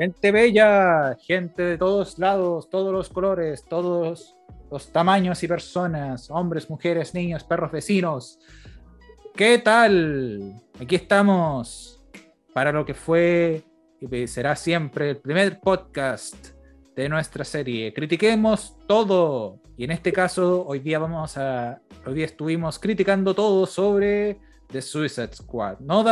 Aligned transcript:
Gente 0.00 0.32
bella, 0.32 1.14
gente 1.20 1.62
de 1.62 1.76
todos 1.76 2.18
lados, 2.18 2.70
todos 2.70 2.90
los 2.90 3.10
colores, 3.10 3.66
todos 3.68 4.34
los 4.70 4.90
tamaños 4.90 5.42
y 5.42 5.46
personas, 5.46 6.30
hombres, 6.30 6.70
mujeres, 6.70 7.12
niños, 7.12 7.44
perros, 7.44 7.70
vecinos. 7.70 8.38
¿Qué 9.34 9.58
tal? 9.58 10.54
Aquí 10.80 10.94
estamos 10.94 12.02
para 12.54 12.72
lo 12.72 12.86
que 12.86 12.94
fue 12.94 13.62
y 14.00 14.26
será 14.26 14.56
siempre 14.56 15.10
el 15.10 15.16
primer 15.18 15.60
podcast 15.60 16.46
de 16.96 17.06
nuestra 17.10 17.44
serie. 17.44 17.92
Critiquemos 17.92 18.78
todo. 18.88 19.60
Y 19.76 19.84
en 19.84 19.90
este 19.90 20.14
caso, 20.14 20.64
hoy 20.66 20.78
día 20.78 20.98
vamos 20.98 21.36
a. 21.36 21.78
Hoy 22.06 22.14
día 22.14 22.24
estuvimos 22.24 22.78
criticando 22.78 23.34
todo 23.34 23.66
sobre 23.66 24.38
The 24.72 24.82
Suicide 24.82 25.34
Squad. 25.34 25.80
No 25.80 26.04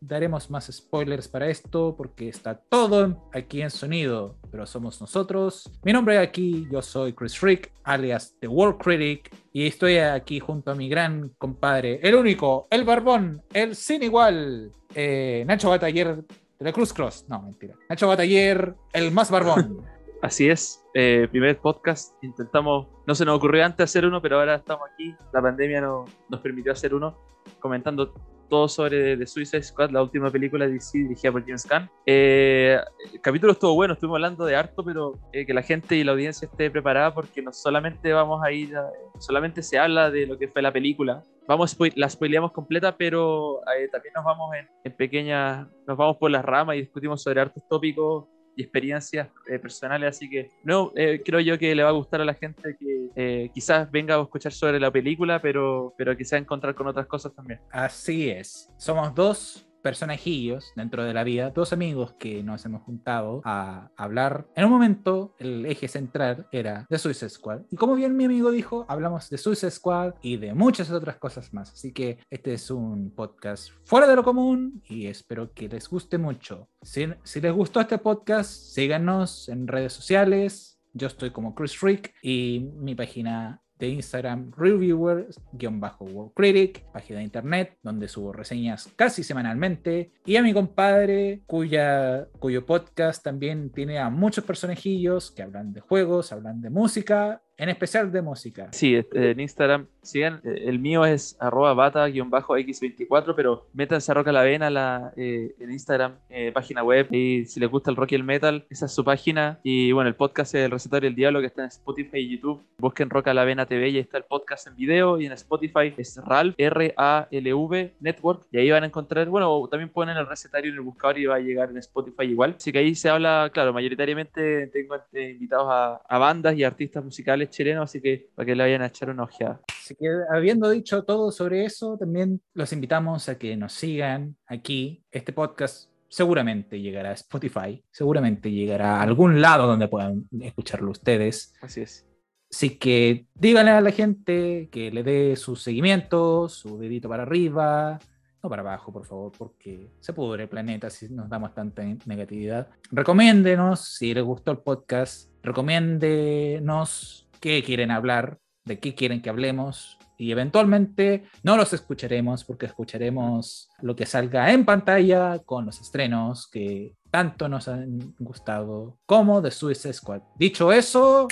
daremos 0.00 0.50
más 0.50 0.66
spoilers 0.72 1.28
para 1.28 1.48
esto 1.48 1.94
porque 1.96 2.28
está 2.28 2.54
todo 2.54 3.28
aquí 3.32 3.62
en 3.62 3.70
sonido, 3.70 4.36
pero 4.50 4.66
somos 4.66 5.00
nosotros. 5.00 5.70
Mi 5.82 5.92
nombre 5.92 6.18
aquí, 6.18 6.66
yo 6.70 6.82
soy 6.82 7.12
Chris 7.12 7.38
Freak, 7.38 7.72
alias 7.84 8.34
The 8.40 8.48
World 8.48 8.78
Critic, 8.78 9.34
y 9.52 9.66
estoy 9.66 9.98
aquí 9.98 10.40
junto 10.40 10.70
a 10.70 10.74
mi 10.74 10.88
gran 10.88 11.30
compadre, 11.38 12.00
el 12.02 12.14
único, 12.14 12.66
el 12.70 12.84
barbón, 12.84 13.42
el 13.52 13.76
sin 13.76 14.02
igual, 14.02 14.72
eh, 14.94 15.44
Nacho 15.46 15.70
Bataller 15.70 16.16
de 16.16 16.64
la 16.64 16.72
Cruz 16.72 16.92
Cross. 16.92 17.26
No, 17.28 17.42
mentira. 17.42 17.74
Nacho 17.88 18.08
Bataller, 18.08 18.74
el 18.92 19.10
más 19.12 19.30
barbón. 19.30 19.82
Así 20.22 20.48
es, 20.48 20.82
eh, 20.94 21.28
primer 21.30 21.58
podcast. 21.58 22.14
Intentamos, 22.22 22.88
no 23.06 23.14
se 23.14 23.24
nos 23.24 23.36
ocurrió 23.36 23.64
antes 23.64 23.84
hacer 23.84 24.06
uno, 24.06 24.20
pero 24.22 24.38
ahora 24.38 24.56
estamos 24.56 24.88
aquí. 24.92 25.14
La 25.32 25.42
pandemia 25.42 25.80
no, 25.80 26.06
nos 26.28 26.40
permitió 26.40 26.72
hacer 26.72 26.94
uno, 26.94 27.16
comentando 27.66 28.14
todo 28.48 28.68
sobre 28.68 29.16
The 29.16 29.26
Suicide 29.26 29.62
Squad, 29.62 29.90
la 29.90 30.02
última 30.02 30.30
película 30.30 30.66
de 30.66 30.74
DC 30.74 30.98
dirigida 30.98 31.32
por 31.32 31.44
James 31.44 31.66
Gunn. 31.68 31.90
Eh, 32.06 32.78
el 33.12 33.20
capítulo 33.20 33.52
estuvo 33.52 33.74
bueno, 33.74 33.94
estuvimos 33.94 34.16
hablando 34.16 34.44
de 34.44 34.54
harto, 34.54 34.84
pero 34.84 35.18
eh, 35.32 35.44
que 35.44 35.52
la 35.52 35.62
gente 35.62 35.96
y 35.96 36.04
la 36.04 36.12
audiencia 36.12 36.46
esté 36.46 36.70
preparada 36.70 37.12
porque 37.12 37.42
no 37.42 37.52
solamente 37.52 38.12
vamos 38.12 38.42
a 38.44 38.52
ir, 38.52 38.72
solamente 39.18 39.62
se 39.62 39.78
habla 39.78 40.10
de 40.10 40.26
lo 40.26 40.38
que 40.38 40.48
fue 40.48 40.62
la 40.62 40.72
película. 40.72 41.22
Vamos, 41.48 41.76
la 41.94 42.08
spoileamos 42.08 42.52
completa, 42.52 42.96
pero 42.96 43.60
también 43.92 44.12
nos 44.14 44.24
vamos 44.24 44.54
en, 44.56 44.68
en 44.84 44.92
pequeñas, 44.96 45.68
nos 45.86 45.96
vamos 45.96 46.16
por 46.16 46.30
las 46.30 46.44
ramas 46.44 46.76
y 46.76 46.80
discutimos 46.80 47.22
sobre 47.22 47.40
hartos 47.40 47.62
tópicos 47.68 48.26
y 48.56 48.62
experiencias 48.62 49.28
eh, 49.46 49.58
personales, 49.58 50.16
así 50.16 50.28
que 50.28 50.50
no 50.64 50.92
eh, 50.96 51.22
creo 51.24 51.40
yo 51.40 51.58
que 51.58 51.74
le 51.74 51.82
va 51.82 51.90
a 51.90 51.92
gustar 51.92 52.22
a 52.22 52.24
la 52.24 52.34
gente 52.34 52.76
que 52.78 53.08
eh, 53.14 53.50
quizás 53.52 53.90
venga 53.90 54.16
a 54.16 54.22
escuchar 54.22 54.52
sobre 54.52 54.80
la 54.80 54.90
película, 54.90 55.40
pero, 55.40 55.94
pero 55.96 56.16
quizás 56.16 56.40
encontrar 56.40 56.74
con 56.74 56.86
otras 56.86 57.06
cosas 57.06 57.34
también. 57.34 57.60
Así 57.70 58.30
es, 58.30 58.72
somos 58.78 59.14
dos 59.14 59.68
personajillos 59.86 60.72
dentro 60.74 61.04
de 61.04 61.14
la 61.14 61.22
vida, 61.22 61.50
dos 61.50 61.72
amigos 61.72 62.14
que 62.18 62.42
nos 62.42 62.64
hemos 62.64 62.82
juntado 62.82 63.40
a 63.44 63.92
hablar. 63.96 64.48
En 64.56 64.64
un 64.64 64.72
momento, 64.72 65.36
el 65.38 65.64
eje 65.64 65.86
central 65.86 66.48
era 66.50 66.88
de 66.90 66.98
Suicide 66.98 67.30
Squad. 67.30 67.60
Y 67.70 67.76
como 67.76 67.94
bien 67.94 68.16
mi 68.16 68.24
amigo 68.24 68.50
dijo, 68.50 68.84
hablamos 68.88 69.30
de 69.30 69.38
Suicide 69.38 69.70
Squad 69.70 70.14
y 70.22 70.38
de 70.38 70.54
muchas 70.54 70.90
otras 70.90 71.18
cosas 71.18 71.54
más. 71.54 71.70
Así 71.70 71.92
que 71.92 72.18
este 72.30 72.54
es 72.54 72.68
un 72.68 73.12
podcast 73.14 73.70
fuera 73.84 74.08
de 74.08 74.16
lo 74.16 74.24
común 74.24 74.82
y 74.88 75.06
espero 75.06 75.52
que 75.54 75.68
les 75.68 75.88
guste 75.88 76.18
mucho. 76.18 76.68
Si, 76.82 77.06
si 77.22 77.40
les 77.40 77.52
gustó 77.52 77.80
este 77.80 77.98
podcast, 77.98 78.50
síganos 78.50 79.48
en 79.48 79.68
redes 79.68 79.92
sociales. 79.92 80.80
Yo 80.94 81.06
estoy 81.06 81.30
como 81.30 81.54
Chris 81.54 81.78
Freak 81.78 82.12
y 82.22 82.72
mi 82.74 82.96
página 82.96 83.62
de 83.78 83.88
Instagram 83.88 84.52
Reviewer-World 84.56 86.32
Critic, 86.34 86.84
página 86.92 87.18
de 87.18 87.24
internet 87.24 87.76
donde 87.82 88.08
subo 88.08 88.32
reseñas 88.32 88.92
casi 88.96 89.22
semanalmente, 89.22 90.12
y 90.24 90.36
a 90.36 90.42
mi 90.42 90.52
compadre 90.52 91.42
cuya, 91.46 92.28
cuyo 92.38 92.64
podcast 92.64 93.22
también 93.22 93.70
tiene 93.70 93.98
a 93.98 94.10
muchos 94.10 94.44
personajillos 94.44 95.30
que 95.30 95.42
hablan 95.42 95.72
de 95.72 95.80
juegos, 95.80 96.32
hablan 96.32 96.60
de 96.60 96.70
música 96.70 97.42
en 97.56 97.68
especial 97.68 98.12
de 98.12 98.22
música. 98.22 98.68
Sí, 98.72 98.94
este, 98.94 99.30
en 99.30 99.40
Instagram, 99.40 99.88
sigan, 100.06 100.40
eh, 100.44 100.64
el 100.66 100.78
mío 100.78 101.04
es 101.04 101.36
arroba 101.40 101.74
bata-x24, 101.74 103.34
pero 103.34 103.66
métanse 103.72 104.10
a 104.10 104.14
Rock 104.14 104.28
a 104.28 104.32
la 104.32 104.42
Vena 104.42 104.70
la, 104.70 105.12
eh, 105.16 105.54
en 105.58 105.72
Instagram, 105.72 106.14
eh, 106.30 106.52
página 106.52 106.82
web, 106.82 107.08
y 107.10 107.44
si 107.46 107.60
les 107.60 107.70
gusta 107.70 107.90
el 107.90 107.96
rock 107.96 108.12
y 108.12 108.14
el 108.14 108.24
metal, 108.24 108.66
esa 108.70 108.86
es 108.86 108.92
su 108.92 109.04
página. 109.04 109.58
Y 109.62 109.92
bueno, 109.92 110.08
el 110.08 110.14
podcast 110.14 110.54
es 110.54 110.64
El 110.64 110.70
Recetario 110.70 111.08
del 111.08 111.16
Diablo, 111.16 111.40
que 111.40 111.46
está 111.46 111.62
en 111.62 111.68
Spotify 111.68 112.18
y 112.18 112.36
YouTube. 112.36 112.62
Busquen 112.78 113.10
Rock 113.10 113.28
a 113.28 113.34
la 113.34 113.44
Vena 113.44 113.66
TV 113.66 113.88
y 113.88 113.96
ahí 113.96 113.98
está 114.00 114.18
el 114.18 114.24
podcast 114.24 114.66
en 114.66 114.76
video, 114.76 115.20
y 115.20 115.26
en 115.26 115.32
Spotify 115.32 115.92
es 115.96 116.16
RALV, 116.16 116.54
R-A-L-V 116.56 117.94
Network, 118.00 118.46
y 118.52 118.58
ahí 118.58 118.70
van 118.70 118.84
a 118.84 118.86
encontrar, 118.86 119.28
bueno, 119.28 119.66
también 119.70 119.90
ponen 119.90 120.16
el 120.16 120.26
recetario 120.26 120.70
en 120.70 120.76
el 120.76 120.82
buscador 120.82 121.18
y 121.18 121.26
va 121.26 121.36
a 121.36 121.40
llegar 121.40 121.70
en 121.70 121.78
Spotify 121.78 122.24
igual. 122.24 122.54
Así 122.56 122.72
que 122.72 122.78
ahí 122.78 122.94
se 122.94 123.08
habla, 123.08 123.50
claro, 123.52 123.72
mayoritariamente 123.72 124.68
tengo 124.68 124.96
invitados 125.12 125.68
a, 125.70 126.00
a 126.08 126.18
bandas 126.18 126.56
y 126.56 126.64
artistas 126.64 127.04
musicales 127.04 127.50
chileno, 127.50 127.82
así 127.82 128.00
que 128.00 128.28
para 128.34 128.46
que 128.46 128.54
le 128.54 128.62
vayan 128.62 128.82
a 128.82 128.86
echar 128.86 129.10
una 129.10 129.24
ojeada. 129.24 129.60
Así 129.96 130.04
que 130.04 130.08
habiendo 130.30 130.68
dicho 130.68 131.04
todo 131.04 131.32
sobre 131.32 131.64
eso, 131.64 131.96
también 131.96 132.42
los 132.52 132.70
invitamos 132.72 133.28
a 133.30 133.38
que 133.38 133.56
nos 133.56 133.72
sigan 133.72 134.36
aquí. 134.46 135.02
Este 135.10 135.32
podcast 135.32 135.90
seguramente 136.08 136.80
llegará 136.80 137.10
a 137.10 137.14
Spotify, 137.14 137.82
seguramente 137.90 138.50
llegará 138.50 138.98
a 138.98 139.02
algún 139.02 139.40
lado 139.40 139.66
donde 139.66 139.88
puedan 139.88 140.28
escucharlo 140.40 140.90
ustedes. 140.90 141.54
Así 141.62 141.80
es. 141.80 142.06
Así 142.50 142.78
que 142.78 143.26
díganle 143.34 143.70
a 143.70 143.80
la 143.80 143.90
gente 143.90 144.68
que 144.70 144.90
le 144.90 145.02
dé 145.02 145.34
su 145.36 145.56
seguimiento, 145.56 146.48
su 146.50 146.78
dedito 146.78 147.08
para 147.08 147.22
arriba, 147.22 147.98
no 148.42 148.50
para 148.50 148.60
abajo, 148.60 148.92
por 148.92 149.06
favor, 149.06 149.32
porque 149.36 149.90
se 150.00 150.12
pudre 150.12 150.42
el 150.42 150.48
planeta 150.50 150.90
si 150.90 151.08
nos 151.08 151.28
damos 151.28 151.54
tanta 151.54 151.82
negatividad. 152.04 152.68
Recomiéndenos 152.90 153.80
si 153.80 154.12
les 154.12 154.22
gustó 154.22 154.52
el 154.52 154.58
podcast, 154.58 155.30
recomiéndenos 155.42 157.28
qué 157.40 157.62
quieren 157.62 157.90
hablar, 157.90 158.38
de 158.66 158.78
qué 158.78 158.94
quieren 158.94 159.22
que 159.22 159.30
hablemos 159.30 159.96
y 160.18 160.32
eventualmente 160.32 161.24
no 161.42 161.56
los 161.56 161.72
escucharemos 161.72 162.44
porque 162.44 162.66
escucharemos 162.66 163.70
lo 163.80 163.94
que 163.94 164.06
salga 164.06 164.52
en 164.52 164.64
pantalla 164.64 165.38
con 165.38 165.66
los 165.66 165.80
estrenos 165.80 166.48
que 166.50 166.94
tanto 167.10 167.48
nos 167.48 167.68
han 167.68 168.14
gustado 168.18 168.98
como 169.06 169.40
de 169.40 169.50
Suicide 169.50 169.92
Squad. 169.92 170.22
Dicho 170.36 170.72
eso, 170.72 171.28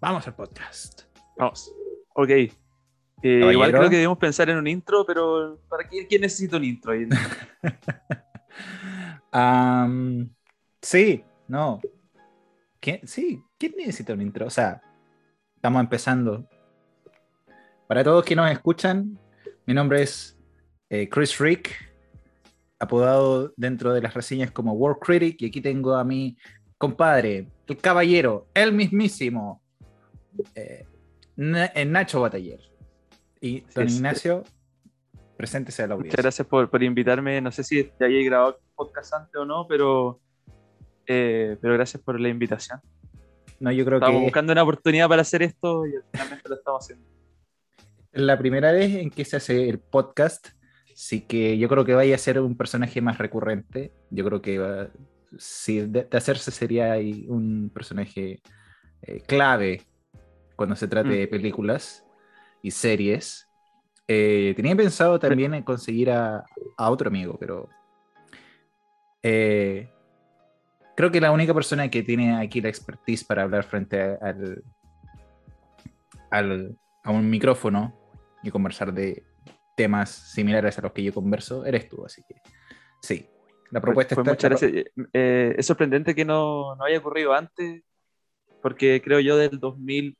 vamos 0.00 0.26
al 0.26 0.34
podcast. 0.34 1.02
Vamos. 1.36 1.72
Ok. 2.14 2.30
Eh, 2.30 2.52
igual 3.22 3.72
creo 3.72 3.90
que 3.90 3.96
debemos 3.96 4.18
pensar 4.18 4.48
en 4.48 4.58
un 4.58 4.66
intro, 4.66 5.04
pero 5.04 5.60
¿para 5.68 5.86
quién, 5.88 6.06
quién 6.06 6.22
necesita 6.22 6.56
un 6.56 6.64
intro? 6.64 6.92
um, 9.32 10.28
sí, 10.82 11.24
no. 11.48 11.80
¿Quién? 12.80 13.00
Sí, 13.06 13.42
¿quién 13.58 13.74
necesita 13.76 14.12
un 14.12 14.22
intro? 14.22 14.46
O 14.46 14.50
sea, 14.50 14.80
Estamos 15.68 15.84
empezando. 15.84 16.48
Para 17.88 18.02
todos 18.02 18.24
que 18.24 18.34
nos 18.34 18.50
escuchan, 18.50 19.18
mi 19.66 19.74
nombre 19.74 20.00
es 20.00 20.34
eh, 20.88 21.10
Chris 21.10 21.38
Rick, 21.38 21.94
apodado 22.78 23.52
dentro 23.54 23.92
de 23.92 24.00
las 24.00 24.14
reseñas 24.14 24.50
como 24.50 24.72
World 24.72 24.98
Critic, 24.98 25.42
y 25.42 25.46
aquí 25.48 25.60
tengo 25.60 25.94
a 25.94 26.04
mi 26.04 26.38
compadre, 26.78 27.50
el 27.66 27.76
caballero, 27.76 28.48
el 28.54 28.72
mismísimo, 28.72 29.60
eh, 30.54 30.86
eh 31.36 31.84
Nacho 31.84 32.22
Bataller. 32.22 32.60
Y 33.38 33.60
don 33.74 33.90
Ignacio, 33.90 34.44
preséntese 35.36 35.82
a 35.82 35.88
la 35.88 35.94
audiencia. 35.96 36.12
Muchas 36.12 36.24
gracias 36.24 36.48
por, 36.48 36.70
por 36.70 36.82
invitarme. 36.82 37.42
No 37.42 37.52
sé 37.52 37.62
si 37.62 37.92
ya 38.00 38.06
hayáis 38.06 38.24
grabado 38.24 38.58
podcast 38.74 39.12
antes 39.12 39.36
o 39.36 39.44
no, 39.44 39.66
pero, 39.68 40.18
eh, 41.06 41.58
pero 41.60 41.74
gracias 41.74 42.02
por 42.02 42.18
la 42.18 42.30
invitación. 42.30 42.80
No, 43.60 43.72
yo 43.72 43.84
creo 43.84 43.98
Estamos 43.98 44.22
buscando 44.22 44.52
una 44.52 44.62
oportunidad 44.62 45.08
para 45.08 45.22
hacer 45.22 45.42
esto 45.42 45.86
y 45.86 45.92
finalmente 46.12 46.48
lo 46.48 46.54
estamos 46.54 46.84
haciendo. 46.84 47.06
La 48.12 48.38
primera 48.38 48.72
vez 48.72 48.94
en 48.94 49.10
que 49.10 49.24
se 49.24 49.36
hace 49.36 49.68
el 49.68 49.78
podcast, 49.78 50.48
así 50.92 51.22
que 51.22 51.58
yo 51.58 51.68
creo 51.68 51.84
que 51.84 51.94
vaya 51.94 52.14
a 52.14 52.18
ser 52.18 52.40
un 52.40 52.56
personaje 52.56 53.00
más 53.00 53.18
recurrente. 53.18 53.92
Yo 54.10 54.24
creo 54.24 54.40
que 54.40 54.88
si 55.38 55.80
de, 55.80 56.08
hacerse 56.12 56.50
sería 56.50 56.94
un 57.28 57.70
personaje 57.74 58.40
eh, 59.02 59.22
clave 59.26 59.82
cuando 60.56 60.74
se 60.74 60.88
trate 60.88 61.10
de 61.10 61.26
mm. 61.26 61.30
películas 61.30 62.04
y 62.62 62.70
series. 62.70 63.48
Eh, 64.06 64.54
tenía 64.56 64.74
pensado 64.74 65.18
también 65.18 65.52
en 65.52 65.62
conseguir 65.62 66.10
a, 66.10 66.44
a 66.76 66.90
otro 66.90 67.08
amigo, 67.08 67.36
pero 67.38 67.68
eh, 69.22 69.90
creo 70.98 71.12
que 71.12 71.20
la 71.20 71.30
única 71.30 71.54
persona 71.54 71.88
que 71.88 72.02
tiene 72.02 72.36
aquí 72.38 72.60
la 72.60 72.70
expertise 72.70 73.22
para 73.22 73.44
hablar 73.44 73.62
frente 73.62 74.18
al, 76.32 76.76
a 77.04 77.12
un 77.12 77.30
micrófono 77.30 77.96
y 78.42 78.50
conversar 78.50 78.92
de 78.92 79.22
temas 79.76 80.10
similares 80.10 80.76
a 80.76 80.82
los 80.82 80.90
que 80.90 81.04
yo 81.04 81.14
converso, 81.14 81.64
eres 81.64 81.88
tú, 81.88 82.04
así 82.04 82.24
que 82.26 82.34
sí. 83.00 83.28
La 83.70 83.80
propuesta 83.80 84.16
está 84.16 84.28
muchas 84.28 84.50
gracias. 84.50 84.86
Eh, 85.12 85.54
es 85.56 85.64
sorprendente 85.64 86.16
que 86.16 86.24
no, 86.24 86.74
no, 86.74 86.82
haya 86.82 86.98
ocurrido 86.98 87.32
antes, 87.32 87.80
porque 88.60 89.00
creo 89.00 89.20
yo 89.20 89.36
del 89.36 89.60
2000, 89.60 90.18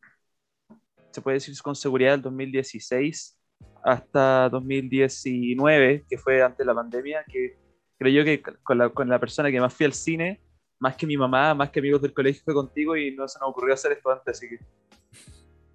se 1.11 1.21
puede 1.21 1.39
decir 1.39 1.61
con 1.61 1.75
seguridad 1.75 2.13
del 2.13 2.23
2016 2.23 3.37
hasta 3.83 4.49
2019, 4.49 6.05
que 6.09 6.19
fue 6.19 6.41
antes 6.41 6.59
de 6.59 6.65
la 6.67 6.75
pandemia, 6.75 7.25
que 7.27 7.59
creo 7.99 8.13
yo 8.13 8.25
que 8.25 8.41
con 8.63 8.79
la, 8.79 8.91
con 8.91 9.09
la 9.09 9.19
persona 9.19 9.51
que 9.51 9.61
más 9.61 9.75
fui 9.75 9.85
al 9.85 9.93
cine 9.93 10.41
más 10.79 10.97
que 10.97 11.07
mi 11.07 11.17
mamá, 11.17 11.55
más 11.55 11.71
que 11.71 11.81
amigos 11.81 12.03
del 12.03 12.13
colegio 12.13 12.43
fue 12.45 12.55
contigo 12.55 12.97
y 12.97 13.15
no 13.15 13.27
se 13.27 13.39
nos 13.39 13.51
ocurrió 13.51 13.75
hacer 13.75 13.93
esto 13.93 14.11
antes, 14.11 14.37
así 14.37 14.49
que. 14.49 14.59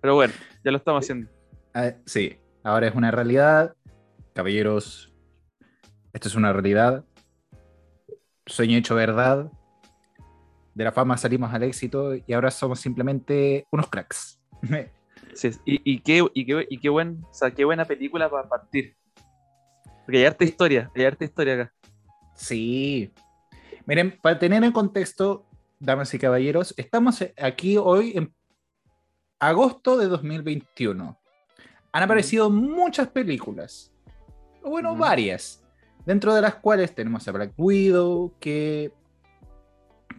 Pero 0.02 0.16
bueno, 0.16 0.34
ya 0.64 0.72
lo 0.72 0.78
estamos 0.78 1.04
haciendo. 1.04 1.30
Ah, 1.74 1.94
sí, 2.06 2.38
ahora 2.64 2.88
es 2.88 2.96
una 2.96 3.12
realidad. 3.12 3.76
Caballeros, 4.34 5.14
esto 6.12 6.28
es 6.28 6.36
una 6.36 6.52
realidad. 6.54 7.04
Sueño 8.46 8.78
hecho 8.78 8.96
verdad. 8.96 9.52
De 10.74 10.84
la 10.84 10.92
fama 10.92 11.18
salimos 11.18 11.54
al 11.54 11.64
éxito 11.64 12.16
y 12.16 12.34
ahora 12.34 12.50
somos 12.52 12.80
simplemente 12.80 13.68
unos 13.72 13.90
cracks. 13.90 14.40
Sí, 15.36 15.50
y, 15.66 15.82
y, 15.84 16.00
qué, 16.02 16.24
y, 16.36 16.46
qué, 16.46 16.68
y 16.70 16.78
qué, 16.78 16.90
buen, 16.90 17.24
o 17.24 17.34
sea, 17.34 17.50
qué 17.50 17.66
buena 17.66 17.86
película 17.86 18.30
para 18.30 18.48
partir. 18.48 18.96
Porque 20.06 20.20
hay 20.20 20.26
harta 20.26 20.44
historia, 20.44 20.92
hay 20.96 21.06
harta 21.06 21.26
historia 21.26 21.54
acá. 21.56 21.74
Sí. 22.36 23.12
Miren, 23.86 24.18
para 24.22 24.40
tener 24.40 24.64
en 24.64 24.72
contexto, 24.72 25.46
damas 25.80 26.14
y 26.14 26.20
caballeros, 26.20 26.74
estamos 26.78 27.24
aquí 27.38 27.78
hoy 27.78 28.14
en 28.16 28.34
agosto 29.40 29.98
de 29.98 30.08
2021. 30.08 31.20
Han 31.92 32.04
aparecido 32.04 32.50
muchas 32.50 33.10
películas, 33.10 33.94
o 34.62 34.70
bueno, 34.70 34.96
varias, 34.96 35.64
dentro 36.06 36.34
de 36.34 36.42
las 36.42 36.56
cuales 36.56 36.96
tenemos 36.96 37.28
a 37.28 37.32
Black 37.34 37.54
Widow, 37.58 38.34
que 38.40 38.94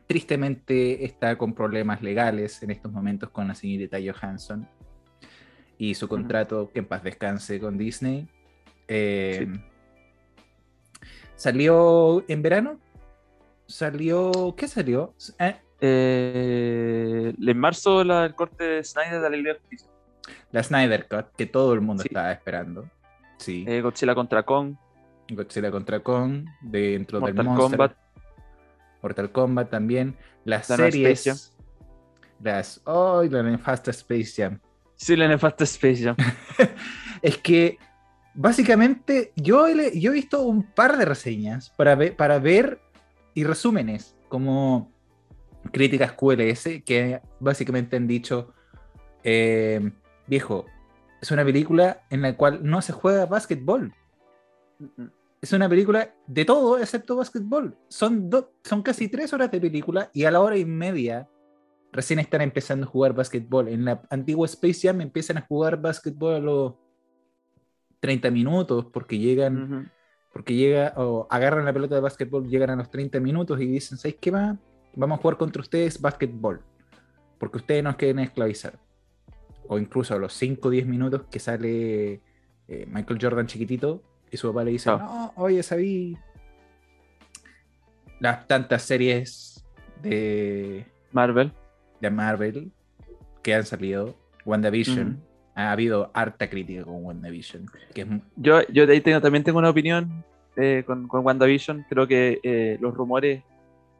tristemente 0.06 1.04
está 1.04 1.38
con 1.38 1.54
problemas 1.54 2.02
legales 2.02 2.62
en 2.62 2.70
estos 2.70 2.92
momentos 2.92 3.30
con 3.30 3.48
la 3.48 3.54
señorita 3.54 3.96
Johansson 3.98 4.68
y 5.78 5.94
su 5.94 6.06
contrato, 6.06 6.70
que 6.72 6.80
en 6.80 6.86
paz 6.86 7.02
descanse 7.02 7.58
con 7.58 7.78
Disney. 7.78 8.28
Eh, 8.86 9.48
Salió 11.36 12.24
en 12.28 12.42
verano. 12.42 12.78
Salió. 13.66 14.54
¿Qué 14.56 14.68
salió? 14.68 15.14
Eh, 15.38 15.56
Eh, 15.80 17.34
en 17.38 17.58
marzo 17.58 18.04
la, 18.04 18.24
el 18.24 18.34
corte 18.34 18.64
de 18.64 18.84
Snyder 18.84 19.20
de 19.20 19.30
la 19.30 19.36
Liga 19.36 19.48
de 19.52 19.54
la 19.54 19.60
Justicia. 19.60 19.88
la 20.52 20.62
Snyder 20.62 21.06
Cut, 21.08 21.26
que 21.36 21.46
todo 21.46 21.74
el 21.74 21.80
mundo 21.80 22.02
Sí. 22.02 22.08
estaba 22.10 22.32
esperando. 22.32 22.88
Sí. 23.38 23.64
Eh, 23.68 23.80
Godzilla 23.82 24.14
contra 24.14 24.42
Kong, 24.44 24.76
Godzilla 25.30 25.70
contra 25.70 26.00
Kong, 26.00 26.46
dentro 26.62 27.20
del 27.20 27.34
Mortal 27.34 27.44
Monster. 27.46 27.78
Kombat. 27.78 27.96
Mortal 29.02 29.32
Kombat 29.32 29.70
también. 29.70 30.16
Las 30.44 30.70
La 30.70 30.76
series. 30.76 31.52
Las. 32.40 32.80
¡Ay! 32.86 33.28
la 33.28 33.42
nefasta 33.42 33.90
Space 33.90 34.32
Jam. 34.36 34.58
Sí, 34.96 35.16
la 35.16 35.28
nefasta 35.28 35.64
Space 35.64 36.02
Jam. 36.04 36.16
Es 37.22 37.38
que 37.38 37.78
básicamente 38.34 39.32
yo 39.36 39.66
he, 39.66 39.98
yo 39.98 40.10
he 40.10 40.14
visto 40.14 40.42
un 40.42 40.62
par 40.62 40.96
de 40.98 41.04
reseñas 41.06 41.70
para 41.70 41.94
ver, 41.94 42.14
para 42.16 42.38
ver 42.38 42.80
y 43.34 43.44
resúmenes 43.44 44.16
como 44.28 44.92
críticas 45.72 46.12
QLS 46.12 46.82
que 46.84 47.20
básicamente 47.40 47.96
han 47.96 48.06
dicho, 48.06 48.52
eh, 49.22 49.92
viejo, 50.26 50.66
es 51.20 51.30
una 51.30 51.44
película 51.44 52.02
en 52.10 52.22
la 52.22 52.36
cual 52.36 52.60
no 52.62 52.82
se 52.82 52.92
juega 52.92 53.26
básquetbol. 53.26 53.94
Es 55.40 55.52
una 55.52 55.68
película 55.68 56.14
de 56.26 56.44
todo 56.44 56.78
excepto 56.78 57.16
básquetbol. 57.16 57.76
Son, 57.88 58.30
son 58.62 58.82
casi 58.82 59.08
tres 59.08 59.32
horas 59.32 59.50
de 59.50 59.60
película 59.60 60.10
y 60.12 60.24
a 60.24 60.30
la 60.30 60.40
hora 60.40 60.56
y 60.56 60.64
media 60.64 61.28
recién 61.92 62.18
están 62.18 62.40
empezando 62.40 62.86
a 62.86 62.90
jugar 62.90 63.14
básquetbol. 63.14 63.68
En 63.68 63.84
la 63.84 64.02
antigua 64.10 64.46
Space 64.46 64.86
Jam 64.86 65.00
empiezan 65.00 65.38
a 65.38 65.46
jugar 65.46 65.80
básquetbol 65.80 66.34
a 66.34 66.40
los 66.40 66.74
30 68.00 68.30
minutos 68.30 68.86
porque 68.92 69.18
llegan. 69.18 69.90
Porque 70.34 70.54
llega, 70.54 70.92
o 70.96 71.26
agarran 71.30 71.64
la 71.64 71.72
pelota 71.72 71.94
de 71.94 72.00
básquetbol, 72.02 72.46
llegan 72.48 72.68
a 72.70 72.76
los 72.76 72.90
30 72.90 73.20
minutos 73.20 73.58
y 73.60 73.66
dicen, 73.66 73.96
¿sabéis 73.96 74.16
qué 74.20 74.30
va? 74.32 74.56
Vamos 74.96 75.18
a 75.18 75.22
jugar 75.22 75.38
contra 75.38 75.62
ustedes 75.62 76.00
básquetbol. 76.00 76.60
Porque 77.38 77.58
ustedes 77.58 77.82
nos 77.84 77.94
quieren 77.96 78.18
esclavizar. 78.18 78.78
O 79.68 79.78
incluso 79.78 80.12
a 80.14 80.18
los 80.18 80.32
5 80.34 80.68
o 80.68 80.70
10 80.70 80.86
minutos 80.86 81.22
que 81.30 81.38
sale 81.38 82.20
eh, 82.68 82.86
Michael 82.88 83.18
Jordan 83.22 83.46
chiquitito 83.46 84.02
y 84.30 84.36
su 84.36 84.48
papá 84.48 84.64
le 84.64 84.72
dice, 84.72 84.90
Ah. 84.90 84.98
no, 84.98 85.32
oye, 85.42 85.62
sabí 85.62 86.18
las 88.20 88.46
tantas 88.46 88.82
series 88.82 89.64
de, 90.02 90.84
Marvel. 91.12 91.52
de 92.00 92.10
Marvel 92.10 92.72
que 93.42 93.54
han 93.54 93.64
salido, 93.64 94.16
WandaVision, 94.44 95.08
Ujú. 95.08 95.33
Ha 95.54 95.70
habido 95.72 96.10
harta 96.14 96.48
crítica 96.50 96.84
con 96.84 97.04
WandaVision, 97.04 97.66
que 97.94 98.00
es 98.02 98.06
mu- 98.08 98.20
Yo, 98.36 98.62
yo 98.68 98.86
de 98.86 98.92
ahí 98.94 99.00
tengo, 99.00 99.20
también 99.20 99.44
tengo 99.44 99.58
una 99.58 99.70
opinión 99.70 100.24
eh, 100.56 100.82
con, 100.86 101.06
con 101.08 101.24
WandaVision. 101.24 101.86
Creo 101.88 102.06
que 102.08 102.40
eh, 102.42 102.76
los 102.80 102.94
rumores 102.94 103.42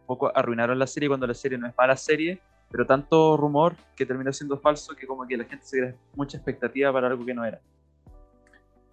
un 0.01 0.07
poco 0.07 0.31
arruinaron 0.37 0.79
la 0.79 0.87
serie 0.87 1.09
cuando 1.09 1.27
la 1.27 1.35
serie 1.35 1.57
no 1.59 1.67
es 1.67 1.75
mala 1.79 1.97
serie, 1.97 2.41
pero 2.71 2.85
tanto 2.87 3.37
rumor 3.37 3.75
que 3.97 4.05
terminó 4.05 4.33
siendo 4.33 4.59
falso 4.59 4.95
que 4.97 5.07
como 5.07 5.27
que 5.27 5.37
la 5.37 5.45
gente 5.45 5.65
se 5.65 5.79
crea 5.79 5.95
mucha 6.17 6.37
expectativa 6.37 6.93
para 6.93 7.07
algo 7.09 7.25
que 7.25 7.35
no 7.35 7.45
era. 7.45 7.61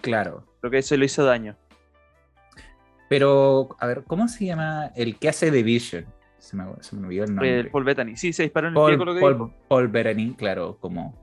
claro. 0.02 0.46
Creo 0.60 0.70
que 0.72 0.78
eso 0.78 0.96
le 0.96 1.06
hizo 1.06 1.26
daño. 1.26 1.56
Pero, 3.10 3.76
a 3.80 3.88
ver, 3.88 4.04
¿cómo 4.06 4.28
se 4.28 4.46
llama 4.46 4.92
el 4.96 5.18
que 5.18 5.28
hace 5.30 5.52
The 5.52 5.64
Vision? 5.64 6.06
Se 6.38 6.56
me, 6.56 6.66
se 6.80 6.96
me 6.96 7.06
olvidó 7.08 7.24
el 7.26 7.30
nombre. 7.36 7.60
Eh, 7.60 7.64
Paul 7.66 7.84
Bettany. 7.84 8.16
Sí, 8.16 8.32
se 8.34 8.44
disparó 8.44 8.68
en 8.70 8.74
el 8.74 8.76
Paul, 8.76 8.90
pie 8.92 8.98
con 8.98 9.08
lo 9.08 9.14
que 9.16 9.20
Paul-. 9.22 9.52
Paul 9.68 9.88
Bettany, 9.90 10.34
claro, 10.36 10.78
como. 10.80 11.14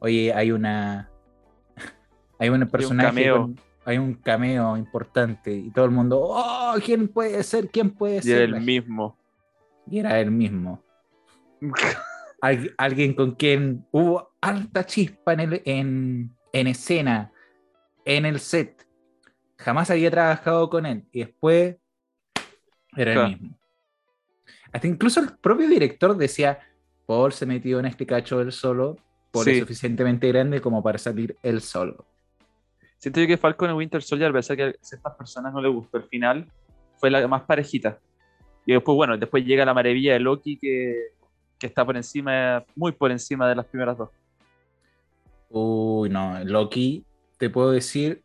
Oye, 0.00 0.32
hay 0.34 0.50
una. 0.52 1.10
Hay 2.38 2.48
un 2.50 2.66
personaje. 2.68 3.08
cameo. 3.08 3.36
con- 3.42 3.60
hay 3.88 3.98
un 3.98 4.14
cameo 4.14 4.76
importante 4.76 5.52
y 5.52 5.70
todo 5.70 5.84
el 5.84 5.92
mundo. 5.92 6.18
¡Oh! 6.20 6.74
¿Quién 6.84 7.06
puede 7.06 7.42
ser? 7.44 7.68
¿Quién 7.70 7.90
puede 7.90 8.16
Y 8.16 8.22
ser? 8.22 8.42
era 8.42 8.56
el 8.58 8.64
mismo. 8.64 9.16
Y 9.88 10.00
era 10.00 10.18
él 10.18 10.32
mismo. 10.32 10.82
Al- 12.42 12.74
alguien 12.76 13.14
con 13.14 13.36
quien 13.36 13.86
hubo 13.92 14.32
alta 14.40 14.84
chispa 14.84 15.32
en, 15.34 15.40
el- 15.40 15.62
en, 15.64 16.36
en 16.52 16.66
escena, 16.66 17.30
en 18.04 18.26
el 18.26 18.40
set. 18.40 18.86
Jamás 19.56 19.88
había 19.90 20.10
trabajado 20.10 20.68
con 20.68 20.84
él. 20.84 21.04
Y 21.12 21.20
después 21.20 21.76
era 22.96 23.12
Claro. 23.12 23.28
el 23.28 23.32
mismo. 23.40 23.58
Hasta 24.72 24.86
incluso 24.88 25.20
el 25.20 25.38
propio 25.38 25.68
director 25.68 26.16
decía, 26.16 26.58
Paul 27.06 27.32
se 27.32 27.46
metió 27.46 27.78
en 27.78 27.86
este 27.86 28.04
cacho 28.04 28.40
él 28.40 28.50
solo, 28.52 28.96
Paul 29.36 29.44
Sí. 29.54 29.60
suficientemente 29.60 30.28
grande 30.28 30.60
como 30.60 30.82
para 30.82 30.98
salir 30.98 31.36
él 31.42 31.60
solo. 31.60 32.04
Siento 32.98 33.20
yo 33.20 33.26
que 33.26 33.36
Falcon 33.36 33.70
y 33.70 33.72
Winter 33.74 34.02
Soldier, 34.02 34.30
a 34.30 34.32
pesar 34.32 34.56
que 34.56 34.62
a 34.64 34.72
ciertas 34.80 35.14
personas 35.14 35.52
no 35.52 35.60
les 35.60 35.72
gustó 35.72 35.98
el 35.98 36.04
final, 36.04 36.50
fue 36.96 37.10
la 37.10 37.26
más 37.28 37.42
parejita. 37.42 37.98
Y 38.64 38.72
después, 38.72 38.96
bueno, 38.96 39.16
después 39.16 39.44
llega 39.44 39.64
la 39.64 39.74
maravilla 39.74 40.14
de 40.14 40.20
Loki 40.20 40.56
que, 40.56 41.12
que 41.58 41.66
está 41.66 41.84
por 41.84 41.96
encima, 41.96 42.64
muy 42.74 42.92
por 42.92 43.10
encima 43.10 43.48
de 43.48 43.54
las 43.54 43.66
primeras 43.66 43.98
dos. 43.98 44.10
Uy, 45.50 46.08
no, 46.08 46.42
Loki, 46.44 47.04
te 47.38 47.50
puedo 47.50 47.70
decir, 47.70 48.22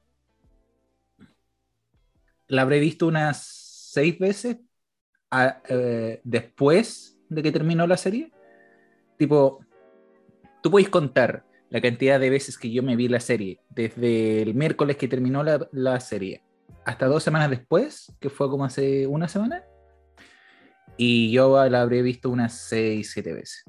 la 2.48 2.64
habré 2.64 2.80
visto 2.80 3.08
unas 3.08 3.44
seis 3.94 4.18
veces 4.18 4.58
a- 5.30 5.62
eh, 5.70 6.22
después 6.24 7.20
de 7.30 7.44
que 7.44 7.52
terminó 7.52 7.86
la 7.86 7.98
serie. 7.98 8.32
Tipo, 9.18 9.60
tú 10.62 10.72
puedes 10.72 10.90
contar 10.90 11.46
la 11.70 11.82
cantidad 11.82 12.20
de 12.20 12.30
veces 12.30 12.58
que 12.58 12.72
yo 12.72 12.84
me 12.84 12.96
vi 12.96 13.08
la 13.08 13.20
serie, 13.20 13.60
desde 13.70 14.42
el 14.42 14.54
miércoles 14.56 14.98
que 14.98 15.08
terminó 15.08 15.44
la, 15.44 15.68
la 15.72 16.00
serie, 16.00 16.44
hasta 16.86 17.06
dos 17.06 17.24
semanas 17.24 17.50
después, 17.50 18.12
que 18.20 18.30
fue 18.30 18.50
como 18.50 18.66
hace 18.66 19.08
una 19.08 19.28
semana, 19.28 19.64
y 20.98 21.32
yo 21.32 21.68
la 21.70 21.82
habré 21.82 22.02
visto 22.02 22.30
unas 22.30 22.54
seis, 22.54 23.12
siete 23.12 23.34
veces. 23.34 23.64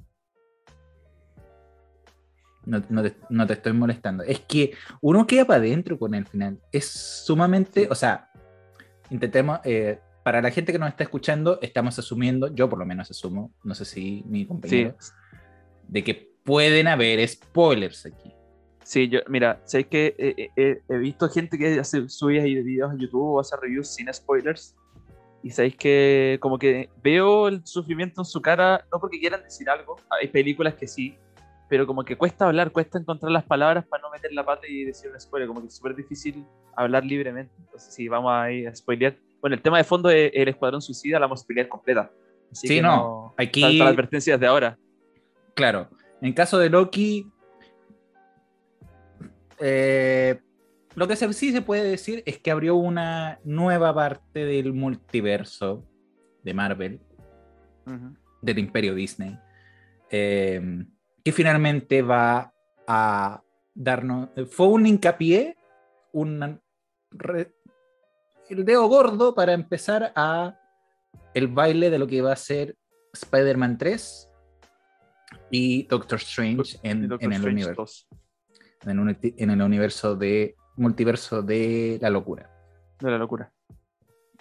No, 2.64 2.82
no 2.88 3.02
te, 3.02 3.16
no 3.28 3.46
te 3.46 3.54
estoy 3.54 3.72
molestando. 3.72 4.22
Es 4.22 4.40
que 4.40 4.74
uno 5.00 5.26
queda 5.26 5.44
para 5.44 5.58
adentro 5.58 5.98
con 5.98 6.14
el 6.14 6.26
final. 6.26 6.60
Es 6.70 6.86
sumamente, 6.86 7.88
o 7.90 7.94
sea, 7.94 8.30
intentemos, 9.10 9.60
eh, 9.64 9.98
para 10.22 10.40
la 10.40 10.50
gente 10.50 10.72
que 10.72 10.78
nos 10.78 10.88
está 10.88 11.04
escuchando, 11.04 11.58
estamos 11.60 11.98
asumiendo, 11.98 12.54
yo 12.54 12.68
por 12.68 12.78
lo 12.78 12.86
menos 12.86 13.10
asumo, 13.10 13.52
no 13.64 13.74
sé 13.74 13.84
si 13.84 14.24
mi 14.26 14.40
Sí, 14.40 14.46
compañero, 14.46 14.96
de 15.88 16.04
que 16.04 16.31
pueden 16.44 16.88
haber 16.88 17.26
spoilers 17.28 18.06
aquí. 18.06 18.32
sí, 18.82 19.08
yo, 19.08 19.20
mira, 19.28 19.60
sabéis 19.64 19.86
que 19.88 20.14
eh, 20.18 20.48
eh, 20.56 20.80
he 20.88 20.96
visto 20.98 21.28
gente 21.28 21.56
que 21.58 21.78
hace 21.78 22.08
subidas 22.08 22.46
y 22.46 22.54
videos 22.62 22.92
a 22.92 22.96
YouTube 22.96 23.34
o 23.36 23.40
hace 23.40 23.56
reviews 23.60 23.94
sin 23.94 24.12
spoilers. 24.12 24.74
Y 25.44 25.50
sabéis 25.50 25.76
que 25.76 26.38
como 26.40 26.56
que 26.58 26.88
veo 27.02 27.48
el 27.48 27.66
sufrimiento 27.66 28.20
en 28.20 28.24
su 28.24 28.40
cara, 28.40 28.84
no 28.92 29.00
porque 29.00 29.18
quieran 29.18 29.42
decir 29.42 29.68
algo, 29.68 29.96
hay 30.10 30.28
películas 30.28 30.74
que 30.74 30.86
sí, 30.86 31.16
pero 31.68 31.84
como 31.86 32.04
que 32.04 32.16
cuesta 32.16 32.46
hablar, 32.46 32.70
cuesta 32.70 32.98
encontrar 32.98 33.32
las 33.32 33.42
palabras 33.44 33.84
para 33.86 34.02
no 34.02 34.10
meter 34.10 34.32
la 34.32 34.44
pata 34.44 34.68
y 34.68 34.84
decir 34.84 35.10
un 35.10 35.18
spoiler, 35.20 35.48
como 35.48 35.60
que 35.60 35.66
es 35.68 35.74
súper 35.74 35.96
difícil 35.96 36.44
hablar 36.76 37.04
libremente. 37.04 37.52
Entonces, 37.58 37.92
sí, 37.92 38.06
vamos 38.08 38.30
a 38.32 38.52
ir 38.52 38.68
a 38.68 38.74
spoilear. 38.76 39.16
Bueno, 39.40 39.56
el 39.56 39.62
tema 39.62 39.78
de 39.78 39.84
fondo 39.84 40.10
es 40.10 40.30
el 40.34 40.48
Escuadrón 40.48 40.80
Suicida, 40.82 41.18
la 41.18 41.26
vamos 41.26 41.40
a 41.40 41.42
spoilear 41.42 41.66
completa. 41.68 42.10
Así 42.52 42.68
Sí, 42.68 42.74
que 42.76 42.82
no, 42.82 43.34
aquí- 43.36 43.62
Está, 43.62 43.72
está 43.72 43.84
la 43.84 43.90
advertencia 43.90 44.34
desde 44.34 44.46
ahora. 44.46 44.78
Claro, 45.54 45.88
en 46.22 46.32
caso 46.32 46.58
de 46.58 46.70
Loki, 46.70 47.30
eh, 49.60 50.40
lo 50.94 51.08
que 51.08 51.16
se- 51.16 51.32
sí 51.32 51.52
se 51.52 51.62
puede 51.62 51.84
decir 51.84 52.22
es 52.26 52.38
que 52.38 52.50
abrió 52.50 52.76
una 52.76 53.38
nueva 53.44 53.94
parte 53.94 54.44
del 54.44 54.72
multiverso 54.72 55.84
de 56.42 56.54
Marvel, 56.54 57.00
del 58.40 58.58
imperio 58.58 58.94
Disney, 58.94 59.38
eh, 60.10 60.84
que 61.24 61.32
finalmente 61.32 62.02
va 62.02 62.52
a 62.86 63.42
darnos, 63.74 64.28
fue 64.50 64.68
un 64.68 64.86
hincapié, 64.86 65.56
un 66.12 66.60
el 68.48 68.64
dedo 68.64 68.86
gordo 68.88 69.34
para 69.34 69.52
empezar 69.52 70.12
a 70.14 70.58
el 71.34 71.48
baile 71.48 71.90
de 71.90 71.98
lo 71.98 72.06
que 72.06 72.20
va 72.22 72.32
a 72.32 72.36
ser 72.36 72.76
Spider-Man 73.12 73.78
3 73.78 74.28
y 75.50 75.84
Doctor 75.84 76.18
Strange 76.18 76.78
en, 76.82 77.04
Y 77.04 77.06
Doctor 77.06 77.24
en 77.26 77.32
el 77.32 77.36
Strange 77.38 77.54
universo, 77.56 77.82
2, 77.82 78.08
en, 78.86 78.98
un- 78.98 79.18
en 79.22 79.50
el 79.50 79.62
universo 79.62 80.16
de 80.16 80.56
multiverso 80.76 81.42
de 81.42 81.98
la 82.00 82.10
locura. 82.10 82.48
de 83.00 83.10
la 83.10 83.18
locura. 83.18 83.52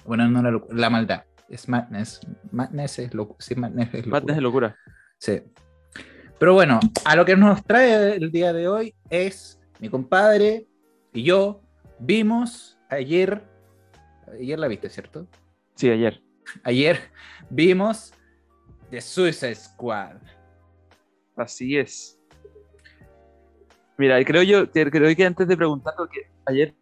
Bueno, 0.05 0.27
no 0.29 0.41
la 0.41 0.51
locura, 0.51 0.75
la 0.77 0.89
maldad. 0.89 1.23
Es 1.49 1.67
madness. 1.67 2.21
Madness 2.51 2.99
es 2.99 3.13
locura. 3.13 3.37
Sí, 3.39 3.55
madness 3.55 3.87
es 3.93 4.05
locura. 4.05 4.19
Madness 4.21 4.35
de 4.37 4.41
locura. 4.41 4.75
Sí. 5.17 5.41
Pero 6.39 6.53
bueno, 6.53 6.79
a 7.05 7.15
lo 7.15 7.25
que 7.25 7.35
nos 7.35 7.63
trae 7.63 8.15
el 8.15 8.31
día 8.31 8.51
de 8.53 8.67
hoy 8.67 8.95
es 9.09 9.59
mi 9.79 9.89
compadre 9.89 10.65
y 11.13 11.23
yo 11.23 11.61
vimos 11.99 12.79
ayer, 12.89 13.43
ayer 14.31 14.57
la 14.57 14.67
viste, 14.67 14.89
¿cierto? 14.89 15.27
Sí, 15.75 15.89
ayer. 15.89 16.21
Ayer 16.63 16.99
vimos 17.49 18.13
The 18.89 19.01
Suicide 19.01 19.53
Squad. 19.55 20.15
Así 21.35 21.77
es. 21.77 22.19
Mira, 23.97 24.23
creo 24.23 24.43
yo, 24.43 24.71
creo 24.71 25.15
que 25.15 25.25
antes 25.25 25.47
de 25.47 25.55
preguntar, 25.57 25.93
ayer 26.45 26.73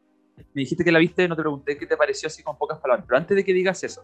me 0.53 0.61
dijiste 0.61 0.83
que 0.83 0.91
la 0.91 0.99
viste, 0.99 1.27
no 1.27 1.35
te 1.35 1.41
pregunté 1.41 1.77
qué 1.77 1.85
te 1.85 1.97
pareció 1.97 2.27
así 2.27 2.43
con 2.43 2.57
pocas 2.57 2.79
palabras, 2.79 3.05
pero 3.07 3.17
antes 3.17 3.35
de 3.35 3.43
que 3.43 3.53
digas 3.53 3.83
eso, 3.83 4.03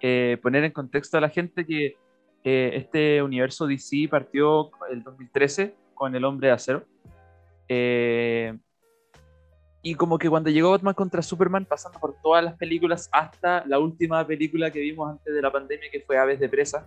eh, 0.00 0.38
poner 0.42 0.64
en 0.64 0.72
contexto 0.72 1.16
a 1.16 1.20
la 1.20 1.30
gente 1.30 1.64
que 1.64 1.96
eh, 2.44 2.72
este 2.74 3.22
universo 3.22 3.66
DC 3.66 4.08
partió 4.10 4.70
el 4.90 5.02
2013 5.02 5.74
con 5.94 6.14
el 6.14 6.24
Hombre 6.24 6.48
de 6.48 6.52
Acero. 6.52 6.84
Eh, 7.68 8.54
y 9.80 9.94
como 9.94 10.18
que 10.18 10.28
cuando 10.28 10.50
llegó 10.50 10.70
Batman 10.70 10.94
contra 10.94 11.22
Superman, 11.22 11.64
pasando 11.64 11.98
por 11.98 12.14
todas 12.22 12.44
las 12.44 12.54
películas 12.56 13.08
hasta 13.12 13.64
la 13.66 13.78
última 13.78 14.26
película 14.26 14.70
que 14.70 14.80
vimos 14.80 15.10
antes 15.10 15.34
de 15.34 15.42
la 15.42 15.50
pandemia, 15.50 15.90
que 15.90 16.00
fue 16.00 16.18
Aves 16.18 16.40
de 16.40 16.48
Presa, 16.48 16.86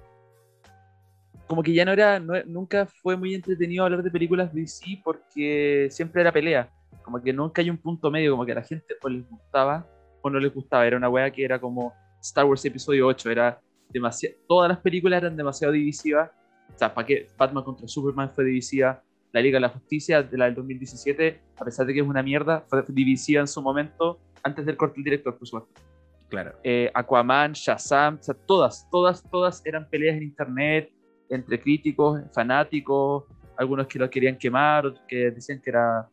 como 1.47 1.63
que 1.63 1.73
ya 1.73 1.85
no 1.85 1.91
era, 1.91 2.19
no- 2.19 2.43
nunca 2.45 2.85
fue 2.85 3.15
muy 3.15 3.33
entretenido 3.33 3.83
hablar 3.83 4.03
de 4.03 4.11
películas 4.11 4.53
DC 4.53 5.01
porque 5.03 5.87
siempre 5.91 6.21
era 6.21 6.31
pelea. 6.31 6.69
Como 7.03 7.21
que 7.21 7.31
nunca 7.33 7.61
hay 7.61 7.69
un 7.69 7.77
punto 7.77 8.11
medio, 8.11 8.31
como 8.31 8.45
que 8.45 8.51
a 8.51 8.55
la 8.55 8.63
gente 8.63 8.95
o 9.01 9.09
les 9.09 9.27
gustaba 9.29 9.87
o 10.21 10.29
no 10.29 10.39
les 10.39 10.53
gustaba. 10.53 10.85
Era 10.85 10.97
una 10.97 11.09
wea 11.09 11.31
que 11.31 11.43
era 11.45 11.59
como 11.59 11.93
Star 12.21 12.45
Wars 12.45 12.63
Episodio 12.65 13.07
8, 13.07 13.31
era 13.31 13.59
demasiado, 13.89 14.35
todas 14.47 14.67
las 14.69 14.79
películas 14.79 15.21
eran 15.23 15.37
demasiado 15.37 15.73
divisivas. 15.73 16.29
O 16.73 16.77
sea, 16.77 16.93
¿para 16.93 17.07
qué? 17.07 17.27
Batman 17.37 17.63
contra 17.63 17.87
Superman 17.87 18.29
fue 18.31 18.43
divisiva. 18.43 19.01
La 19.31 19.41
Liga 19.41 19.57
de 19.57 19.61
la 19.61 19.69
Justicia, 19.69 20.23
de 20.23 20.37
la 20.37 20.45
del 20.45 20.55
2017, 20.55 21.41
a 21.57 21.65
pesar 21.65 21.85
de 21.85 21.93
que 21.93 21.99
es 21.99 22.07
una 22.07 22.23
mierda, 22.23 22.61
fue 22.67 22.83
divisiva 22.87 23.41
en 23.41 23.47
su 23.47 23.61
momento, 23.61 24.19
antes 24.41 24.65
del 24.65 24.75
corte 24.77 24.95
del 24.95 25.03
director, 25.03 25.37
por 25.37 25.47
supuesto 25.47 25.81
Claro. 26.29 26.53
eh, 26.63 26.89
Aquaman, 26.93 27.53
Shazam, 27.53 28.17
o 28.19 28.23
sea, 28.23 28.35
todas, 28.35 28.87
todas, 28.89 29.23
todas 29.29 29.61
eran 29.65 29.87
peleas 29.89 30.17
en 30.17 30.23
internet 30.23 30.91
entre 31.29 31.59
críticos, 31.59 32.21
fanáticos, 32.33 33.25
algunos 33.57 33.87
que 33.87 33.99
lo 33.99 34.09
querían 34.09 34.37
quemar, 34.37 34.93
que 35.07 35.31
decían 35.31 35.61
que 35.61 35.69
era 35.71 36.07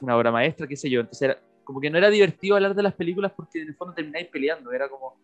una 0.00 0.16
obra 0.16 0.30
maestra, 0.30 0.66
qué 0.66 0.76
sé 0.76 0.88
yo. 0.88 1.00
Entonces, 1.00 1.22
era, 1.22 1.38
como 1.64 1.80
que 1.80 1.90
no 1.90 1.98
era 1.98 2.10
divertido 2.10 2.56
hablar 2.56 2.74
de 2.74 2.82
las 2.82 2.94
películas 2.94 3.32
porque 3.36 3.62
en 3.62 3.68
el 3.68 3.74
fondo 3.74 3.94
termináis 3.94 4.28
peleando, 4.28 4.72
era 4.72 4.88
como, 4.88 5.16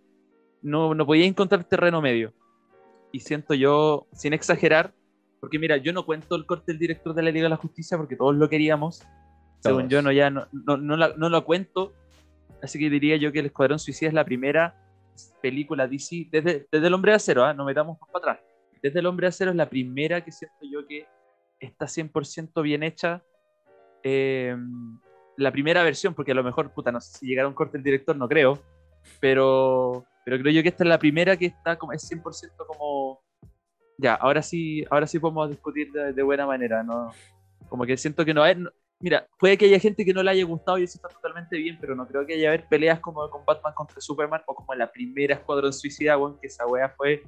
no, 0.62 0.94
no 0.94 1.06
podía 1.06 1.26
encontrar 1.26 1.64
terreno 1.64 2.00
medio. 2.00 2.32
Y 3.12 3.20
siento 3.20 3.54
yo, 3.54 4.06
sin 4.12 4.32
exagerar, 4.32 4.92
porque 5.40 5.58
mira, 5.58 5.76
yo 5.78 5.92
no 5.92 6.04
cuento 6.04 6.36
el 6.36 6.46
corte 6.46 6.72
del 6.72 6.78
director 6.78 7.14
de 7.14 7.22
la 7.22 7.30
Liga 7.30 7.44
de 7.44 7.50
la 7.50 7.56
Justicia 7.56 7.96
porque 7.96 8.16
todos 8.16 8.36
lo 8.36 8.48
queríamos. 8.48 9.02
Según 9.60 9.82
Todos. 9.82 9.90
yo, 9.92 10.02
no, 10.02 10.12
ya 10.12 10.30
no, 10.30 10.46
no, 10.52 10.76
no, 10.76 10.96
la- 10.96 11.14
no 11.16 11.28
lo 11.28 11.44
cuento. 11.44 11.92
Así 12.62 12.78
que 12.78 12.90
diría 12.90 13.16
yo 13.16 13.32
que 13.32 13.40
El 13.40 13.46
Escuadrón 13.46 13.78
Suicida 13.78 14.08
es 14.08 14.14
la 14.14 14.24
primera 14.24 14.74
película 15.42 15.86
DC, 15.86 16.28
desde, 16.30 16.66
desde 16.70 16.86
El 16.86 16.94
Hombre 16.94 17.12
de 17.12 17.16
Acero, 17.16 17.44
¿ah? 17.44 17.52
no 17.54 17.64
metamos 17.64 17.98
más 18.00 18.10
para 18.10 18.32
atrás. 18.34 18.49
Desde 18.82 19.00
El 19.00 19.06
Hombre 19.06 19.26
Acero 19.26 19.50
es 19.50 19.56
la 19.56 19.68
primera 19.68 20.22
que 20.24 20.32
siento 20.32 20.58
yo 20.70 20.86
que 20.86 21.06
está 21.58 21.86
100% 21.86 22.62
bien 22.62 22.82
hecha. 22.82 23.22
Eh, 24.02 24.56
la 25.36 25.52
primera 25.52 25.82
versión, 25.82 26.14
porque 26.14 26.32
a 26.32 26.34
lo 26.34 26.44
mejor, 26.44 26.72
puta, 26.72 26.92
no 26.92 27.00
sé 27.00 27.18
si 27.18 27.26
llegará 27.26 27.48
un 27.48 27.54
corte 27.54 27.78
del 27.78 27.84
director, 27.84 28.16
no 28.16 28.28
creo. 28.28 28.58
Pero, 29.20 30.04
pero 30.24 30.38
creo 30.38 30.52
yo 30.52 30.62
que 30.62 30.68
esta 30.68 30.84
es 30.84 30.88
la 30.88 30.98
primera 30.98 31.36
que 31.36 31.46
está 31.46 31.76
como, 31.76 31.92
es 31.92 32.02
100% 32.10 32.66
como. 32.66 33.20
Ya, 33.98 34.14
ahora 34.14 34.42
sí, 34.42 34.84
ahora 34.90 35.06
sí 35.06 35.18
podemos 35.18 35.50
discutir 35.50 35.92
de, 35.92 36.12
de 36.12 36.22
buena 36.22 36.46
manera, 36.46 36.82
¿no? 36.82 37.12
Como 37.68 37.84
que 37.84 37.96
siento 37.96 38.24
que 38.24 38.34
no 38.34 38.42
hay. 38.42 38.56
no- 38.56 38.70
mira, 38.98 39.26
puede 39.38 39.56
que 39.56 39.64
haya 39.66 39.78
gente 39.78 40.04
que 40.04 40.12
no 40.12 40.22
le 40.22 40.30
haya 40.30 40.44
gustado 40.44 40.78
y 40.78 40.84
eso 40.84 40.96
está 40.98 41.08
totalmente 41.08 41.56
bien, 41.56 41.78
pero 41.80 41.94
no 41.94 42.06
creo 42.06 42.26
que 42.26 42.34
haya 42.34 42.48
haber 42.48 42.66
peleas 42.68 43.00
como 43.00 43.28
con 43.30 43.44
Batman 43.44 43.72
contra 43.74 44.00
Superman 44.00 44.42
o 44.46 44.54
como 44.54 44.74
la 44.74 44.90
primera 44.90 45.34
Escuadrón 45.34 45.72
Suicida, 45.72 46.16
weón, 46.18 46.38
que 46.38 46.46
esa 46.48 46.66
wea 46.66 46.88
fue. 46.90 47.22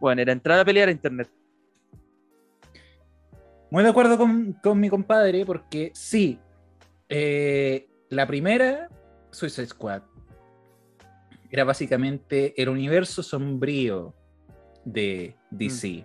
Bueno, 0.00 0.22
era 0.22 0.32
entrar 0.32 0.58
a 0.58 0.64
pelear 0.64 0.88
a 0.88 0.92
internet. 0.92 1.30
Muy 3.70 3.82
de 3.82 3.88
acuerdo 3.88 4.16
con, 4.16 4.52
con 4.62 4.78
mi 4.78 4.88
compadre, 4.88 5.44
porque 5.44 5.90
sí, 5.94 6.38
eh, 7.08 7.88
la 8.08 8.26
primera, 8.26 8.88
Suicide 9.30 9.66
Squad, 9.66 10.02
era 11.50 11.64
básicamente 11.64 12.60
el 12.60 12.68
universo 12.68 13.22
sombrío 13.22 14.14
de 14.84 15.36
DC. 15.50 16.04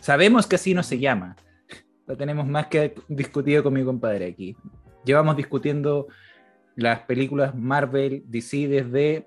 Sabemos 0.00 0.46
que 0.46 0.56
así 0.56 0.74
no 0.74 0.82
se 0.82 0.98
llama. 0.98 1.36
Lo 2.06 2.16
tenemos 2.16 2.46
más 2.46 2.68
que 2.68 2.94
discutido 3.08 3.62
con 3.62 3.74
mi 3.74 3.84
compadre 3.84 4.26
aquí. 4.26 4.56
Llevamos 5.04 5.36
discutiendo 5.36 6.06
las 6.76 7.00
películas 7.00 7.54
Marvel, 7.54 8.22
DC 8.26 8.68
desde 8.68 9.26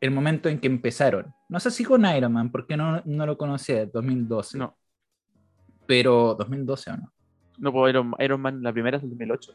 el 0.00 0.10
momento 0.10 0.48
en 0.48 0.60
que 0.60 0.66
empezaron. 0.68 1.34
No 1.48 1.58
sé 1.60 1.70
si 1.70 1.84
con 1.84 2.04
Iron 2.06 2.32
Man, 2.32 2.50
porque 2.50 2.76
no, 2.76 3.02
no 3.04 3.26
lo 3.26 3.36
conocía, 3.36 3.86
2012. 3.86 4.58
No, 4.58 4.76
Pero 5.86 6.34
2012 6.38 6.90
o 6.90 6.96
no. 6.98 7.12
no 7.58 7.72
puedo 7.72 7.88
Iron, 7.88 8.14
Iron 8.18 8.40
Man, 8.40 8.62
la 8.62 8.72
primera 8.72 8.96
es 8.98 9.02
del 9.02 9.10
2008. 9.10 9.54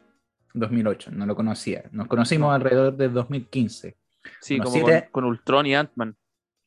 2008, 0.54 1.10
no 1.12 1.26
lo 1.26 1.34
conocía. 1.34 1.84
Nos 1.92 2.06
conocimos 2.08 2.48
No. 2.48 2.52
alrededor 2.54 2.96
de 2.96 3.08
2015. 3.08 3.96
Sí, 4.40 4.54
Unos 4.56 4.70
como 4.72 4.86
siete- 4.86 5.08
con, 5.10 5.22
con 5.22 5.24
Ultron 5.30 5.66
y 5.66 5.74
Ant-Man. 5.74 6.16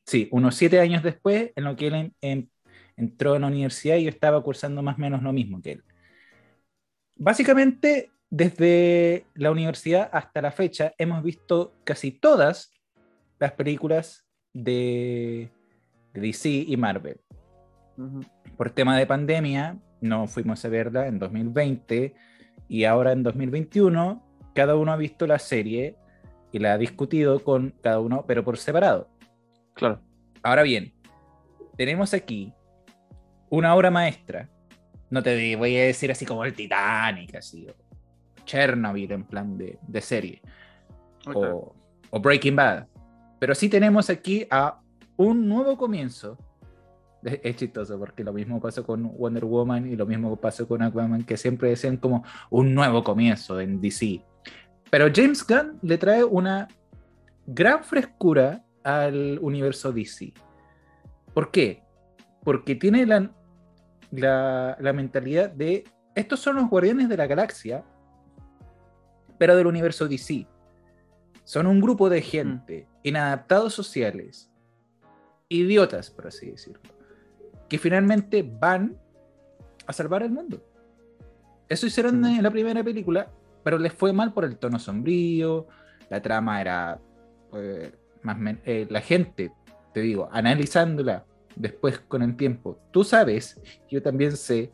Sí, 0.06 0.28
unos 0.32 0.56
siete 0.56 0.80
años 0.80 1.04
después, 1.04 1.52
en 1.56 1.64
lo 1.64 1.76
que 1.76 1.88
él 1.88 1.96
en- 1.96 2.14
en- 2.22 2.52
entró 2.96 3.36
en 3.36 3.42
la 3.42 3.48
universidad, 3.48 3.98
yo 3.98 4.10
estaba 4.10 4.42
cursando 4.42 4.82
más 4.82 4.96
o 4.98 5.02
menos 5.02 5.22
lo 5.22 5.32
mismo 5.34 5.62
que 5.62 5.74
él. 5.74 5.84
Básicamente, 7.16 8.12
desde 8.30 9.26
la 9.36 9.52
universidad 9.52 10.10
hasta 10.12 10.42
la 10.42 10.52
fecha, 10.52 10.94
hemos 10.98 11.24
visto 11.24 11.74
casi 11.84 12.12
todas 12.12 12.72
las 13.40 13.52
películas 13.54 14.26
de, 14.54 15.50
de 16.14 16.22
DC 16.22 16.50
y 16.50 16.78
Marvel. 16.78 17.20
Por 18.58 18.70
tema 18.72 18.98
de 18.98 19.06
pandemia, 19.06 19.78
no 20.02 20.28
fuimos 20.28 20.64
a 20.66 20.70
verla 20.70 21.08
en 21.08 21.20
2020 21.20 22.14
y 22.68 22.84
ahora 22.84 23.12
en 23.12 23.24
2021 23.24 24.24
cada 24.54 24.76
uno 24.76 24.92
ha 24.92 24.98
visto 24.98 25.28
la 25.28 25.40
serie 25.40 25.96
y 26.52 26.60
la 26.60 26.74
ha 26.74 26.78
discutido 26.78 27.44
con 27.44 27.76
cada 27.82 28.00
uno, 28.00 28.26
pero 28.28 28.44
por 28.44 28.58
separado. 28.58 29.08
Claro. 29.74 30.02
Ahora 30.42 30.64
bien, 30.64 30.94
tenemos 31.78 32.14
aquí 32.14 32.54
una 33.50 33.76
obra 33.76 33.92
maestra. 33.92 34.50
No 35.10 35.22
te 35.22 35.56
voy 35.56 35.78
a 35.78 35.84
decir 35.84 36.12
así 36.12 36.26
como 36.26 36.44
el 36.44 36.54
Titanic, 36.54 37.36
así, 37.36 37.68
o 37.70 37.76
Chernobyl 38.46 39.12
en 39.12 39.24
plan 39.24 39.58
de, 39.58 39.78
de 39.88 40.02
serie, 40.02 40.42
o, 41.34 41.76
o 42.10 42.20
Breaking 42.20 42.56
Bad. 42.56 42.88
Pero 43.40 43.56
sí 43.56 43.70
tenemos 43.70 44.10
aquí 44.10 44.48
a 44.50 44.80
un 45.16 45.48
nuevo 45.48 45.78
comienzo. 45.78 46.38
Es 47.24 47.56
chistoso 47.56 47.98
porque 47.98 48.24
lo 48.24 48.32
mismo 48.32 48.62
pasó 48.62 48.86
con 48.86 49.12
Wonder 49.18 49.46
Woman 49.46 49.88
y 49.92 49.96
lo 49.96 50.06
mismo 50.06 50.36
pasó 50.36 50.68
con 50.68 50.82
Aquaman, 50.82 51.24
que 51.24 51.36
siempre 51.36 51.70
decían 51.70 51.98
como 51.98 52.24
un 52.50 52.74
nuevo 52.74 53.04
comienzo 53.04 53.60
en 53.60 53.82
DC. 53.82 54.24
Pero 54.90 55.08
James 55.14 55.46
Gunn 55.46 55.80
le 55.82 55.98
trae 55.98 56.24
una 56.24 56.68
gran 57.46 57.84
frescura 57.84 58.64
al 58.84 59.40
universo 59.42 59.92
DC. 59.92 60.34
¿Por 61.34 61.52
qué? 61.52 61.84
Porque 62.44 62.76
tiene 62.76 63.06
la, 63.06 63.30
la, 64.12 64.78
la 64.80 64.94
mentalidad 64.94 65.50
de 65.50 65.84
estos 66.18 66.40
son 66.40 66.56
los 66.56 66.68
guardianes 66.68 67.10
de 67.10 67.18
la 67.18 67.28
galaxia, 67.28 67.84
pero 69.38 69.56
del 69.56 69.68
universo 69.68 70.08
DC. 70.08 70.48
Son 71.48 71.66
un 71.66 71.80
grupo 71.80 72.10
de 72.10 72.22
gente, 72.22 72.86
inadaptados 73.04 73.74
sociales, 73.74 74.52
idiotas, 75.48 76.12
por 76.12 76.28
así 76.28 76.52
decirlo, 76.52 76.82
que 77.70 77.78
finalmente 77.78 78.44
van 78.44 78.98
a 79.86 79.94
salvar 79.94 80.24
el 80.24 80.32
mundo. 80.32 80.62
Eso 81.70 81.88
hicieron 81.88 82.20
Mm. 82.20 82.26
en 82.26 82.44
la 82.44 82.52
primera 82.52 82.84
película, 82.84 83.32
pero 83.64 83.78
les 83.78 83.94
fue 83.94 84.12
mal 84.12 84.34
por 84.34 84.44
el 84.44 84.58
tono 84.58 84.78
sombrío, 84.78 85.68
la 86.10 86.22
trama 86.22 86.60
era 86.60 87.00
eh, 87.54 87.94
más 88.24 88.38
eh, 88.66 88.86
la 88.90 89.00
gente, 89.00 89.54
te 89.94 90.02
digo, 90.02 90.28
analizándola 90.34 91.24
después 91.56 91.98
con 92.00 92.24
el 92.24 92.36
tiempo. 92.36 92.78
Tú 92.92 93.06
sabes, 93.06 93.58
yo 93.90 94.02
también 94.02 94.36
sé, 94.36 94.70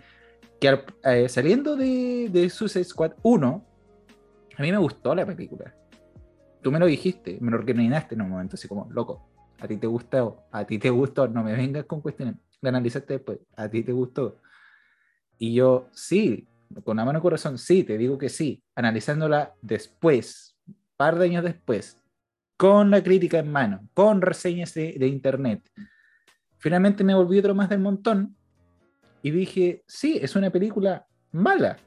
que 0.60 0.84
eh, 1.04 1.30
saliendo 1.30 1.76
de, 1.76 2.30
de 2.32 2.50
Suicide 2.50 2.84
Squad 2.84 3.12
1, 3.22 3.64
a 4.58 4.62
mí 4.64 4.72
me 4.72 4.80
gustó 4.80 5.14
la 5.14 5.24
película. 5.24 5.72
Tú 6.64 6.72
me 6.72 6.80
lo 6.80 6.86
dijiste, 6.86 7.38
me 7.42 7.52
lo 7.52 7.58
recomendaste 7.58 8.16
en 8.16 8.22
un 8.22 8.30
momento, 8.30 8.56
así 8.56 8.70
como, 8.70 8.90
loco, 8.90 9.28
a 9.60 9.68
ti 9.68 9.76
te 9.76 9.86
gustó, 9.86 10.46
a 10.50 10.66
ti 10.66 10.80
te 10.80 10.90
gustó, 10.90 11.28
no 11.28 11.44
me 11.44 11.54
vengas 11.54 11.86
con 11.86 12.00
cuestiones, 12.00 12.36
la 12.62 12.70
analizaste 12.70 13.16
después, 13.16 13.40
a 13.58 13.68
ti 13.68 13.84
te 13.84 13.92
gustó. 13.92 14.38
Y 15.38 15.56
yo, 15.56 15.90
sí, 15.92 16.48
con 16.86 16.96
la 16.96 17.04
mano 17.04 17.22
corazón, 17.22 17.58
sí, 17.58 17.84
te 17.84 17.98
digo 17.98 18.18
que 18.18 18.30
sí, 18.30 18.64
analizándola 18.76 19.54
después, 19.62 20.58
par 20.96 21.20
de 21.20 21.26
años 21.26 21.44
después, 21.44 22.00
con 22.56 22.90
la 22.90 23.04
crítica 23.04 23.40
en 23.40 23.52
mano, 23.52 23.82
con 23.94 24.22
reseñas 24.22 24.74
de, 24.74 24.96
de 24.98 25.08
internet. 25.08 25.70
Finalmente 26.60 27.04
me 27.04 27.14
volví 27.14 27.40
otro 27.40 27.54
más 27.54 27.68
del 27.68 27.80
montón 27.80 28.38
y 29.22 29.32
dije, 29.32 29.84
sí, 29.86 30.18
es 30.22 30.38
una 30.38 30.50
película 30.50 31.06
mala, 31.34 31.78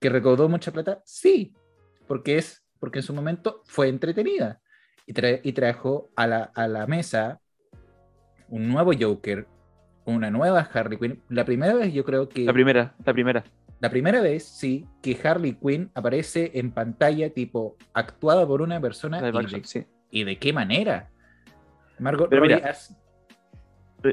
que 0.00 0.08
recaudó 0.08 0.48
mucha 0.48 0.72
plata, 0.72 1.00
sí, 1.04 1.54
porque 2.08 2.38
es 2.38 2.63
porque 2.84 2.98
en 2.98 3.02
su 3.02 3.14
momento 3.14 3.62
fue 3.64 3.88
entretenida 3.88 4.60
y, 5.06 5.14
y 5.48 5.52
trajo 5.54 6.10
a 6.16 6.26
la, 6.26 6.42
a 6.54 6.68
la, 6.68 6.86
mesa 6.86 7.40
un 8.50 8.68
nuevo 8.68 8.92
Joker, 8.92 9.46
una 10.04 10.30
nueva 10.30 10.68
Harley 10.70 10.98
Quinn. 10.98 11.22
La 11.30 11.46
primera 11.46 11.72
vez 11.72 11.94
yo 11.94 12.04
creo 12.04 12.28
que... 12.28 12.44
La 12.44 12.52
primera, 12.52 12.94
la 13.02 13.14
primera. 13.14 13.44
La 13.80 13.88
primera 13.88 14.20
vez, 14.20 14.44
sí, 14.44 14.86
que 15.00 15.18
Harley 15.24 15.54
Quinn 15.54 15.90
aparece 15.94 16.50
en 16.52 16.72
pantalla 16.72 17.30
tipo 17.30 17.78
actuada 17.94 18.46
por 18.46 18.60
una 18.60 18.78
persona. 18.82 19.26
Y 19.26 19.32
de, 19.32 19.64
sí. 19.64 19.86
y, 20.10 20.24
de, 20.24 20.38
qué 20.38 20.52
manera? 20.52 21.08
Margot 21.98 22.28
Pero 22.28 22.42
mira, 22.42 22.70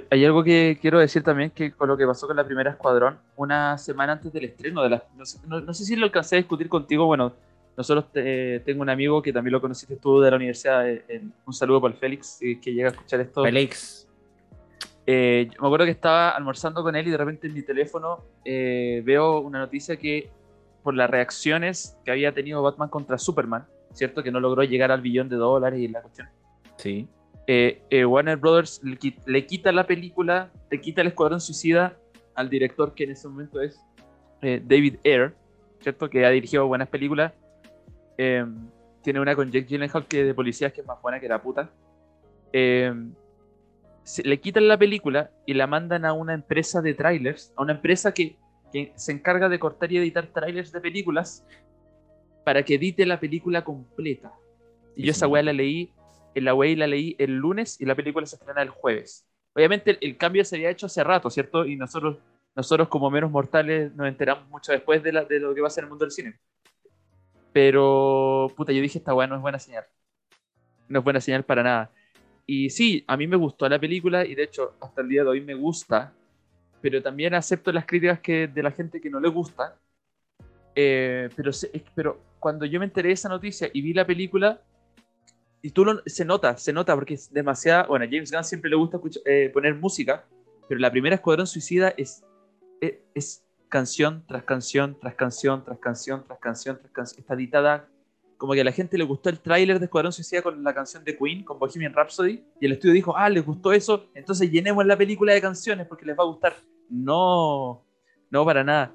hay 0.09 0.23
algo 0.23 0.45
que 0.45 0.79
quiero 0.79 0.97
decir 0.99 1.23
también 1.23 1.51
que 1.51 1.73
con 1.73 1.89
lo 1.89 1.97
que 1.97 2.07
pasó 2.07 2.25
con 2.25 2.37
la 2.37 2.45
primera 2.45 2.71
Escuadrón, 2.71 3.19
una 3.35 3.77
semana 3.77 4.13
antes 4.13 4.31
del 4.31 4.45
estreno 4.45 4.81
de 4.81 4.91
la... 4.91 5.03
No 5.17 5.25
sé, 5.25 5.39
no, 5.45 5.59
no 5.59 5.73
sé 5.73 5.83
si 5.83 5.97
lo 5.97 6.05
alcancé 6.05 6.37
a 6.37 6.39
discutir 6.39 6.69
contigo, 6.69 7.05
bueno, 7.05 7.33
nosotros 7.77 8.05
tengo 8.11 8.81
un 8.81 8.89
amigo 8.89 9.21
que 9.21 9.31
también 9.31 9.53
lo 9.53 9.61
conociste 9.61 9.95
tú 9.95 10.19
de 10.19 10.29
la 10.29 10.35
universidad. 10.35 10.87
Eh, 10.89 11.23
un 11.45 11.53
saludo 11.53 11.81
para 11.81 11.93
el 11.93 11.99
Félix, 11.99 12.39
que 12.39 12.73
llega 12.73 12.89
a 12.89 12.91
escuchar 12.91 13.21
esto. 13.21 13.43
Félix. 13.43 14.07
Eh, 15.05 15.49
me 15.59 15.67
acuerdo 15.67 15.85
que 15.85 15.91
estaba 15.91 16.29
almorzando 16.31 16.83
con 16.83 16.95
él 16.95 17.07
y 17.07 17.11
de 17.11 17.17
repente 17.17 17.47
en 17.47 17.53
mi 17.53 17.63
teléfono 17.63 18.23
eh, 18.45 19.01
veo 19.03 19.39
una 19.39 19.59
noticia 19.59 19.97
que 19.97 20.29
por 20.83 20.93
las 20.93 21.09
reacciones 21.09 21.97
que 22.05 22.11
había 22.11 22.33
tenido 22.33 22.61
Batman 22.61 22.89
contra 22.89 23.17
Superman, 23.17 23.65
¿cierto? 23.93 24.21
Que 24.21 24.31
no 24.31 24.39
logró 24.39 24.63
llegar 24.63 24.91
al 24.91 25.01
billón 25.01 25.29
de 25.29 25.37
dólares 25.37 25.79
y 25.79 25.87
la 25.87 26.01
cuestión. 26.01 26.29
Sí. 26.77 27.07
Warner 28.05 28.37
Brothers 28.37 28.81
le, 28.83 28.97
le, 29.25 29.45
quita 29.45 29.71
la 29.71 29.85
película, 29.85 30.49
le 30.69 30.79
quita 30.79 31.01
el 31.01 31.07
Escuadrón 31.07 31.41
Suicida 31.41 31.97
al 32.35 32.49
director 32.49 32.93
que 32.93 33.03
en 33.03 33.11
ese 33.11 33.27
momento 33.27 33.59
es 33.59 33.77
David 34.41 34.95
Ayer, 35.03 35.33
¿cierto? 35.81 36.09
Que 36.09 36.25
ha 36.25 36.29
dirigido 36.29 36.65
buenas 36.67 36.87
películas 36.87 37.33
eh, 38.23 38.45
tiene 39.01 39.19
una 39.19 39.35
con 39.35 39.49
Jake 39.49 39.65
Gyllenhaal 39.65 40.05
que 40.05 40.23
de 40.23 40.35
policías 40.35 40.71
que 40.71 40.81
es 40.81 40.87
más 40.87 41.01
buena 41.01 41.19
que 41.19 41.27
la 41.27 41.41
puta. 41.41 41.71
Eh, 42.53 42.93
le 44.23 44.39
quitan 44.39 44.67
la 44.67 44.77
película 44.77 45.31
y 45.47 45.55
la 45.55 45.65
mandan 45.65 46.05
a 46.05 46.13
una 46.13 46.35
empresa 46.35 46.83
de 46.83 46.93
trailers, 46.93 47.51
a 47.55 47.63
una 47.63 47.73
empresa 47.73 48.13
que, 48.13 48.37
que 48.71 48.93
se 48.95 49.11
encarga 49.11 49.49
de 49.49 49.57
cortar 49.57 49.91
y 49.91 49.97
editar 49.97 50.27
trailers 50.27 50.71
de 50.71 50.81
películas 50.81 51.43
para 52.45 52.63
que 52.63 52.75
edite 52.75 53.07
la 53.07 53.19
película 53.19 53.63
completa. 53.63 54.31
Y 54.95 55.03
yo 55.05 55.11
esa 55.13 55.27
weá 55.27 55.41
la 55.41 55.53
leí, 55.53 55.91
la 56.35 56.53
weá 56.53 56.77
la 56.77 56.85
leí 56.85 57.15
el 57.17 57.37
lunes 57.37 57.81
y 57.81 57.85
la 57.85 57.95
película 57.95 58.27
se 58.27 58.35
estrena 58.35 58.61
el 58.61 58.69
jueves. 58.69 59.27
Obviamente 59.55 59.91
el, 59.91 59.97
el, 59.99 60.17
cambio 60.17 60.45
se 60.45 60.57
había 60.57 60.69
hecho 60.69 60.85
hace 60.85 61.03
rato, 61.03 61.31
¿cierto? 61.31 61.65
Y 61.65 61.75
nosotros, 61.75 62.19
nosotros 62.55 62.87
como 62.87 63.09
menos 63.09 63.31
mortales 63.31 63.91
nos 63.95 64.07
enteramos 64.07 64.47
mucho 64.47 64.71
después 64.73 65.01
de, 65.01 65.11
la, 65.11 65.25
de 65.25 65.39
lo 65.39 65.55
que 65.55 65.61
va 65.61 65.67
a 65.67 65.71
ser 65.71 65.85
el 65.85 65.89
mundo 65.89 66.05
del 66.05 66.11
cine. 66.11 66.39
Pero, 67.53 68.51
puta, 68.55 68.71
yo 68.71 68.81
dije, 68.81 68.99
esta 68.99 69.13
weá 69.13 69.27
no 69.27 69.35
es 69.35 69.41
buena 69.41 69.59
señal. 69.59 69.85
No 70.87 70.99
es 70.99 71.03
buena 71.03 71.21
señal 71.21 71.43
para 71.43 71.63
nada. 71.63 71.91
Y 72.45 72.69
sí, 72.69 73.03
a 73.07 73.17
mí 73.17 73.27
me 73.27 73.37
gustó 73.37 73.67
la 73.69 73.79
película 73.79 74.25
y 74.25 74.35
de 74.35 74.43
hecho 74.43 74.75
hasta 74.81 75.01
el 75.01 75.09
día 75.09 75.23
de 75.23 75.29
hoy 75.29 75.41
me 75.41 75.53
gusta, 75.53 76.13
pero 76.81 77.01
también 77.01 77.33
acepto 77.33 77.71
las 77.71 77.85
críticas 77.85 78.19
que, 78.19 78.47
de 78.47 78.63
la 78.63 78.71
gente 78.71 78.99
que 78.99 79.09
no 79.09 79.19
le 79.19 79.29
gusta. 79.29 79.77
Eh, 80.75 81.29
pero, 81.35 81.51
pero 81.95 82.19
cuando 82.39 82.65
yo 82.65 82.79
me 82.79 82.85
enteré 82.85 83.09
de 83.09 83.13
esa 83.13 83.29
noticia 83.29 83.69
y 83.71 83.81
vi 83.81 83.93
la 83.93 84.05
película, 84.05 84.61
y 85.61 85.69
tú 85.69 85.85
lo, 85.85 86.01
se 86.05 86.25
nota, 86.25 86.57
se 86.57 86.73
nota 86.73 86.95
porque 86.95 87.13
es 87.13 87.31
demasiada. 87.31 87.83
Bueno, 87.83 88.05
a 88.05 88.07
James 88.09 88.31
Gunn 88.31 88.43
siempre 88.43 88.69
le 88.69 88.75
gusta 88.75 88.99
eh, 89.25 89.49
poner 89.53 89.75
música, 89.75 90.25
pero 90.67 90.79
la 90.79 90.91
primera 90.91 91.15
Escuadrón 91.15 91.45
Suicida 91.45 91.93
es, 91.97 92.23
es, 92.81 92.95
es 93.13 93.43
canción 93.71 94.23
tras 94.27 94.43
canción, 94.43 94.97
tras 94.99 95.15
canción, 95.15 95.63
tras 95.63 95.79
canción, 95.79 96.23
tras 96.25 96.39
canción, 96.39 96.77
tras 96.77 96.91
canción. 96.91 97.19
Está 97.21 97.33
editada 97.33 97.87
como 98.37 98.53
que 98.53 98.61
a 98.61 98.63
la 98.63 98.71
gente 98.71 98.97
le 98.97 99.03
gustó 99.03 99.29
el 99.29 99.39
tráiler 99.39 99.79
de 99.79 99.85
Escuadrón 99.85 100.11
Suicida 100.11 100.41
con 100.41 100.63
la 100.63 100.73
canción 100.73 101.03
de 101.03 101.15
Queen, 101.15 101.43
con 101.43 101.57
Bohemian 101.57 101.93
Rhapsody, 101.93 102.43
y 102.59 102.65
el 102.65 102.73
estudio 102.73 102.93
dijo, 102.95 103.15
ah, 103.15 103.29
les 103.29 103.45
gustó 103.45 103.71
eso, 103.71 104.09
entonces 104.13 104.51
llenemos 104.51 104.85
la 104.85 104.97
película 104.97 105.31
de 105.31 105.39
canciones 105.39 105.87
porque 105.87 106.05
les 106.05 106.17
va 106.17 106.23
a 106.23 106.25
gustar. 106.25 106.55
No, 106.89 107.85
no 108.29 108.43
para 108.43 108.63
nada. 108.63 108.93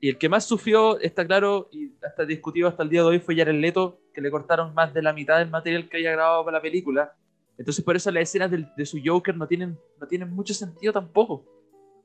Y 0.00 0.08
el 0.08 0.18
que 0.18 0.28
más 0.28 0.44
sufrió, 0.44 0.98
está 1.00 1.24
claro, 1.24 1.68
y 1.72 1.92
hasta 2.02 2.24
discutido 2.24 2.68
hasta 2.68 2.82
el 2.82 2.90
día 2.90 3.02
de 3.02 3.06
hoy, 3.06 3.18
fue 3.20 3.36
Jared 3.36 3.54
Leto, 3.54 4.00
que 4.12 4.20
le 4.20 4.32
cortaron 4.32 4.74
más 4.74 4.92
de 4.92 5.00
la 5.00 5.12
mitad 5.12 5.38
del 5.38 5.48
material 5.48 5.88
que 5.88 5.98
había 5.98 6.12
grabado 6.12 6.44
para 6.44 6.58
la 6.58 6.62
película. 6.62 7.12
Entonces 7.56 7.84
por 7.84 7.94
eso 7.94 8.10
las 8.10 8.24
escenas 8.24 8.50
de, 8.50 8.66
de 8.76 8.84
su 8.84 8.98
Joker 9.02 9.36
no 9.36 9.46
tienen, 9.46 9.78
no 10.00 10.06
tienen 10.06 10.28
mucho 10.28 10.52
sentido 10.52 10.92
tampoco. 10.92 11.57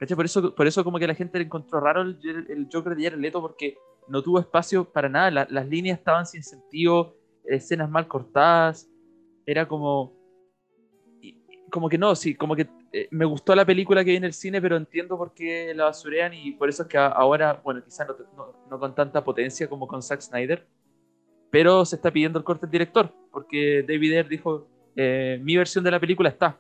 Por 0.08 0.26
eso, 0.26 0.56
por 0.56 0.68
eso 0.68 0.84
como 0.84 1.00
que 1.00 1.08
la 1.08 1.16
gente 1.16 1.38
le 1.38 1.46
encontró 1.46 1.80
raro 1.80 2.02
el, 2.02 2.18
el 2.50 2.68
Joker 2.72 2.96
de 2.96 3.04
Jared 3.04 3.20
Leto 3.20 3.42
porque 3.42 3.78
no 4.08 4.22
tuvo 4.22 4.40
espacio 4.40 4.86
para 4.86 5.10
nada. 5.10 5.48
las 5.50 5.68
líneas 5.68 6.00
estaban 6.00 6.26
sin 6.26 6.44
sentido, 6.44 7.16
escenas 7.46 7.90
mal 7.90 8.08
cortadas. 8.08 8.90
Era 9.46 9.68
como... 9.68 10.14
Como 11.70 11.90
que 11.90 11.98
no, 11.98 12.16
sí, 12.16 12.36
como 12.36 12.56
que 12.56 12.68
eh, 12.92 13.08
me 13.10 13.26
gustó 13.26 13.56
la 13.56 13.66
película 13.66 14.04
que 14.06 14.12
vi 14.12 14.18
en 14.18 14.24
el 14.26 14.34
cine, 14.34 14.62
pero 14.62 14.78
entiendo 14.78 15.18
por 15.18 15.34
qué 15.34 15.74
la 15.74 15.86
basurean 15.86 16.32
y 16.36 16.52
por 16.52 16.70
eso 16.70 16.84
es 16.84 16.90
que 16.90 17.00
ahora, 17.00 17.60
bueno, 17.64 17.84
quizás 17.84 18.08
no, 18.08 18.54
no, 18.70 18.80
con 18.80 18.94
tanta 18.94 19.24
potencia 19.24 19.68
como 19.68 19.88
con 19.88 20.04
Zack 20.04 20.22
Snyder, 20.22 20.68
pero 21.50 21.84
se 21.84 21.96
está 21.96 22.12
pidiendo 22.12 22.38
el 22.38 22.46
corte 22.46 22.68
del 22.68 22.72
director, 22.72 23.12
porque 23.32 23.84
David 23.88 24.12
Ayer 24.12 24.28
dijo, 24.28 24.68
eh, 24.96 25.40
mi 25.42 25.58
versión 25.58 25.84
de 25.84 25.90
la 25.90 26.00
película 26.00 26.30
está, 26.30 26.60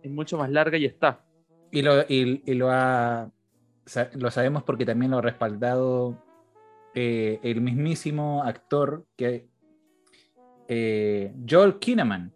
es 0.00 0.10
mucho 0.12 0.38
más 0.38 0.48
larga 0.48 0.78
y 0.78 0.84
está. 0.84 1.24
Y 1.74 1.82
lo, 1.82 2.02
y, 2.02 2.40
y 2.46 2.54
lo, 2.54 2.70
ha, 2.70 3.32
lo 4.12 4.30
sabemos 4.30 4.62
porque 4.62 4.86
también 4.86 5.10
lo 5.10 5.18
ha 5.18 5.22
respaldado 5.22 6.24
eh, 6.94 7.40
el 7.42 7.62
mismísimo 7.62 8.44
actor 8.44 9.04
que 9.16 9.48
eh, 10.68 11.34
Joel 11.50 11.80
Kinnaman. 11.80 12.32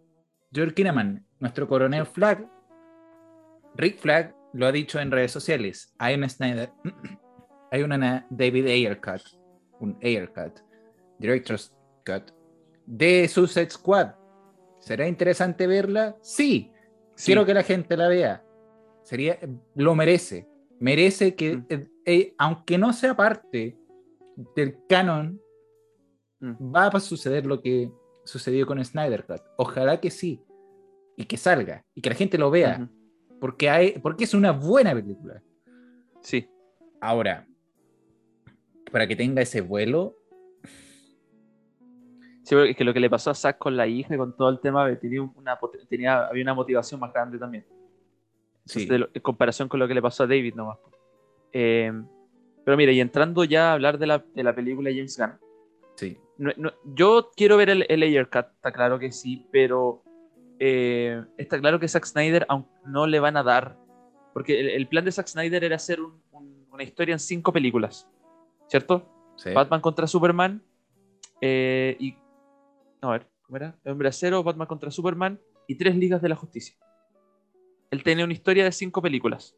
Joel 0.53 0.73
Kinnaman, 0.73 1.25
nuestro 1.39 1.69
coronel 1.69 2.05
Flag, 2.05 2.45
Rick 3.75 3.99
Flag 3.99 4.35
lo 4.51 4.67
ha 4.67 4.73
dicho 4.73 4.99
en 4.99 5.09
redes 5.09 5.31
sociales. 5.31 5.95
Hay 5.99 6.15
una 6.15 6.27
Snyder, 6.27 6.73
hay 7.71 7.83
una 7.83 8.27
David 8.29 8.65
Ayer 8.65 8.99
cut, 8.99 9.21
un 9.79 9.97
Ayer 10.03 10.33
cut, 10.33 10.59
director's 11.17 11.73
cut 12.03 12.31
de 12.85 13.25
Suicide 13.29 13.69
Squad. 13.69 14.15
¿Será 14.79 15.07
interesante 15.07 15.65
verla? 15.65 16.17
Sí. 16.21 16.73
sí. 17.15 17.27
Quiero 17.27 17.45
que 17.45 17.53
la 17.53 17.63
gente 17.63 17.95
la 17.95 18.09
vea 18.09 18.43
sería, 19.03 19.39
lo 19.75 19.95
merece. 19.95 20.47
Merece 20.79 21.35
que, 21.35 21.57
mm. 21.57 21.65
eh, 21.69 21.87
eh, 22.05 22.35
aunque 22.37 22.77
no 22.77 22.93
sea 22.93 23.15
parte 23.15 23.77
del 24.55 24.77
canon, 24.87 25.39
mm. 26.39 26.73
va 26.73 26.87
a 26.87 26.99
suceder 26.99 27.45
lo 27.45 27.61
que 27.61 27.91
sucedió 28.23 28.65
con 28.65 28.83
Snyder 28.83 29.25
Cut. 29.25 29.41
Ojalá 29.57 29.99
que 29.99 30.09
sí. 30.09 30.41
Y 31.17 31.25
que 31.25 31.37
salga. 31.37 31.83
Y 31.95 32.01
que 32.01 32.09
la 32.09 32.15
gente 32.15 32.37
lo 32.37 32.49
vea. 32.49 32.89
porque, 33.41 33.69
hay, 33.69 33.99
porque 33.99 34.23
es 34.23 34.33
una 34.33 34.51
buena 34.51 34.93
película. 34.93 35.43
Sí. 36.21 36.49
Ahora, 37.01 37.45
para 38.91 39.07
que 39.07 39.15
tenga 39.15 39.41
ese 39.41 39.61
vuelo. 39.61 40.15
Sí, 42.43 42.55
es 42.55 42.75
que 42.75 42.83
lo 42.83 42.93
que 42.93 42.99
le 42.99 43.09
pasó 43.09 43.31
a 43.31 43.35
Zack 43.35 43.57
con 43.57 43.75
la 43.75 43.85
hija 43.85 44.15
y 44.15 44.17
con 44.17 44.35
todo 44.35 44.49
el 44.49 44.59
tema 44.59 44.95
tenía 44.97 45.21
una, 45.21 45.59
tenía, 45.87 46.25
había 46.25 46.43
una 46.43 46.53
motivación 46.53 46.99
más 46.99 47.13
grande 47.13 47.37
también 47.37 47.65
en 48.73 49.21
comparación 49.21 49.67
con 49.67 49.79
lo 49.79 49.87
que 49.87 49.93
le 49.93 50.01
pasó 50.01 50.23
a 50.23 50.27
David 50.27 50.55
nomás. 50.55 50.77
Eh, 51.53 51.91
pero 52.63 52.77
mira, 52.77 52.91
y 52.91 52.99
entrando 52.99 53.43
ya 53.43 53.71
a 53.71 53.73
hablar 53.73 53.97
de 53.97 54.07
la, 54.07 54.23
de 54.33 54.43
la 54.43 54.53
película 54.53 54.91
James 54.91 55.17
Gunn. 55.17 55.39
Sí. 55.95 56.17
yo 56.85 57.31
quiero 57.35 57.57
ver 57.57 57.69
el, 57.69 57.85
el 57.89 57.99
Layer 57.99 58.29
Cut, 58.29 58.45
está 58.55 58.71
claro 58.71 58.99
que 58.99 59.11
sí, 59.11 59.45
pero 59.51 60.03
eh, 60.59 61.23
está 61.37 61.59
claro 61.59 61.79
que 61.79 61.87
Zack 61.87 62.05
Snyder 62.05 62.45
aún 62.47 62.67
no 62.85 63.07
le 63.07 63.19
van 63.19 63.37
a 63.37 63.43
dar. 63.43 63.77
Porque 64.33 64.59
el, 64.59 64.69
el 64.69 64.87
plan 64.87 65.03
de 65.03 65.11
Zack 65.11 65.27
Snyder 65.27 65.63
era 65.63 65.75
hacer 65.75 65.99
un, 65.99 66.21
una 66.71 66.83
historia 66.83 67.13
en 67.13 67.19
cinco 67.19 67.51
películas, 67.51 68.07
¿cierto? 68.67 69.33
Sí. 69.35 69.51
Batman 69.51 69.81
contra 69.81 70.07
Superman 70.07 70.61
eh, 71.41 71.97
y. 71.99 72.15
No, 73.01 73.09
a 73.09 73.13
ver, 73.13 73.27
¿cómo 73.41 73.57
era? 73.57 73.75
El 73.83 73.93
Hombre 73.93 74.09
Acero, 74.09 74.43
Batman 74.43 74.67
contra 74.67 74.91
Superman 74.91 75.39
y 75.67 75.75
tres 75.75 75.95
Ligas 75.95 76.21
de 76.21 76.29
la 76.29 76.35
Justicia. 76.35 76.75
Él 77.91 78.03
tenía 78.03 78.25
una 78.25 78.33
historia 78.33 78.63
de 78.63 78.71
cinco 78.71 79.01
películas. 79.01 79.55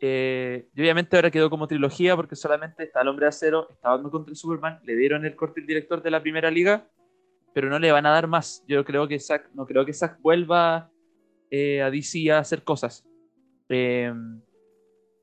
Eh, 0.00 0.68
y 0.74 0.80
obviamente 0.80 1.16
ahora 1.16 1.30
quedó 1.30 1.48
como 1.48 1.66
trilogía 1.66 2.16
porque 2.16 2.36
solamente 2.36 2.82
está 2.84 3.00
el 3.00 3.08
Hombre 3.08 3.24
de 3.24 3.28
Acero, 3.28 3.70
está 3.70 3.90
Batman 3.90 4.10
contra 4.10 4.32
el 4.32 4.36
Superman, 4.36 4.80
le 4.84 4.96
dieron 4.96 5.24
el 5.24 5.36
corte 5.36 5.60
al 5.60 5.66
director 5.66 6.02
de 6.02 6.10
la 6.10 6.20
primera 6.20 6.50
liga, 6.50 6.90
pero 7.54 7.70
no 7.70 7.78
le 7.78 7.92
van 7.92 8.06
a 8.06 8.10
dar 8.10 8.26
más. 8.26 8.64
Yo 8.66 8.84
creo 8.84 9.08
que 9.08 9.18
Zack, 9.18 9.50
no 9.54 9.66
creo 9.66 9.86
que 9.86 9.92
Zack 9.92 10.20
vuelva 10.20 10.90
eh, 11.50 11.82
a 11.82 11.90
DC 11.90 12.30
a 12.32 12.38
hacer 12.38 12.64
cosas. 12.64 13.06
Eh, 13.68 14.12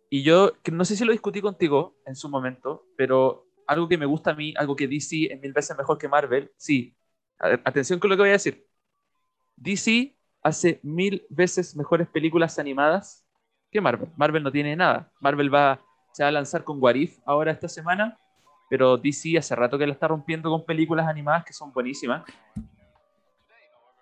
y 0.10 0.23
yo 0.23 0.51
no 0.71 0.84
sé 0.84 0.95
si 0.95 1.06
lo 1.06 1.12
discutí 1.12 1.41
contigo 1.41 1.95
en 2.06 2.15
su 2.15 2.27
momento, 2.27 2.86
pero 2.97 3.47
algo 3.67 3.88
que 3.88 3.97
me 3.97 4.06
gusta 4.06 4.32
a 4.32 4.36
mí, 4.36 4.54
algo 4.58 4.75
que 4.75 4.88
DC 4.88 5.32
es 5.32 5.39
mil 5.39 5.54
veces 5.54 5.77
mejor 5.77 5.97
que 5.97 6.08
Marvel, 6.08 6.51
sí. 6.58 6.95
Atención 7.38 7.99
con 7.99 8.10
lo 8.10 8.15
que 8.15 8.23
voy 8.23 8.30
a 8.30 8.34
decir. 8.34 8.67
DC 9.56 10.15
hace 10.43 10.80
mil 10.84 11.25
veces 11.30 11.75
mejores 11.75 12.08
películas 12.08 12.58
animadas 12.60 13.25
que 13.71 13.82
Marvel. 13.82 14.10
Marvel 14.15 14.43
no 14.43 14.51
tiene 14.51 14.75
nada. 14.75 15.10
Marvel 15.19 15.54
va, 15.54 15.80
se 16.12 16.23
va 16.23 16.30
a 16.30 16.32
lanzar 16.32 16.63
con 16.63 16.82
Warif 16.82 17.19
ahora 17.25 17.51
esta 17.51 17.67
semana, 17.67 18.17
pero 18.69 18.97
DC 18.97 19.38
hace 19.38 19.56
rato 19.56 19.77
que 19.77 19.88
la 19.88 19.93
está 19.93 20.08
rompiendo 20.08 20.49
con 20.49 20.65
películas 20.65 21.08
animadas 21.08 21.45
que 21.45 21.54
son 21.54 21.71
buenísimas. 21.71 22.23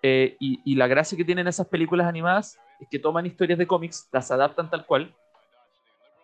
Eh, 0.02 0.36
y, 0.40 0.60
y, 0.64 0.76
la 0.76 0.86
gracia 0.86 1.16
que 1.16 1.24
tienen 1.24 1.46
esas 1.46 1.66
películas 1.66 2.06
animadas 2.06 2.58
es 2.80 2.88
que 2.88 2.98
toman 2.98 3.26
historias 3.26 3.58
de 3.58 3.66
cómics, 3.66 4.08
las 4.10 4.30
adaptan 4.30 4.70
tal 4.70 4.86
cual. 4.86 5.14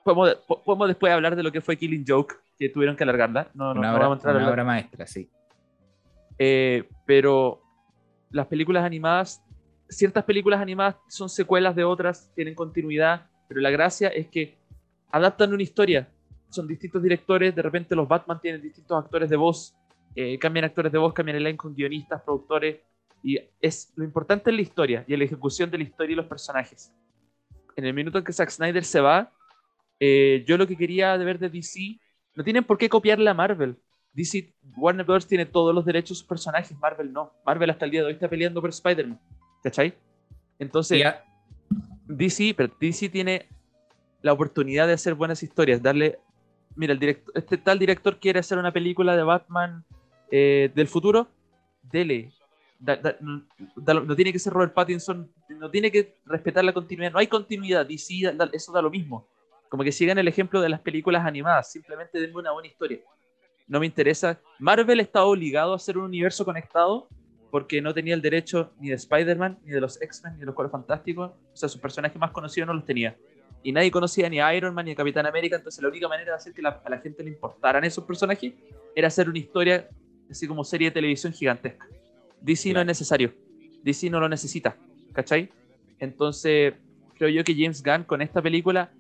Podemos, 0.03 0.35
podemos 0.65 0.89
después 0.89 1.13
hablar 1.13 1.37
de 1.37 1.43
lo 1.43 1.53
que 1.53 1.61
fue 1.61 1.77
Killing 1.77 2.05
Joke, 2.07 2.37
que 2.59 2.71
tuvieron 2.71 2.97
que 2.97 3.05
alargarla. 3.05 3.51
No, 3.53 3.75
no, 3.75 3.81
una 3.81 3.89
no 3.89 3.97
obra, 3.97 4.05
vamos 4.09 4.17
a 4.17 4.19
entrar 4.19 4.35
a 4.35 4.39
una 4.39 4.47
hablar. 4.47 4.61
obra 4.61 4.65
maestra, 4.65 5.07
sí. 5.07 5.29
Eh, 6.39 6.89
pero 7.05 7.61
las 8.31 8.47
películas 8.47 8.85
animadas, 8.85 9.43
ciertas 9.89 10.25
películas 10.25 10.61
animadas 10.61 10.97
son 11.09 11.29
secuelas 11.29 11.77
de 11.77 11.85
otras, 11.85 12.33
tienen 12.35 12.55
continuidad, 12.55 13.27
pero 13.49 13.61
la 13.61 13.71
gracia 13.71 14.09
es 14.09 14.29
que 14.29 14.59
adaptan 15.11 15.53
una 15.53 15.63
historia. 15.63 16.09
Son 16.49 16.67
distintos 16.67 17.03
directores, 17.03 17.55
de 17.55 17.63
repente 17.63 17.95
los 17.95 18.09
Batman 18.09 18.41
tienen 18.41 18.63
distintos 18.63 19.03
actores 19.03 19.29
de 19.31 19.37
voz, 19.37 19.75
eh, 20.15 20.39
cambian 20.39 20.65
actores 20.65 20.93
de 20.93 20.99
voz, 20.99 21.13
cambian 21.13 21.37
elenco, 21.37 21.71
guionistas, 21.71 22.23
productores, 22.23 22.81
y 23.23 23.39
es 23.61 23.93
lo 23.97 24.05
importante 24.05 24.51
es 24.51 24.57
la 24.57 24.63
historia 24.63 25.05
y 25.07 25.17
la 25.17 25.25
ejecución 25.25 25.71
de 25.71 25.79
la 25.79 25.85
historia 25.85 26.13
y 26.13 26.17
los 26.17 26.27
personajes. 26.27 26.93
En 27.75 27.85
el 27.85 27.93
minuto 27.93 28.19
en 28.19 28.25
que 28.25 28.33
Zack 28.33 28.51
Snyder 28.51 28.85
se 28.85 29.01
va, 29.01 29.33
eh, 29.99 30.45
yo 30.47 30.57
lo 30.57 30.67
que 30.67 30.77
quería 30.77 31.17
de 31.19 31.25
ver 31.25 31.39
de 31.39 31.49
DC, 31.49 31.99
no 32.35 32.45
tienen 32.45 32.65
por 32.65 32.79
qué 32.79 32.89
copiarle 32.89 33.29
a 33.29 33.35
Marvel. 33.35 33.77
DC, 34.13 34.55
Warner 34.77 35.05
Bros. 35.05 35.27
tiene 35.27 35.45
todos 35.45 35.75
los 35.75 35.85
derechos 35.85 36.11
de 36.11 36.21
sus 36.21 36.27
personajes, 36.27 36.77
Marvel 36.79 37.13
no. 37.13 37.33
Marvel 37.45 37.69
hasta 37.71 37.85
el 37.85 37.91
día 37.91 38.01
de 38.01 38.07
hoy 38.07 38.13
está 38.15 38.29
peleando 38.29 38.61
por 38.61 38.71
Spider-Man. 38.71 39.21
¿Cachai? 39.67 39.93
Entonces, 40.61 40.97
DC, 42.07 42.55
pero 42.57 42.73
DC 42.81 43.09
tiene 43.09 43.49
la 44.23 44.33
oportunidad 44.33 44.87
de 44.87 44.93
hacer 44.93 45.15
buenas 45.15 45.43
historias, 45.43 45.83
darle, 45.83 46.21
mira, 46.77 46.93
el 46.93 47.01
director, 47.01 47.33
este 47.37 47.59
tal 47.59 47.77
director 47.77 48.17
quiere 48.21 48.39
hacer 48.39 48.59
una 48.59 48.71
película 48.73 49.17
de 49.17 49.25
Batman 49.25 49.85
eh, 50.31 50.71
del 50.73 50.87
futuro, 50.87 51.27
dele. 51.83 52.31
Da- 52.79 52.95
da- 52.95 53.17
no, 53.21 53.43
da- 53.75 53.95
no 53.95 54.15
tiene 54.15 54.33
que 54.33 54.39
ser 54.39 54.53
Robert 54.53 54.73
Pattinson, 54.73 55.29
no 55.49 55.69
tiene 55.69 55.91
que 55.91 56.15
respetar 56.27 56.65
la 56.65 56.73
continuidad, 56.73 57.11
no 57.11 57.19
hay 57.19 57.27
continuidad, 57.27 57.85
DC, 57.85 58.37
eso 58.53 58.71
da 58.71 58.81
lo 58.81 58.91
mismo. 58.91 59.27
Como 59.69 59.83
que 59.83 59.91
sigan 59.91 60.17
el 60.19 60.29
ejemplo 60.29 60.61
de 60.61 60.69
las 60.69 60.79
películas 60.81 61.27
animadas, 61.27 61.73
simplemente 61.73 62.21
denme 62.21 62.37
una 62.37 62.53
buena 62.53 62.69
historia. 62.69 63.01
No 63.67 63.81
me 63.81 63.87
interesa. 63.87 64.41
Marvel 64.61 65.01
está 65.01 65.25
obligado 65.25 65.73
a 65.73 65.77
hacer 65.77 65.99
un 65.99 66.05
universo 66.05 66.45
conectado 66.45 67.09
porque 67.57 67.81
no 67.81 67.95
tenía 67.95 68.13
el 68.13 68.21
derecho 68.21 68.71
ni 68.79 68.91
de 68.91 68.97
Spider-Man, 68.97 69.61
ni 69.65 69.71
de 69.71 69.81
los 69.81 69.99
X-Men, 70.03 70.35
ni 70.35 70.41
de 70.41 70.45
los 70.45 70.55
Cuatro 70.55 70.71
Fantásticos. 70.71 71.31
O 71.31 71.57
sea, 71.57 71.71
sus 71.71 71.81
personajes 71.81 72.19
más 72.21 72.31
conocidos 72.31 72.67
no 72.67 72.75
los 72.75 72.85
tenía. 72.85 73.17
Y 73.63 73.73
nadie 73.73 73.91
conocía 73.91 74.29
ni 74.29 74.39
a 74.41 74.55
Iron 74.55 74.75
Man 74.75 74.85
ni 74.85 74.91
a 74.91 74.95
Capitán 74.95 75.25
América, 75.25 75.57
entonces 75.57 75.83
la 75.83 75.89
única 75.89 76.07
manera 76.07 76.33
de 76.33 76.37
hacer 76.37 76.53
que 76.53 76.61
la- 76.61 76.83
a 76.85 76.91
la 76.91 76.99
gente 76.99 77.23
le 77.23 77.31
importaran 77.31 77.83
esos 77.83 78.05
personajes 78.05 78.53
era 78.95 79.09
hacer 79.09 79.27
una 79.31 79.39
historia 79.39 79.89
así 80.31 80.47
como 80.47 80.65
serie 80.65 80.89
de 80.91 80.95
televisión 80.97 81.33
gigantesca. 81.33 81.87
DC 82.43 82.75
no 82.75 82.81
es 82.81 82.87
necesario. 82.87 83.33
DC 83.83 84.11
no 84.11 84.21
lo 84.21 84.29
necesita. 84.29 84.77
¿Cachai? 85.15 85.49
Entonces, 85.99 86.75
creo 87.15 87.31
yo 87.31 87.43
que 87.43 87.55
James 87.55 87.83
Gunn 87.83 88.05
con 88.05 88.21
esta 88.21 88.43
película 88.43 88.91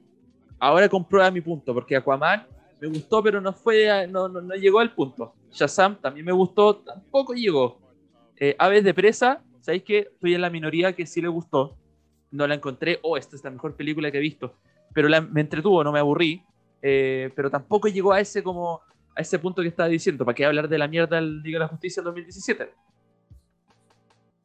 ahora 0.59 0.89
comprueba 0.89 1.31
mi 1.31 1.43
punto, 1.43 1.75
porque 1.75 1.95
Aquaman 1.95 2.47
me 2.81 2.89
gustó, 2.89 3.23
pero 3.23 3.39
no 3.39 3.53
fue, 3.53 4.07
no, 4.09 4.31
no, 4.31 4.41
no 4.41 4.55
llegó 4.55 4.79
al 4.81 4.95
punto. 4.95 5.35
Shazam 5.53 5.97
también 6.01 6.25
me 6.25 6.33
gustó, 6.33 6.77
tampoco 6.77 7.35
llegó. 7.35 7.85
Eh, 8.39 8.55
Aves 8.59 8.85
de 8.85 8.95
presa, 8.95 9.43
¿sabéis 9.61 9.83
que 9.85 9.99
estoy 9.99 10.35
en 10.35 10.41
la 10.43 10.51
minoría 10.51 10.93
que 10.95 11.07
sí 11.07 11.21
le 11.21 11.29
gustó? 11.29 11.77
No 12.31 12.47
la 12.47 12.55
encontré, 12.55 12.99
oh, 13.03 13.17
esta 13.17 13.37
es 13.37 13.45
la 13.45 13.51
mejor 13.51 13.77
película 13.77 14.11
que 14.11 14.19
he 14.19 14.21
visto, 14.21 14.55
pero 14.93 15.09
la- 15.09 15.21
me 15.21 15.41
entretuvo, 15.41 15.83
no 15.83 15.93
me 15.93 15.99
aburrí, 15.99 16.43
eh, 16.83 17.31
pero 17.35 17.51
tampoco 17.51 17.89
llegó 17.89 18.13
a 18.13 18.21
ese 18.21 18.43
como 18.43 18.81
a 19.19 19.23
ese 19.23 19.39
punto 19.39 19.63
que 19.63 19.69
estaba 19.69 19.89
diciendo, 19.89 20.27
¿para 20.27 20.35
qué 20.35 20.45
hablar 20.45 20.69
de 20.69 20.77
la 20.77 20.87
mierda 20.89 21.17
del 21.17 21.41
Liga 21.43 21.57
de 21.59 21.65
la 21.65 21.69
Justicia 21.69 22.03
del 22.03 22.05
2017? 22.07 22.71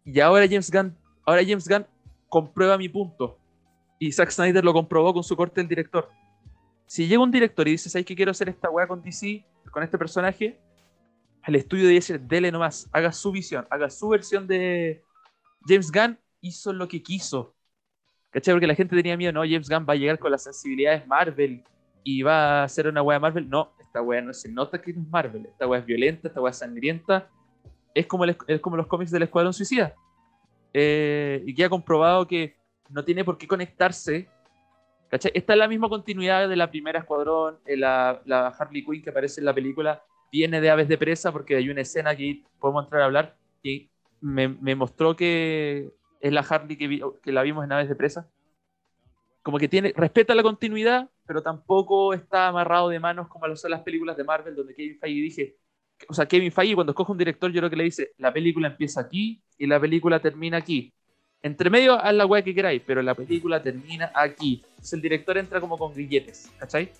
Y 0.05 0.19
ahora 0.21 0.45
James 0.47 0.71
Gunn, 0.71 0.95
ahora 1.25 1.41
James 1.45 1.67
Gunn 1.67 1.85
comprueba 2.29 2.77
mi 2.77 2.87
punto. 2.87 3.37
Y 3.99 4.11
Zack 4.13 4.31
Snyder 4.31 4.63
lo 4.63 4.73
comprobó 4.73 5.13
con 5.13 5.23
su 5.23 5.35
corte 5.35 5.59
del 5.61 5.67
director. 5.67 6.09
Si 6.87 7.05
llega 7.07 7.21
un 7.21 7.31
director 7.31 7.67
y 7.67 7.71
dice, 7.71 7.89
¿sabes 7.89 8.05
que 8.05 8.15
quiero 8.15 8.31
hacer 8.31 8.47
esta 8.49 8.69
weá 8.69 8.87
con 8.87 9.01
DC, 9.01 9.45
con 9.71 9.83
este 9.83 9.97
personaje? 9.97 10.57
El 11.45 11.55
estudio 11.55 11.83
debe 11.85 11.95
decir, 11.95 12.19
dele 12.19 12.51
nomás, 12.51 12.87
haga 12.91 13.11
su 13.11 13.31
visión, 13.31 13.65
haga 13.69 13.89
su 13.89 14.07
versión 14.09 14.45
de 14.47 15.03
James 15.67 15.91
Gunn, 15.91 16.17
hizo 16.41 16.71
lo 16.73 16.87
que 16.87 17.01
quiso. 17.01 17.55
¿Cachai? 18.29 18.53
Porque 18.53 18.67
la 18.67 18.75
gente 18.75 18.95
tenía 18.95 19.17
miedo, 19.17 19.33
no, 19.33 19.41
James 19.41 19.67
Gunn 19.69 19.85
va 19.87 19.93
a 19.93 19.95
llegar 19.97 20.17
con 20.19 20.31
las 20.31 20.43
sensibilidades 20.43 21.05
Marvel 21.07 21.63
y 22.03 22.21
va 22.21 22.61
a 22.61 22.63
hacer 22.63 22.87
una 22.87 23.01
weá 23.01 23.19
Marvel. 23.19 23.49
No, 23.49 23.73
esta 23.79 24.01
weá 24.01 24.21
no 24.21 24.33
se 24.33 24.49
nota 24.51 24.81
que 24.81 24.91
es 24.91 24.97
Marvel. 24.97 25.45
Esta 25.47 25.67
weá 25.67 25.79
es 25.81 25.85
violenta, 25.85 26.27
esta 26.27 26.39
weá 26.41 26.51
es 26.51 26.57
sangrienta. 26.57 27.29
Es 27.93 28.05
como, 28.07 28.23
el- 28.23 28.37
es 28.47 28.61
como 28.61 28.77
los 28.77 28.87
cómics 28.87 29.11
del 29.11 29.23
Escuadrón 29.23 29.53
Suicida. 29.53 29.93
Eh, 30.73 31.43
y 31.45 31.53
que 31.53 31.65
ha 31.65 31.69
comprobado 31.69 32.25
que 32.25 32.55
no 32.89 33.03
tiene 33.03 33.25
por 33.25 33.37
qué 33.37 33.47
conectarse. 33.47 34.29
¿Cachai? 35.09 35.31
Esta 35.35 35.53
es 35.53 35.59
la 35.59 35.67
misma 35.67 35.89
continuidad 35.89 36.47
de 36.47 36.55
la 36.55 36.71
primera 36.71 36.99
Escuadrón. 36.99 37.59
eh, 37.65 37.75
la, 37.75 38.21
la 38.25 38.47
Harley 38.47 38.85
Quinn 38.85 39.01
que 39.01 39.09
aparece 39.09 39.41
en 39.41 39.45
la 39.45 39.53
película 39.53 40.01
viene 40.31 40.61
de 40.61 40.69
Aves 40.69 40.87
de 40.87 40.97
Presa 40.97 41.31
porque 41.31 41.55
hay 41.55 41.69
una 41.69 41.81
escena 41.81 42.15
que 42.15 42.43
podemos 42.59 42.85
entrar 42.85 43.01
a 43.01 43.05
hablar 43.05 43.35
y 43.61 43.89
me, 44.21 44.47
me 44.47 44.75
mostró 44.75 45.15
que 45.15 45.91
es 46.19 46.31
la 46.31 46.41
Harley 46.41 46.77
que, 46.77 46.87
vi- 46.87 47.01
que 47.21 47.31
la 47.31 47.41
vimos 47.43 47.63
en 47.65 47.71
Aves 47.71 47.89
de 47.89 47.95
Presa. 47.95 48.29
Como 49.43 49.57
que 49.57 49.67
tiene, 49.67 49.91
respeta 49.95 50.35
la 50.35 50.43
continuidad, 50.43 51.09
pero 51.25 51.41
tampoco 51.41 52.13
está 52.13 52.47
amarrado 52.47 52.89
de 52.89 52.99
manos 52.99 53.27
como 53.27 53.47
lo 53.47 53.55
son 53.55 53.71
las 53.71 53.81
películas 53.81 54.15
de 54.15 54.23
Marvel, 54.23 54.55
donde 54.55 54.75
Kevin 54.75 54.99
Feige 54.99 55.21
dije, 55.21 55.55
o 56.07 56.13
sea, 56.13 56.27
Kevin 56.27 56.51
Feige 56.51 56.75
cuando 56.75 56.91
escoge 56.91 57.11
un 57.11 57.17
director, 57.17 57.51
yo 57.51 57.59
creo 57.59 57.69
que 57.69 57.75
le 57.75 57.83
dice, 57.85 58.11
la 58.17 58.31
película 58.31 58.67
empieza 58.67 59.01
aquí 59.01 59.41
y 59.57 59.65
la 59.65 59.79
película 59.79 60.19
termina 60.19 60.57
aquí. 60.57 60.93
Entre 61.43 61.71
medio, 61.71 61.95
haz 61.95 62.13
la 62.13 62.27
weá 62.27 62.43
que 62.43 62.53
queráis, 62.53 62.83
pero 62.85 63.01
la 63.01 63.15
película 63.15 63.61
termina 63.63 64.11
aquí. 64.13 64.63
Entonces 64.69 64.93
el 64.93 65.01
director 65.01 65.37
entra 65.39 65.59
como 65.59 65.75
con 65.75 65.91
grilletes, 65.91 66.51
¿cachai? 66.59 66.91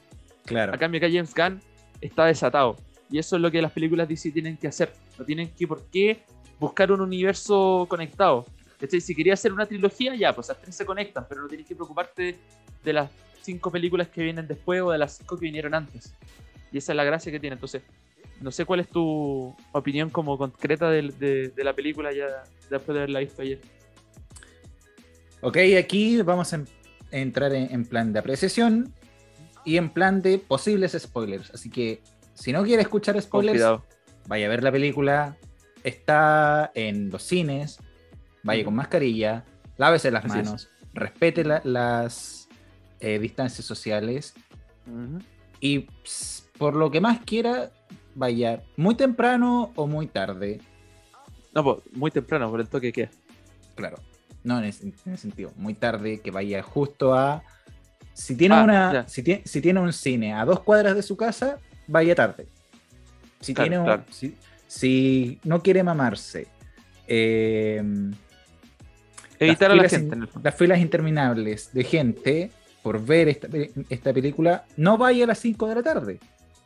Claro. 0.45 0.73
A 0.73 0.77
cambio 0.79 0.99
que 0.99 1.11
James 1.11 1.33
Gunn 1.35 1.61
está 2.01 2.25
desatado. 2.25 2.75
Y 3.11 3.19
eso 3.19 3.35
es 3.35 3.41
lo 3.41 3.51
que 3.51 3.61
las 3.61 3.71
películas 3.71 4.07
DC 4.07 4.31
tienen 4.31 4.57
que 4.57 4.67
hacer. 4.67 4.93
No 5.19 5.25
tienen 5.25 5.49
que 5.49 5.67
por 5.67 5.83
qué 5.87 6.23
buscar 6.59 6.91
un 6.91 7.01
universo 7.01 7.85
conectado. 7.89 8.45
¿Cachai? 8.79 9.01
Si 9.01 9.13
quería 9.13 9.33
hacer 9.33 9.51
una 9.53 9.65
trilogía, 9.65 10.15
ya, 10.15 10.33
pues 10.33 10.47
las 10.47 10.59
tres 10.59 10.75
se 10.75 10.85
conectan, 10.85 11.25
pero 11.27 11.41
no 11.41 11.47
tienes 11.47 11.67
que 11.67 11.75
preocuparte 11.75 12.37
de 12.83 12.93
las 12.93 13.11
cinco 13.41 13.69
películas 13.69 14.07
que 14.07 14.23
vienen 14.23 14.47
después 14.47 14.81
o 14.81 14.91
de 14.91 14.97
las 14.97 15.17
cinco 15.17 15.37
que 15.37 15.45
vinieron 15.45 15.73
antes. 15.73 16.13
Y 16.71 16.77
esa 16.77 16.93
es 16.93 16.95
la 16.95 17.03
gracia 17.03 17.31
que 17.31 17.39
tiene. 17.39 17.55
Entonces, 17.55 17.83
no 18.39 18.49
sé 18.51 18.65
cuál 18.65 18.79
es 18.79 18.87
tu 18.87 19.55
opinión 19.71 20.09
como 20.09 20.37
concreta 20.37 20.89
de, 20.89 21.51
la 21.57 21.73
película 21.73 22.11
ya 22.13 22.25
después 22.69 22.93
de 22.95 22.99
haberla 23.01 23.19
visto 23.19 23.41
ayer. 23.41 23.59
Ok, 25.41 25.57
aquí 25.77 26.21
vamos 26.21 26.53
a 26.53 26.57
en- 26.57 26.67
entrar 27.11 27.53
en, 27.53 27.71
en 27.73 27.85
plan 27.85 28.13
de 28.13 28.19
apreciación 28.19 28.93
y 29.65 29.77
en 29.77 29.89
plan 29.89 30.21
de 30.21 30.37
posibles 30.39 30.95
spoilers. 30.97 31.51
Así 31.51 31.69
que 31.69 32.01
si 32.33 32.51
no 32.51 32.63
quiere 32.63 32.81
escuchar 32.81 33.19
spoilers, 33.21 33.63
vaya 34.27 34.45
a 34.45 34.49
ver 34.49 34.63
la 34.63 34.71
película. 34.71 35.37
Está 35.83 36.71
en 36.75 37.09
los 37.09 37.23
cines. 37.23 37.79
Vaya 38.43 38.63
con 38.63 38.75
mascarilla. 38.75 39.43
Lávese 39.77 40.11
las 40.11 40.25
Así 40.25 40.39
es. 40.39 40.45
manos. 40.45 40.69
Respete 40.93 41.43
la- 41.43 41.61
las 41.63 42.47
eh, 42.99 43.17
distancias 43.19 43.65
sociales. 43.65 44.33
Y 45.59 45.79
ps, 45.79 46.49
por 46.57 46.75
lo 46.75 46.91
que 46.91 47.01
más 47.01 47.19
quiera, 47.25 47.71
vaya 48.15 48.61
muy 48.77 48.95
temprano 48.95 49.71
o 49.75 49.87
muy 49.87 50.07
tarde. 50.07 50.59
No, 51.53 51.63
pues 51.63 51.77
muy 51.93 52.11
temprano, 52.11 52.49
por 52.49 52.59
el 52.61 52.67
toque 52.67 52.91
que. 52.91 53.09
Claro. 53.75 53.97
No 54.43 54.57
en 54.59 54.65
ese, 54.65 54.85
en 54.87 54.93
ese 55.05 55.17
sentido. 55.17 55.51
Muy 55.55 55.73
tarde, 55.75 56.19
que 56.21 56.31
vaya 56.31 56.61
justo 56.63 57.13
a. 57.13 57.43
Si 58.13 58.35
tiene, 58.35 58.55
Ah, 58.55 58.63
una, 58.63 59.07
si, 59.07 59.23
tiene, 59.23 59.43
si 59.45 59.61
tiene 59.61 59.79
un 59.79 59.93
cine 59.93 60.33
a 60.33 60.43
dos 60.45 60.59
cuadras 60.61 60.95
de 60.95 61.03
su 61.03 61.15
casa, 61.15 61.57
vaya 61.87 62.15
tarde. 62.15 62.47
Si, 63.39 63.53
Claro, 63.53 63.69
tiene 63.69 63.83
claro. 63.85 64.03
si, 64.11 64.35
si 64.67 65.39
no 65.43 65.61
quiere 65.63 65.83
mamarse 65.83 66.47
eh, 67.07 67.81
Evitar 69.39 69.71
a 69.71 69.75
la 69.75 69.89
gente. 69.89 70.15
in- 70.15 70.29
las 70.43 70.55
filas 70.55 70.79
interminables 70.79 71.73
de 71.73 71.83
gente 71.83 72.51
por 72.83 73.03
ver 73.03 73.27
esta, 73.29 73.47
pe- 73.47 73.71
esta 73.89 74.13
película, 74.13 74.65
no 74.77 74.97
vaya 74.97 75.23
a 75.23 75.27
las 75.27 75.39
5 75.39 75.67
de 75.67 75.75
la 75.75 75.83
tarde. 75.83 76.19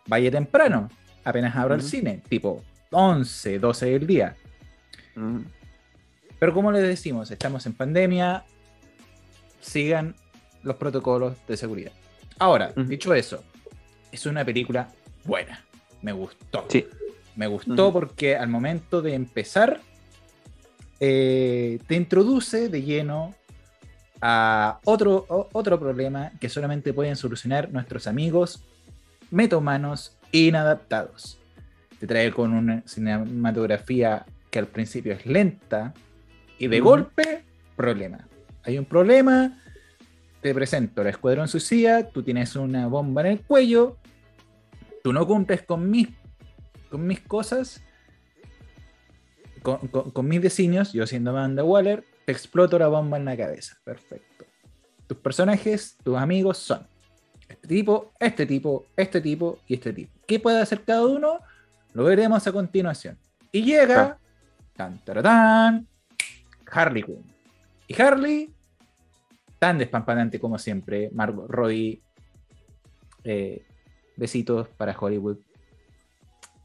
Vaya 0.08 0.30
temprano, 0.32 0.90
apenas 1.24 1.56
abra 1.56 1.76
el 1.76 1.82
cine, 1.82 2.22
tipo 2.30 2.64
11, 2.92 3.60
12 3.60 3.86
del 3.88 4.06
día. 4.08 4.36
Pero 6.40 6.54
como 6.54 6.72
les 6.72 6.84
decimos, 6.84 7.32
estamos 7.32 7.66
en 7.66 7.74
pandemia, 7.74 8.44
sigan 9.62 10.16
los 10.64 10.76
protocolos 10.76 11.36
de 11.48 11.58
seguridad. 11.58 11.92
Ahora, 12.40 12.74
dicho 12.76 13.14
eso, 13.14 13.44
es 14.12 14.26
una 14.26 14.44
película 14.44 14.90
buena. 15.26 15.64
Me 16.02 16.12
gustó. 16.12 16.66
Sí. 16.70 16.86
Me 17.36 17.48
gustó 17.48 17.92
porque 17.92 18.36
al 18.38 18.48
momento 18.48 19.02
de 19.02 19.14
empezar, 19.14 19.82
eh, 21.00 21.80
te 21.88 21.96
introduce 21.96 22.70
de 22.70 22.82
lleno 22.82 23.34
a 24.22 24.80
otro, 24.86 25.26
o- 25.28 25.50
otro 25.52 25.80
problema 25.80 26.32
que 26.40 26.48
solamente 26.50 26.94
pueden 26.94 27.16
solucionar 27.16 27.72
nuestros 27.72 28.08
amigos 28.08 28.64
metomanos 29.32 30.18
inadaptados. 30.32 31.38
Te 32.00 32.08
trae 32.08 32.32
con 32.32 32.54
una 32.54 32.82
cinematografía 32.86 34.26
que 34.50 34.60
al 34.60 34.68
principio 34.68 35.14
es 35.14 35.26
lenta 35.26 35.94
y 36.58 36.68
de 36.68 36.80
golpe, 36.80 37.44
problema. 37.76 38.26
Hay 38.64 38.78
un 38.78 38.86
problema, 38.86 39.62
te 40.42 40.54
presento 40.54 41.02
el 41.02 41.08
escuadrón 41.08 41.48
suicida, 41.50 42.08
tú 42.10 42.24
tienes 42.24 42.56
una 42.56 42.88
bomba 42.88 43.22
en 43.22 43.28
el 43.28 43.40
cuello, 43.42 43.98
tú 45.06 45.14
no 45.14 45.28
cumples 45.28 45.62
con 45.62 45.88
mis, 45.88 46.08
con 46.90 47.06
mis 47.06 47.20
cosas, 47.22 47.80
con, 49.62 49.78
con- 49.90 50.10
con 50.10 50.28
mis 50.28 50.42
designios, 50.42 50.94
yo 50.94 51.06
siendo 51.06 51.30
Amanda 51.30 51.64
Waller, 51.64 52.04
te 52.26 52.32
exploto 52.32 52.80
la 52.80 52.88
bomba 52.88 53.18
en 53.18 53.26
la 53.26 53.38
cabeza. 53.38 53.78
Perfecto. 53.84 54.46
Tus 55.06 55.16
personajes, 55.20 55.96
tus 56.04 56.18
amigos 56.18 56.58
son 56.58 56.88
este 57.48 57.68
tipo, 57.68 58.14
este 58.20 58.48
tipo, 58.48 58.88
este 58.98 59.22
tipo 59.22 59.60
y 59.68 59.76
este 59.76 59.94
tipo. 59.94 60.12
¿Qué 60.26 60.40
puede 60.40 60.60
hacer 60.60 60.84
cada 60.84 61.06
uno? 61.06 61.38
Lo 61.94 62.06
veremos 62.06 62.48
a 62.48 62.52
continuación. 62.52 63.16
Y 63.52 63.62
llega, 63.64 64.18
tan, 64.76 64.98
taratán, 65.06 65.88
Harley 66.72 67.04
Quinn. 67.04 67.24
Y 67.88 68.02
Harley, 68.02 68.52
tan 69.60 69.78
despampanante 69.78 70.40
como 70.40 70.58
siempre, 70.58 71.12
Margot 71.14 71.48
Robbie, 71.48 72.02
eh, 73.24 73.68
besitos 74.18 74.70
para 74.70 74.98
Hollywood. 74.98 75.38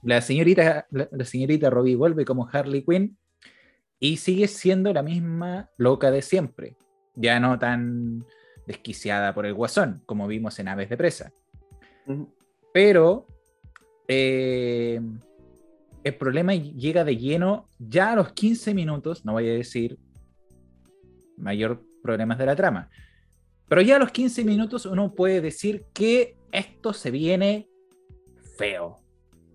La 0.02 0.20
señorita, 0.20 0.86
la, 0.90 1.08
la 1.10 1.24
señorita 1.24 1.70
Robbie 1.70 1.96
vuelve 1.96 2.24
como 2.24 2.48
Harley 2.50 2.82
Quinn 2.82 3.18
y 3.98 4.16
sigue 4.16 4.48
siendo 4.48 4.92
la 4.92 5.02
misma 5.02 5.68
loca 5.76 6.10
de 6.10 6.22
siempre. 6.22 6.76
Ya 7.14 7.38
no 7.38 7.58
tan 7.58 8.24
desquiciada 8.66 9.34
por 9.34 9.46
el 9.46 9.54
guasón, 9.54 10.02
como 10.06 10.26
vimos 10.26 10.58
en 10.58 10.68
Aves 10.68 10.88
de 10.88 10.96
Presa. 10.96 11.32
Pero 12.72 13.26
eh, 14.08 15.00
el 16.02 16.14
problema 16.14 16.54
llega 16.54 17.04
de 17.04 17.16
lleno 17.16 17.66
ya 17.78 18.12
a 18.12 18.16
los 18.16 18.32
15 18.32 18.74
minutos, 18.74 19.24
no 19.24 19.32
voy 19.32 19.48
a 19.48 19.52
decir 19.52 19.98
mayor 21.36 21.82
problemas 22.02 22.38
de 22.38 22.46
la 22.46 22.56
trama, 22.56 22.90
pero 23.68 23.82
ya 23.82 23.96
a 23.96 23.98
los 23.98 24.10
15 24.10 24.44
minutos 24.44 24.86
uno 24.86 25.14
puede 25.14 25.40
decir 25.40 25.84
que 25.92 26.36
esto 26.52 26.92
se 26.92 27.10
viene 27.10 27.68
feo. 28.56 28.98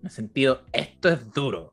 En 0.00 0.06
el 0.06 0.10
sentido, 0.10 0.62
esto 0.72 1.08
es 1.08 1.32
duro. 1.32 1.72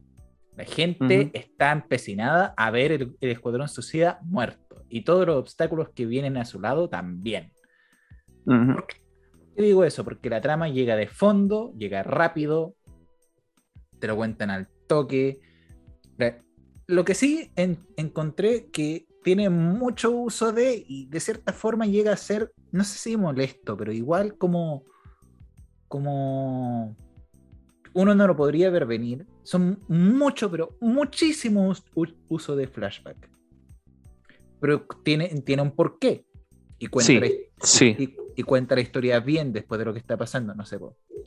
La 0.55 0.65
gente 0.65 1.31
está 1.33 1.71
empecinada 1.71 2.53
a 2.57 2.69
ver 2.69 2.91
el, 2.91 3.15
el 3.19 3.29
Escuadrón 3.31 3.67
Suicida 3.67 4.19
muerto. 4.23 4.83
Y 4.87 5.01
todos 5.03 5.25
los 5.25 5.37
obstáculos 5.37 5.89
que 5.89 6.05
vienen 6.05 6.37
a 6.37 6.45
su 6.45 6.59
lado 6.59 6.89
también. 6.89 7.51
Ujú. 8.45 8.75
¿Por 8.75 8.87
qué 8.87 8.97
digo 9.61 9.83
eso? 9.83 10.03
Porque 10.03 10.29
la 10.29 10.41
trama 10.41 10.69
llega 10.69 10.95
de 10.95 11.07
fondo, 11.07 11.73
llega 11.77 12.03
rápido, 12.03 12.75
te 13.99 14.07
lo 14.07 14.15
cuentan 14.15 14.51
al 14.51 14.67
toque. 14.87 15.39
Lo 16.85 17.05
que 17.05 17.15
sí 17.15 17.51
en- 17.55 17.79
encontré 17.97 18.69
que 18.69 19.07
tiene 19.23 19.49
mucho 19.49 20.11
uso 20.11 20.51
de, 20.51 20.83
y 20.85 21.07
de 21.07 21.19
cierta 21.19 21.53
forma 21.53 21.85
llega 21.85 22.11
a 22.11 22.17
ser, 22.17 22.51
no 22.71 22.83
sé 22.83 22.97
si 22.99 23.17
molesto, 23.17 23.77
pero 23.77 23.91
igual 23.93 24.37
como, 24.37 24.83
como 25.93 26.95
uno 27.93 28.15
no 28.15 28.25
lo 28.25 28.35
podría 28.35 28.71
ver 28.71 28.87
venir, 28.87 29.27
son 29.43 29.77
mucho, 29.87 30.49
pero 30.49 30.75
muchísimo 30.81 31.67
us- 31.69 31.83
u- 31.93 32.07
uso 32.29 32.55
de 32.55 32.65
flashback. 32.67 33.29
Pero 34.59 34.87
tiene, 35.03 35.27
tiene 35.45 35.61
un 35.61 35.69
porqué. 35.69 36.25
Y 36.79 36.87
cuenta 36.87 37.05
Sí, 37.13 37.19
la 37.19 37.27
Sí. 37.61 37.95
y, 37.99 38.15
y 38.35 38.41
cuenta 38.41 38.73
la 38.73 38.81
historia 38.81 39.19
bien 39.19 39.53
después 39.53 39.77
de 39.77 39.85
lo 39.85 39.93
que 39.93 39.99
está 39.99 40.17
pasando. 40.17 40.55
No 40.55 40.65
sé, 40.65 40.79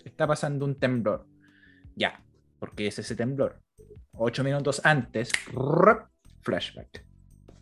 está 0.05 0.27
pasando 0.27 0.65
un 0.65 0.75
temblor. 0.75 1.29
Ya, 1.95 2.21
porque 2.59 2.89
es 2.89 2.99
ese 2.99 3.15
temblor. 3.15 3.61
Ocho 4.15 4.43
minutos 4.43 4.81
antes, 4.83 5.31
rrr, 5.53 6.09
flashback. 6.43 7.05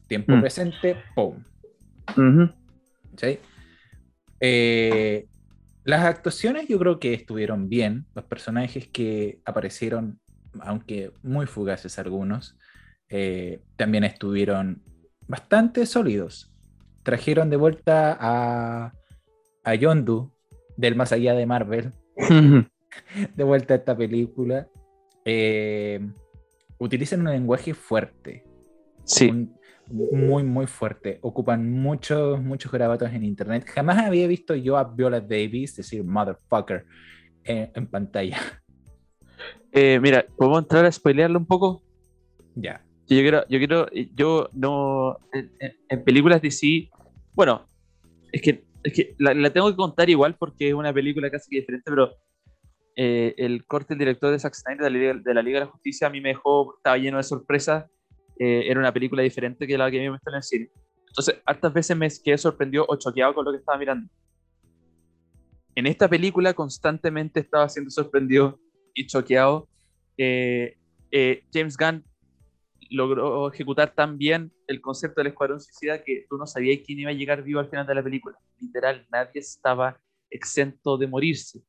Tiempo 0.08 0.34
Mm. 0.36 0.40
presente, 0.40 0.96
¡pum! 1.14 1.36
Ujú. 2.16 2.48
¿Sí? 3.18 3.38
Eh, 4.40 5.26
las 5.84 6.04
actuaciones 6.04 6.66
yo 6.68 6.78
creo 6.78 6.98
que 6.98 7.14
estuvieron 7.14 7.68
bien. 7.68 8.06
Los 8.14 8.24
personajes 8.24 8.88
que 8.88 9.40
aparecieron, 9.44 10.20
aunque 10.60 11.12
muy 11.22 11.46
fugaces 11.46 11.98
algunos, 11.98 12.56
eh, 13.08 13.60
también 13.76 14.04
estuvieron 14.04 14.82
bastante 15.28 15.86
sólidos. 15.86 16.52
Trajeron 17.02 17.50
de 17.50 17.56
vuelta 17.56 18.16
a, 18.18 18.92
a 19.62 19.74
Yondu 19.74 20.32
del 20.76 20.96
más 20.96 21.12
allá 21.12 21.34
de 21.34 21.46
Marvel, 21.46 21.92
de 23.36 23.44
vuelta 23.44 23.74
a 23.74 23.76
esta 23.78 23.96
película. 23.96 24.68
Eh, 25.24 26.00
utilizan 26.78 27.20
un 27.20 27.32
lenguaje 27.32 27.74
fuerte, 27.74 28.44
Sí. 29.04 29.28
un- 29.30 29.56
muy, 29.88 30.42
muy 30.42 30.66
fuerte. 30.66 31.18
Ocupan 31.22 31.70
muchos, 31.70 32.40
muchos 32.42 32.72
grabatos 32.72 33.12
en 33.12 33.24
internet. 33.24 33.64
Jamás 33.66 33.98
había 33.98 34.26
visto 34.26 34.54
yo 34.54 34.76
a 34.76 34.84
Viola 34.84 35.20
Davis 35.20 35.76
decir 35.76 36.04
motherfucker 36.04 36.86
en, 37.44 37.70
en 37.74 37.86
pantalla. 37.86 38.38
Eh, 39.76 39.98
mira, 40.00 40.24
¿podemos 40.36 40.62
entrar 40.62 40.84
a 40.84 40.92
spoilearlo 40.92 41.36
un 41.36 41.46
poco? 41.46 41.82
Ya. 42.54 42.80
Yo 43.08 43.18
quiero, 43.18 43.42
yo 43.48 43.58
quiero, 43.58 43.88
yo 44.14 44.48
no, 44.52 45.18
en, 45.32 45.50
en- 45.88 46.04
películas 46.04 46.40
de 46.40 46.52
sí, 46.52 46.90
bueno, 47.34 47.66
es 48.30 48.40
que, 48.40 48.62
es 48.84 48.92
que 48.92 49.16
la, 49.18 49.34
la 49.34 49.52
tengo 49.52 49.68
que 49.68 49.76
contar 49.76 50.08
igual 50.08 50.36
porque 50.38 50.68
es 50.68 50.74
una 50.74 50.92
película 50.94 51.28
casi 51.28 51.50
que 51.50 51.56
diferente, 51.56 51.90
pero 51.90 52.12
eh, 52.94 53.34
el 53.36 53.66
corte 53.66 53.94
del 53.94 53.98
director 53.98 54.30
de 54.30 54.38
Zack 54.38 54.54
Snyder 54.54 54.84
de 54.84 54.90
la, 54.90 54.98
Liga, 54.98 55.14
de 55.24 55.34
la 55.34 55.42
Liga 55.42 55.58
de 55.58 55.64
la 55.66 55.72
Justicia 55.72 56.06
a 56.06 56.10
mí 56.10 56.20
me 56.20 56.28
dejó, 56.28 56.76
estaba 56.76 56.96
lleno 56.96 57.16
de 57.16 57.24
sorpresas, 57.24 57.90
eh, 58.38 58.64
era 58.66 58.80
una 58.80 58.92
película 58.92 59.22
diferente 59.22 59.66
que 59.66 59.78
la 59.78 59.90
que 59.90 59.98
a 59.98 60.00
mí 60.00 60.06
me 60.06 60.12
visto 60.12 60.30
en 60.30 60.36
el 60.36 60.42
cine. 60.42 60.70
Entonces, 61.08 61.36
hartas 61.44 61.72
veces 61.72 61.96
me 61.96 62.08
quedé 62.24 62.38
sorprendido 62.38 62.84
o 62.88 62.96
choqueado 62.96 63.34
con 63.34 63.44
lo 63.44 63.52
que 63.52 63.58
estaba 63.58 63.78
mirando. 63.78 64.10
En 65.76 65.86
esta 65.86 66.08
película 66.08 66.54
constantemente 66.54 67.40
estaba 67.40 67.68
siendo 67.68 67.90
sorprendido 67.90 68.60
y 68.94 69.06
choqueado. 69.06 69.68
Eh, 70.16 70.76
eh, 71.10 71.44
James 71.52 71.76
Gunn 71.76 72.04
logró 72.90 73.52
ejecutar 73.52 73.94
tan 73.94 74.18
bien 74.18 74.52
el 74.66 74.80
concepto 74.80 75.20
del 75.20 75.28
escuadrón 75.28 75.60
suicida 75.60 76.02
que 76.02 76.26
tú 76.28 76.36
no 76.36 76.46
sabías 76.46 76.80
quién 76.84 77.00
iba 77.00 77.10
a 77.10 77.14
llegar 77.14 77.42
vivo 77.42 77.60
al 77.60 77.68
final 77.68 77.86
de 77.86 77.94
la 77.94 78.02
película. 78.02 78.36
Literal, 78.60 79.06
nadie 79.10 79.40
estaba 79.40 80.00
exento 80.30 80.96
de 80.96 81.06
morirse. 81.06 81.60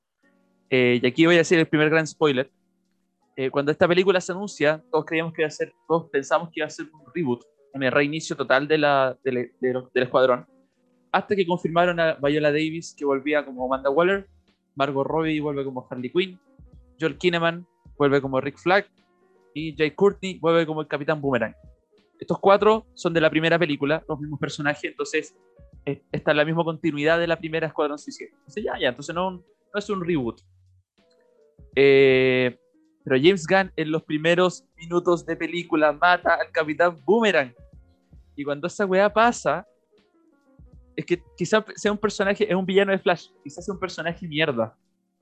Eh, 0.69 0.99
y 1.01 1.05
aquí 1.05 1.25
voy 1.25 1.35
a 1.35 1.39
decir 1.39 1.59
el 1.59 1.67
primer 1.67 1.89
gran 1.89 2.05
spoiler. 2.07 2.51
Eh, 3.35 3.49
cuando 3.49 3.71
esta 3.71 3.87
película 3.87 4.21
se 4.21 4.31
anuncia, 4.31 4.81
todos 4.91 5.05
creíamos 5.05 5.33
que 5.33 5.41
iba 5.41 5.47
a 5.47 5.51
ser, 5.51 5.73
todos 5.87 6.09
pensamos 6.09 6.49
que 6.49 6.59
iba 6.61 6.67
a 6.67 6.69
ser 6.69 6.85
un 6.93 7.01
reboot, 7.13 7.41
un 7.73 7.81
reinicio 7.81 8.35
total 8.35 8.67
de 8.67 8.77
la, 8.77 9.17
de 9.23 9.51
de 9.59 9.73
lo- 9.73 9.89
del 9.93 10.03
escuadrón. 10.03 10.45
Hasta 11.11 11.35
que 11.35 11.45
confirmaron 11.45 11.99
a 11.99 12.13
Viola 12.15 12.49
Davis 12.51 12.95
que 12.97 13.03
volvía 13.05 13.45
como 13.45 13.65
Amanda 13.65 13.89
Waller, 13.89 14.27
Margot 14.75 15.05
Robbie 15.05 15.39
vuelve 15.41 15.63
como 15.65 15.85
Harley 15.89 16.09
Quinn, 16.11 16.39
Joel 16.99 17.17
Kinnaman 17.17 17.65
vuelve 17.97 18.21
como 18.21 18.39
Rick 18.41 18.57
Flag 18.57 18.85
y 19.53 19.75
Jay 19.77 19.91
Courtney 19.91 20.39
vuelve 20.39 20.65
como 20.65 20.81
el 20.81 20.87
Capitán 20.87 21.21
Boomerang. 21.21 21.55
Estos 22.19 22.39
cuatro 22.39 22.85
son 22.93 23.13
de 23.13 23.19
la 23.21 23.29
primera 23.29 23.59
película, 23.59 24.03
los 24.07 24.19
mismos 24.19 24.39
personajes, 24.39 24.83
entonces 24.91 25.35
eh, 25.85 26.01
está 26.11 26.31
en 26.31 26.37
la 26.37 26.45
misma 26.45 26.63
continuidad 26.63 27.19
de 27.19 27.27
la 27.27 27.37
primera 27.37 27.67
Escuadrón 27.67 27.97
Suicida. 27.99 28.29
Entonces 28.33 28.63
ya, 28.63 28.79
ya, 28.79 28.89
entonces 28.89 29.13
no, 29.13 29.31
no 29.31 29.43
es 29.75 29.89
un 29.89 30.05
reboot. 30.05 30.39
Eh, 31.75 32.57
pero 33.05 33.21
James 33.21 33.45
Gunn 33.45 33.71
en 33.75 33.91
los 33.91 34.03
primeros 34.03 34.65
minutos 34.75 35.23
de 35.27 35.35
película 35.35 35.93
mata 35.93 36.33
al 36.33 36.51
Capitán 36.51 36.97
Boomerang. 37.05 37.53
Y 38.35 38.43
cuando 38.43 38.65
esa 38.65 38.83
weá 38.83 39.13
pasa, 39.13 39.65
es 40.95 41.05
que 41.05 41.21
quizás 41.37 41.63
sea 41.75 41.91
un 41.91 41.99
personaje, 41.99 42.49
es 42.49 42.55
un 42.55 42.65
villano 42.65 42.91
de 42.91 42.97
Flash, 42.97 43.27
quizás 43.43 43.63
sea 43.63 43.75
un 43.75 43.79
personaje 43.79 44.27
mierda. 44.27 44.75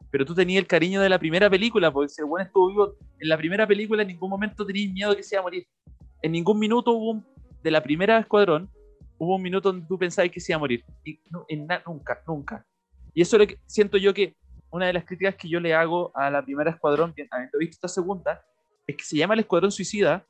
Pero 0.09 0.25
tú 0.25 0.33
tenías 0.33 0.61
el 0.61 0.67
cariño 0.67 1.01
de 1.01 1.09
la 1.09 1.19
primera 1.19 1.49
película, 1.49 1.91
porque 1.91 2.07
si 2.07 2.21
el 2.21 2.25
weón 2.25 2.47
estuvo 2.47 2.69
vivo 2.69 2.95
en 3.19 3.27
la 3.27 3.37
primera 3.37 3.67
película, 3.67 4.01
en 4.03 4.07
ningún 4.07 4.29
momento 4.29 4.65
tenías 4.65 4.93
miedo 4.93 5.15
que 5.15 5.23
se 5.23 5.35
iba 5.35 5.41
a 5.41 5.43
morir. 5.43 5.67
En 6.21 6.31
ningún 6.31 6.59
minuto 6.59 6.93
hubo 6.93 7.21
de 7.61 7.71
la 7.71 7.83
primera 7.83 8.17
escuadrón, 8.17 8.69
hubo 9.17 9.35
un 9.35 9.41
minuto 9.41 9.73
donde 9.73 9.85
tú 9.87 9.99
pensabas 9.99 10.31
que 10.31 10.39
se 10.39 10.53
iba 10.53 10.55
a 10.55 10.59
morir. 10.59 10.85
Y 11.03 11.19
nunca, 11.85 12.23
nunca. 12.25 12.65
Y 13.13 13.21
eso 13.21 13.35
es 13.35 13.39
lo 13.41 13.47
que 13.47 13.59
siento 13.65 13.97
yo 13.97 14.13
que 14.13 14.37
una 14.73 14.87
de 14.87 14.93
las 14.93 15.05
críticas 15.05 15.35
que 15.35 15.47
yo 15.47 15.59
le 15.59 15.73
hago 15.73 16.11
a 16.15 16.31
la 16.31 16.43
primera 16.43 16.71
escuadrón, 16.71 17.13
habiendo 17.29 17.59
visto 17.59 17.75
esta 17.75 17.87
segunda, 17.87 18.43
es 18.87 18.97
que 18.97 19.03
se 19.03 19.15
llama 19.15 19.35
el 19.35 19.41
escuadrón 19.41 19.71
suicida, 19.71 20.25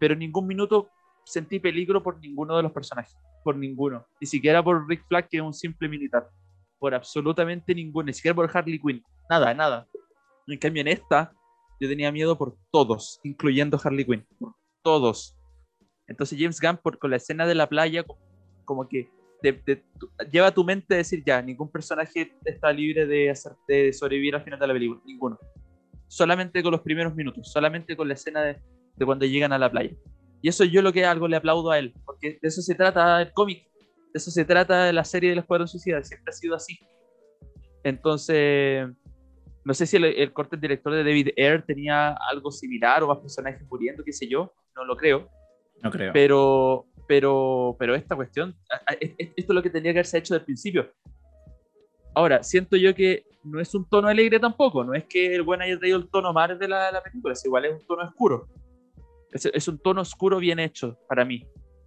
pero 0.00 0.14
en 0.14 0.18
ningún 0.18 0.48
minuto 0.48 0.90
sentí 1.24 1.60
peligro 1.60 2.02
por 2.02 2.18
ninguno 2.18 2.56
de 2.56 2.64
los 2.64 2.72
personajes. 2.72 3.16
Por 3.44 3.56
ninguno. 3.56 4.04
Ni 4.20 4.26
siquiera 4.26 4.62
por 4.64 4.86
Rick 4.88 5.06
Flag, 5.06 5.28
que 5.28 5.36
es 5.36 5.42
un 5.42 5.54
simple 5.54 5.88
militar. 5.88 6.28
Por 6.80 6.92
absolutamente 6.92 7.72
ninguno. 7.72 8.06
Ni 8.06 8.12
siquiera 8.12 8.34
por 8.34 8.50
Harley 8.52 8.80
Quinn. 8.80 9.02
Nada, 9.30 9.54
nada. 9.54 9.86
En 10.48 10.58
cambio, 10.58 10.80
en 10.80 10.88
esta, 10.88 11.32
yo 11.80 11.88
tenía 11.88 12.10
miedo 12.10 12.36
por 12.36 12.56
todos, 12.72 13.20
incluyendo 13.22 13.80
Harley 13.82 14.04
Quinn. 14.04 14.26
Por 14.40 14.54
todos. 14.82 15.38
Entonces 16.08 16.36
James 16.40 16.60
Gunn 16.60 16.78
por, 16.78 16.98
con 16.98 17.10
la 17.10 17.16
escena 17.16 17.46
de 17.46 17.54
la 17.54 17.68
playa 17.68 18.04
como, 18.64 18.88
que 18.88 19.08
te, 19.40 19.84
lleva 20.30 20.52
tu 20.52 20.64
mente 20.64 20.94
a 20.94 20.98
decir 20.98 21.22
ya, 21.24 21.40
ningún 21.40 21.70
personaje 21.70 22.32
está 22.44 22.72
libre 22.72 23.06
de, 23.06 23.30
hacerte 23.30 23.92
sobrevivir 23.92 24.34
al 24.34 24.42
final 24.42 24.58
de 24.58 24.66
la 24.66 24.72
película, 24.72 25.00
ninguno. 25.04 25.38
Solamente 26.06 26.62
con 26.62 26.72
los 26.72 26.80
primeros 26.80 27.14
minutos, 27.14 27.50
solamente 27.52 27.96
con 27.96 28.08
la 28.08 28.14
escena 28.14 28.42
de, 28.42 28.60
cuando 29.04 29.26
llegan 29.26 29.52
a 29.52 29.58
la 29.58 29.70
playa. 29.70 29.94
Y 30.42 30.48
eso 30.48 30.64
yo 30.64 30.82
lo 30.82 30.92
que 30.92 31.04
algo 31.04 31.28
le 31.28 31.36
aplaudo 31.36 31.70
a 31.70 31.78
él, 31.78 31.94
porque 32.04 32.38
de 32.40 32.48
eso 32.48 32.62
se 32.62 32.74
trata 32.74 33.22
el 33.22 33.32
cómic, 33.32 33.64
de 33.74 34.18
eso 34.18 34.30
se 34.30 34.44
trata 34.44 34.92
la 34.92 35.04
serie 35.04 35.30
del 35.30 35.40
Escuadrón 35.40 35.68
Suicida, 35.68 36.02
siempre 36.02 36.30
ha 36.30 36.32
sido 36.32 36.54
así. 36.54 36.78
Entonces, 37.84 38.88
no 39.64 39.74
sé 39.74 39.86
si 39.86 39.96
el, 39.96 40.04
el 40.04 40.32
corte 40.32 40.56
director 40.56 40.92
de 40.92 41.04
David 41.04 41.28
Ayer 41.36 41.62
tenía 41.64 42.16
algo 42.30 42.50
similar 42.50 43.02
o 43.02 43.08
más 43.08 43.18
personajes 43.18 43.66
muriendo, 43.68 44.02
qué 44.04 44.12
sé 44.12 44.28
yo, 44.28 44.52
no 44.74 44.84
lo 44.84 44.96
creo 44.96 45.28
no 45.82 45.90
creo. 45.90 46.12
Pero, 46.12 46.86
pero, 47.06 47.76
pero 47.78 47.94
esta 47.94 48.16
cuestión, 48.16 48.54
esto 49.00 49.34
es 49.36 49.48
lo 49.48 49.62
que 49.62 49.70
tenía 49.70 49.92
que 49.92 49.98
haberse 49.98 50.18
hecho 50.18 50.34
desde 50.34 50.42
el 50.42 50.46
principio. 50.46 50.92
Ahora, 52.14 52.42
siento 52.42 52.76
yo 52.76 52.94
que 52.94 53.24
no 53.44 53.60
es 53.60 53.74
un 53.74 53.88
tono 53.88 54.08
alegre 54.08 54.38
tampoco, 54.40 54.84
no 54.84 54.94
es 54.94 55.04
que 55.04 55.34
el 55.34 55.42
buen 55.42 55.62
haya 55.62 55.78
traído 55.78 55.98
el 55.98 56.08
tono 56.10 56.32
más 56.32 56.58
de 56.58 56.68
la, 56.68 57.02
película, 57.02 57.32
es 57.32 57.44
igual 57.44 57.64
es 57.64 57.80
un 57.80 57.86
tono 57.86 58.02
oscuro. 58.02 58.48
Es, 59.32 59.46
es, 59.46 59.68
un 59.68 59.78
tono 59.78 60.00
oscuro 60.00 60.38
bien 60.38 60.58
hecho 60.58 60.98
para 61.08 61.24
mí, 61.24 61.46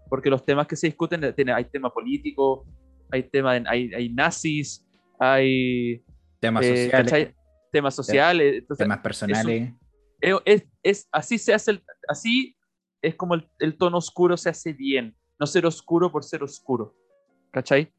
porque 0.09 0.29
los 0.29 0.45
temas 0.45 0.67
que 0.67 0.75
se 0.75 0.87
discuten, 0.87 1.23
hay 1.49 1.65
tema 1.65 1.91
político, 1.91 2.65
hay, 3.11 3.23
tema, 3.23 3.51
hay, 3.51 3.93
hay 3.93 4.09
nazis, 4.09 4.87
hay 5.19 6.03
temas 6.39 6.65
eh, 6.65 6.85
sociales, 6.85 7.35
temas 7.71 7.95
sociales, 7.95 8.63
temas 8.77 8.99
personales. 8.99 9.73
Es, 10.45 10.63
es, 10.83 11.09
así 11.11 11.37
se 11.37 11.53
hace, 11.53 11.71
el, 11.71 11.83
así 12.07 12.55
es 13.01 13.15
como 13.15 13.35
el, 13.35 13.77
tono 13.77 13.97
oscuro 13.97 14.37
se 14.37 14.49
hace 14.49 14.73
bien, 14.73 15.15
no 15.39 15.47
ser 15.47 15.65
oscuro 15.65 16.11
por 16.11 16.23
ser 16.23 16.43
oscuro. 16.43 16.95
¿Cachai? 17.51 17.91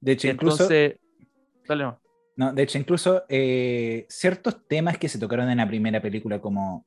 De 0.00 0.12
hecho, 0.12 0.28
incluso. 0.28 0.68
no. 2.36 2.52
de 2.52 2.62
hecho, 2.62 2.78
incluso 2.78 3.24
eh, 3.28 4.06
ciertos 4.08 4.66
temas 4.68 4.98
que 4.98 5.08
se 5.08 5.18
tocaron 5.18 5.48
en 5.50 5.58
la 5.58 5.66
primera 5.66 6.00
película, 6.00 6.40
como 6.40 6.86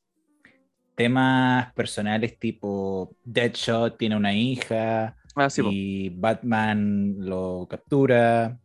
temas 0.96 1.74
personales 1.74 2.38
tipo 2.38 3.16
Deadshot 3.24 3.98
tiene 3.98 4.18
una 4.18 4.34
hija 4.34 5.16
ah, 5.36 5.48
y 5.70 6.10
Batman 6.10 7.16
lo 7.20 7.68
captura, 7.70 8.60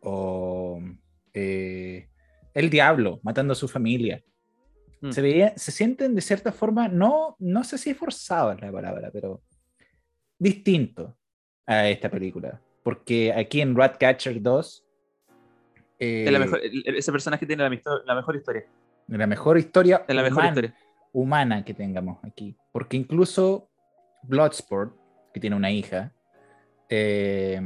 o 0.00 0.80
eh, 1.34 2.08
el 2.54 2.70
diablo 2.70 3.20
matando 3.22 3.52
a 3.52 3.56
su 3.56 3.68
familia. 3.68 4.22
Mm. 5.00 5.10
Se, 5.10 5.22
veía, 5.22 5.56
se 5.56 5.72
sienten 5.72 6.14
de 6.14 6.20
cierta 6.20 6.52
forma, 6.52 6.88
no, 6.88 7.36
no 7.38 7.64
sé 7.64 7.78
si 7.78 7.90
es 7.90 7.96
forzado 7.96 8.54
la 8.54 8.72
palabra, 8.72 9.10
pero 9.12 9.42
distinto 10.38 11.16
a 11.66 11.88
esta 11.88 12.10
película. 12.10 12.60
Porque 12.82 13.32
aquí 13.32 13.60
en 13.60 13.74
Ratcatcher 13.74 14.40
2... 14.40 14.82
Eh, 15.98 16.48
ese 16.84 17.10
personaje 17.10 17.46
tiene 17.46 17.62
la, 17.62 17.70
mejor 18.14 18.36
historia. 18.36 18.66
La 19.08 19.26
mejor 19.26 19.56
historia, 19.56 20.04
la 20.08 20.22
mejor 20.22 20.32
humana, 20.32 20.48
historia 20.48 20.74
humana 21.16 21.64
que 21.64 21.72
tengamos 21.72 22.18
aquí. 22.22 22.54
Porque 22.72 22.98
incluso 22.98 23.70
Bloodsport, 24.22 24.94
que 25.32 25.40
tiene 25.40 25.56
una 25.56 25.70
hija, 25.70 26.12
eh, 26.90 27.58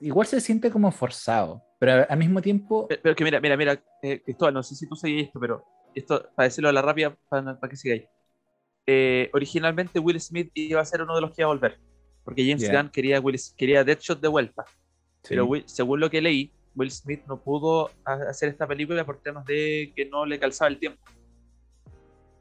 igual 0.00 0.26
se 0.26 0.40
siente 0.40 0.68
como 0.72 0.90
forzado, 0.90 1.62
pero 1.78 2.04
al 2.08 2.18
mismo 2.18 2.42
tiempo... 2.42 2.88
Pero, 2.88 3.14
que 3.14 3.22
mira, 3.22 3.40
mira, 3.40 3.56
mira, 3.56 3.80
eh, 4.02 4.20
Cristóbal, 4.20 4.54
no 4.54 4.64
sé 4.64 4.74
si 4.74 4.88
tú 4.88 4.96
seguís 4.96 5.26
esto, 5.26 5.38
pero 5.38 5.64
esto 5.96 6.28
para 6.34 6.44
decirlo 6.48 6.68
a 6.68 6.72
la 6.72 6.82
rápida, 6.82 7.16
para, 7.28 7.58
que 7.68 7.76
sigáis. 7.76 8.04
Eh, 8.86 9.30
originalmente 9.32 9.98
Will 9.98 10.20
Smith 10.20 10.50
iba 10.54 10.80
a 10.80 10.84
ser 10.84 11.02
uno 11.02 11.14
de 11.14 11.20
los 11.20 11.30
que 11.30 11.42
iba 11.42 11.46
a 11.46 11.54
volver, 11.54 11.78
porque 12.24 12.46
James 12.46 12.70
Gunn 12.70 12.90
quería, 12.90 13.20
Will, 13.20 13.36
quería 13.56 13.82
Deadshot 13.82 14.20
de 14.20 14.28
vuelta. 14.28 14.64
Pero 15.28 15.48
según 15.64 16.00
lo 16.00 16.08
que 16.08 16.20
leí, 16.20 16.52
Will 16.76 16.90
Smith 16.90 17.22
no 17.26 17.40
pudo 17.40 17.90
hacer 18.04 18.50
esta 18.50 18.66
película 18.66 19.04
por 19.04 19.20
temas 19.20 19.44
de 19.46 19.92
que 19.96 20.04
no 20.04 20.24
le 20.24 20.38
calzaba 20.38 20.68
el 20.68 20.78
tiempo. 20.78 21.00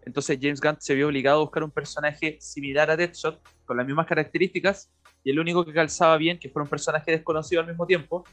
Entonces 0.06 0.38
James 0.40 0.62
Gunn 0.62 0.76
se 0.80 0.94
vio 0.94 1.08
obligado 1.08 1.40
a 1.40 1.44
buscar 1.44 1.64
un 1.64 1.72
personaje 1.72 2.38
similar 2.40 2.92
a 2.92 2.98
Deadshot, 2.98 3.42
con 3.66 3.78
las 3.78 3.88
mismas 3.88 4.06
características, 4.06 4.92
y 5.24 5.32
el 5.32 5.40
único 5.40 5.66
que 5.66 5.74
calzaba 5.74 6.18
bien, 6.18 6.38
que 6.38 6.50
fuera 6.50 6.64
un 6.66 6.70
personaje 6.70 7.12
desconocido 7.12 7.62
al 7.62 7.68
mismo 7.68 7.88
tiempo, 7.88 8.24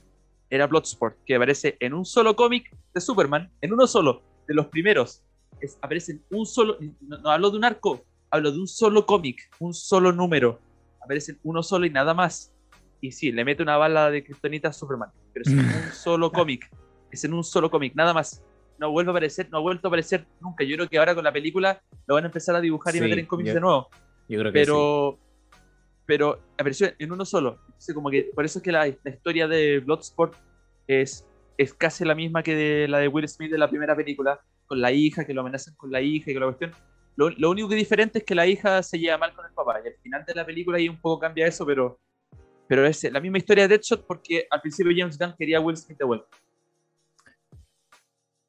era 0.51 0.67
Bloodsport, 0.67 1.17
que 1.25 1.37
aparece 1.37 1.79
en 1.81 1.95
un 1.95 2.05
solo 2.05 2.37
cómic 2.37 2.77
de 2.93 3.01
Superman, 3.01 3.51
en 3.63 3.73
uno 3.73 3.87
solo, 3.87 4.23
de 4.53 4.57
los 4.57 4.67
primeros, 4.67 5.23
es, 5.61 5.79
aparecen 5.81 6.23
un 6.31 6.45
solo, 6.47 6.77
no, 7.01 7.31
hablo 7.31 7.51
de 7.51 7.57
un 7.57 7.65
arco, 7.65 8.05
hablo 8.31 8.53
de 8.53 8.59
un 8.59 8.69
solo 8.69 9.07
cómic, 9.07 9.51
un 9.61 9.73
solo 9.73 10.13
número, 10.13 10.61
aparecen 11.03 11.39
uno 11.43 11.63
solo 11.63 11.87
y 11.87 11.91
nada 11.91 12.15
más. 12.15 12.53
Y 13.01 13.13
sí, 13.13 13.33
le 13.33 13.45
mete 13.45 13.63
una 13.63 13.77
bala 13.79 14.11
de 14.11 14.23
Kryptonita 14.23 14.69
a 14.69 14.73
Superman, 14.73 15.11
pero 15.33 15.45
es 15.45 15.53
en 15.53 15.59
un 15.59 15.65
solo 15.93 16.31
cómic, 16.31 16.71
es 17.11 17.25
en 17.25 17.35
un 17.35 17.43
solo 17.43 17.71
cómic, 17.71 17.95
nada 17.95 18.13
más. 18.13 18.43
No 18.79 18.91
vuelve 18.91 19.11
a 19.11 19.13
aparecer, 19.13 19.49
no 19.51 19.59
ha 19.59 19.61
vuelto 19.61 19.87
a 19.87 19.91
aparecer 19.91 20.27
nunca. 20.41 20.65
Yo 20.65 20.77
creo 20.77 20.89
que 20.89 20.99
ahora 20.99 21.15
con 21.15 21.25
la 21.25 21.33
película 21.33 21.81
lo 22.07 22.15
van 22.15 22.25
a 22.25 22.27
empezar 22.27 22.55
a 22.57 22.61
dibujar 22.61 22.95
y 22.97 23.01
meter 23.01 23.21
en 23.21 23.27
cómics 23.27 23.55
de 23.55 23.61
nuevo. 23.61 23.89
Yo 24.29 24.39
creo 24.41 24.53
que 24.53 24.61
pero, 24.61 25.19
pero 26.05 26.41
apareció 26.55 26.89
en 26.99 27.13
uno 27.13 27.25
solo. 27.25 27.59
como 27.95 28.11
que 28.11 28.31
por 28.35 28.45
eso 28.45 28.59
es 28.59 28.63
que 28.63 28.73
la, 28.73 28.87
la 28.87 29.11
historia 29.11 29.47
de 29.47 29.79
Bloodsport 29.81 30.35
es 30.89 31.27
es 31.57 31.75
casi 31.75 32.05
la 32.05 32.15
misma 32.15 32.43
que 32.43 32.55
de 32.55 32.89
la 32.89 32.99
de 32.99 33.09
Will 33.09 33.29
Smith 33.29 33.51
de 33.51 33.59
la 33.59 33.69
primera 33.69 33.95
película, 33.95 34.41
con 34.67 34.81
la 34.81 34.93
hija, 34.93 35.25
que 35.25 35.35
lo 35.35 35.43
amenazan 35.43 35.75
con 35.77 35.91
la 35.91 36.01
hija 36.01 36.31
y 36.31 36.35
con 36.35 36.41
la 36.41 36.47
cuestión. 36.47 36.73
Lo, 37.17 37.51
único 37.51 37.69
que 37.69 37.75
es 37.75 37.81
diferente 37.81 38.19
es 38.21 38.25
que 38.25 38.35
la 38.35 38.47
hija 38.47 38.83
se 38.83 38.99
lleva 38.99 39.19
mal 39.19 39.35
con 39.35 39.45
el 39.45 39.53
papá 39.53 39.81
y 39.85 39.89
al 39.89 39.95
final 40.03 40.25
de 40.25 40.35
la 40.35 40.47
película 40.47 40.79
ahí 40.79 40.89
un 40.89 40.99
poco 40.99 41.21
cambia 41.21 41.47
eso, 41.47 41.67
pero, 41.67 42.01
pero 42.67 42.87
es 42.87 43.05
la 43.05 43.21
misma 43.21 43.39
historia 43.39 43.69
de 43.69 43.77
Deadshot 43.77 44.07
porque 44.07 44.47
al 44.51 44.61
principio 44.63 44.93
James 44.97 45.19
Gunn 45.19 45.35
quería 45.39 45.59
a 45.59 45.61
Will 45.61 45.77
Smith 45.77 45.99
de 45.99 46.05
vuelta. 46.07 46.27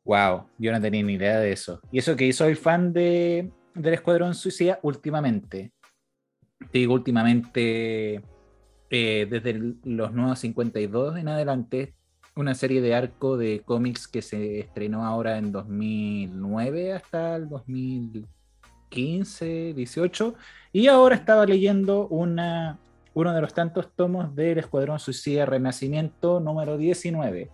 Wow, 0.06 0.50
yo 0.58 0.72
no 0.72 0.82
tenía 0.82 1.04
ni 1.04 1.14
idea 1.14 1.40
de 1.40 1.52
eso. 1.52 1.82
Y 1.92 2.00
eso 2.00 2.16
que 2.16 2.32
soy 2.32 2.56
fan 2.56 2.94
de, 2.94 3.52
del 3.74 3.94
Escuadrón 3.94 4.34
Suicida 4.34 4.80
últimamente. 4.82 5.72
Te 6.72 6.80
digo 6.80 6.94
últimamente, 6.94 8.22
eh, 8.90 9.28
desde 9.30 9.60
los 9.84 10.14
nuevos 10.14 10.40
52 10.40 11.18
en 11.18 11.28
adelante, 11.28 11.96
una 12.36 12.56
serie 12.56 12.82
de 12.82 12.96
arco 12.96 13.38
de 13.38 13.62
cómics 13.64 14.08
que 14.08 14.22
se 14.22 14.60
estrenó 14.60 15.06
ahora 15.06 15.38
en 15.38 15.52
2009 15.52 16.94
hasta 16.94 17.36
el 17.36 17.48
2015, 17.48 19.74
18, 19.76 20.34
y 20.72 20.88
ahora 20.88 21.16
estaba 21.16 21.46
leyendo 21.46 22.08
una, 22.08 22.80
uno 23.14 23.34
de 23.34 23.42
los 23.42 23.54
tantos 23.54 23.92
tomos 23.96 24.36
del 24.36 24.58
Escuadrón 24.58 25.00
Suicida 25.00 25.46
Renacimiento 25.46 26.40
número 26.40 26.78
19, 26.78 27.52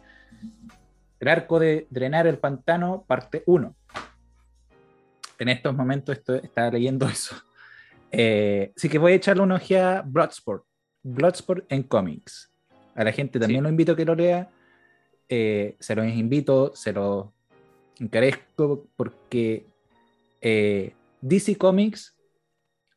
el 1.20 1.28
arco 1.28 1.60
de 1.60 1.88
Drenar 1.89 2.28
el 2.28 2.38
Pantano, 2.38 3.04
parte 3.06 3.44
1. 3.46 3.76
En 5.39 5.50
estos 5.50 5.76
momentos 5.76 6.17
estoy, 6.17 6.40
estaba 6.44 6.71
leyendo 6.71 7.06
eso. 7.08 7.36
Eh, 8.12 8.71
así 8.75 8.88
que 8.88 8.98
voy 8.98 9.12
a 9.12 9.15
echarle 9.15 9.44
una 9.44 9.56
ojeada 9.56 10.00
a 10.00 10.02
Bloodsport, 10.04 10.63
Bloodsport 11.04 11.65
en 11.69 11.84
cómics. 11.84 12.50
A 12.96 13.04
la 13.04 13.12
gente 13.12 13.40
también 13.40 13.63
lo 13.63 13.69
invito 13.69 13.92
a 13.92 13.96
que 13.96 14.06
lo 14.06 14.15
lea 14.15 14.50
eh, 15.30 15.75
se 15.80 15.96
los 15.96 16.08
invito, 16.08 16.75
se 16.75 16.92
los 16.92 17.27
encarezco 18.00 18.88
porque 18.96 19.67
eh, 20.42 20.96
DC 21.21 21.58
Comics, 21.58 22.17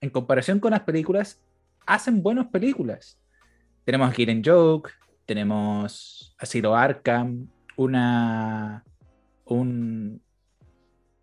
en 0.01 0.11
comparación 0.11 0.59
con 0.59 0.73
las 0.73 0.81
películas, 0.81 1.41
hacen 1.87 2.23
buenas 2.23 2.47
películas. 2.47 3.21
Tenemos 3.85 4.15
Killing 4.15 4.43
Joke, 4.45 4.91
tenemos 5.27 6.35
Asilo 6.39 6.75
Arkham, 6.75 7.49
una, 7.77 8.85
un, 9.45 10.23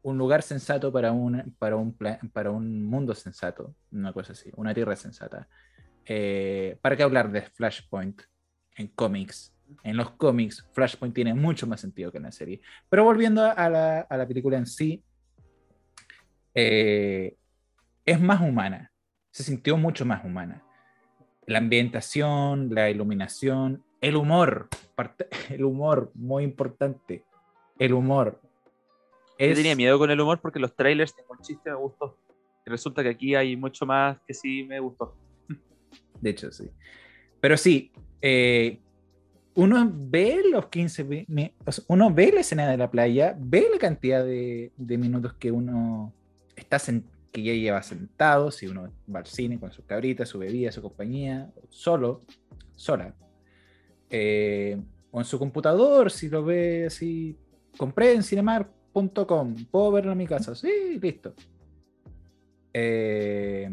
un 0.01 0.18
lugar 0.18 0.43
sensato 0.43 0.91
para 0.91 1.12
un, 1.12 1.55
para, 1.57 1.76
un 1.76 1.97
para 2.32 2.51
un 2.51 2.84
mundo 2.86 3.16
sensato, 3.16 3.76
una 3.91 4.14
cosa 4.14 4.34
así, 4.34 4.51
una 4.55 4.74
tierra 4.74 4.95
sensata. 4.95 5.47
Eh, 6.05 6.78
¿Para 6.82 6.95
qué 6.95 7.03
hablar 7.03 7.32
de 7.32 7.41
Flashpoint 7.41 8.22
en 8.76 8.88
cómics? 8.89 9.53
En 9.84 9.97
los 9.97 10.11
cómics, 10.11 10.67
Flashpoint 10.74 11.13
tiene 11.15 11.34
mucho 11.34 11.65
más 11.67 11.82
sentido 11.82 12.11
que 12.11 12.17
en 12.17 12.24
la 12.24 12.32
serie. 12.32 12.61
Pero 12.89 13.03
volviendo 13.03 13.43
a 13.43 13.70
la, 13.70 13.99
a 14.01 14.17
la 14.17 14.28
película 14.28 14.57
en 14.57 14.65
sí, 14.65 15.03
eh, 16.53 17.36
es 18.05 18.20
más 18.22 18.41
humana. 18.41 18.91
Se 19.32 19.43
sintió 19.43 19.78
mucho 19.78 20.05
más 20.05 20.24
humana. 20.26 20.63
la 21.45 21.57
ambientación, 21.57 22.74
la 22.76 22.89
iluminación, 22.91 23.84
el 24.01 24.15
humor, 24.15 24.67
el 25.49 25.63
humor, 25.63 26.11
muy 26.13 26.43
importante, 26.43 27.24
el 27.80 27.93
humor. 27.93 28.39
Yo 29.39 29.45
Es- 29.47 29.55
tenía 29.57 29.76
miedo 29.76 29.97
con 29.97 30.11
el 30.11 30.20
humor 30.20 30.39
porque 30.41 30.59
los 30.59 30.76
trailers, 30.76 31.15
ningún 31.17 31.39
chiste 31.39 31.70
me 31.72 31.76
gustó. 31.76 32.20
Y 32.65 32.70
resulta 32.70 33.01
que 33.01 33.09
aquí 33.09 33.34
hay 33.36 33.55
mucho 33.55 33.86
más 33.86 34.20
que 34.28 34.34
sí 34.34 34.63
me 34.63 34.80
gustó. 34.80 35.15
De 36.22 36.30
hecho, 36.30 36.51
sí. 36.51 36.70
Pero 37.39 37.57
sí, 37.57 37.91
eh, 38.22 38.80
uno 39.60 39.91
ve 39.93 40.41
los 40.51 40.68
15, 40.68 41.03
mi- 41.03 41.26
mi- 41.28 41.53
o 41.66 41.72
sea, 41.72 41.84
uno 41.88 42.14
ve 42.14 42.32
la 42.32 42.41
escena 42.41 42.70
de 42.70 42.78
la 42.78 42.89
playa, 42.89 43.36
ve 43.39 43.68
la 43.72 43.78
cantidad 43.80 44.24
de, 44.24 44.72
minutos 44.78 45.34
que 45.34 45.51
uno 45.51 46.14
está 46.55 46.78
sen- 46.78 47.03
que 47.32 47.43
ya 47.43 47.53
lleva 47.53 47.82
sentado, 47.84 48.51
si 48.51 48.68
uno 48.68 48.91
va 49.14 49.20
al 49.20 49.26
cine 49.26 49.60
con 49.60 49.72
sus 49.72 49.86
cabritas, 49.86 50.30
su 50.30 50.39
bebida, 50.39 50.72
su 50.72 50.82
compañía, 50.82 51.51
solo, 51.70 52.22
sola. 52.76 53.14
Eh, 54.10 54.78
o 55.12 55.20
en 55.20 55.26
su 55.26 55.38
computador, 55.39 56.10
si 56.12 56.30
lo 56.30 56.43
ve 56.43 56.86
así, 56.88 57.36
compré 57.78 58.14
en 58.14 58.24
cinemar.com, 58.24 59.55
puedo 59.72 59.91
verlo 59.91 60.12
en 60.12 60.18
mi 60.18 60.26
casa, 60.28 60.55
sí, 60.55 60.99
listo. 61.01 61.34
Eh, 62.74 63.70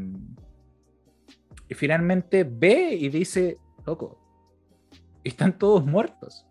y 1.69 1.75
finalmente 1.75 2.45
ve 2.45 2.95
y 2.95 3.09
dice, 3.09 3.59
loco, 3.87 4.19
están 5.29 5.59
todos 5.59 5.85
muertos. 5.85 6.47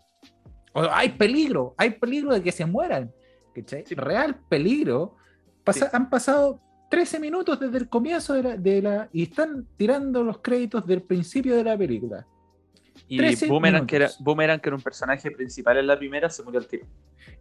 O 0.74 0.82
hay 0.92 1.10
peligro, 1.10 1.74
hay 1.78 1.92
peligro 1.92 2.34
de 2.34 2.42
que 2.44 2.52
se 2.52 2.66
mueran. 2.66 3.12
¿cachai? 3.54 3.86
Sí. 3.86 3.96
Real 3.96 4.36
peligro. 4.50 5.16
Pasa- 5.64 5.90
Han 5.94 6.10
pasado 6.10 6.60
13 6.90 7.20
minutos 7.20 7.60
desde 7.60 7.78
el 7.78 7.88
comienzo 7.90 8.34
de 8.34 8.44
la, 8.44 8.58
de 8.58 8.82
la- 8.82 9.10
Y 9.14 9.24
están 9.24 9.66
tirando 9.78 10.24
los 10.24 10.40
créditos 10.40 10.86
del 10.86 11.02
principio 11.02 11.56
de 11.56 11.64
la 11.64 11.78
película. 11.78 12.28
Y 13.08 13.18
13 13.18 13.48
Boomerang 13.48 13.86
que, 13.88 13.96
era. 13.98 14.10
Boomerang, 14.20 14.60
que 14.60 14.70
era 14.70 14.76
un 14.76 14.82
personaje 14.82 15.30
principal 15.32 15.78
en 15.78 15.88
la 15.88 15.98
primera, 15.98 16.30
se 16.30 16.44
murió 16.44 16.60
al 16.60 16.68
tiro. 16.68 16.86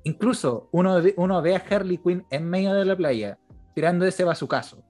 Incluso 0.04 0.68
uno, 0.72 1.00
ve- 1.02 1.14
uno 1.16 1.40
ve 1.42 1.56
a 1.56 1.62
Harley 1.68 1.98
Quinn 1.98 2.24
en 2.30 2.48
medio 2.48 2.72
de 2.74 2.84
la 2.84 2.96
playa, 2.96 3.38
tirando 3.74 4.04
ese 4.06 4.24
bazucazo. 4.24 4.84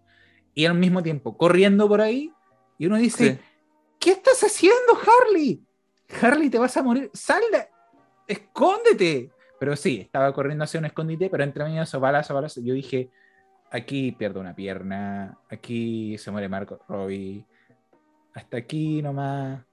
Y 0.55 0.67
al 0.67 0.75
mismo 0.75 1.03
tiempo 1.03 1.37
corriendo 1.37 1.89
por 1.89 2.01
ahí. 2.01 2.33
Y 2.79 2.87
uno 2.87 2.97
dice, 2.97 3.35
Sí. 3.35 3.41
¿qué 3.99 4.11
estás 4.13 4.43
haciendo, 4.43 4.93
Harley? 5.27 5.63
Harley, 6.21 6.51
te 6.51 6.59
vas 6.59 6.77
a 6.77 6.83
morir. 6.83 7.11
¡Sal 7.13 7.43
de- 7.53 7.69
¡Escóndete! 8.27 9.31
Pero 9.59 9.77
sí, 9.77 10.01
estaba 10.01 10.33
corriendo 10.33 10.65
hacia 10.65 10.81
un 10.81 10.87
escondite, 10.87 11.31
pero 11.31 11.45
entre 11.45 11.65
de 11.65 11.81
esos 11.83 12.01
balazo, 12.01 12.35
balazo. 12.35 12.61
Yo 12.61 12.75
dije, 12.75 13.11
aquí 13.71 14.13
pierdo 14.13 14.41
una 14.41 14.55
pierna, 14.55 15.39
aquí 15.49 16.19
se 16.19 16.31
muere 16.31 16.49
Marco 16.49 16.81
Robbie. 16.89 17.45
Hasta 18.35 18.57
aquí 18.59 19.01
nomás. 19.01 19.65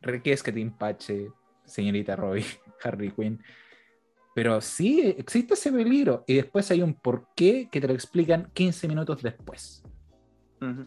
Requiesca 0.00 0.52
te 0.52 0.60
empache, 0.60 1.30
señorita 1.64 2.14
Robbie, 2.16 2.44
Harley 2.84 3.10
Quinn. 3.10 3.42
Pero 4.34 4.60
sí, 4.60 5.14
existe 5.18 5.54
ese 5.54 5.72
peligro. 5.72 6.22
Y 6.26 6.34
después 6.34 6.70
hay 6.70 6.82
un 6.82 6.94
porqué 6.94 7.68
que 7.70 7.80
te 7.80 7.88
lo 7.88 7.94
explican 7.94 8.50
15 8.52 8.86
minutos 8.86 9.22
después 9.22 9.82
Ujú. 10.60 10.86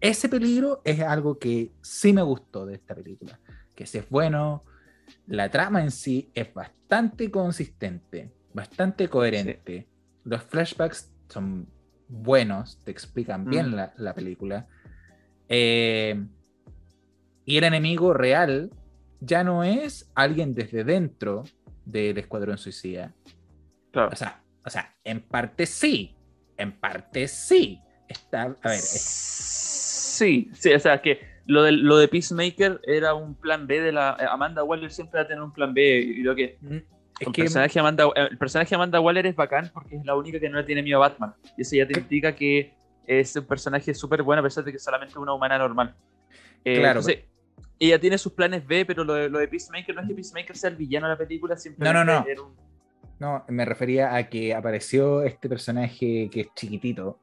Ese 0.00 0.28
peligro 0.28 0.80
es 0.84 1.00
algo 1.00 1.38
que 1.38 1.72
sí 1.82 2.12
me 2.12 2.22
gustó 2.22 2.66
de 2.66 2.74
esta 2.74 2.94
película. 2.94 3.38
Que 3.74 3.86
si 3.86 3.98
es 3.98 4.08
bueno, 4.08 4.64
la 5.26 5.50
trama 5.50 5.82
en 5.82 5.90
sí 5.90 6.30
es 6.34 6.52
bastante 6.54 7.30
consistente, 7.30 8.30
bastante 8.54 9.08
coherente. 9.08 9.88
Los 10.24 10.42
flashbacks 10.44 11.10
son 11.28 11.68
buenos, 12.08 12.78
te 12.84 12.90
explican 12.90 13.44
bien 13.44 13.70
Mm. 13.70 13.74
la, 13.74 13.92
la 13.96 14.14
película. 14.14 14.66
Eh, 15.48 16.24
y 17.44 17.56
el 17.56 17.64
enemigo 17.64 18.12
real 18.14 18.70
ya 19.20 19.44
no 19.44 19.64
es 19.64 20.10
alguien 20.14 20.54
desde 20.54 20.84
dentro 20.84 21.44
del 21.84 22.18
Escuadrón 22.18 22.58
Suicida. 22.58 23.14
Claro. 23.92 24.10
O 24.12 24.16
sea, 24.16 24.42
o 24.64 24.70
sea, 24.70 24.94
en 25.04 25.20
parte 25.20 25.66
sí, 25.66 26.16
en 26.56 26.78
parte 26.78 27.26
sí. 27.28 27.80
Está, 28.08 28.42
a 28.42 28.68
ver, 28.68 28.78
es- 28.78 29.69
Sí, 30.20 30.50
sí, 30.52 30.72
o 30.74 30.78
sea, 30.78 31.00
que 31.00 31.18
lo 31.46 31.62
de, 31.62 31.72
lo 31.72 31.96
de 31.96 32.06
Peacemaker 32.08 32.80
era 32.84 33.14
un 33.14 33.34
plan 33.34 33.66
B 33.66 33.80
de 33.80 33.90
la. 33.92 34.10
Amanda 34.30 34.62
Waller 34.62 34.90
siempre 34.90 35.18
va 35.20 35.24
a 35.24 35.28
tener 35.28 35.42
un 35.42 35.52
plan 35.52 35.72
B. 35.72 35.82
Y 35.98 36.22
lo 36.22 36.34
que. 36.34 36.58
es 36.60 37.26
el, 37.26 37.32
que 37.32 37.42
personaje 37.42 37.80
Amanda, 37.80 38.04
el 38.14 38.36
personaje 38.36 38.74
Amanda 38.74 39.00
Waller 39.00 39.26
es 39.26 39.34
bacán 39.34 39.70
porque 39.72 39.96
es 39.96 40.04
la 40.04 40.14
única 40.14 40.38
que 40.38 40.50
no 40.50 40.58
le 40.58 40.64
tiene 40.64 40.82
miedo 40.82 41.02
a 41.02 41.08
Batman. 41.08 41.34
Y 41.56 41.62
eso 41.62 41.74
ya 41.76 41.86
te 41.86 41.94
¿Qué? 41.94 42.00
indica 42.00 42.34
que 42.34 42.74
es 43.06 43.34
un 43.34 43.44
personaje 43.46 43.94
súper 43.94 44.22
bueno 44.22 44.40
a 44.40 44.42
pesar 44.42 44.62
de 44.62 44.70
que 44.72 44.76
es 44.76 44.84
solamente 44.84 45.18
una 45.18 45.32
humana 45.32 45.56
normal. 45.56 45.94
Eh, 46.64 46.76
Claro, 46.80 47.00
entonces, 47.00 47.24
ella 47.78 47.98
tiene 47.98 48.18
sus 48.18 48.32
planes 48.34 48.66
B, 48.66 48.84
pero 48.84 49.02
lo 49.04 49.14
de, 49.14 49.30
lo 49.30 49.38
de 49.38 49.48
Peacemaker 49.48 49.94
no 49.94 50.02
es 50.02 50.08
que 50.08 50.14
Peacemaker 50.14 50.54
sea 50.56 50.68
el 50.70 50.76
villano 50.76 51.06
de 51.08 51.14
la 51.14 51.18
película, 51.18 51.56
simplemente 51.56 51.98
No, 51.98 52.04
no, 52.04 52.20
no. 52.20 52.26
era 52.28 52.42
un- 52.42 52.54
No, 53.18 53.44
me 53.48 53.64
refería 53.64 54.14
a 54.14 54.28
que 54.28 54.54
apareció 54.54 55.22
este 55.22 55.48
personaje 55.48 56.28
que 56.30 56.40
es 56.42 56.48
chiquitito, 56.54 57.18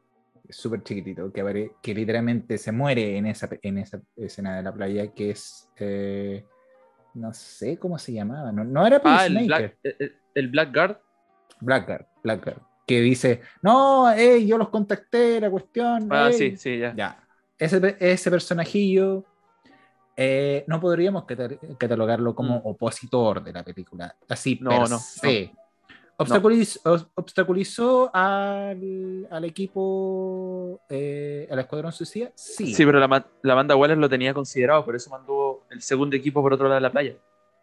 súper 0.49 0.83
chiquitito, 0.83 1.31
que, 1.31 1.41
apare- 1.43 1.71
que 1.81 1.93
literalmente 1.93 2.57
se 2.57 2.71
muere 2.71 3.17
en 3.17 3.25
esa, 3.27 3.49
en 3.61 3.77
esa 3.77 4.01
escena 4.15 4.55
de 4.57 4.63
la 4.63 4.73
playa, 4.73 5.07
que 5.13 5.31
es. 5.31 5.69
eh, 5.77 6.45
no 7.13 7.33
sé 7.33 7.77
cómo 7.79 7.97
se 7.97 8.13
llamaba, 8.13 8.51
no, 8.51 8.63
no 8.63 8.85
era 8.85 9.01
Ah, 9.03 9.25
el 9.25 9.45
Black, 9.47 9.77
el- 9.83 9.95
el- 9.99 10.15
el 10.35 10.47
Blackguard. 10.49 10.97
Blackguard, 11.61 12.05
Blackguard, 12.23 12.61
que 12.85 13.01
dice: 13.01 13.41
No, 13.63 14.11
hey, 14.13 14.45
yo 14.45 14.57
los 14.57 14.69
contacté, 14.69 15.39
la 15.41 15.49
cuestión. 15.49 16.07
Ah, 16.11 16.27
ey". 16.27 16.33
sí, 16.37 16.57
sí, 16.57 16.77
ya. 16.77 16.93
Ya. 16.95 17.27
Ese, 17.57 17.97
ese 17.99 18.29
personajillo 18.29 19.25
eh, 20.15 20.63
no 20.67 20.79
podríamos 20.79 21.25
cata- 21.25 21.49
catalogarlo 21.77 22.33
como 22.35 22.57
Mm. 22.57 22.61
opositor 22.65 23.43
de 23.43 23.53
la 23.53 23.63
película. 23.63 24.15
Así, 24.29 24.57
No, 24.61 24.69
per 24.71 24.79
no, 24.81 24.87
no. 24.89 24.99
Obstaculiz- 26.19 26.79
obstaculizó 27.13 28.09
al, 28.13 29.27
al 29.29 29.45
equipo, 29.45 30.79
eh, 30.89 31.47
al 31.51 31.59
Escuadrón 31.59 31.91
Suicida. 31.91 32.31
Sí, 32.35 32.73
Sí, 32.73 32.85
pero 32.85 32.99
la, 32.99 33.05
Amanda 33.53 33.75
Waller 33.75 33.97
lo 33.97 34.09
tenía 34.09 34.33
considerado, 34.33 34.83
por 34.83 34.95
eso 34.95 35.09
mandó 35.11 35.63
el 35.69 35.81
segundo 35.81 36.15
equipo 36.15 36.41
por 36.41 36.53
otro 36.53 36.65
lado 36.67 36.75
de 36.75 36.81
la 36.81 36.91
playa. 36.91 37.15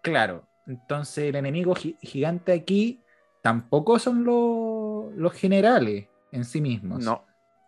claro. 0.03 0.45
Entonces, 0.67 1.25
el 1.25 1.35
enemigo 1.37 1.75
gi- 1.75 1.99
gigante 2.01 2.51
aquí 2.53 3.03
tampoco 3.43 3.99
son 3.99 4.25
los, 4.25 5.13
los 5.15 5.33
generales 5.35 6.07
en 6.33 6.47
sí 6.47 6.63
mismos. 6.63 7.05
No, 7.05 7.23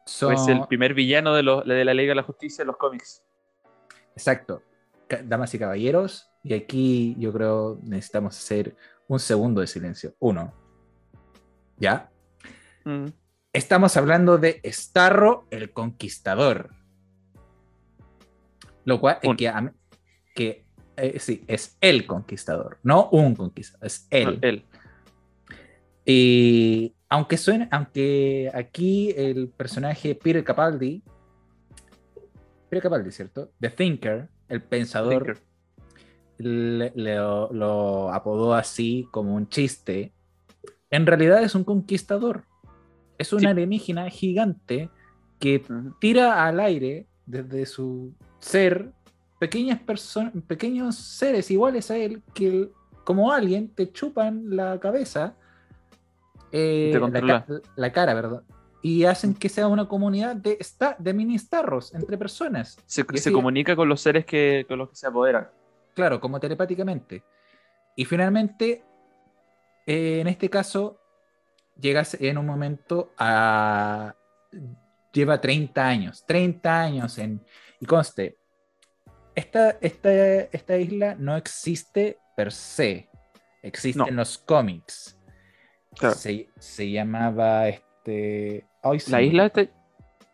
son. 0.07 0.33
es 0.33 0.49
el 0.49 0.67
primer 0.67 0.95
villano 0.95 1.35
de, 1.35 1.43
los- 1.43 1.63
de 1.67 1.85
la 1.85 1.93
Liga 1.93 2.13
de 2.13 2.15
la 2.15 2.23
Justicia 2.23 2.63
en 2.63 2.69
los 2.69 2.79
cómics. 2.79 3.23
Exacto. 4.15 4.63
Damas 5.25 5.53
y 5.53 5.59
caballeros, 5.59 6.31
y 6.43 6.55
aquí 6.55 7.15
yo 7.19 7.35
creo 7.35 7.79
necesitamos 7.83 8.35
hacer 8.39 8.75
un 9.09 9.19
segundo 9.19 9.61
de 9.61 9.67
silencio. 9.67 10.15
Uno. 10.21 10.55
¿Ya? 11.79 12.11
Mm. 12.85 13.07
Estamos 13.53 13.97
hablando 13.97 14.39
de 14.39 14.61
Starro 14.65 15.47
el 15.51 15.73
Conquistador. 15.73 16.71
Lo 18.85 19.01
cual, 19.01 19.19
que, 19.37 19.49
a 19.49 19.61
mí- 19.61 19.71
que 20.35 20.65
eh, 20.97 21.19
sí, 21.19 21.45
es 21.49 21.77
el 21.81 22.07
conquistador, 22.07 22.79
no 22.83 23.09
un 23.11 23.35
conquistador, 23.35 23.87
es 23.87 24.07
él. 24.11 24.39
Él. 24.43 24.65
Y 26.05 26.95
aunque 27.09 27.37
suene, 27.37 27.69
aunque 27.73 28.51
aquí 28.55 29.13
el 29.17 29.49
personaje 29.49 30.15
Peter 30.15 30.45
Capaldi, 30.45 31.03
Peter 32.69 32.83
Capaldi, 32.83 33.11
¿cierto? 33.11 33.51
The 33.61 33.71
Thinker, 33.71 34.29
el 34.49 34.63
pensador, 34.63 35.39
le- 36.39 36.93
lo, 36.95 37.53
lo 37.53 38.13
apodó 38.13 38.55
así 38.55 39.09
como 39.11 39.35
un 39.35 39.49
chiste. 39.49 40.13
En 40.91 41.07
realidad 41.07 41.43
es 41.43 41.55
un 41.55 41.65
conquistador. 41.65 42.45
Es 43.19 43.33
un 43.33 43.41
Sí. 43.41 43.47
alienígena 43.47 44.09
gigante 44.11 44.91
que 45.39 45.63
tira 46.01 46.45
al 46.47 46.61
aire 46.61 47.07
desde 47.27 47.67
su 47.67 48.13
ser 48.39 48.93
pequeñas 49.39 49.81
personas, 49.81 50.33
pequeños 50.47 50.97
seres 50.97 51.51
iguales 51.51 51.91
a 51.91 51.97
él 51.97 52.23
que 52.35 52.71
como 53.05 53.33
alguien 53.33 53.69
te 53.69 53.91
chupan 53.93 54.57
la 54.57 54.79
cabeza, 54.81 55.35
eh, 56.53 56.91
Te 57.13 57.23
la, 57.23 57.45
la 57.77 57.93
cara, 57.93 58.15
¿verdad? 58.15 58.43
Y 58.83 59.05
hacen 59.05 59.35
que 59.35 59.49
sea 59.49 59.67
una 59.69 59.89
comunidad 59.89 60.37
de, 60.37 60.59
sta- 60.61 60.97
de 60.99 61.13
mini 61.13 61.39
starros 61.39 61.95
entre 61.95 62.17
personas. 62.17 62.77
Se, 62.87 63.03
se 63.03 63.15
así- 63.15 63.33
comunica 63.33 63.75
con 63.75 63.89
los 63.89 64.01
seres 64.01 64.25
que, 64.25 64.65
con 64.69 64.79
los 64.79 64.91
que 64.91 64.97
se 64.97 65.07
apoderan. 65.07 65.49
Claro, 65.95 66.21
como 66.21 66.39
telepáticamente. 66.39 67.25
Y 67.97 68.05
finalmente, 68.05 68.85
eh, 69.87 70.21
en 70.21 70.27
este 70.29 70.51
caso, 70.51 71.01
llegas 71.79 72.15
en 72.21 72.39
un 72.39 72.47
momento 72.47 73.13
a... 73.19 74.15
Lleva 75.13 75.41
30 75.41 75.87
años, 75.87 76.25
30 76.27 76.81
años 76.81 77.17
en... 77.19 77.43
Y 77.81 77.87
conste, 77.87 78.37
esta, 79.35 79.71
esta, 79.81 80.11
esta 80.13 80.77
isla 80.79 81.15
no 81.19 81.37
existe 81.37 82.19
per 82.37 82.53
se, 82.53 83.09
existe 83.63 83.99
No. 83.99 84.09
en 84.09 84.17
los 84.17 84.37
cómics. 84.39 85.19
Claro. 85.99 86.15
Se, 86.15 86.49
se 86.59 86.91
llamaba 86.91 87.69
este... 87.69 88.67
ay, 88.83 89.01
se 89.01 89.11
La 89.11 89.23
isla, 89.23 89.47
este- 89.47 89.73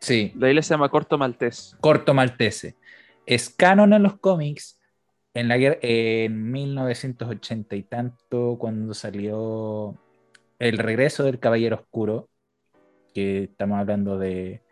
Sí, 0.00 0.32
la 0.34 0.48
isla 0.50 0.62
se 0.62 0.70
llama 0.74 0.88
Corto 0.88 1.16
Maltés. 1.16 1.76
Corto 1.80 2.12
Maltese. 2.12 2.76
es 3.24 3.50
canon 3.50 3.92
en 3.92 4.02
los 4.02 4.18
cómics. 4.18 4.80
En, 5.34 5.48
la, 5.48 5.56
guerra- 5.56 5.78
en 5.82 6.50
1980 6.52 7.76
y 7.76 7.82
tanto, 7.84 8.56
cuando 8.58 8.92
salió 8.94 9.96
El 10.58 10.78
regreso 10.78 11.24
del 11.24 11.38
Caballero 11.38 11.76
Oscuro, 11.76 12.28
que 13.14 13.44
estamos 13.44 13.78
hablando 13.78 14.18
de 14.18 14.62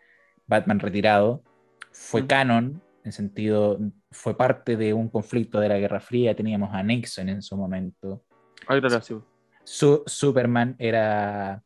Batman 0.47 0.79
retirado, 0.79 1.43
fue 1.91 2.27
canon, 2.27 2.81
en 3.03 3.11
sentido, 3.11 3.79
fue 4.11 4.37
parte 4.37 4.77
de 4.77 4.93
un 4.93 5.09
conflicto 5.09 5.59
de 5.59 5.69
la 5.69 5.77
Guerra 5.79 5.99
Fría. 5.99 6.35
Teníamos 6.35 6.69
a 6.73 6.83
Nixon 6.83 7.29
en 7.29 7.41
su 7.41 7.57
momento. 7.57 8.23
Ah, 8.67 8.79
claro, 8.79 9.01
sí. 9.01 9.15
Su- 9.63 10.03
Superman 10.05 10.75
era, 10.77 11.63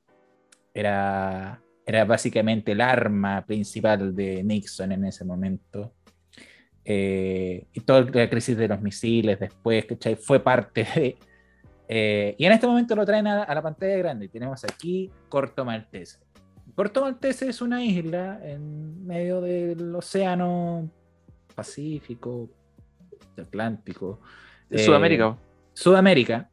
era, 0.74 1.62
era 1.86 2.06
básicamente 2.06 2.72
el 2.72 2.82
arma 2.82 3.46
principal 3.46 4.16
de 4.16 4.44
Nixon 4.44 4.92
en 4.94 5.06
ese 5.06 5.26
momento. 5.26 5.94
Eh, 6.88 7.66
y 7.74 7.80
toda 7.82 8.02
la 8.02 8.30
crisis 8.30 8.56
de 8.56 8.68
los 8.68 8.80
misiles 8.80 9.40
después, 9.40 9.86
¿cachai? 9.86 10.16
Fue 10.16 10.40
parte 10.40 10.88
de... 10.96 11.18
eh, 11.88 12.36
y 12.38 12.46
en 12.46 12.52
este 12.52 12.68
momento 12.68 12.96
lo 12.96 13.06
traen 13.06 13.26
a, 13.26 13.44
a 13.44 13.56
la 13.56 13.62
pantalla 13.62 13.98
grande. 13.98 14.30
Tenemos 14.30 14.64
aquí 14.64 15.10
Corto 15.28 15.66
Maltese. 15.66 16.20
Corto 16.76 17.02
Maltese 17.02 17.50
es 17.50 17.62
una 17.62 17.84
isla 17.84 18.40
en 18.44 19.06
medio 19.06 19.42
del 19.42 19.96
océano 19.96 20.90
Pacífico, 21.56 22.50
Atlántico. 23.38 24.20
De 24.70 24.78
eh, 24.78 24.80
Sudamérica. 24.80 25.38
Sudamérica, 25.74 26.50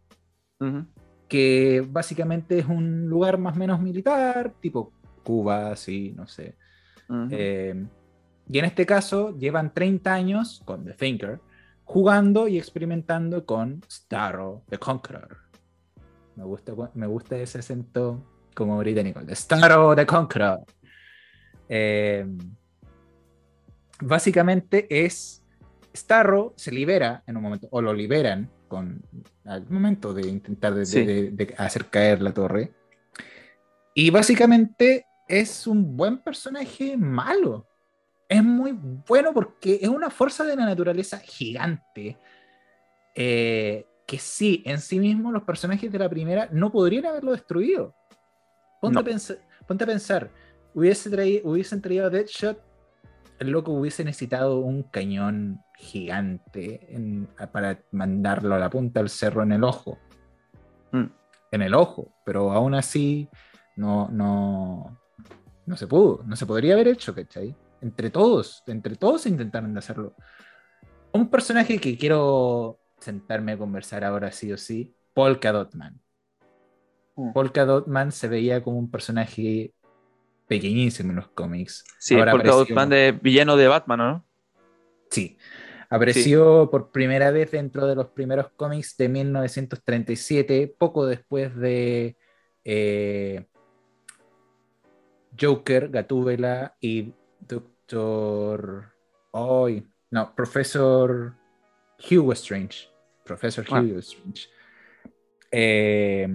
Ujú. 0.60 0.86
que 1.28 1.86
básicamente 1.88 2.58
es 2.58 2.66
un 2.66 3.06
lugar 3.08 3.36
más 3.38 3.54
o 3.56 3.58
menos 3.58 3.80
militar, 3.80 4.54
tipo 4.60 4.92
Cuba, 5.22 5.72
así, 5.72 6.12
no 6.16 6.26
sé. 6.26 6.56
Ujú. 7.08 7.28
Eh, 7.30 7.86
y 8.48 8.58
en 8.58 8.64
este 8.64 8.84
caso 8.86 9.36
llevan 9.38 9.72
30 9.72 10.12
años 10.12 10.62
con 10.64 10.84
The 10.84 10.92
Thinker, 10.94 11.40
jugando 11.84 12.48
y 12.48 12.58
experimentando 12.58 13.44
con 13.46 13.82
Starro 13.90 14.62
the 14.68 14.78
Conqueror. 14.78 15.38
Me 16.36 16.44
gusta, 16.44 16.72
me 16.94 17.06
gusta 17.06 17.36
ese 17.36 17.58
acento 17.58 18.24
como 18.54 18.78
británico, 18.78 19.20
de 19.20 19.34
Starro 19.34 19.94
the 19.94 20.06
Conqueror. 20.06 20.60
Eh, 21.68 22.26
básicamente 24.00 24.86
es 25.04 25.44
Starro 25.94 26.54
se 26.56 26.72
libera 26.72 27.22
en 27.26 27.36
un 27.36 27.42
momento, 27.42 27.68
o 27.70 27.82
lo 27.82 27.92
liberan 27.92 28.50
con, 28.68 29.02
al 29.44 29.68
momento 29.68 30.14
de 30.14 30.26
intentar 30.26 30.74
de, 30.74 30.86
Sí. 30.86 31.04
de- 31.04 31.30
de 31.30 31.54
hacer 31.58 31.86
caer 31.86 32.22
la 32.22 32.32
torre. 32.32 32.72
Y 33.94 34.08
básicamente 34.08 35.04
es 35.28 35.66
un 35.66 35.94
buen 35.96 36.18
personaje 36.22 36.96
malo. 36.96 37.66
Es 38.32 38.42
muy 38.42 38.72
bueno 38.72 39.32
porque 39.34 39.78
es 39.82 39.88
una 39.88 40.08
fuerza 40.08 40.44
de 40.44 40.56
la 40.56 40.64
naturaleza 40.64 41.18
gigante. 41.18 42.18
eh, 43.14 43.86
que 44.06 44.18
sí, 44.18 44.62
en 44.64 44.78
sí 44.80 44.98
mismo 44.98 45.30
los 45.30 45.42
personajes 45.42 45.92
de 45.92 45.98
la 45.98 46.08
primera 46.08 46.48
no 46.50 46.72
podrían 46.72 47.04
haberlo 47.06 47.32
destruido. 47.32 47.94
Ponte, 48.80 48.94
No. 48.94 49.00
a, 49.00 49.04
pensar, 49.04 49.36
ponte 49.68 49.84
a 49.84 49.86
pensar, 49.86 50.30
hubiese 50.74 51.10
traído, 51.10 51.50
hubiesen 51.50 51.82
traído 51.82 52.06
a 52.06 52.10
Deadshot, 52.10 52.58
el 53.38 53.50
loco 53.50 53.72
hubiese 53.72 54.02
necesitado 54.02 54.60
un 54.60 54.82
cañón 54.84 55.60
gigante 55.76 56.94
en- 56.94 57.28
para 57.52 57.80
mandarlo 57.90 58.54
a 58.54 58.58
la 58.58 58.70
punta 58.70 59.00
del 59.00 59.10
cerro 59.10 59.42
en 59.42 59.52
el 59.52 59.62
ojo. 59.64 59.98
Mm. 60.92 61.06
En 61.52 61.62
el 61.62 61.74
ojo, 61.74 62.14
pero 62.24 62.50
aún 62.52 62.74
así 62.74 63.28
no, 63.76 64.08
no, 64.08 64.98
no 65.66 65.76
se 65.76 65.86
pudo, 65.86 66.22
no 66.24 66.34
se 66.34 66.46
podría 66.46 66.72
haber 66.74 66.88
hecho, 66.88 67.14
¿cachai? 67.14 67.54
Entre 67.82 68.10
todos, 68.10 68.62
entre 68.68 68.96
todos 68.96 69.26
intentaron 69.26 69.76
hacerlo. 69.76 70.14
Un 71.12 71.28
personaje 71.28 71.78
que 71.78 71.98
quiero 71.98 72.78
sentarme 72.98 73.52
a 73.52 73.58
conversar 73.58 74.04
ahora 74.04 74.30
sí 74.30 74.52
o 74.52 74.56
sí, 74.56 74.94
Polka 75.12 75.52
Dot 75.52 75.74
Man. 75.74 76.00
Mm. 77.16 77.32
Polka 77.32 77.64
Dot 77.64 77.88
Man 77.88 78.12
se 78.12 78.28
veía 78.28 78.62
como 78.62 78.78
un 78.78 78.90
personaje 78.90 79.74
pequeñísimo 80.46 81.10
en 81.10 81.16
los 81.16 81.28
cómics. 81.28 81.84
Sí, 81.98 82.14
Ahora 82.14 82.32
porque 82.32 82.48
apareció- 82.48 82.74
Batman 82.74 82.88
de 82.90 83.18
villano 83.20 83.56
de 83.56 83.68
Batman, 83.68 83.98
¿no? 83.98 84.26
Sí. 85.10 85.36
Apareció 85.90 86.70
por 86.70 86.90
primera 86.90 87.30
vez 87.30 87.50
dentro 87.50 87.86
de 87.86 87.94
los 87.94 88.06
primeros 88.08 88.50
cómics 88.56 88.96
de 88.96 89.10
1937, 89.10 90.74
poco 90.78 91.04
después 91.04 91.54
de 91.56 92.16
eh, 92.64 93.44
Joker, 95.38 95.90
Gatúbela 95.90 96.76
y 96.80 97.12
Doctor. 97.92 98.84
Hoy. 99.32 99.86
no, 100.10 100.34
Profesor 100.34 101.34
Hugo 102.10 102.32
Strange. 102.32 102.88
Profesor 103.24 103.64
Ah. 103.70 103.80
Hugo 103.80 103.98
Strange. 104.00 104.48
Eh, 105.50 106.26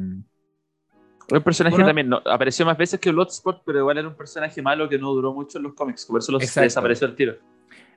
Un 1.29 1.41
personaje 1.43 1.73
Bueno. 1.75 1.87
también 1.87 2.07
no, 2.09 2.21
apareció 2.25 2.65
más 2.65 2.77
veces 2.77 2.99
que 3.01 3.11
Bloodsport, 3.11 3.61
pero 3.65 3.79
igual 3.79 3.97
era 3.97 4.07
un 4.07 4.15
personaje 4.15 4.61
malo 4.61 4.87
que 4.87 4.97
no 4.97 5.11
duró 5.13 5.33
mucho 5.33 5.57
en 5.57 5.65
los 5.65 5.73
cómics, 5.73 6.05
por 6.05 6.19
eso 6.19 6.31
los 6.31 6.41
desapareció 6.55 7.05
el 7.07 7.15
tiro. 7.15 7.35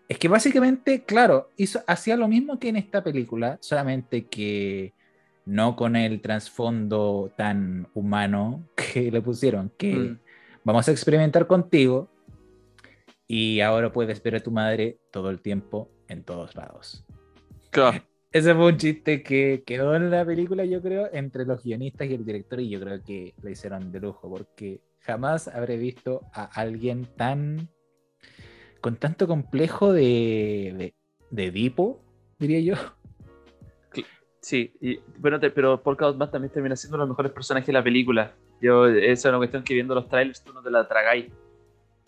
Es 0.08 0.18
que 0.18 0.26
básicamente, 0.26 1.04
claro, 1.04 1.48
hizo, 1.56 1.80
hacía 1.86 2.16
lo 2.16 2.26
mismo 2.26 2.58
que 2.58 2.68
en 2.70 2.76
esta 2.76 3.04
película, 3.04 3.56
solamente 3.60 4.26
que 4.26 4.92
no 5.46 5.76
con 5.76 5.94
el 5.94 6.20
trasfondo 6.20 7.30
tan 7.36 7.86
humano 7.94 8.64
que 8.76 9.10
le 9.12 9.22
pusieron, 9.22 9.70
que 9.78 9.94
Mm. 9.94 10.18
vamos 10.64 10.88
a 10.88 10.90
experimentar 10.90 11.46
contigo 11.46 12.09
y 13.32 13.60
ahora 13.60 13.92
puedes 13.92 14.20
ver 14.24 14.34
a 14.34 14.40
tu 14.40 14.50
madre 14.50 14.98
todo 15.12 15.30
el 15.30 15.40
tiempo 15.40 15.88
en 16.08 16.24
todos 16.24 16.56
lados. 16.56 17.04
Claro. 17.70 18.02
Ese 18.32 18.52
fue 18.56 18.66
un 18.66 18.76
chiste 18.76 19.22
que 19.22 19.62
quedó 19.64 19.94
en 19.94 20.10
la 20.10 20.24
película, 20.24 20.64
yo 20.64 20.82
creo, 20.82 21.08
entre 21.12 21.44
los 21.44 21.62
guionistas 21.62 22.08
y 22.08 22.14
el 22.14 22.24
director, 22.24 22.58
y 22.58 22.68
yo 22.68 22.80
creo 22.80 23.00
que 23.04 23.34
lo 23.40 23.48
hicieron 23.50 23.92
de 23.92 24.00
lujo, 24.00 24.28
porque 24.28 24.80
jamás 24.98 25.46
habré 25.46 25.76
visto 25.76 26.22
a 26.32 26.44
alguien 26.60 27.06
tan. 27.16 27.68
con 28.80 28.96
tanto 28.96 29.28
complejo 29.28 29.92
de. 29.92 30.74
de, 30.76 30.94
de 31.30 31.44
Edipo, 31.46 32.02
diría 32.40 32.60
yo. 32.60 32.74
Sí, 34.42 34.72
y, 34.80 34.98
bueno, 35.18 35.38
te- 35.38 35.50
pero 35.50 35.80
Polka 35.82 36.06
Dot 36.06 36.16
Man 36.16 36.30
también 36.30 36.52
termina 36.52 36.74
siendo 36.74 36.96
los 36.98 37.08
mejores 37.08 37.30
personajes 37.30 37.66
de 37.66 37.74
la 37.74 37.84
película. 37.84 38.32
Yo, 38.60 38.86
esa 38.88 39.12
es 39.12 39.24
una 39.26 39.36
cuestión 39.38 39.62
que 39.62 39.74
viendo 39.74 39.94
los 39.94 40.08
trailers 40.08 40.42
tú 40.42 40.52
no 40.52 40.62
te 40.62 40.70
la 40.70 40.88
tragáis. 40.88 41.26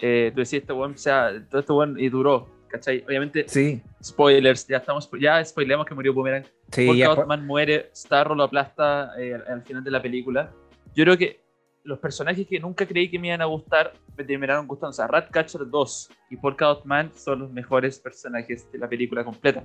Eh, 0.04 0.32
tú 0.34 0.40
decías, 0.40 0.62
este 0.62 0.72
weón, 0.72 0.92
o 0.94 0.98
sea, 0.98 1.30
todo 1.48 1.60
este 1.60 1.72
weón 1.72 1.98
y 1.98 2.08
duró, 2.08 2.48
¿cachai? 2.68 3.04
Obviamente, 3.06 3.44
Sí, 3.48 3.80
spoilers, 4.02 4.66
ya 4.66 4.78
estamos, 4.78 5.08
ya 5.20 5.42
spoileamos 5.44 5.86
que 5.86 5.94
murió 5.94 6.12
Boomerang. 6.12 6.44
sí, 6.72 6.86
Polka 6.86 6.98
ya 6.98 7.06
Dot 7.06 7.16
fue- 7.18 7.26
Man 7.26 7.46
muere, 7.46 7.90
Starro 7.94 8.34
lo 8.34 8.42
aplasta 8.42 9.12
eh, 9.18 9.34
al, 9.34 9.44
al 9.46 9.62
final 9.62 9.84
de 9.84 9.90
la 9.92 10.02
película. 10.02 10.52
Yo 10.94 11.04
creo 11.04 11.16
que 11.16 11.40
los 11.84 11.98
personajes 12.00 12.46
que 12.48 12.58
nunca 12.60 12.84
creí 12.86 13.08
que 13.08 13.18
me 13.18 13.28
iban 13.28 13.42
a 13.42 13.44
gustar 13.46 13.92
me 14.16 14.24
terminaron 14.24 14.66
gustando. 14.66 14.90
O 14.90 14.92
sea, 14.92 15.06
Ratcatcher 15.06 15.62
2 15.70 16.10
y 16.30 16.36
Polka 16.36 16.66
Dot 16.66 16.84
Man 16.84 17.10
son 17.14 17.38
los 17.40 17.50
mejores 17.52 17.98
personajes 18.00 18.70
de 18.72 18.78
la 18.78 18.88
película 18.88 19.24
completa. 19.24 19.64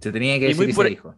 se 0.00 0.12
tenía 0.12 0.38
que 0.38 0.44
y 0.44 0.48
decir 0.48 0.64
muy 0.66 0.72
y 0.72 0.74
por- 0.74 0.84
se 0.84 0.90
dijo. 0.90 1.14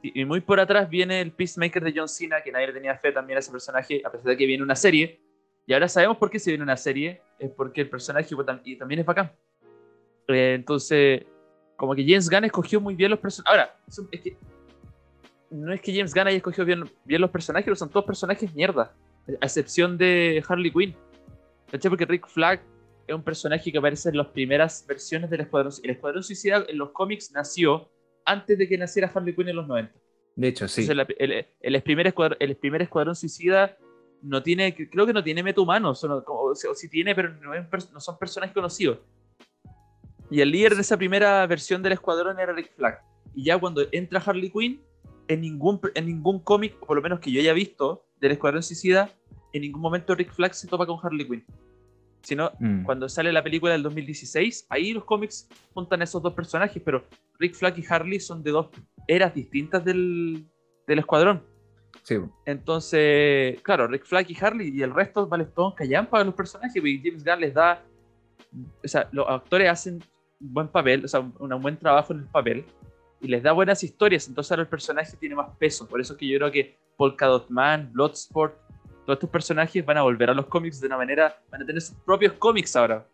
Sí, 0.00 0.10
Y 0.14 0.24
muy 0.24 0.40
por 0.40 0.58
atrás 0.58 0.88
viene 0.88 1.20
el 1.20 1.32
Peacemaker 1.32 1.84
de 1.84 1.92
John 1.94 2.08
Cena, 2.08 2.40
que 2.42 2.50
nadie 2.50 2.68
le 2.68 2.72
tenía 2.72 2.96
fe 2.96 3.12
también 3.12 3.36
a 3.36 3.40
ese 3.40 3.50
personaje, 3.52 4.00
a 4.04 4.10
pesar 4.10 4.26
de 4.28 4.36
que 4.36 4.46
viene 4.46 4.62
una 4.62 4.74
serie. 4.74 5.20
Y 5.66 5.72
ahora 5.72 5.88
sabemos 5.88 6.16
por 6.16 6.30
qué 6.30 6.38
se 6.38 6.50
viene 6.50 6.64
una 6.64 6.76
serie, 6.76 7.22
es 7.38 7.50
porque 7.50 7.80
el 7.82 7.88
personaje 7.90 8.34
y 8.64 8.76
también 8.76 9.00
es 9.00 9.06
bacán. 9.06 9.32
Eh, 10.28 10.54
entonces, 10.54 11.24
como 11.76 11.94
que 11.94 12.04
James 12.04 12.28
Gunn 12.28 12.44
escogió 12.44 12.80
muy 12.80 12.94
bien 12.94 13.10
los 13.10 13.20
personajes. 13.20 13.50
Ahora, 13.50 13.76
eso- 13.88 14.08
es 14.10 14.20
que 14.20 14.36
no 15.50 15.72
es 15.72 15.80
que 15.80 15.92
James 15.94 16.14
Gunn 16.14 16.26
haya 16.28 16.36
escogido 16.36 16.64
bien, 16.64 16.84
bien 17.04 17.20
los 17.20 17.30
personajes, 17.30 17.64
pero 17.64 17.76
son 17.76 17.90
todos 17.90 18.06
personajes 18.06 18.54
mierda, 18.54 18.94
a 19.40 19.44
excepción 19.44 19.98
de 19.98 20.42
Harley 20.48 20.70
Quinn. 20.72 20.94
¿Cachai? 21.70 21.88
Porque 21.90 22.04
Rick 22.06 22.26
Flag 22.28 22.60
es 23.06 23.14
un 23.14 23.22
personaje 23.22 23.70
que 23.70 23.78
aparece 23.78 24.08
en 24.10 24.16
las 24.16 24.28
primeras 24.28 24.84
versiones 24.86 25.28
del 25.30 25.40
Escuadrón 25.42 25.72
El 25.82 25.90
Escuadrón 25.90 26.22
Suicida 26.22 26.64
en 26.68 26.78
los 26.78 26.90
cómics 26.90 27.32
nació 27.32 27.90
antes 28.24 28.56
de 28.58 28.68
que 28.68 28.78
naciera 28.78 29.10
Harley 29.12 29.34
Quinn 29.34 29.48
en 29.48 29.56
los 29.56 29.66
90. 29.66 29.92
De 30.36 30.48
hecho, 30.48 30.68
sí. 30.68 30.82
Entonces, 30.82 31.16
el, 31.18 31.46
el 31.60 31.82
primer 31.82 32.06
escuadrón, 32.06 32.36
el 32.40 32.56
primer 32.56 32.82
escuadrón 32.82 33.14
suicida 33.16 33.76
no 34.22 34.42
tiene, 34.42 34.74
creo 34.74 35.06
que 35.06 35.12
no 35.12 35.22
tiene 35.22 35.42
metahumanos, 35.42 36.02
o, 36.04 36.08
no- 36.08 36.24
como- 36.24 36.40
o, 36.42 36.54
sí 36.54 36.88
tiene, 36.88 37.14
pero 37.14 37.34
no, 37.40 37.54
es 37.54 37.92
no 37.92 38.00
son 38.00 38.18
personajes 38.18 38.54
conocidos. 38.54 38.98
Y 40.30 40.40
el 40.40 40.50
líder 40.50 40.74
de 40.74 40.80
esa 40.80 40.96
primera 40.96 41.46
versión 41.46 41.82
del 41.82 41.92
escuadrón 41.92 42.38
era 42.40 42.52
Rick 42.52 42.74
Flag. 42.74 43.02
Y 43.34 43.44
ya 43.44 43.58
cuando 43.58 43.82
entra 43.92 44.20
Harley 44.24 44.50
Quinn, 44.50 44.80
en 45.28 45.40
ningún, 45.40 45.80
en 45.94 46.06
ningún 46.06 46.38
cómic, 46.40 46.74
por 46.78 46.96
lo 46.96 47.02
menos 47.02 47.20
que 47.20 47.30
yo 47.30 47.40
haya 47.40 47.52
visto, 47.52 48.04
del 48.20 48.32
escuadrón 48.32 48.62
suicida, 48.62 49.10
en 49.52 49.62
ningún 49.62 49.80
momento 49.82 50.14
Rick 50.14 50.32
Flag 50.32 50.54
se 50.54 50.66
topa 50.68 50.86
con 50.86 50.98
Harley 51.02 51.26
Quinn. 51.26 51.44
Sino 52.22 52.52
Mm. 52.60 52.84
cuando 52.84 53.08
sale 53.08 53.32
la 53.32 53.42
película 53.42 53.72
del 53.72 53.82
2016, 53.82 54.66
ahí 54.70 54.92
los 54.92 55.04
cómics 55.04 55.48
juntan 55.74 56.00
a 56.00 56.04
esos 56.04 56.22
dos 56.22 56.32
personajes, 56.34 56.80
pero 56.84 57.04
Rick 57.38 57.54
Flag 57.54 57.78
y 57.78 57.84
Harley 57.88 58.20
son 58.20 58.42
de 58.42 58.52
dos 58.52 58.68
eras 59.08 59.34
distintas 59.34 59.84
del, 59.84 60.44
del 60.86 60.98
escuadrón. 61.00 61.42
Sí. 62.02 62.16
Entonces, 62.46 63.60
claro, 63.62 63.86
Rick 63.86 64.04
Flag 64.04 64.30
y 64.30 64.36
Harley 64.40 64.68
y 64.76 64.82
el 64.82 64.92
resto 64.92 65.26
vale 65.26 65.44
todos 65.44 65.74
callan 65.74 66.06
para 66.06 66.24
los 66.24 66.34
personajes, 66.34 66.84
y 66.84 67.02
James 67.02 67.24
Gunn 67.24 67.40
les 67.40 67.54
da. 67.54 67.82
O 68.84 68.88
sea, 68.88 69.08
los 69.12 69.26
actores 69.28 69.70
hacen 69.70 70.02
buen 70.38 70.68
papel, 70.68 71.04
o 71.04 71.08
sea, 71.08 71.20
un, 71.20 71.52
un 71.52 71.62
buen 71.62 71.76
trabajo 71.76 72.12
en 72.12 72.20
el 72.20 72.26
papel 72.26 72.64
y 73.22 73.28
les 73.28 73.42
da 73.42 73.52
buenas 73.52 73.82
historias, 73.84 74.26
entonces 74.26 74.50
ahora 74.50 74.62
el 74.62 74.68
personaje 74.68 75.16
tiene 75.16 75.36
más 75.36 75.56
peso. 75.56 75.86
Por 75.86 76.00
eso 76.00 76.14
es 76.14 76.18
que 76.18 76.26
yo 76.26 76.38
creo 76.38 76.50
que 76.50 76.76
Polka 76.96 77.26
Dot 77.26 77.48
Man, 77.50 77.90
Bloodsport, 77.92 78.56
todos 79.06 79.16
estos 79.16 79.30
personajes 79.30 79.84
van 79.86 79.96
a 79.96 80.02
volver 80.02 80.28
a 80.30 80.34
los 80.34 80.46
cómics 80.46 80.80
de 80.80 80.88
una 80.88 80.96
manera, 80.96 81.40
van 81.50 81.62
a 81.62 81.64
tener 81.64 81.80
sus 81.80 81.96
propios 81.98 82.32
cómics 82.34 82.74
ahora. 82.74 83.06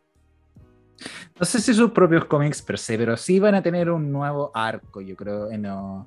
No 1.39 1.45
sé 1.45 1.61
si 1.61 1.75
sus 1.75 1.91
propios 1.91 2.25
cómics 2.25 2.63
per 2.63 2.79
se, 2.79 2.97
pero 2.97 3.17
sí 3.17 3.39
van 3.39 3.55
a 3.55 3.63
tener 3.63 3.91
un 3.91 4.11
nuevo 4.11 4.51
arco, 4.55 5.01
yo 5.01 5.15
creo, 5.15 5.51
en 5.51 5.63
lo. 5.63 6.07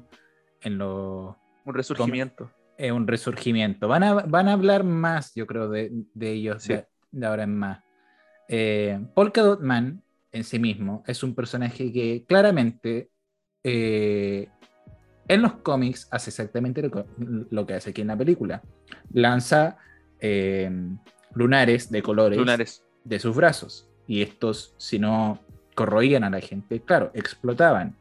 En 0.61 0.77
lo 0.77 1.37
un 1.63 1.73
resurgimiento. 1.73 2.51
Eh, 2.81 2.91
un 2.91 3.05
resurgimiento. 3.05 3.87
Van 3.87 4.01
a, 4.01 4.13
van 4.13 4.47
a 4.47 4.53
hablar 4.53 4.83
más, 4.83 5.35
yo 5.35 5.45
creo, 5.45 5.69
de, 5.69 5.91
de 6.15 6.31
ellos 6.31 6.67
de, 6.67 6.87
ahora 7.27 7.43
en 7.43 7.55
más. 7.55 7.83
Eh, 8.47 8.99
Polka 9.13 9.43
Dot 9.43 9.61
Man 9.61 10.01
en 10.31 10.43
sí 10.43 10.57
mismo 10.57 11.03
es 11.05 11.21
un 11.21 11.35
personaje 11.35 11.93
que 11.93 12.25
claramente 12.27 13.11
eh, 13.63 14.49
en 15.27 15.41
los 15.43 15.53
cómics 15.57 16.07
hace 16.09 16.31
exactamente 16.31 16.81
lo, 17.51 17.67
que 17.67 17.75
hace 17.75 17.91
aquí 17.91 18.01
en 18.01 18.07
la 18.07 18.17
película. 18.17 18.63
Lanza 19.13 19.77
eh, 20.19 20.71
lunares 21.35 21.91
de 21.91 22.01
colores 22.01 22.39
lunares. 22.39 22.83
de 23.03 23.19
sus 23.19 23.35
brazos. 23.35 23.87
Y 24.07 24.23
estos, 24.23 24.73
si 24.77 24.97
no 24.97 25.39
corroían 25.75 26.23
a 26.23 26.31
la 26.31 26.41
gente, 26.41 26.81
claro, 26.81 27.11
explotaban. 27.13 27.95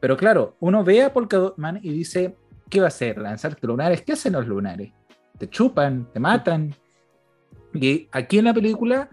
Pero 0.00 0.18
claro, 0.18 0.54
uno 0.60 0.84
ve 0.84 1.02
a 1.02 1.14
Polka 1.14 1.54
Man 1.56 1.80
y 1.82 1.94
dice, 1.94 2.36
¿qué 2.68 2.80
va 2.80 2.86
a 2.86 2.88
hacer? 2.88 3.18
¿Lanzarte 3.18 3.66
lunares? 3.66 4.02
¿Qué 4.02 4.12
hacen 4.12 4.32
los 4.32 4.46
lunares? 4.46 4.92
Te 5.38 5.48
chupan, 5.48 6.10
te 6.12 6.20
matan. 6.20 6.74
Y 7.74 8.08
aquí 8.12 8.38
en 8.38 8.46
la 8.46 8.54
película, 8.54 9.10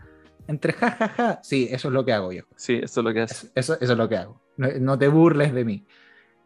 entre 0.48 0.74
jajaja, 0.74 1.08
ja, 1.08 1.34
ja, 1.34 1.40
sí, 1.44 1.68
eso 1.70 1.90
es 1.90 1.94
lo 1.94 2.06
que 2.06 2.14
hago 2.14 2.32
yo. 2.32 2.44
Sí, 2.56 2.80
eso 2.82 3.02
es 3.02 3.04
lo 3.04 3.14
que 3.14 3.22
hace. 3.22 3.48
Eso, 3.56 3.74
eso 3.80 3.92
es 3.92 3.98
lo 3.98 4.10
que 4.10 4.18
hago. 4.18 4.42
No, 4.58 4.98
te 4.98 5.08
burles 5.08 5.54
de 5.54 5.66
mí. 5.66 5.86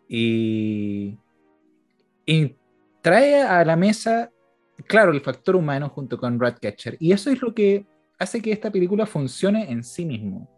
Y, 0.08 1.18
y 2.26 2.56
trae 3.02 3.42
a 3.42 3.64
la 3.66 3.76
mesa, 3.76 4.32
claro, 4.88 5.12
el 5.12 5.22
factor 5.22 5.56
humano 5.56 5.90
junto 5.90 6.18
con 6.18 6.40
Ratcatcher. 6.40 6.98
Y 7.00 7.12
eso 7.12 7.30
es 7.30 7.42
lo 7.42 7.54
que 7.54 7.86
hace 8.18 8.42
que 8.42 8.52
esta 8.52 8.72
película 8.72 9.06
funcione 9.06 9.70
en 9.72 9.84
sí 9.84 10.06
mismo. 10.06 10.50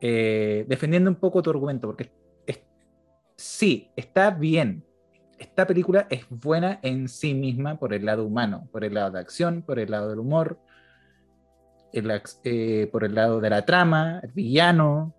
Eh, 0.00 0.64
defendiendo 0.68 1.10
un 1.10 1.16
poco 1.16 1.42
tu 1.42 1.50
argumento, 1.50 1.88
porque 1.88 2.10
sí, 3.36 3.90
está 3.96 4.30
bien. 4.30 4.84
Esta 5.42 5.66
película 5.66 6.06
es 6.08 6.24
buena 6.30 6.78
en 6.84 7.08
sí 7.08 7.34
misma 7.34 7.76
por 7.76 7.92
el 7.92 8.06
lado 8.06 8.24
humano, 8.24 8.68
por 8.70 8.84
el 8.84 8.94
lado 8.94 9.10
de 9.10 9.18
acción, 9.18 9.62
por 9.62 9.80
el 9.80 9.90
lado 9.90 10.08
del 10.08 10.20
humor, 10.20 10.60
eh, 11.92 12.88
por 12.92 13.02
el 13.02 13.16
lado 13.16 13.40
de 13.40 13.50
la 13.50 13.66
trama, 13.66 14.20
el 14.22 14.30
villano, 14.30 15.16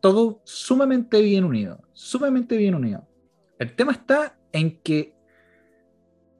todo 0.00 0.42
sumamente 0.44 1.22
bien 1.22 1.44
unido, 1.44 1.80
sumamente 1.94 2.58
bien 2.58 2.74
unido. 2.74 3.08
El 3.58 3.74
tema 3.74 3.92
está 3.92 4.36
en 4.52 4.78
que 4.82 5.14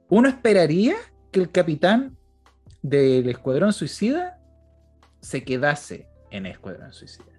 uno 0.09 0.29
esperaría 0.29 0.95
que 1.31 1.39
el 1.39 1.49
capitán 1.49 2.15
del 2.83 3.27
Escuadrón 3.29 3.73
Suicida 3.73 4.39
se 5.21 5.43
quedase 5.43 6.07
en 6.29 6.45
Escuadrón 6.45 6.93
Suicida. 6.93 7.32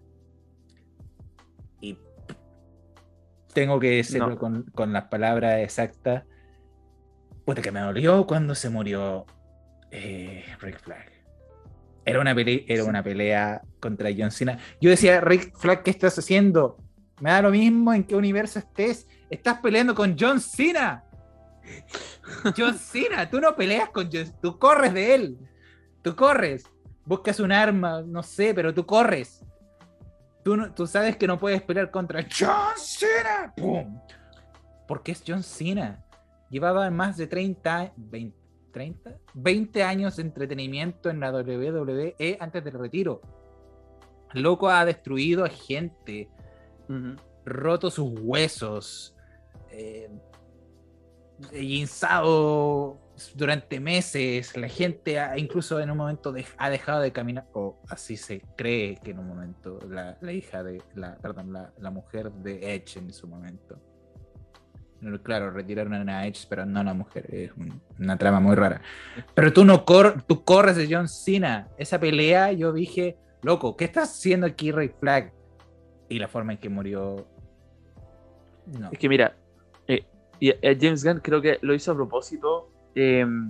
Tengo 3.54 3.80
que 3.80 3.96
decirlo 3.96 4.38
con, 4.38 4.64
con, 4.74 4.92
las 4.92 5.04
palabras 5.04 5.60
exactas. 5.60 6.24
Puta 7.44 7.62
que 7.62 7.70
me 7.70 7.80
dolió 7.80 8.26
cuando 8.26 8.54
se 8.54 8.68
murió 8.70 9.26
eh, 9.90 10.44
Rick 10.60 10.80
Flag. 10.80 11.10
Era 12.04 12.20
una, 12.20 12.34
pelea, 12.34 12.60
era 12.66 12.84
una 12.84 13.02
pelea 13.02 13.62
contra 13.80 14.10
John 14.16 14.30
Cena. 14.30 14.58
Yo 14.80 14.90
decía, 14.90 15.20
Rick 15.20 15.56
Flag, 15.56 15.82
¿qué 15.82 15.90
estás 15.90 16.18
haciendo? 16.18 16.76
Me 17.20 17.30
da 17.30 17.42
lo 17.42 17.50
mismo 17.50 17.94
en 17.94 18.04
qué 18.04 18.16
universo 18.16 18.58
estés. 18.58 19.06
Estás 19.30 19.60
peleando 19.60 19.94
con 19.94 20.16
John 20.18 20.40
Cena. 20.40 21.04
John 22.56 22.76
Cena, 22.76 23.30
tú 23.30 23.40
no 23.40 23.56
peleas 23.56 23.88
con 23.88 24.10
John 24.12 24.26
tú 24.42 24.58
corres 24.58 24.92
de 24.92 25.14
él. 25.14 25.38
Tú 26.02 26.14
corres. 26.14 26.64
Buscas 27.06 27.40
un 27.40 27.52
arma, 27.52 28.02
no 28.02 28.22
sé, 28.22 28.52
pero 28.52 28.74
tú 28.74 28.84
corres. 28.84 29.42
Tú, 30.44 30.70
tú 30.74 30.86
sabes 30.86 31.16
que 31.16 31.26
no 31.26 31.38
puedes 31.38 31.62
pelear 31.62 31.90
contra 31.90 32.22
John 32.22 32.76
Cena. 32.76 33.52
¡Pum! 33.56 33.98
Porque 34.86 35.12
es 35.12 35.24
John 35.26 35.42
Cena. 35.42 36.04
Llevaba 36.50 36.90
más 36.90 37.16
de 37.16 37.26
30, 37.26 37.94
20, 37.96 38.36
30, 38.70 39.16
20 39.32 39.82
años 39.82 40.16
de 40.16 40.22
entretenimiento 40.22 41.08
en 41.08 41.20
la 41.20 41.32
WWE 41.32 42.36
antes 42.38 42.62
del 42.62 42.74
retiro. 42.74 43.22
Loco 44.34 44.68
ha 44.68 44.84
destruido 44.84 45.44
a 45.44 45.48
gente, 45.48 46.28
roto 47.44 47.90
sus 47.90 48.12
huesos, 48.20 49.16
eh, 49.70 50.10
durante 53.34 53.80
meses. 53.80 54.56
La 54.56 54.68
gente 54.68 55.20
incluso 55.36 55.80
en 55.80 55.90
un 55.90 55.96
momento 55.96 56.34
ha 56.58 56.70
dejado 56.70 57.00
de 57.00 57.12
caminar, 57.12 57.46
o 57.52 57.80
así 57.88 58.16
se 58.16 58.42
cree 58.56 58.96
que 58.96 59.12
en 59.12 59.18
un 59.18 59.28
momento 59.28 59.78
la, 59.88 60.16
hija 60.32 60.62
de, 60.62 60.82
la, 60.94 61.16
perdón, 61.16 61.52
la, 61.52 61.72
la 61.78 61.90
mujer 61.90 62.30
de 62.32 62.74
Edge 62.74 62.98
en 62.98 63.12
su 63.12 63.26
momento 63.26 63.80
Claro, 65.22 65.50
retiraron 65.50 66.08
a 66.08 66.26
Edge, 66.26 66.46
pero 66.48 66.64
no 66.64 66.78
a 66.78 66.82
una 66.82 66.94
mujer. 66.94 67.26
Es 67.32 67.50
una 67.98 68.16
trama 68.16 68.40
muy 68.40 68.54
rara. 68.54 68.80
Pero 69.34 69.52
tú 69.52 69.64
no 69.64 69.84
tú 70.26 70.44
corres 70.44 70.76
de 70.76 70.88
John 70.90 71.08
Cena. 71.08 71.68
Esa 71.76 71.98
pelea, 72.00 72.52
yo 72.52 72.72
dije, 72.72 73.16
loco, 73.42 73.76
¿qué 73.76 73.84
estás 73.84 74.10
haciendo 74.10 74.46
aquí, 74.46 74.72
Ray 74.72 74.88
Flag? 74.88 75.32
Y 76.08 76.18
la 76.18 76.28
forma 76.28 76.52
en 76.52 76.58
que 76.58 76.68
murió. 76.68 77.26
No. 78.78 78.90
Es 78.90 78.98
que 78.98 79.08
mira, 79.08 79.36
eh, 79.88 80.06
eh, 80.40 80.78
James 80.80 81.04
Gunn 81.04 81.20
creo 81.20 81.42
que 81.42 81.58
lo 81.60 81.74
hizo 81.74 81.92
a 81.92 81.94
propósito. 81.94 82.70
Em, 82.94 83.48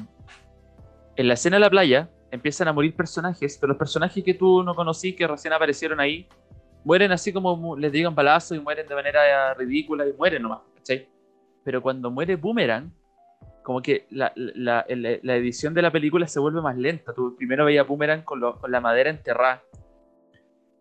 en 1.17 1.29
la 1.29 1.35
escena 1.35 1.57
de 1.57 1.61
la 1.61 1.71
playa 1.71 2.11
empiezan 2.31 2.69
a 2.69 2.73
morir 2.73 2.95
personajes, 2.95 3.59
pero 3.61 3.69
los 3.69 3.79
personajes 3.79 4.25
que 4.25 4.35
tú 4.35 4.63
no 4.63 4.75
conocí, 4.75 5.15
que 5.15 5.27
recién 5.27 5.53
aparecieron 5.53 6.01
ahí, 6.01 6.27
mueren 6.85 7.13
así 7.13 7.33
como 7.33 7.77
les 7.77 7.93
digan 7.93 8.15
balazo 8.15 8.55
y 8.55 8.61
mueren 8.61 8.87
de 8.87 8.95
manera 8.95 9.55
ridícula 9.55 10.07
y 10.07 10.13
mueren 10.13 10.43
nomás, 10.43 10.61
¿cachai? 10.77 11.09
pero 11.65 11.83
cuando 11.83 12.11
muere 12.11 12.37
Boomerang, 12.37 12.93
como 13.63 13.81
que 13.81 14.07
la, 14.11 14.31
la, 14.37 14.85
la, 14.87 15.37
edición 15.37 15.73
de 15.73 15.81
la 15.81 15.91
película 15.91 16.29
se 16.29 16.39
vuelve 16.39 16.61
más 16.61 16.77
lenta. 16.77 17.15
Tú 17.15 17.35
primero 17.35 17.65
veías 17.65 17.89
Boomerang 17.89 18.23
con, 18.23 18.41
con, 18.41 18.71
la 18.71 18.81
madera 18.81 19.09
enterrada, 19.09 19.63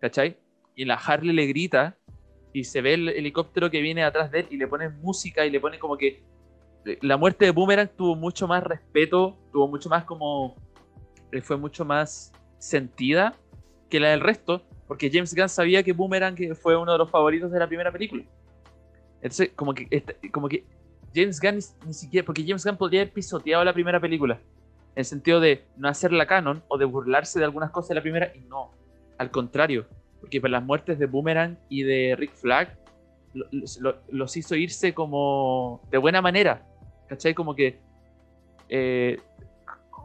¿cachai? 0.01 0.37
Y 0.75 0.83
la 0.83 0.95
Harley 0.95 1.33
le 1.33 1.45
grita 1.45 1.95
y 2.51 2.65
se 2.65 2.81
ve 2.81 2.95
el 2.95 3.09
helicóptero 3.09 3.71
que 3.71 3.79
viene 3.81 4.03
atrás 4.03 4.29
de 4.31 4.41
él 4.41 4.47
y 4.51 4.57
le 4.57 4.67
pone 4.67 4.89
música 4.89 5.45
y 5.45 5.49
le 5.49 5.61
pone 5.61 5.79
como 5.79 5.97
que 5.97 6.23
la 7.01 7.17
muerte 7.17 7.45
de 7.45 7.51
Boomerang 7.51 7.89
tuvo 7.89 8.15
mucho 8.15 8.47
más 8.47 8.63
respeto, 8.63 9.37
tuvo 9.51 9.67
mucho 9.67 9.89
más 9.89 10.03
como 10.03 10.55
eh, 11.31 11.41
fue 11.41 11.57
mucho 11.57 11.83
más 11.83 12.31
sentida 12.59 13.35
que 13.89 13.99
la 13.99 14.09
del 14.09 14.21
resto, 14.21 14.61
porque 14.87 15.09
James 15.11 15.33
Gunn 15.33 15.49
sabía 15.49 15.83
que 15.83 15.93
Boomerang 15.93 16.37
fue 16.55 16.77
uno 16.77 16.91
de 16.91 16.97
los 16.97 17.09
favoritos 17.09 17.51
de 17.51 17.59
la 17.59 17.67
primera 17.67 17.91
película. 17.91 18.23
Entonces, 19.15 19.51
como 19.55 19.73
que, 19.73 20.03
como 20.31 20.47
que 20.47 20.65
James 21.13 21.39
Gunn 21.39 21.59
ni, 21.85 21.93
siquiera, 21.93 22.25
porque 22.25 22.43
James 22.45 22.65
Gunn 22.65 22.77
podría 22.77 23.01
haber 23.01 23.13
pisoteado 23.13 23.63
la 23.63 23.73
primera 23.73 23.99
película, 23.99 24.35
en 24.35 24.99
el 24.99 25.05
sentido 25.05 25.39
de 25.39 25.63
no 25.77 25.87
hacerla 25.87 26.27
canon 26.27 26.63
o 26.67 26.77
de 26.77 26.85
burlarse 26.85 27.39
de 27.39 27.45
algunas 27.45 27.71
cosas 27.71 27.89
de 27.89 27.95
la 27.95 28.01
primera, 28.01 28.31
y 28.35 28.41
no, 28.41 28.71
al 29.17 29.31
contrario, 29.31 29.87
porque 30.19 30.39
para 30.39 30.51
las 30.51 30.63
muertes 30.63 30.99
de 30.99 31.05
Boomerang 31.05 31.57
y 31.69 31.83
de 31.83 32.15
Rick 32.17 32.33
Flag 32.33 32.77
los 34.09 34.37
hizo 34.37 34.55
irse 34.55 34.93
como 34.93 35.81
de 35.89 35.97
buena 35.97 36.21
manera, 36.21 36.67
¿cachai? 37.13 37.33
Como 37.33 37.53
que, 37.55 37.79
eh, 38.69 39.19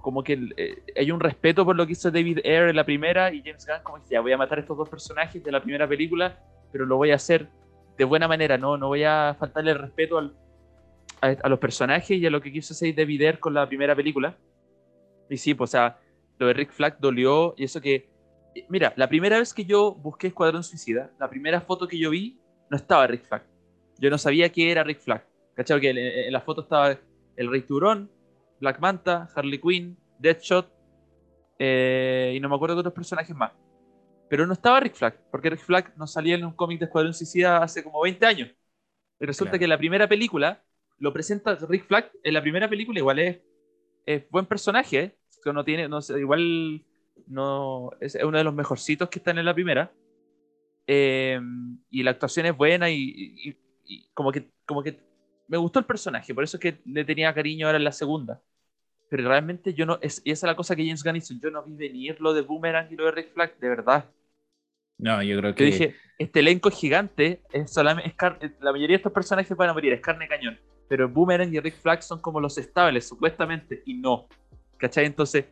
como 0.03 0.23
que 0.23 0.39
eh, 0.57 0.83
hay 0.97 1.11
un 1.11 1.21
respeto 1.21 1.65
por 1.65 1.75
lo 1.75 1.87
que 1.87 1.93
hizo 1.93 2.11
David 2.11 2.41
Ayer 2.45 2.69
en 2.69 2.77
la 2.77 2.85
primera 2.85 3.33
y 3.33 3.43
James 3.43 3.67
Gunn 3.67 3.83
como 3.83 4.03
que 4.03 4.11
ya 4.11 4.21
voy 4.21 4.33
a 4.33 4.37
matar 4.37 4.59
a 4.59 4.61
estos 4.61 4.77
dos 4.77 4.89
personajes 4.89 5.43
de 5.43 5.51
la 5.51 5.63
primera 5.63 5.89
película, 5.89 6.39
pero 6.71 6.85
lo 6.85 6.97
voy 6.97 7.11
a 7.11 7.15
hacer 7.15 7.49
de 7.97 8.05
buena 8.05 8.29
manera, 8.29 8.59
no, 8.59 8.77
no 8.77 8.89
voy 8.89 9.05
a 9.05 9.35
faltarle 9.39 9.73
el 9.73 9.79
respeto 9.79 10.19
a, 10.19 11.49
los 11.49 11.59
personajes 11.59 12.17
y 12.17 12.27
a 12.27 12.31
lo 12.31 12.41
que 12.41 12.53
quiso 12.53 12.75
hacer 12.75 12.95
David 12.95 13.21
Ayer 13.23 13.41
con 13.41 13.55
la 13.55 13.67
primera 13.67 13.97
película. 13.97 14.37
Y 15.29 15.37
sí, 15.37 15.55
pues, 15.55 15.71
o 15.71 15.73
sea, 15.73 15.99
lo 16.39 16.47
de 16.47 16.53
Rick 16.53 16.71
Flag 16.71 16.99
dolió 17.01 17.55
y 17.57 17.65
eso 17.65 17.81
que. 17.81 18.09
Mira, 18.69 18.93
la 18.97 19.09
primera 19.09 19.39
vez 19.39 19.53
que 19.53 19.65
yo 19.65 19.95
busqué 19.95 20.29
Escuadrón 20.29 20.63
Suicida, 20.63 21.11
la 21.19 21.29
primera 21.29 21.61
foto 21.61 21.87
que 21.87 21.99
yo 21.99 22.11
vi, 22.11 22.39
no 22.71 22.77
estaba 22.77 23.07
Rick 23.07 23.25
Flag. 23.27 23.43
Yo 23.99 24.11
no 24.11 24.19
sabía 24.19 24.51
qué 24.51 24.71
era 24.71 24.85
Rick 24.85 25.01
Flag. 25.01 25.28
¿Cachai? 25.59 25.81
Que 25.81 25.91
en, 25.91 26.33
la 26.33 26.41
foto 26.41 26.61
estaba 26.61 26.97
el 27.35 27.51
Rey 27.51 27.63
Turón, 27.63 28.09
Black 28.61 28.79
Manta, 28.79 29.29
Harley 29.35 29.61
Quinn, 29.61 29.99
Deadshot, 30.21 30.73
eh, 31.59 32.35
y 32.37 32.39
no 32.39 32.49
me 32.49 32.55
acuerdo 32.55 32.77
de 32.77 32.81
otros 32.81 32.95
personajes 32.95 33.35
más. 33.35 33.51
Pero 34.31 34.47
no 34.47 34.53
estaba 34.53 34.79
Rick 34.79 34.95
Flag, 34.95 35.21
porque 35.33 35.51
Rick 35.51 35.65
Flag 35.65 35.93
no 35.97 36.07
salía 36.07 36.37
en 36.37 36.45
un 36.45 36.53
cómic 36.53 36.79
de 36.79 36.85
Escuadrón 36.85 37.13
Suicida 37.13 37.59
hace 37.59 37.83
como 37.83 38.01
20 38.03 38.25
años. 38.25 38.51
Y 39.19 39.27
resulta 39.27 39.59
que 39.59 39.67
la 39.67 39.77
primera 39.77 40.09
película 40.09 40.63
lo 40.99 41.13
presenta 41.13 41.57
Rick 41.57 41.89
Flag. 41.89 42.13
En 42.23 42.35
la 42.35 42.41
primera 42.41 42.69
película, 42.69 43.01
igual 43.01 43.19
es, 43.19 43.41
es 44.07 44.31
buen 44.31 44.47
personaje, 44.47 45.01
¿eh? 45.01 45.19
no 45.53 45.65
tiene, 45.65 45.89
no 45.89 45.99
igual 46.17 46.85
no 47.27 47.91
es 48.01 48.17
uno 48.23 48.39
de 48.39 48.45
los 48.45 48.55
mejorcitos 48.55 49.09
que 49.09 49.19
están 49.19 49.39
en 49.39 49.45
la 49.45 49.55
primera. 49.55 49.91
Eh, 50.87 51.41
y 51.91 52.05
la 52.05 52.13
actuación 52.13 52.47
es 52.47 52.57
buena 52.57 52.91
y, 52.91 53.57
como, 54.15 54.31
que, 54.31 54.53
como 54.65 54.85
que 54.85 55.08
me 55.49 55.57
gustó 55.57 55.81
el 55.81 55.85
personaje, 55.85 56.35
por 56.35 56.45
eso 56.45 56.57
es 56.57 56.61
que 56.61 56.79
le 56.85 57.05
tenía 57.05 57.35
cariño 57.35 57.67
ahora 57.67 57.79
en 57.79 57.85
la 57.85 57.93
segunda. 57.93 58.41
Pero 59.11 59.27
realmente 59.27 59.73
yo 59.73 59.87
no, 59.87 59.99
es, 60.03 60.21
esa 60.25 60.47
es 60.47 60.51
la 60.51 60.55
cosa 60.55 60.77
que 60.77 60.85
James 60.85 61.03
Gunn 61.03 61.17
hizo, 61.17 61.35
yo 61.43 61.51
no 61.51 61.65
vi 61.65 61.75
venir 61.75 62.21
lo 62.21 62.35
de 62.35 62.43
Boomerang 62.43 62.93
y 62.93 62.97
lo 62.97 63.07
de 63.07 63.13
Rick 63.13 63.33
Flag, 63.33 63.59
de 63.59 63.69
verdad. 63.69 64.05
No, 64.99 65.23
yo 65.23 65.39
creo 65.39 65.55
que... 65.55 65.65
Yo 65.65 65.73
dije, 65.73 65.97
este 66.19 66.41
elenco 66.41 66.71
gigante, 66.71 67.41
es 67.53 67.73
solamente, 67.73 68.15
la 68.61 68.73
mayoría 68.73 68.95
de 68.95 68.97
estos 68.97 69.13
personajes 69.13 69.57
van 69.57 69.71
a 69.71 69.73
morir, 69.73 69.93
es 69.93 70.01
carne 70.01 70.29
cañón. 70.29 70.59
Pero 70.89 71.09
Boomerang 71.09 71.53
y 71.55 71.61
Rick 71.61 71.81
Flag 71.81 72.03
son 72.03 72.21
como 72.21 72.41
los 72.41 72.59
estables, 72.59 73.09
supuestamente, 73.09 73.83
y 73.87 73.95
no. 73.95 74.29
¿Cachai? 74.77 75.07
Entonces, 75.07 75.47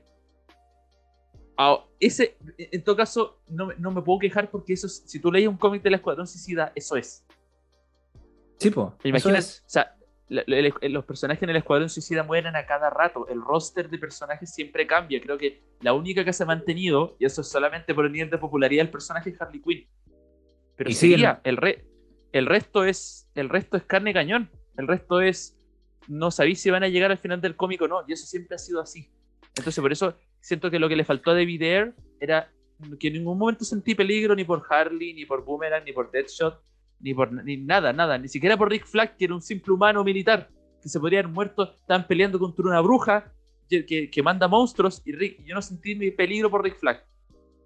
ese, 1.98 2.36
en 2.58 2.84
todo 2.84 2.96
caso, 2.96 3.40
no, 3.48 3.70
no, 3.78 3.90
me 3.90 4.02
puedo 4.02 4.18
quejar 4.18 4.50
porque 4.50 4.74
eso, 4.74 4.88
si 4.88 5.20
tú 5.20 5.32
lees 5.32 5.48
un 5.48 5.56
cómic 5.56 5.82
de 5.82 5.90
la 5.90 5.96
Escuadrón 5.96 6.26
Suicida, 6.26 6.72
eso 6.74 6.96
es. 6.96 7.24
Sí, 8.58 8.70
pues. 8.70 8.88
Imaginas, 9.04 9.62
o 9.66 9.68
sea, 9.68 9.96
los 10.28 11.04
personajes 11.04 11.42
en 11.42 11.50
el 11.50 11.56
Escuadrón 11.56 11.88
Suicida 11.88 12.22
mueren 12.22 12.56
a 12.56 12.66
cada 12.66 12.90
rato. 12.90 13.28
El 13.28 13.40
roster 13.40 13.88
de 13.88 13.98
personajes 13.98 14.52
siempre 14.52 14.86
cambia. 14.86 15.20
Creo 15.20 15.38
que 15.38 15.62
la 15.80 15.92
única 15.92 16.24
que 16.24 16.32
se 16.32 16.42
ha 16.42 16.46
mantenido, 16.46 17.16
y 17.18 17.26
eso 17.26 17.42
es 17.42 17.48
solamente 17.48 17.94
por 17.94 18.06
el 18.06 18.12
nivel 18.12 18.30
de 18.30 18.38
popularidad 18.38 18.82
del 18.82 18.90
personaje, 18.90 19.30
es 19.30 19.40
Harley 19.40 19.60
Quinn. 19.60 19.86
Pero 20.76 20.90
sí, 20.90 21.14
el, 21.14 21.56
re, 21.56 21.84
el, 22.32 22.46
resto 22.46 22.84
es, 22.84 23.30
el 23.34 23.48
resto 23.48 23.76
es 23.76 23.84
carne 23.84 24.12
cañón. 24.12 24.50
El 24.76 24.88
resto 24.88 25.20
es. 25.20 25.56
No 26.08 26.30
sabéis 26.30 26.60
si 26.60 26.70
van 26.70 26.84
a 26.84 26.88
llegar 26.88 27.10
al 27.10 27.18
final 27.18 27.40
del 27.40 27.56
cómic 27.56 27.82
o 27.82 27.88
no. 27.88 28.04
Y 28.06 28.12
eso 28.12 28.26
siempre 28.26 28.54
ha 28.54 28.58
sido 28.58 28.80
así. 28.80 29.10
Entonces, 29.56 29.80
por 29.80 29.90
eso 29.90 30.14
siento 30.40 30.70
que 30.70 30.78
lo 30.78 30.88
que 30.88 30.96
le 30.96 31.04
faltó 31.04 31.30
a 31.30 31.34
David 31.34 31.62
Ayer 31.62 31.94
era 32.20 32.52
que 33.00 33.08
en 33.08 33.14
ningún 33.14 33.38
momento 33.38 33.64
sentí 33.64 33.94
peligro 33.94 34.34
ni 34.34 34.44
por 34.44 34.62
Harley, 34.68 35.14
ni 35.14 35.24
por 35.24 35.44
Boomerang, 35.44 35.84
ni 35.84 35.92
por 35.92 36.10
Deadshot, 36.10 36.62
ni 37.00 37.14
por 37.14 37.32
ni 37.32 37.56
nada, 37.56 37.92
nada, 37.92 38.18
ni 38.18 38.28
siquiera 38.28 38.56
por 38.56 38.70
Rick 38.70 38.86
Flag, 38.86 39.16
que 39.16 39.26
era 39.26 39.34
un 39.34 39.42
simple 39.42 39.72
humano 39.72 40.02
militar, 40.04 40.48
que 40.82 40.88
se 40.88 40.98
podría 41.00 41.20
haber 41.20 41.32
muerto, 41.32 41.74
estaban 41.74 42.06
peleando 42.06 42.38
contra 42.38 42.64
una 42.64 42.80
bruja 42.80 43.32
que, 43.68 44.10
que 44.10 44.22
manda 44.22 44.48
monstruos, 44.48 45.02
y 45.04 45.12
Rick, 45.12 45.44
yo 45.44 45.54
no 45.54 45.62
sentí 45.62 46.10
peligro 46.12 46.50
por 46.50 46.62
Rick 46.62 46.78
Flag. 46.78 47.04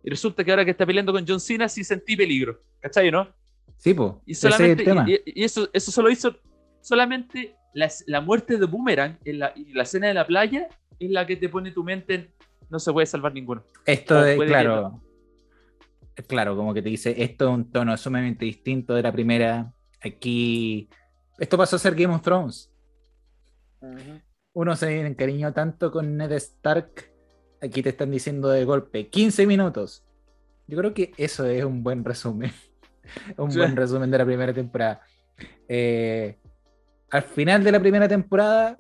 Y 0.03 0.11
resulta 0.11 0.43
que 0.43 0.51
ahora 0.51 0.65
que 0.65 0.71
está 0.71 0.87
peleando 0.87 1.13
con 1.13 1.27
John 1.27 1.41
Cena 1.41 1.69
sí 1.69 1.85
sentí 1.85 2.17
peligro, 2.17 2.63
¿cachai, 2.81 3.11
no? 3.11 3.29
Sí, 3.77 3.93
pues. 3.93 4.13
Y, 4.27 4.35
solamente, 4.35 4.85
y, 5.27 5.45
eso, 5.45 5.69
eso 5.73 5.91
solo 5.91 6.11
hizo 6.11 6.37
solamente 6.81 7.55
la, 7.75 7.91
la 8.07 8.21
muerte 8.21 8.57
de 8.57 8.67
Boomerang 8.67 9.19
en 9.25 9.39
la, 9.39 9.53
y 9.55 9.73
la 9.73 9.83
escena 9.83 10.09
de 10.09 10.15
la 10.15 10.27
playa 10.27 10.69
es 10.99 11.11
la 11.11 11.27
que 11.27 11.37
te 11.37 11.49
pone 11.49 11.71
tu 11.71 11.85
mente 11.85 12.15
en 12.15 12.31
no 12.71 12.79
se 12.79 12.93
puede 12.93 13.07
salvar 13.07 13.35
ninguno. 13.35 13.63
Esto 13.85 14.25
es, 14.25 14.41
claro, 14.41 15.03
claro, 16.27 16.57
como 16.57 16.75
que 16.75 16.83
te 16.83 16.89
dice, 16.89 17.23
esto 17.23 17.49
es 17.49 17.55
un 17.55 17.71
tono 17.71 17.97
sumamente 17.97 18.45
distinto 18.45 18.95
de 18.95 19.03
la 19.03 19.13
primera. 19.13 19.73
Aquí, 20.03 20.89
esto 21.39 21.57
pasó 21.57 21.77
a 21.77 21.79
ser 21.79 21.95
Game 21.95 22.15
of 22.15 22.23
Thrones. 22.23 22.71
Uno 24.53 24.77
se 24.77 25.07
encariñó 25.07 25.53
tanto 25.53 25.91
con 25.91 26.17
Ned 26.17 26.33
Stark, 26.33 27.13
aquí 27.61 27.83
te 27.83 27.91
están 27.91 28.11
diciendo 28.11 28.49
de 28.49 28.65
golpe, 28.65 29.09
15 29.09 29.47
minutos. 29.47 30.05
Yo 30.67 30.79
creo 30.79 30.95
que 30.95 31.13
eso 31.17 31.47
es 31.47 31.65
un 31.65 31.83
buen 31.83 32.05
resumen. 32.05 32.53
un 33.37 33.55
buen 33.55 33.77
resumen 33.77 34.11
de 34.11 34.19
la 34.19 34.25
primera 34.25 34.53
temporada. 34.53 35.03
Eh, 35.69 36.39
al 37.11 37.23
final 37.23 37.65
de 37.65 37.73
la 37.73 37.81
primera 37.81 38.09
temporada, 38.09 38.77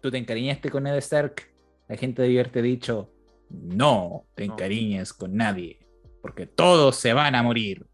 tú 0.00 0.10
te 0.10 0.18
encariñaste 0.18 0.70
con 0.70 0.84
Ned 0.84 0.96
Stark. 0.96 1.42
La 1.88 1.96
gente 1.96 2.22
debió 2.22 2.40
haberte 2.40 2.62
dicho, 2.62 3.10
no 3.50 4.24
te 4.34 4.44
encariñes 4.44 5.12
con 5.12 5.36
nadie, 5.36 5.78
porque 6.26 6.48
todos 6.48 6.96
se 6.96 7.12
van 7.12 7.36
a 7.36 7.42
morir. 7.44 7.86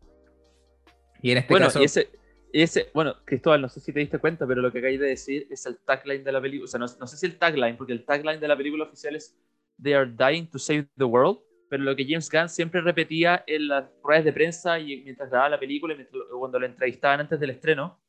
Y 1.20 1.32
en 1.32 1.36
este 1.36 1.54
caso. 1.54 1.80
ese, 1.80 2.08
ese, 2.50 2.88
bueno, 2.94 3.14
Cristóbal, 3.26 3.60
no 3.60 3.68
sé 3.68 3.78
si 3.80 3.92
te 3.92 4.00
diste 4.00 4.18
cuenta, 4.18 4.46
pero 4.46 4.62
lo 4.62 4.72
que 4.72 4.78
acabas 4.78 4.98
de 5.00 5.06
decir 5.06 5.46
es 5.50 5.66
el 5.66 5.76
tagline 5.84 6.24
de 6.24 6.32
la 6.32 6.40
película. 6.40 6.64
O 6.64 6.66
sea, 6.66 6.80
no, 6.80 7.06
sé 7.06 7.18
si 7.18 7.26
el 7.26 7.36
tagline, 7.36 7.76
porque 7.76 7.92
el 7.92 8.06
tagline 8.06 8.40
de 8.40 8.48
la 8.48 8.56
película 8.56 8.84
oficial 8.84 9.16
es 9.16 9.36
They 9.82 9.92
are 9.92 10.10
dying 10.10 10.46
to 10.46 10.58
save 10.58 10.88
the 10.96 11.04
world. 11.04 11.40
Pero 11.68 11.82
lo 11.82 11.94
que 11.94 12.06
James 12.06 12.30
Gunn 12.30 12.48
siempre 12.48 12.80
repetía 12.80 13.44
en 13.46 13.68
las 13.68 13.84
ruedas 14.02 14.24
de 14.24 14.32
prensa 14.32 14.78
y 14.78 15.02
mientras 15.02 15.28
grababa 15.28 15.50
la 15.50 15.60
película 15.60 15.92
y 15.94 16.06
cuando 16.38 16.58
lo 16.58 16.64
entrevistaban 16.64 17.20
antes 17.20 17.38
del 17.38 17.50
estreno, 17.50 18.00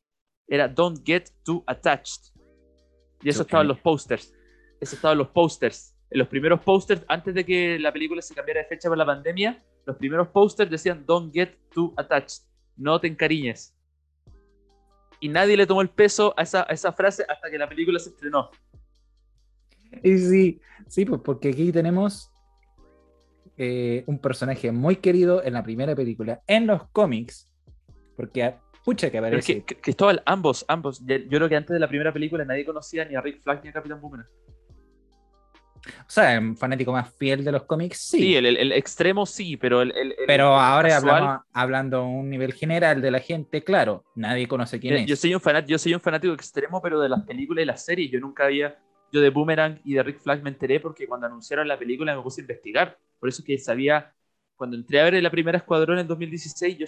era 0.48 0.70
Don't 0.70 1.06
get 1.06 1.26
too 1.44 1.66
attached. 1.68 2.34
Y 3.22 3.28
eso 3.28 3.42
estaba 3.42 3.64
en 3.64 3.68
los 3.68 3.80
posters. 3.82 4.34
Eso 4.80 4.96
estaba 4.96 5.12
en 5.12 5.18
los 5.18 5.28
posters 5.28 5.94
en 6.14 6.20
los 6.20 6.28
primeros 6.28 6.62
posters, 6.62 7.04
antes 7.08 7.34
de 7.34 7.44
que 7.44 7.80
la 7.80 7.92
película 7.92 8.22
se 8.22 8.36
cambiara 8.36 8.62
de 8.62 8.68
fecha 8.68 8.88
por 8.88 8.98
la 8.98 9.06
pandemia, 9.06 9.64
los 9.86 9.98
primeros 9.98 10.28
posters 10.30 10.70
decían 10.70 11.06
Don't 11.06 11.34
get 11.34 11.58
too 11.74 11.94
attached, 11.98 12.44
no 12.78 13.00
te 13.00 13.08
encariñes. 13.08 13.76
Y 15.20 15.30
nadie 15.30 15.56
le 15.56 15.66
tomó 15.66 15.82
el 15.82 15.90
peso 15.90 16.34
a 16.38 16.44
esa, 16.44 16.64
esa 16.64 16.92
frase 16.92 17.26
hasta 17.28 17.50
que 17.50 17.58
la 17.58 17.70
película 17.70 17.98
se 18.00 18.10
estrenó. 18.10 18.50
Y 20.02 20.18
sí, 20.18 20.62
sí, 20.88 21.06
pues 21.06 21.22
porque 21.24 21.50
aquí 21.50 21.72
tenemos 21.72 22.32
eh, 23.58 24.04
un 24.08 24.20
personaje 24.20 24.72
muy 24.72 24.96
querido 24.98 25.44
en 25.44 25.54
la 25.54 25.64
primera 25.64 25.96
película, 25.96 26.42
en 26.48 26.68
los 26.68 26.88
cómics, 26.90 27.48
porque 28.16 28.56
pucha 28.84 29.12
que 29.12 29.18
aparece. 29.18 29.64
Que, 29.64 29.80
Cristóbal, 29.80 30.24
ambos, 30.26 30.66
ambos. 30.68 31.06
Yo 31.06 31.18
creo 31.30 31.50
que 31.50 31.56
antes 31.56 31.74
de 31.74 31.80
la 31.80 31.88
primera 31.88 32.12
película 32.12 32.44
nadie 32.46 32.66
conocía 32.66 33.06
ni 33.06 33.16
a 33.16 33.22
Rick 33.22 33.42
Flag 33.42 33.64
ni 33.64 33.70
a 33.70 33.74
Capitán 33.74 34.02
Boomerang. 34.02 34.28
O 35.86 36.10
sea, 36.10 36.40
un 36.40 36.56
fanático 36.56 36.92
más 36.92 37.14
fiel 37.16 37.44
de 37.44 37.52
los 37.52 37.64
cómics, 37.64 37.98
sí. 37.98 38.18
Sí, 38.18 38.36
el, 38.36 38.72
extremo 38.72 39.26
sí, 39.26 39.58
pero 39.58 39.82
el. 39.82 40.16
pero 40.26 40.56
ahora 40.56 40.96
hablamos, 40.96 41.42
hablando 41.52 42.00
a 42.00 42.04
un 42.04 42.30
nivel 42.30 42.54
general 42.54 43.02
de 43.02 43.12
la 43.12 43.20
gente, 43.20 43.64
claro, 43.64 44.06
nadie 44.16 44.48
conoce 44.48 44.80
quién 44.80 44.96
es. 44.96 45.06
Yo 45.06 45.16
soy, 45.16 45.34
un 45.34 45.42
fanático, 45.42 45.72
yo 45.72 45.78
soy 45.78 45.94
un 45.94 46.00
fanático 46.00 46.34
extremo, 46.34 46.82
pero 46.82 47.02
de 47.02 47.10
las 47.10 47.24
películas 47.24 47.64
y 47.64 47.66
las 47.66 47.84
series. 47.84 48.12
Yo 48.12 48.20
nunca 48.20 48.46
había. 48.46 48.80
Yo 49.12 49.22
de 49.22 49.30
Boomerang 49.30 49.80
y 49.84 49.94
de 49.94 50.02
Rick 50.02 50.22
Flag 50.22 50.42
me 50.42 50.50
enteré 50.50 50.80
porque 50.80 51.08
cuando 51.08 51.28
anunciaron 51.28 51.68
la 51.68 51.78
película 51.78 52.16
me 52.16 52.22
puse 52.22 52.42
a 52.42 52.44
investigar. 52.44 52.98
Por 53.20 53.30
eso 53.30 53.44
que 53.46 53.58
sabía. 53.58 54.14
Cuando 54.56 54.78
entré 54.78 55.02
a 55.02 55.04
ver 55.04 55.22
la 55.22 55.32
primera 55.32 55.58
Escuadrón 55.58 56.00
en 56.00 56.08
2016, 56.08 56.78
yo 56.78 56.86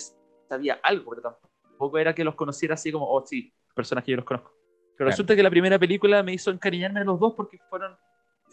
sabía 0.48 0.80
algo, 0.82 1.12
pero 1.12 1.38
tampoco 1.68 1.98
era 1.98 2.14
que 2.16 2.24
los 2.24 2.36
conociera 2.36 2.76
así 2.76 2.92
como, 2.92 3.10
oh, 3.10 3.26
sí, 3.26 3.52
personas 3.74 4.04
que 4.04 4.12
yo 4.12 4.18
los 4.18 4.26
conozco. 4.26 4.54
Pero 4.98 5.10
resulta 5.10 5.36
que 5.36 5.44
la 5.44 5.50
primera 5.50 5.78
película 5.78 6.24
me 6.24 6.34
hizo 6.34 6.52
encariñarme 6.52 7.02
a 7.02 7.04
los 7.04 7.20
dos 7.20 7.34
porque 7.36 7.58
fueron 7.70 7.98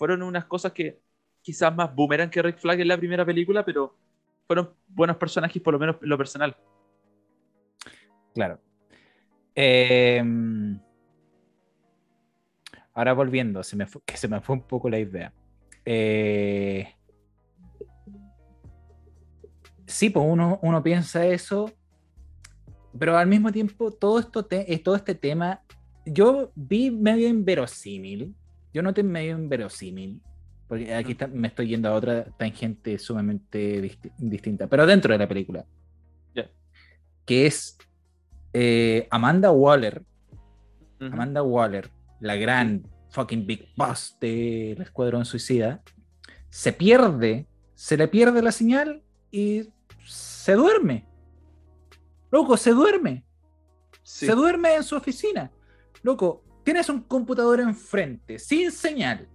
fueron 0.03 0.25
unas 0.25 0.47
cosas 0.47 0.73
que 0.73 1.01
quizás 1.41 1.73
más 1.73 1.95
boomerang 1.95 2.29
que 2.29 2.43
Rick 2.43 2.59
Flag 2.59 2.81
en 2.81 2.89
la 2.89 2.99
primera 2.99 3.25
película, 3.25 3.65
pero 3.65 3.97
fueron 4.49 4.75
buenos 4.89 5.17
personajes, 5.17 5.63
por 5.63 5.75
lo 5.75 5.79
menos 5.79 5.95
en 6.03 6.09
lo 6.09 6.19
personal. 6.19 6.57
Claro. 8.35 8.59
Em, 9.55 10.77
ahora 12.93 13.13
volviendo, 13.13 13.63
se 13.63 13.77
me 13.77 13.87
que 14.05 14.17
se 14.17 14.27
me 14.27 14.41
fue 14.41 14.57
un 14.57 14.63
poco 14.63 14.91
la 14.91 14.99
idea. 14.99 15.33
Eh, 15.85 16.93
sí, 19.87 20.11
pues 20.11 20.27
uno, 20.29 20.59
uno, 20.63 20.83
piensa 20.83 21.25
eso, 21.25 21.71
pero 22.99 23.17
al 23.17 23.29
mismo 23.29 23.53
tiempo 23.53 23.93
todo, 23.93 24.19
esto 24.19 24.45
todo 24.45 24.97
este 24.97 25.15
tema, 25.15 25.63
yo 26.05 26.51
vi 26.57 26.91
medio 26.91 27.29
inverosímil, 27.29 28.35
yo 28.73 28.83
noté 28.83 29.03
medio 29.03 29.37
inverosímil, 29.37 30.21
porque 30.69 30.95
aquí 30.95 31.17
me 31.33 31.49
estoy 31.49 31.69
yendo 31.69 31.89
a 31.89 31.95
otra 31.95 32.25
tangente 32.39 32.99
sumamente 32.99 33.99
distinta, 34.19 34.67
pero 34.67 34.87
dentro 34.87 35.13
de 35.13 35.19
la 35.19 35.29
película. 35.29 35.65
Que 37.25 37.47
es 37.47 37.79
eh, 38.53 39.07
Amanda 39.11 39.53
Waller. 39.53 40.03
Amanda 41.01 41.43
Waller, 41.43 41.91
la 42.21 42.37
gran 42.37 42.87
fucking 43.11 43.47
Big 43.47 43.69
Boss 43.77 44.17
del 44.21 44.81
Escuadrón 44.81 45.25
Suicida, 45.25 45.83
se 46.49 46.73
pierde, 46.73 47.47
se 47.75 47.97
le 47.97 48.09
pierde 48.09 48.43
la 48.43 48.53
señal 48.53 49.03
y 49.31 49.69
se 50.07 50.55
duerme. 50.55 51.07
Loco, 52.31 52.57
se 52.57 52.71
duerme. 52.73 53.25
Se 54.03 54.33
duerme 54.33 54.75
en 54.75 54.85
su 54.85 54.97
oficina. 54.97 55.51
Loco, 56.03 56.45
tienes 56.63 56.89
un 56.89 57.03
computador 57.03 57.61
enfrente, 57.61 58.39
sin 58.39 58.71
señal, 58.71 59.29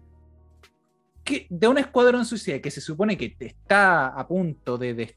que, 1.23 1.47
de 1.49 1.67
un 1.67 1.77
escuadrón 1.77 2.25
suicida 2.25 2.59
que 2.59 2.71
se 2.71 2.81
supone 2.81 3.17
que 3.17 3.35
está 3.39 4.07
a 4.07 4.27
punto 4.27 4.77
de, 4.77 5.15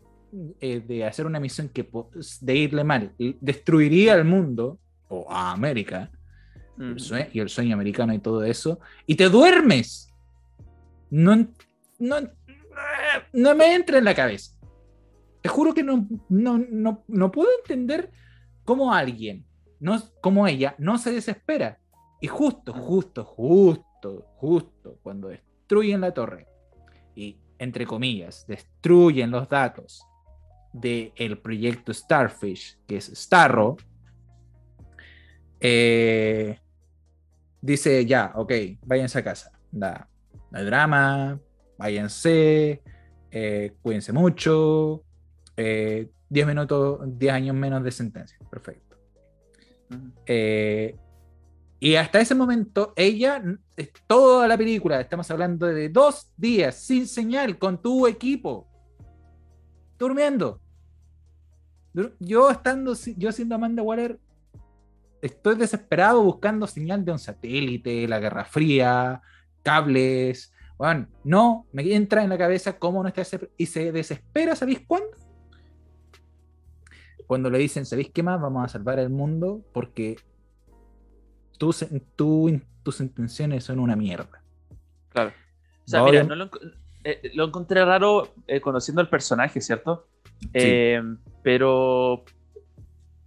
eh, 0.60 1.04
hacer 1.04 1.26
una 1.26 1.40
misión 1.40 1.68
que 1.68 1.88
de 2.40 2.56
irle 2.56 2.84
mal, 2.84 3.14
destruiría 3.40 4.14
al 4.14 4.24
mundo, 4.24 4.78
o 5.08 5.30
a 5.30 5.52
América, 5.52 6.10
y 7.32 7.40
el 7.40 7.48
sueño 7.48 7.74
americano 7.74 8.14
y 8.14 8.20
todo 8.20 8.42
eso, 8.44 8.80
y 9.06 9.14
te 9.14 9.28
duermes. 9.28 10.08
No, 11.10 11.36
no, 11.98 12.16
no 13.32 13.54
me 13.54 13.74
entra 13.74 13.98
en 13.98 14.04
la 14.04 14.14
cabeza. 14.14 14.56
Te 15.42 15.48
juro 15.48 15.74
que 15.74 15.82
no, 15.82 16.06
no, 16.28 16.58
no, 16.58 17.04
no 17.06 17.30
puedo 17.30 17.48
entender 17.60 18.10
cómo 18.64 18.94
alguien, 18.94 19.44
no, 19.78 20.00
como 20.20 20.46
ella, 20.46 20.74
no 20.78 20.96
se 20.98 21.12
desespera. 21.12 21.78
Y 22.20 22.26
justo, 22.26 22.72
justo, 22.72 23.24
justo, 23.24 24.26
justo 24.36 24.98
cuando 25.02 25.28
destruyen 25.28 26.00
la 26.02 26.12
torre 26.12 26.46
y, 27.14 27.38
entre 27.58 27.86
comillas, 27.86 28.46
destruyen 28.46 29.30
los 29.30 29.48
datos 29.48 30.06
del 30.72 31.38
proyecto 31.38 31.92
Starfish, 31.92 32.78
que 32.86 32.98
es 32.98 33.06
Starro, 33.06 33.76
eh, 35.60 36.58
dice 37.60 38.06
ya, 38.06 38.32
ok, 38.34 38.52
váyanse 38.84 39.18
a 39.18 39.24
casa. 39.24 39.52
Da, 39.70 40.08
no 40.50 40.58
hay 40.58 40.64
drama, 40.64 41.40
váyanse, 41.78 42.82
eh, 43.30 43.72
cuídense 43.82 44.12
mucho, 44.12 45.04
10 45.56 45.56
eh, 45.56 46.46
minutos, 46.46 47.00
10 47.18 47.32
años 47.32 47.56
menos 47.56 47.82
de 47.84 47.90
sentencia. 47.90 48.38
Perfecto. 48.50 48.96
Y 51.82 51.94
hasta 51.94 52.20
ese 52.20 52.34
momento, 52.34 52.92
ella, 52.94 53.42
toda 54.06 54.46
la 54.46 54.58
película, 54.58 55.00
estamos 55.00 55.30
hablando 55.30 55.66
de 55.66 55.88
dos 55.88 56.30
días 56.36 56.76
sin 56.76 57.08
señal 57.08 57.58
con 57.58 57.80
tu 57.80 58.06
equipo, 58.06 58.68
durmiendo. 59.98 60.60
Yo 62.18 62.50
estando, 62.50 62.94
yo 63.16 63.32
siendo 63.32 63.54
Amanda 63.54 63.82
Waller, 63.82 64.20
estoy 65.22 65.56
desesperado 65.56 66.22
buscando 66.22 66.66
señal 66.66 67.02
de 67.02 67.12
un 67.12 67.18
satélite, 67.18 68.06
la 68.06 68.20
Guerra 68.20 68.44
Fría, 68.44 69.22
cables. 69.62 70.52
Bueno, 70.76 71.08
no 71.24 71.66
me 71.72 71.94
entra 71.94 72.22
en 72.22 72.28
la 72.28 72.36
cabeza 72.36 72.78
cómo 72.78 73.02
no 73.02 73.08
está 73.08 73.22
y 73.56 73.64
se 73.64 73.90
desespera, 73.90 74.54
¿sabéis 74.54 74.82
cuándo? 74.86 75.08
Cuando 77.26 77.48
le 77.48 77.58
dicen, 77.58 77.86
¿sabéis 77.86 78.10
qué 78.10 78.22
más? 78.22 78.38
Vamos 78.38 78.66
a 78.66 78.68
salvar 78.68 78.98
el 78.98 79.08
mundo 79.08 79.64
porque 79.72 80.16
tus, 81.60 81.84
tus 82.82 83.00
intenciones 83.00 83.64
son 83.64 83.80
una 83.80 83.94
mierda. 83.94 84.42
Claro. 85.10 85.32
O 85.84 85.88
sea, 85.90 86.02
mira, 86.04 86.22
no 86.22 86.34
lo, 86.34 86.50
eh, 87.04 87.30
lo, 87.34 87.44
encontré 87.44 87.84
raro 87.84 88.32
eh, 88.46 88.62
conociendo 88.62 89.02
el 89.02 89.08
personaje, 89.08 89.60
¿cierto? 89.60 90.06
Eh, 90.54 91.02
pero 91.42 92.24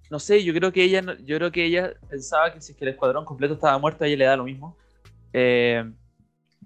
no 0.10 0.18
sé, 0.18 0.44
yo 0.44 0.52
creo 0.56 0.72
que 0.72 0.84
ella, 0.84 1.04
yo 1.24 1.38
creo 1.38 1.52
que 1.52 1.64
ella 1.64 1.94
pensaba 2.10 2.52
que 2.52 2.60
si 2.60 2.72
es 2.72 2.78
que 2.78 2.86
el 2.86 2.92
escuadrón 2.92 3.24
completo 3.24 3.54
estaba 3.54 3.78
muerto, 3.78 4.04
a 4.04 4.08
ella 4.08 4.18
le 4.18 4.26
da 4.26 4.38
lo 4.38 4.46
mismo. 4.46 4.76
Eh, 5.32 5.84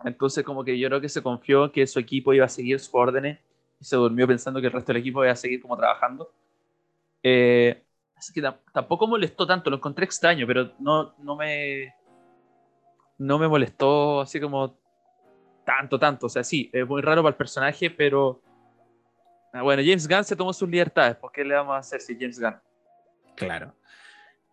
entonces, 0.06 0.46
como 0.46 0.64
que 0.64 0.80
yo 0.80 0.88
creo 0.88 1.02
que 1.02 1.10
se 1.10 1.22
confió 1.22 1.70
que 1.70 1.86
su 1.86 2.00
equipo 2.00 2.34
iba 2.34 2.46
a 2.46 2.50
seguir 2.50 2.80
sus 2.80 2.94
órdenes 2.94 3.40
y 3.82 3.84
se 3.84 3.98
durmió 3.98 4.26
pensando 4.26 4.62
que 4.62 4.68
el 4.68 4.74
resto 4.74 4.94
del 4.94 5.02
equipo 5.02 5.22
iba 5.22 5.34
a 5.34 5.36
seguir 5.36 5.62
como 5.62 5.76
trabajando. 5.76 6.32
Eh, 7.24 7.84
así 8.18 8.34
que 8.34 8.42
tampoco 8.74 9.08
molestó 9.08 9.46
tanto, 9.46 9.70
lo 9.70 9.78
encontré 9.78 10.06
extraño, 10.06 10.48
pero 10.48 10.72
no, 10.80 11.14
no 11.20 11.36
me 11.36 11.94
no 13.18 13.40
me 13.40 13.48
molestó 13.48 14.22
así 14.22 14.40
como 14.40 14.78
tanto, 15.66 16.00
tanto. 16.00 16.28
O 16.28 16.30
sea, 16.30 16.44
sí, 16.44 16.70
es 16.74 16.88
muy 16.88 17.02
raro 17.02 17.22
para 17.22 17.32
el 17.32 17.38
personaje, 17.38 17.90
pero 17.90 18.42
ah, 19.54 19.62
bueno, 19.62 19.82
James 19.86 20.08
Gunn 20.08 20.24
se 20.24 20.36
tomó 20.36 20.54
sus 20.54 20.70
libertades. 20.70 21.16
¿Por 21.18 21.32
qué 21.32 21.44
le 21.44 21.56
vamos 21.56 21.76
a 21.76 21.80
hacer 21.80 22.02
si 22.02 22.16
James 22.16 22.40
Gunn? 22.40 22.56
Claro. 23.36 23.74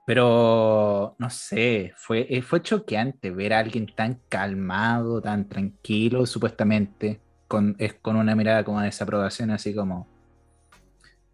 Pero, 0.07 1.17
no 1.19 1.31
sé, 1.31 1.95
fue, 1.97 2.27
eh, 2.29 2.43
fue 2.43 2.61
choqueante 2.61 3.31
ver 3.31 3.55
a 3.55 3.61
alguien 3.61 3.87
tan 3.87 4.21
calmado, 4.29 5.23
tan 5.23 5.49
tranquilo, 5.49 6.27
supuestamente, 6.27 7.21
con, 7.49 7.75
es 7.79 7.95
con 7.95 8.17
una 8.17 8.35
mirada 8.35 8.65
como 8.65 8.81
de 8.81 8.87
desaprobación, 8.87 9.51
así 9.51 9.75
como, 9.75 10.07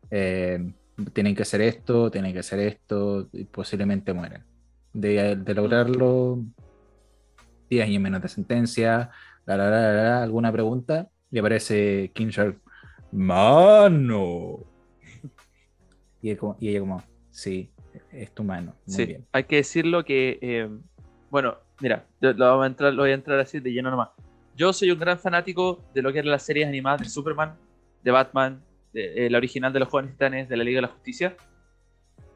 eh, 0.08 0.72
tienen 1.12 1.34
que 1.34 1.42
hacer 1.42 1.60
esto, 1.60 2.10
tienen 2.10 2.32
que 2.32 2.40
hacer 2.40 2.60
esto, 2.60 3.28
y 3.32 3.44
posiblemente 3.44 4.12
mueren. 4.12 4.44
De, 4.92 5.36
lograrlo, 5.54 6.44
10 7.68 7.84
años 7.86 8.02
menos 8.02 8.22
de 8.22 8.28
sentencia, 8.28 9.10
alguna 9.46 10.52
pregunta, 10.52 11.08
y 11.30 11.38
aparece 11.38 12.10
King 12.14 12.28
Shark, 12.28 12.60
mano. 13.12 14.60
Y, 16.22 16.30
y 16.30 16.68
ella 16.68 16.80
como, 16.80 17.02
Sí, 17.30 17.70
es 18.12 18.32
tu 18.32 18.44
mano. 18.44 18.74
sí, 18.86 19.16
hay 19.32 19.44
que 19.44 19.56
decirlo 19.56 20.04
que, 20.04 20.38
eh, 20.42 20.68
bueno, 21.30 21.56
mira, 21.80 22.06
lo, 22.20 22.56
voy 22.56 22.64
a 22.64 22.66
entrar, 22.66 22.92
lo 22.92 23.02
voy 23.02 23.12
a 23.12 23.14
entrar 23.14 23.38
así 23.38 23.60
de 23.60 23.72
lleno 23.72 23.90
nomás. 23.90 24.10
Yo 24.56 24.72
soy 24.72 24.90
un 24.90 24.98
gran 24.98 25.18
fanático 25.18 25.82
de 25.94 26.02
lo 26.02 26.12
que 26.12 26.18
eran 26.18 26.30
las 26.30 26.42
series 26.42 26.66
animadas 26.68 27.00
de 27.00 27.08
Superman, 27.08 27.56
de 28.02 28.10
Batman, 28.10 28.62
eh, 28.94 29.28
la 29.30 29.38
original 29.38 29.72
de 29.72 29.80
los 29.80 29.88
Jóvenes 29.88 30.12
Titanes, 30.12 30.48
de 30.48 30.56
la 30.56 30.64
Liga 30.64 30.78
de 30.78 30.82
la 30.82 30.88
Justicia. 30.88 31.36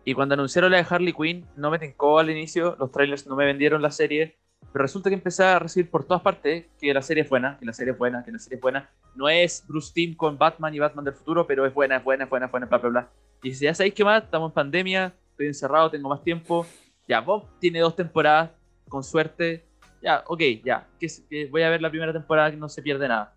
Y 0.05 0.15
cuando 0.15 0.35
anunciaron 0.35 0.71
la 0.71 0.79
de 0.79 0.87
Harley 0.89 1.13
Quinn, 1.13 1.47
no 1.57 1.71
me 1.71 1.79
tencó 1.79 2.19
al 2.19 2.31
inicio, 2.31 2.77
los 2.79 2.91
trailers 2.91 3.27
no 3.27 3.37
me 3.37 3.47
vendieron 3.47 3.81
la 3.81 3.91
serie, 3.91 4.37
pero 4.73 4.83
resulta 4.83 5.09
que 5.09 5.15
empecé 5.15 5.45
a 5.45 5.59
recibir 5.59 5.91
por 5.91 6.05
todas 6.05 6.23
partes 6.23 6.67
que 6.81 6.93
la 6.93 7.03
serie 7.03 7.23
es 7.23 7.29
buena, 7.29 7.57
que 7.59 7.65
la 7.65 7.73
serie 7.73 7.93
es 7.93 7.99
buena, 7.99 8.25
que 8.25 8.33
la 8.33 8.39
serie 8.39 8.57
es 8.57 8.63
buena. 8.63 8.91
No 9.15 9.29
es 9.29 9.65
Bruce 9.67 9.93
Timm 9.95 10.15
con 10.15 10.37
Batman 10.37 10.75
y 10.75 10.79
Batman 10.79 11.05
del 11.05 11.15
futuro, 11.15 11.47
pero 11.47 11.65
es 11.65 11.73
buena, 11.73 11.97
es 11.97 12.05
buena, 12.05 12.25
es 12.25 12.31
buena, 12.31 12.47
es 12.47 12.53
buena, 12.53 12.67
bla, 12.67 12.79
bla, 12.79 12.91
bla. 12.91 13.09
Y 13.43 13.55
si 13.55 13.65
ya 13.65 13.75
sabéis 13.75 13.95
qué 13.95 14.05
más, 14.05 14.25
estamos 14.25 14.51
en 14.51 14.55
pandemia, 14.55 15.15
estoy 15.31 15.47
encerrado, 15.47 15.91
tengo 15.91 16.09
más 16.09 16.23
tiempo. 16.23 16.67
Ya, 17.07 17.21
Bob 17.21 17.47
tiene 17.61 17.81
dos 17.81 17.95
temporadas, 17.95 18.51
con 18.89 19.05
suerte. 19.05 19.65
Ya, 20.03 20.25
ok, 20.27 20.41
ya. 20.65 20.87
Que, 20.99 21.49
voy 21.51 21.63
a 21.63 21.71
ver 21.71 21.83
la 21.83 21.91
primera 21.91 22.13
temporada 22.13 22.51
que 22.51 22.57
no 22.57 22.69
se 22.69 22.83
pierde 22.83 23.09
nada. 23.09 23.35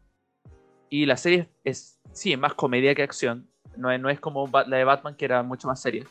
Y 0.90 1.06
la 1.06 1.18
serie 1.18 1.50
es, 1.64 2.00
sí, 2.12 2.34
es 2.34 2.40
más 2.40 2.54
comedia 2.54 2.96
que 2.96 3.04
acción. 3.04 3.48
No 3.76 3.92
es, 3.92 4.00
no 4.00 4.10
es 4.10 4.20
como 4.20 4.50
la 4.68 4.78
de 4.78 4.84
Batman, 4.84 5.16
que 5.16 5.26
era 5.26 5.44
mucho 5.44 5.68
más 5.68 5.82
seria. 5.82 6.06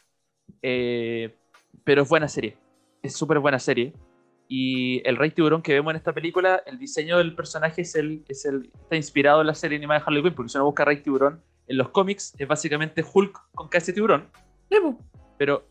Eh, 0.62 1.34
pero 1.84 2.02
es 2.02 2.08
buena 2.08 2.28
serie. 2.28 2.56
Es 3.02 3.16
súper 3.16 3.38
buena 3.38 3.58
serie. 3.58 3.92
Y 4.48 5.02
el 5.08 5.16
Rey 5.16 5.30
Tiburón 5.30 5.62
que 5.62 5.72
vemos 5.72 5.90
en 5.90 5.96
esta 5.96 6.12
película, 6.12 6.62
el 6.66 6.78
diseño 6.78 7.18
del 7.18 7.34
personaje 7.34 7.82
es 7.82 7.96
el, 7.96 8.24
es 8.28 8.44
el, 8.44 8.70
está 8.80 8.94
inspirado 8.94 9.40
en 9.40 9.48
la 9.48 9.54
serie 9.54 9.76
animada 9.76 10.00
de 10.00 10.04
Harley 10.06 10.22
Quinn, 10.22 10.34
porque 10.34 10.50
si 10.50 10.58
uno 10.58 10.66
busca 10.66 10.84
Rey 10.84 11.02
Tiburón, 11.02 11.42
en 11.66 11.76
los 11.76 11.88
cómics 11.88 12.34
es 12.38 12.46
básicamente 12.46 13.04
Hulk 13.12 13.50
con 13.54 13.68
casi 13.68 13.92
tiburón. 13.92 14.28
Pero, 15.36 15.66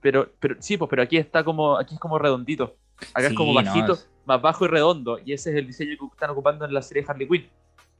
pero, 0.00 0.32
pero, 0.38 0.56
sí, 0.60 0.76
pues, 0.76 0.88
pero 0.88 1.02
aquí 1.02 1.16
está 1.16 1.44
como, 1.44 1.76
aquí 1.76 1.94
es 1.94 2.00
como 2.00 2.18
redondito. 2.18 2.76
Acá 3.14 3.28
es 3.28 3.34
como 3.34 3.54
bajito, 3.54 3.98
más 4.26 4.40
bajo 4.40 4.64
y 4.64 4.68
redondo. 4.68 5.18
Y 5.24 5.32
ese 5.32 5.50
es 5.50 5.56
el 5.56 5.66
diseño 5.66 5.96
que 5.98 6.06
están 6.12 6.30
ocupando 6.30 6.64
en 6.64 6.72
la 6.72 6.82
serie 6.82 7.04
Harley 7.06 7.28
Quinn. 7.28 7.48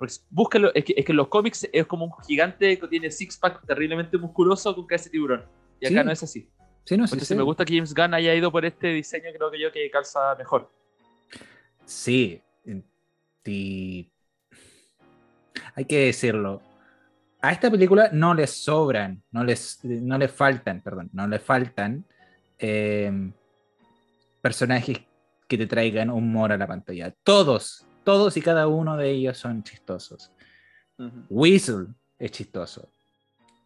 Porque 0.01 0.15
búscalo, 0.31 0.73
es 0.75 0.83
que, 0.83 0.95
es 0.97 1.05
que 1.05 1.13
en 1.13 1.17
los 1.17 1.29
cómics 1.29 1.69
es 1.71 1.87
como 1.87 2.07
un 2.07 2.13
gigante 2.27 2.79
que 2.79 2.89
tiene 2.89 3.11
six-pack 3.11 3.67
terriblemente 3.67 4.17
musculoso 4.17 4.75
con 4.75 4.87
casi 4.87 5.11
tiburón. 5.11 5.45
Y 5.79 5.87
acá 5.87 6.03
no 6.03 6.11
es 6.11 6.23
así. 6.23 6.49
Sí, 6.85 6.97
no, 6.97 7.05
Entonces 7.05 7.37
me 7.37 7.43
gusta 7.43 7.67
que 7.67 7.75
James 7.75 7.95
Gunn 7.95 8.15
haya 8.15 8.35
ido 8.35 8.51
por 8.51 8.65
este 8.65 8.89
diseño, 8.89 9.27
creo 9.37 9.51
que 9.51 9.61
yo 9.61 9.71
que 9.71 9.91
calza 9.91 10.35
mejor. 10.37 10.73
Sí. 11.85 12.41
Y... 13.45 14.11
Hay 15.75 15.85
que 15.85 16.07
decirlo 16.07 16.63
a 17.43 17.53
esta 17.53 17.71
película 17.71 18.09
no 18.13 18.35
les 18.35 18.51
sobran, 18.51 19.23
no 19.31 19.45
les, 19.45 19.85
no 19.85 20.19
les 20.19 20.31
faltan, 20.31 20.81
perdón, 20.81 21.11
no 21.13 21.27
les 21.27 21.43
faltan 21.43 22.05
em, 22.59 23.33
personajes 24.41 24.99
que 25.47 25.59
te 25.59 25.67
traigan 25.67 26.11
humor 26.11 26.53
a 26.53 26.57
la 26.57 26.67
pantalla. 26.67 27.15
Todos, 27.23 27.87
todos 28.11 28.37
y 28.37 28.43
cada 28.43 28.67
uno 28.67 28.97
de 28.97 29.09
ellos 29.09 29.39
son 29.39 29.63
chistosos. 29.63 30.33
Weasel 31.29 31.95
es 32.19 32.33
chistoso. 32.33 32.91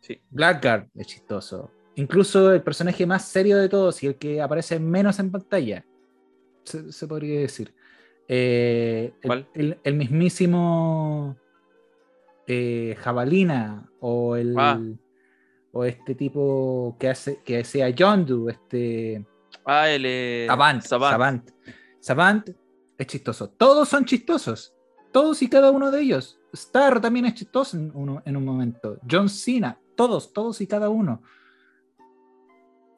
Sí. 0.01 0.21
Blackguard 0.29 0.89
es 0.95 1.07
chistoso. 1.07 1.71
Incluso 1.95 2.53
el 2.53 2.63
personaje 2.63 3.07
más 3.07 3.25
serio 3.25 3.57
de 3.57 3.71
todos 3.71 4.03
y 4.03 4.09
el 4.09 4.17
que 4.17 4.43
aparece 4.43 4.79
menos 4.79 5.19
en 5.19 5.31
pantalla, 5.31 5.87
se, 6.65 7.07
podría 7.07 7.41
decir. 7.41 7.75
Eh, 8.29 9.15
el, 9.83 9.95
mismísimo 9.95 11.39
eh, 12.47 12.97
Jabalina 12.99 13.89
o 14.01 14.37
el 14.37 14.55
ah. 14.59 14.79
o 15.73 15.85
este 15.85 16.15
tipo 16.15 16.97
que 16.99 17.09
hace 17.09 17.41
que 17.45 17.65
sea 17.65 17.89
Yondu, 17.89 18.49
este 18.49 19.25
ah, 19.65 19.89
el 19.89 20.05
eh, 20.07 20.47
Savant, 20.49 20.83
Savant. 22.01 22.64
Es 22.99 23.07
chistoso. 23.07 23.51
Todos 23.51 23.89
son 23.89 24.05
chistosos. 24.05 24.75
Todos 25.13 25.43
y 25.43 25.49
cada 25.49 25.71
uno 25.71 25.91
de 25.91 26.01
ellos. 26.01 26.39
Star 26.53 27.01
también 27.01 27.27
es 27.27 27.35
chistoso 27.35 27.77
en, 27.77 27.93
en 28.25 28.37
un 28.37 28.45
momento. 28.45 28.99
John 29.09 29.29
Cena, 29.29 29.79
todos, 29.97 30.33
todos 30.33 30.61
y 30.61 30.67
cada 30.67 30.89
uno. 30.89 31.23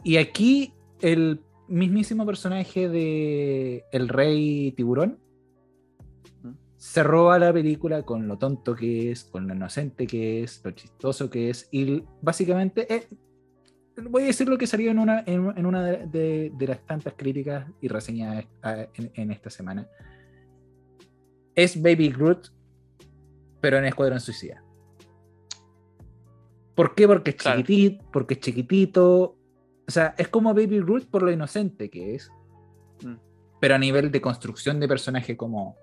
Y 0.02 0.16
aquí 0.16 0.72
el 1.00 1.42
mismísimo 1.68 2.24
personaje 2.24 2.88
de 2.88 3.84
El 3.92 4.08
Rey 4.08 4.72
Tiburón 4.72 5.18
se 6.76 7.02
roba 7.02 7.38
la 7.38 7.52
película 7.52 8.02
con 8.02 8.28
lo 8.28 8.38
tonto 8.38 8.74
que 8.74 9.10
es, 9.10 9.24
con 9.24 9.48
lo 9.48 9.54
inocente 9.54 10.06
que 10.06 10.42
es, 10.42 10.60
lo 10.64 10.70
chistoso 10.70 11.28
que 11.28 11.50
es, 11.50 11.68
y 11.72 12.04
básicamente, 12.22 12.94
eh, 12.94 13.08
voy 14.02 14.24
a 14.24 14.26
decir 14.26 14.48
lo 14.48 14.58
que 14.58 14.66
salió 14.66 14.90
en 14.90 14.98
una, 14.98 15.22
en, 15.26 15.66
una 15.66 15.82
de, 15.82 16.52
las 16.60 16.84
tantas 16.86 17.14
críticas 17.16 17.66
y 17.80 17.88
reseñas 17.88 18.44
en, 18.62 19.30
esta 19.30 19.50
semana. 19.50 19.88
Es 21.54 21.80
Baby 21.80 22.10
Groot, 22.10 22.48
pero 23.60 23.78
en 23.78 23.86
Escuadrón 23.86 24.20
Suicida. 24.20 24.62
¿Por 26.74 26.94
qué? 26.94 27.06
Porque 27.06 27.30
es 27.30 27.36
chiquitito, 27.36 28.04
porque 28.12 28.34
es 28.34 28.40
chiquitito. 28.40 29.38
O 29.88 29.90
sea, 29.90 30.14
es 30.18 30.28
como 30.28 30.52
Baby 30.52 30.80
Groot 30.80 31.06
por 31.06 31.22
lo 31.22 31.32
inocente 31.32 31.88
que 31.88 32.16
es. 32.16 32.30
Mm. 33.02 33.14
Pero 33.60 33.74
a 33.74 33.78
nivel 33.78 34.10
de 34.10 34.20
construcción 34.20 34.78
de 34.78 34.88
personaje 34.88 35.36
como 35.36 35.76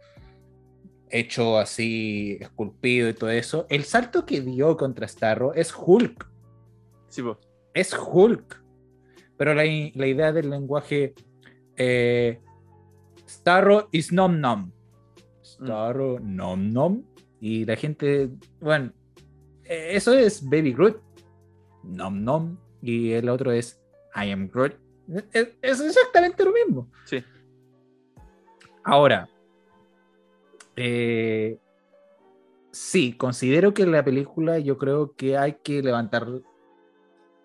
hecho 1.10 1.58
así, 1.58 2.38
esculpido 2.40 3.10
y 3.10 3.14
todo 3.14 3.30
eso, 3.32 3.66
el 3.70 3.84
salto 3.84 4.26
que 4.26 4.42
dio 4.42 4.78
contra 4.78 5.08
Starro 5.08 5.54
es 5.54 5.74
Hulk. 5.76 6.28
Sí, 7.10 7.24
po. 7.24 7.40
Es 7.74 7.94
Hulk. 7.94 8.64
Pero 9.38 9.54
la, 9.54 9.64
la 9.64 10.08
idea 10.08 10.32
del 10.32 10.50
lenguaje 10.50 11.14
eh, 11.76 12.40
Starro 13.28 13.90
is 13.92 14.12
nom 14.12 14.40
nom. 14.40 14.72
Starro 15.42 16.20
nom 16.20 16.72
nom. 16.72 17.04
Y 17.40 17.66
la 17.66 17.76
gente, 17.76 18.30
bueno, 18.62 18.94
eh, 19.66 19.90
eso 19.92 20.14
es 20.14 20.48
Baby 20.48 20.74
Groot. 20.74 21.02
Nom 21.84 22.24
nom. 22.24 22.58
Y 22.82 23.12
el 23.12 23.30
otro 23.30 23.52
es 23.52 23.82
I 24.16 24.32
am 24.32 24.50
Groot. 24.50 24.74
Es, 25.32 25.50
es 25.62 25.82
exactamente 25.82 26.44
lo 26.46 26.52
mismo. 26.52 26.90
Sí. 27.06 27.24
Ahora, 28.84 29.30
eh, 30.76 31.58
sí, 32.72 33.14
considero 33.14 33.74
que 33.74 33.86
la 33.86 34.04
película 34.04 34.60
yo 34.60 34.78
creo 34.78 35.14
que 35.14 35.38
hay 35.38 35.58
que 35.64 35.82
levantar 35.82 36.28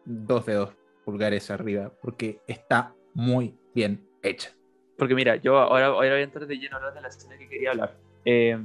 dos 0.08 0.46
dedos 0.46 0.70
pulgares 1.04 1.50
arriba 1.50 1.92
porque 2.00 2.40
está 2.46 2.94
muy 3.14 3.54
bien 3.74 4.08
hecha. 4.22 4.50
Porque 4.96 5.14
mira, 5.14 5.36
yo 5.36 5.58
ahora, 5.58 5.86
ahora 5.86 6.10
voy 6.10 6.20
a 6.20 6.22
entrar 6.22 6.46
de 6.46 6.56
lleno 6.56 6.76
a 6.76 6.78
hablar 6.78 6.94
de 6.94 7.00
la 7.02 7.08
escena 7.08 7.36
que 7.38 7.48
quería 7.48 7.70
hablar. 7.70 7.96
Eh, 8.24 8.58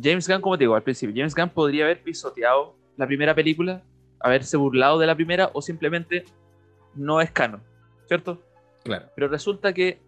James 0.00 0.26
Gunn, 0.28 0.40
como 0.40 0.56
te 0.56 0.64
digo 0.64 0.74
al 0.74 0.82
principio, 0.82 1.14
James 1.14 1.34
Gunn 1.34 1.50
podría 1.50 1.84
haber 1.84 2.02
pisoteado 2.02 2.74
la 2.96 3.06
primera 3.06 3.34
película, 3.34 3.82
haberse 4.20 4.56
burlado 4.56 4.98
de 4.98 5.06
la 5.06 5.14
primera 5.14 5.50
o 5.52 5.60
simplemente 5.60 6.24
no 6.94 7.20
es 7.20 7.30
canon, 7.30 7.62
¿cierto? 8.06 8.40
Claro. 8.84 9.06
Pero 9.14 9.28
resulta 9.28 9.72
que 9.72 9.98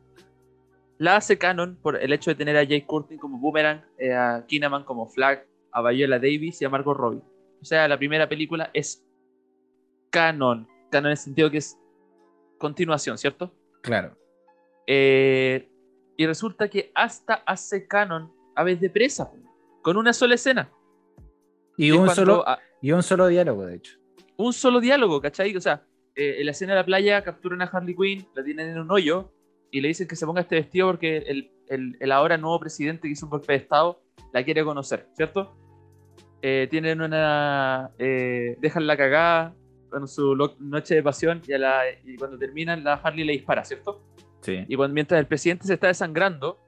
la 0.98 1.16
hace 1.16 1.36
canon 1.36 1.76
por 1.82 2.00
el 2.00 2.12
hecho 2.12 2.30
de 2.30 2.36
tener 2.36 2.56
a 2.56 2.62
Jake 2.62 2.86
Curtin 2.86 3.18
como 3.18 3.38
Boomerang, 3.38 3.84
eh, 3.98 4.12
a 4.12 4.44
Kinnaman 4.46 4.84
como 4.84 5.08
Flag, 5.08 5.46
a 5.72 5.82
Viola 5.82 6.18
Davis 6.18 6.62
y 6.62 6.64
a 6.64 6.70
Margot 6.70 6.96
Robbie. 6.96 7.22
O 7.60 7.64
sea, 7.64 7.88
la 7.88 7.98
primera 7.98 8.28
película 8.28 8.70
es 8.72 9.04
canon. 10.14 10.68
Canon 10.90 11.06
en 11.06 11.10
el 11.12 11.16
sentido 11.16 11.50
que 11.50 11.58
es 11.58 11.78
continuación, 12.58 13.18
¿cierto? 13.18 13.52
Claro. 13.82 14.16
Eh, 14.86 15.68
y 16.16 16.26
resulta 16.26 16.68
que 16.68 16.90
hasta 16.94 17.34
hace 17.46 17.86
canon 17.86 18.32
Aves 18.54 18.80
de 18.80 18.88
Presa, 18.90 19.30
con 19.82 19.96
una 19.96 20.12
sola 20.12 20.34
escena. 20.36 20.70
Y 21.76 21.90
un, 21.90 22.08
solo, 22.10 22.46
a- 22.48 22.60
y 22.80 22.92
un 22.92 23.02
solo 23.02 23.26
diálogo, 23.26 23.66
de 23.66 23.76
hecho. 23.76 23.98
un 24.36 24.52
solo 24.52 24.80
diálogo, 24.80 25.20
¿cachai? 25.20 25.56
O 25.56 25.60
sea, 25.60 25.82
eh, 26.14 26.36
en 26.38 26.46
la 26.46 26.52
escena 26.52 26.72
de 26.74 26.78
la 26.80 26.86
playa 26.86 27.22
capturan 27.24 27.60
a 27.62 27.64
Harley 27.64 27.96
Quinn, 27.96 28.26
la 28.34 28.44
tienen 28.44 28.68
en 28.70 28.78
un 28.78 28.90
hoyo 28.92 29.32
y 29.72 29.80
le 29.80 29.88
dicen 29.88 30.06
que 30.06 30.14
se 30.16 30.24
ponga 30.26 30.42
este 30.42 30.54
vestido 30.56 30.86
porque 30.86 31.16
el, 31.18 31.50
el- 31.68 31.96
el 31.98 32.12
ahora 32.12 32.36
nuevo 32.38 32.60
presidente 32.60 33.02
que 33.08 33.12
hizo 33.12 33.26
un 33.26 33.30
golpe 33.30 33.52
de 33.54 33.58
Estado 33.58 34.00
la 34.32 34.44
quiere 34.44 34.62
conocer, 34.64 35.08
¿cierto? 35.14 35.56
Eh, 36.42 36.68
tienen 36.70 37.00
una. 37.00 37.90
eh, 37.98 38.56
dejan 38.60 38.86
la 38.86 38.96
cagada 38.96 39.54
con 39.98 40.08
su 40.08 40.34
noche 40.60 40.96
de 40.96 41.02
pasión 41.02 41.40
y, 41.46 41.52
a 41.52 41.58
la- 41.58 41.82
y 42.04 42.16
cuando 42.16 42.36
terminan, 42.38 42.82
la 42.84 42.94
Harley 42.94 43.24
le 43.24 43.32
dispara, 43.34 43.64
¿cierto? 43.64 44.02
Sí. 44.40 44.64
Y 44.68 44.76
cuando, 44.76 44.94
mientras 44.94 45.18
el 45.20 45.26
presidente 45.26 45.66
se 45.66 45.74
está 45.74 45.86
desangrando, 45.86 46.58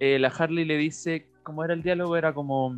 eh, 0.00 0.18
la 0.18 0.28
Harley 0.28 0.64
le 0.64 0.76
dice, 0.76 1.28
¿cómo 1.42 1.64
era 1.64 1.74
el 1.74 1.82
diálogo? 1.82 2.16
Era 2.16 2.32
como, 2.34 2.76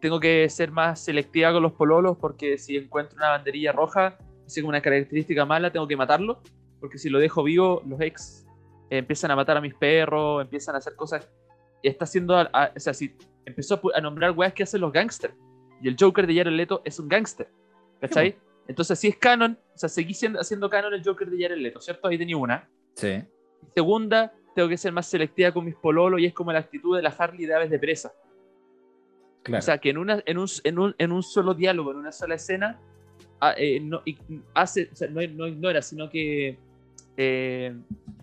tengo 0.00 0.18
que 0.20 0.48
ser 0.48 0.70
más 0.70 1.00
selectiva 1.04 1.52
con 1.52 1.62
los 1.62 1.72
pololos 1.72 2.16
porque 2.20 2.58
si 2.58 2.76
encuentro 2.76 3.16
una 3.16 3.28
banderilla 3.30 3.72
roja, 3.72 4.18
así 4.46 4.60
como 4.60 4.70
una 4.70 4.80
característica 4.80 5.44
mala, 5.44 5.70
tengo 5.72 5.86
que 5.86 5.96
matarlo, 5.96 6.40
porque 6.80 6.98
si 6.98 7.08
lo 7.10 7.18
dejo 7.18 7.42
vivo, 7.42 7.82
los 7.86 8.00
ex 8.00 8.46
eh, 8.90 8.98
empiezan 8.98 9.30
a 9.30 9.36
matar 9.36 9.56
a 9.56 9.60
mis 9.60 9.74
perros, 9.74 10.42
empiezan 10.42 10.74
a 10.74 10.78
hacer 10.78 10.94
cosas. 10.96 11.28
Y 11.82 11.88
está 11.88 12.04
haciendo, 12.04 12.36
a- 12.36 12.48
a- 12.52 12.72
o 12.76 12.80
sea, 12.80 12.94
si 12.94 13.14
empezó 13.44 13.74
a, 13.94 13.98
a 13.98 14.00
nombrar 14.00 14.32
weas 14.32 14.52
que 14.52 14.62
hacen 14.62 14.80
los 14.80 14.92
gangsters. 14.92 15.34
Y 15.82 15.88
el 15.88 15.96
Joker 15.98 16.26
de 16.26 16.34
Jared 16.36 16.52
Leto 16.52 16.80
es 16.84 16.98
un 16.98 17.08
gangster, 17.08 17.48
¿cachai? 18.00 18.36
Entonces, 18.68 18.98
si 18.98 19.08
es 19.08 19.16
canon, 19.16 19.58
o 19.74 19.78
sea, 19.78 19.88
seguí 19.88 20.14
siendo, 20.14 20.40
haciendo 20.40 20.68
canon 20.68 20.94
el 20.94 21.04
Joker 21.04 21.30
de 21.30 21.42
Jared 21.42 21.58
Leto, 21.58 21.80
¿cierto? 21.80 22.08
Ahí 22.08 22.18
tenía 22.18 22.36
una. 22.36 22.68
Sí. 22.94 23.22
Segunda, 23.74 24.32
tengo 24.54 24.68
que 24.68 24.76
ser 24.76 24.92
más 24.92 25.06
selectiva 25.06 25.52
con 25.52 25.64
mis 25.64 25.74
pololos 25.74 26.20
y 26.20 26.26
es 26.26 26.32
como 26.32 26.52
la 26.52 26.60
actitud 26.60 26.96
de 26.96 27.02
la 27.02 27.10
Harley 27.10 27.46
de 27.46 27.54
aves 27.54 27.70
de 27.70 27.78
presa. 27.78 28.12
Claro. 29.42 29.60
O 29.60 29.62
sea, 29.62 29.78
que 29.78 29.90
en, 29.90 29.98
una, 29.98 30.22
en, 30.26 30.38
un, 30.38 30.48
en, 30.64 30.78
un, 30.78 30.94
en 30.98 31.12
un 31.12 31.22
solo 31.22 31.54
diálogo, 31.54 31.92
en 31.92 31.98
una 31.98 32.10
sola 32.10 32.34
escena, 32.34 32.80
ah, 33.40 33.54
eh, 33.56 33.78
no, 33.80 34.02
hace, 34.54 34.88
o 34.92 34.96
sea, 34.96 35.08
no, 35.08 35.20
no 35.28 35.46
ignora, 35.46 35.82
sino 35.82 36.10
que 36.10 36.58
eh, 37.16 37.76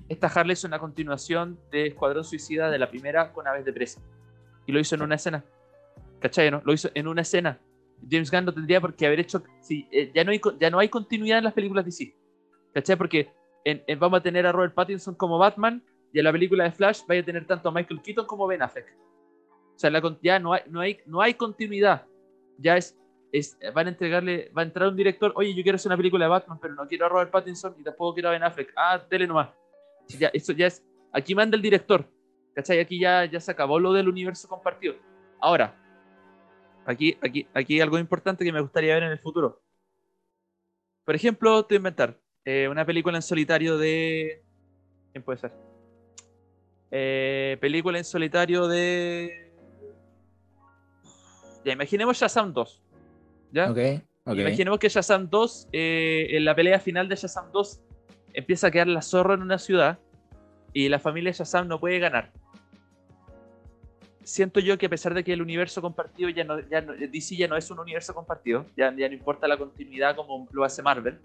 esta 0.09 0.27
Harley 0.27 0.53
es 0.53 0.63
una 0.63 0.79
continuación 0.79 1.57
de 1.71 1.87
Escuadrón 1.87 2.23
Suicida 2.23 2.69
de 2.69 2.77
la 2.77 2.89
primera 2.89 3.31
con 3.31 3.47
aves 3.47 3.65
de 3.65 3.73
presa. 3.73 4.01
Y 4.65 4.71
lo 4.71 4.79
hizo 4.79 4.95
en 4.95 5.01
una 5.01 5.15
escena. 5.15 5.43
¿Cachai? 6.19 6.51
No? 6.51 6.61
Lo 6.65 6.73
hizo 6.73 6.89
en 6.93 7.07
una 7.07 7.21
escena. 7.21 7.59
James 8.09 8.29
Gunn 8.31 8.45
no 8.45 8.53
tendría 8.53 8.79
por 8.81 8.95
qué 8.95 9.05
haber 9.07 9.19
hecho. 9.19 9.43
Sí, 9.61 9.87
eh, 9.91 10.11
ya, 10.13 10.23
no 10.23 10.31
hay, 10.31 10.41
ya 10.59 10.69
no 10.69 10.79
hay 10.79 10.89
continuidad 10.89 11.37
en 11.39 11.43
las 11.45 11.53
películas 11.53 11.85
de 11.85 11.89
DC. 11.91 12.15
¿Cachai? 12.73 12.95
Porque 12.97 13.31
en- 13.65 13.83
en- 13.87 13.99
vamos 13.99 14.19
a 14.19 14.23
tener 14.23 14.45
a 14.45 14.51
Robert 14.51 14.73
Pattinson 14.73 15.15
como 15.15 15.37
Batman 15.37 15.83
y 16.11 16.19
en 16.19 16.25
la 16.25 16.31
película 16.31 16.63
de 16.63 16.71
Flash 16.71 17.01
vaya 17.07 17.21
a 17.21 17.25
tener 17.25 17.45
tanto 17.45 17.69
a 17.69 17.71
Michael 17.71 18.01
Keaton 18.01 18.25
como 18.25 18.47
Ben 18.47 18.61
Affleck. 18.61 18.87
O 19.75 19.79
sea, 19.79 19.89
la, 19.89 20.01
ya 20.21 20.39
no 20.39 20.53
hay, 20.53 20.61
no, 20.69 20.79
hay, 20.81 20.99
no 21.05 21.21
hay 21.21 21.33
continuidad. 21.33 22.05
Ya 22.57 22.77
es, 22.77 22.97
es. 23.31 23.57
Van 23.73 23.87
a 23.87 23.89
entregarle. 23.89 24.51
Va 24.55 24.61
a 24.61 24.65
entrar 24.65 24.87
un 24.89 24.95
director. 24.95 25.33
Oye, 25.35 25.53
yo 25.55 25.63
quiero 25.63 25.75
hacer 25.77 25.89
una 25.89 25.97
película 25.97 26.25
de 26.25 26.29
Batman, 26.29 26.59
pero 26.61 26.75
no 26.75 26.87
quiero 26.87 27.05
a 27.05 27.09
Robert 27.09 27.31
Pattinson 27.31 27.75
y 27.79 27.83
tampoco 27.83 28.13
quiero 28.13 28.29
a 28.29 28.33
Ben 28.33 28.43
Affleck. 28.43 28.71
Ah, 28.75 29.01
dele 29.09 29.25
nomás. 29.27 29.49
Ya, 30.19 30.29
eso 30.33 30.53
ya 30.53 30.67
es. 30.67 30.83
Aquí 31.11 31.33
manda 31.33 31.55
el 31.55 31.61
director. 31.63 32.05
¿Cachai? 32.53 32.79
Aquí 32.79 32.99
ya, 32.99 33.25
ya 33.25 33.39
se 33.39 33.49
acabó 33.51 33.79
lo 33.79 33.91
del 33.93 34.07
universo 34.07 34.47
compartido. 34.47 34.93
Ahora, 35.41 35.75
aquí, 36.85 37.17
aquí, 37.21 37.47
aquí 37.53 37.75
hay 37.75 37.81
algo 37.81 37.97
importante 37.97 38.43
que 38.43 38.51
me 38.51 38.61
gustaría 38.61 38.93
ver 38.93 39.03
en 39.03 39.11
el 39.11 39.19
futuro. 39.19 39.61
Por 41.05 41.15
ejemplo, 41.15 41.63
te 41.65 41.73
voy 41.73 41.77
a 41.77 41.79
inventar 41.79 42.19
eh, 42.45 42.67
una 42.69 42.85
película 42.85 43.17
en 43.17 43.21
solitario 43.21 43.77
de. 43.77 44.41
¿Quién 45.11 45.23
puede 45.23 45.39
ser? 45.39 45.51
Eh, 46.91 47.57
película 47.59 47.97
en 47.97 48.05
solitario 48.05 48.67
de. 48.67 49.51
Ya, 51.65 51.73
imaginemos 51.73 52.17
Shazam 52.17 52.53
2. 52.53 52.81
¿Ya? 53.51 53.71
Ok. 53.71 53.77
ok. 54.25 54.37
Imaginemos 54.37 54.79
que 54.79 54.89
Shazam 54.89 55.29
2, 55.29 55.69
eh, 55.71 56.27
en 56.31 56.45
la 56.45 56.55
pelea 56.55 56.79
final 56.79 57.07
de 57.07 57.15
Shazam 57.15 57.51
2, 57.51 57.81
empieza 58.33 58.67
a 58.67 58.71
quedar 58.71 58.87
la 58.87 59.01
zorra 59.01 59.35
en 59.35 59.41
una 59.41 59.59
ciudad 59.59 59.99
y 60.73 60.89
la 60.89 60.99
familia 60.99 61.31
Shazam 61.31 61.67
no 61.67 61.79
puede 61.79 61.99
ganar. 61.99 62.31
Siento 64.23 64.59
yo 64.59 64.77
que 64.77 64.85
a 64.85 64.89
pesar 64.89 65.13
de 65.13 65.23
que 65.23 65.33
el 65.33 65.41
universo 65.41 65.81
compartido 65.81 66.29
ya 66.29 66.43
no, 66.43 66.59
ya 66.69 66.81
no- 66.81 66.93
DC 66.93 67.35
ya 67.35 67.47
no 67.47 67.57
es 67.57 67.69
un 67.71 67.79
universo 67.79 68.13
compartido, 68.13 68.65
ya, 68.77 68.93
ya 68.95 69.07
no 69.07 69.13
importa 69.13 69.47
la 69.47 69.57
continuidad 69.57 70.15
como 70.15 70.47
lo 70.51 70.63
hace 70.63 70.81
Marvel, 70.81 71.19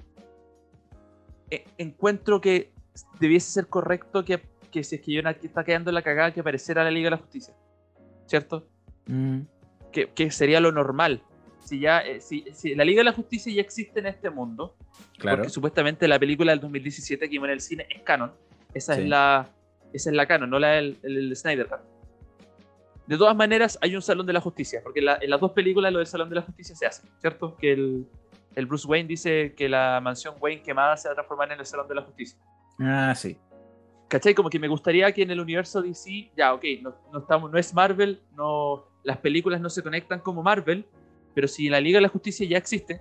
eh, 1.50 1.64
encuentro 1.78 2.40
que 2.40 2.72
debiese 3.20 3.50
ser 3.50 3.66
correcto 3.68 4.24
que, 4.24 4.42
que 4.70 4.82
si 4.84 4.96
es 4.96 5.00
que 5.02 5.16
Jonah 5.16 5.30
está 5.30 5.64
quedando 5.64 5.90
en 5.90 5.94
la 5.94 6.02
cagada 6.02 6.32
que 6.32 6.40
apareciera 6.40 6.82
la 6.84 6.90
Liga 6.90 7.06
de 7.06 7.10
la 7.12 7.16
Justicia. 7.18 7.54
¿Cierto? 8.26 8.66
Mm, 9.06 9.40
que, 9.92 10.08
que 10.10 10.30
sería 10.30 10.60
lo 10.60 10.72
normal. 10.72 11.22
Si 11.64 11.80
ya, 11.80 12.00
eh, 12.00 12.20
si, 12.20 12.44
si 12.52 12.74
la 12.74 12.84
Liga 12.84 13.00
de 13.00 13.04
la 13.04 13.12
Justicia 13.12 13.52
ya 13.52 13.60
existe 13.60 14.00
en 14.00 14.06
este 14.06 14.28
mundo, 14.30 14.76
claro. 15.18 15.38
porque 15.38 15.50
supuestamente 15.50 16.08
la 16.08 16.18
película 16.18 16.52
del 16.52 16.60
2017 16.60 17.24
que 17.26 17.30
vimos 17.30 17.46
en 17.48 17.52
el 17.52 17.60
cine 17.60 17.86
es 17.94 18.02
canon, 18.02 18.32
esa 18.74 18.94
Sí. 18.96 19.02
es 19.02 19.08
la, 19.08 19.48
esa 19.92 20.10
es 20.10 20.16
la 20.16 20.26
canon, 20.26 20.50
no 20.50 20.58
la 20.58 20.72
del 20.72 20.98
el, 21.02 21.16
el 21.18 21.36
Snyder 21.36 21.66
Cut. 21.68 21.80
De 23.08 23.16
todas 23.18 23.34
maneras, 23.34 23.78
hay 23.80 23.96
un 23.96 24.02
Salón 24.02 24.26
de 24.26 24.32
la 24.34 24.40
Justicia, 24.40 24.80
porque 24.84 25.00
en, 25.00 25.06
la- 25.06 25.18
en 25.20 25.30
las 25.30 25.40
dos 25.40 25.52
películas 25.52 25.92
lo 25.92 25.98
del 25.98 26.06
Salón 26.06 26.28
de 26.28 26.36
la 26.36 26.42
Justicia 26.42 26.74
se 26.76 26.86
hace, 26.86 27.08
¿cierto? 27.20 27.56
Que 27.56 27.72
el, 27.72 28.06
el 28.54 28.66
Bruce 28.66 28.86
Wayne 28.86 29.08
dice 29.08 29.54
que 29.56 29.68
la 29.68 30.00
mansión 30.02 30.34
Wayne 30.40 30.62
quemada 30.62 30.96
se 30.96 31.08
va 31.08 31.12
a 31.12 31.14
transformar 31.14 31.50
en 31.52 31.58
el 31.60 31.66
Salón 31.66 31.88
de 31.88 31.94
la 31.94 32.02
Justicia. 32.02 32.38
Ah, 32.78 33.14
sí. 33.16 33.36
¿Cachai? 34.08 34.34
Como 34.34 34.48
que 34.50 34.58
me 34.58 34.68
gustaría 34.68 35.10
que 35.12 35.22
en 35.22 35.30
el 35.30 35.40
universo 35.40 35.82
DC, 35.82 36.30
ya, 36.36 36.54
ok, 36.54 36.64
no, 36.82 36.94
no, 37.12 37.18
estamos, 37.20 37.50
no 37.50 37.58
es 37.58 37.72
Marvel, 37.74 38.20
no, 38.36 38.84
las 39.04 39.18
películas 39.18 39.60
no 39.60 39.68
se 39.70 39.82
conectan 39.82 40.20
como 40.20 40.42
Marvel, 40.42 40.86
pero 41.34 41.48
si 41.48 41.68
la 41.68 41.80
Liga 41.80 41.96
de 41.98 42.02
la 42.02 42.08
Justicia 42.08 42.46
ya 42.48 42.56
existe, 42.58 43.00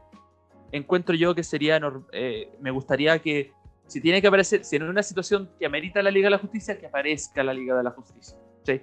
encuentro 0.71 1.15
yo 1.15 1.33
que 1.35 1.43
sería, 1.43 1.79
eh, 2.11 2.49
me 2.59 2.71
gustaría 2.71 3.19
que, 3.19 3.51
si 3.87 4.01
tiene 4.01 4.21
que 4.21 4.27
aparecer, 4.27 4.63
si 4.65 4.75
en 4.75 4.83
una 4.83 5.01
situación 5.03 5.49
que 5.59 5.65
amerita 5.65 6.01
la 6.01 6.11
Liga 6.11 6.27
de 6.27 6.31
la 6.31 6.37
Justicia, 6.39 6.77
que 6.77 6.87
aparezca 6.87 7.41
la 7.43 7.53
Liga 7.53 7.75
de 7.77 7.83
la 7.83 7.91
Justicia. 7.91 8.37
¿sí? 8.63 8.81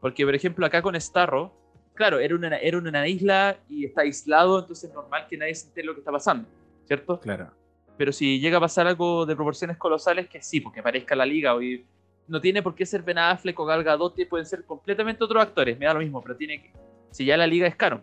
Porque, 0.00 0.24
por 0.24 0.34
ejemplo, 0.34 0.66
acá 0.66 0.82
con 0.82 1.00
Starro, 1.00 1.52
claro, 1.94 2.18
era 2.18 2.34
una, 2.34 2.56
era 2.58 2.78
una 2.78 3.08
isla 3.08 3.56
y 3.68 3.84
está 3.84 4.02
aislado, 4.02 4.60
entonces 4.60 4.90
es 4.90 4.94
normal 4.94 5.26
que 5.28 5.36
nadie 5.36 5.54
se 5.54 5.68
entere 5.68 5.86
lo 5.86 5.94
que 5.94 6.00
está 6.00 6.12
pasando, 6.12 6.48
¿cierto? 6.86 7.18
Claro. 7.20 7.50
pero 7.96 8.12
si 8.12 8.38
llega 8.38 8.58
a 8.58 8.60
pasar 8.60 8.86
algo 8.86 9.24
de 9.24 9.34
proporciones 9.34 9.76
colosales, 9.78 10.28
que 10.28 10.42
sí, 10.42 10.60
porque 10.60 10.80
aparezca 10.80 11.16
la 11.16 11.24
liga. 11.24 11.54
Y 11.62 11.84
no 12.28 12.40
tiene 12.40 12.62
por 12.62 12.74
qué 12.74 12.84
ser 12.84 13.02
Ben 13.02 13.18
Affleck 13.18 13.58
o 13.58 13.64
Gal 13.64 13.82
Gadot, 13.82 14.14
pueden 14.28 14.46
ser 14.46 14.64
completamente 14.64 15.24
otros 15.24 15.42
actores, 15.42 15.78
me 15.78 15.86
da 15.86 15.94
lo 15.94 16.00
mismo, 16.00 16.22
pero 16.22 16.36
tiene 16.36 16.62
que. 16.62 16.72
Si 17.10 17.24
ya 17.24 17.36
la 17.36 17.46
liga 17.46 17.66
es 17.66 17.76
canon. 17.76 18.02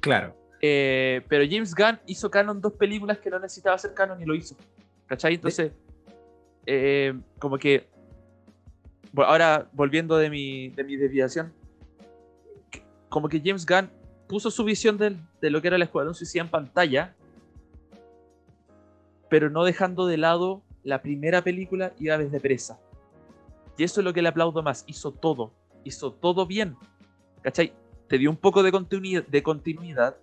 Claro. 0.00 0.34
Eh, 0.60 1.22
pero 1.28 1.44
James 1.48 1.74
Gunn 1.74 2.00
hizo 2.06 2.30
canon 2.30 2.60
dos 2.60 2.72
películas 2.72 3.18
que 3.18 3.30
no 3.30 3.38
necesitaba 3.38 3.76
hacer 3.76 3.94
canon 3.94 4.20
y 4.20 4.24
lo 4.24 4.34
hizo. 4.34 4.56
¿Cachai? 5.06 5.34
Entonces, 5.34 5.72
eh, 6.66 7.14
como 7.38 7.58
que. 7.58 7.86
Ahora, 9.16 9.68
volviendo 9.72 10.16
de 10.16 10.30
mi, 10.30 10.68
de 10.70 10.84
mi 10.84 10.96
desviación, 10.96 11.52
como 13.08 13.28
que 13.28 13.40
James 13.44 13.64
Gunn 13.66 13.88
puso 14.26 14.50
su 14.50 14.64
visión 14.64 14.96
del- 14.98 15.18
de 15.40 15.50
lo 15.50 15.60
que 15.60 15.68
era 15.68 15.76
el 15.76 15.82
Escuadrón 15.82 16.14
Suicida 16.14 16.42
en 16.42 16.48
pantalla 16.50 17.14
pero 19.28 19.50
no 19.50 19.64
dejando 19.64 20.06
de 20.06 20.16
lado 20.16 20.62
la 20.84 21.02
primera 21.02 21.42
película 21.42 21.92
y 21.98 22.08
Aves 22.10 22.30
de 22.30 22.38
Presa. 22.40 22.78
Y 23.76 23.82
eso 23.82 24.00
es 24.00 24.04
lo 24.04 24.12
que 24.12 24.22
le 24.22 24.28
aplaudo 24.28 24.62
más. 24.62 24.84
Hizo 24.86 25.10
todo. 25.10 25.52
Hizo 25.82 26.12
todo 26.12 26.46
bien. 26.46 26.76
¿Cachai? 27.42 27.72
Te 28.08 28.16
dio 28.18 28.30
un 28.30 28.36
poco 28.36 28.62
de 28.62 28.70
continuidad. 28.70 29.24
De 29.26 29.42
continuidad 29.42 30.16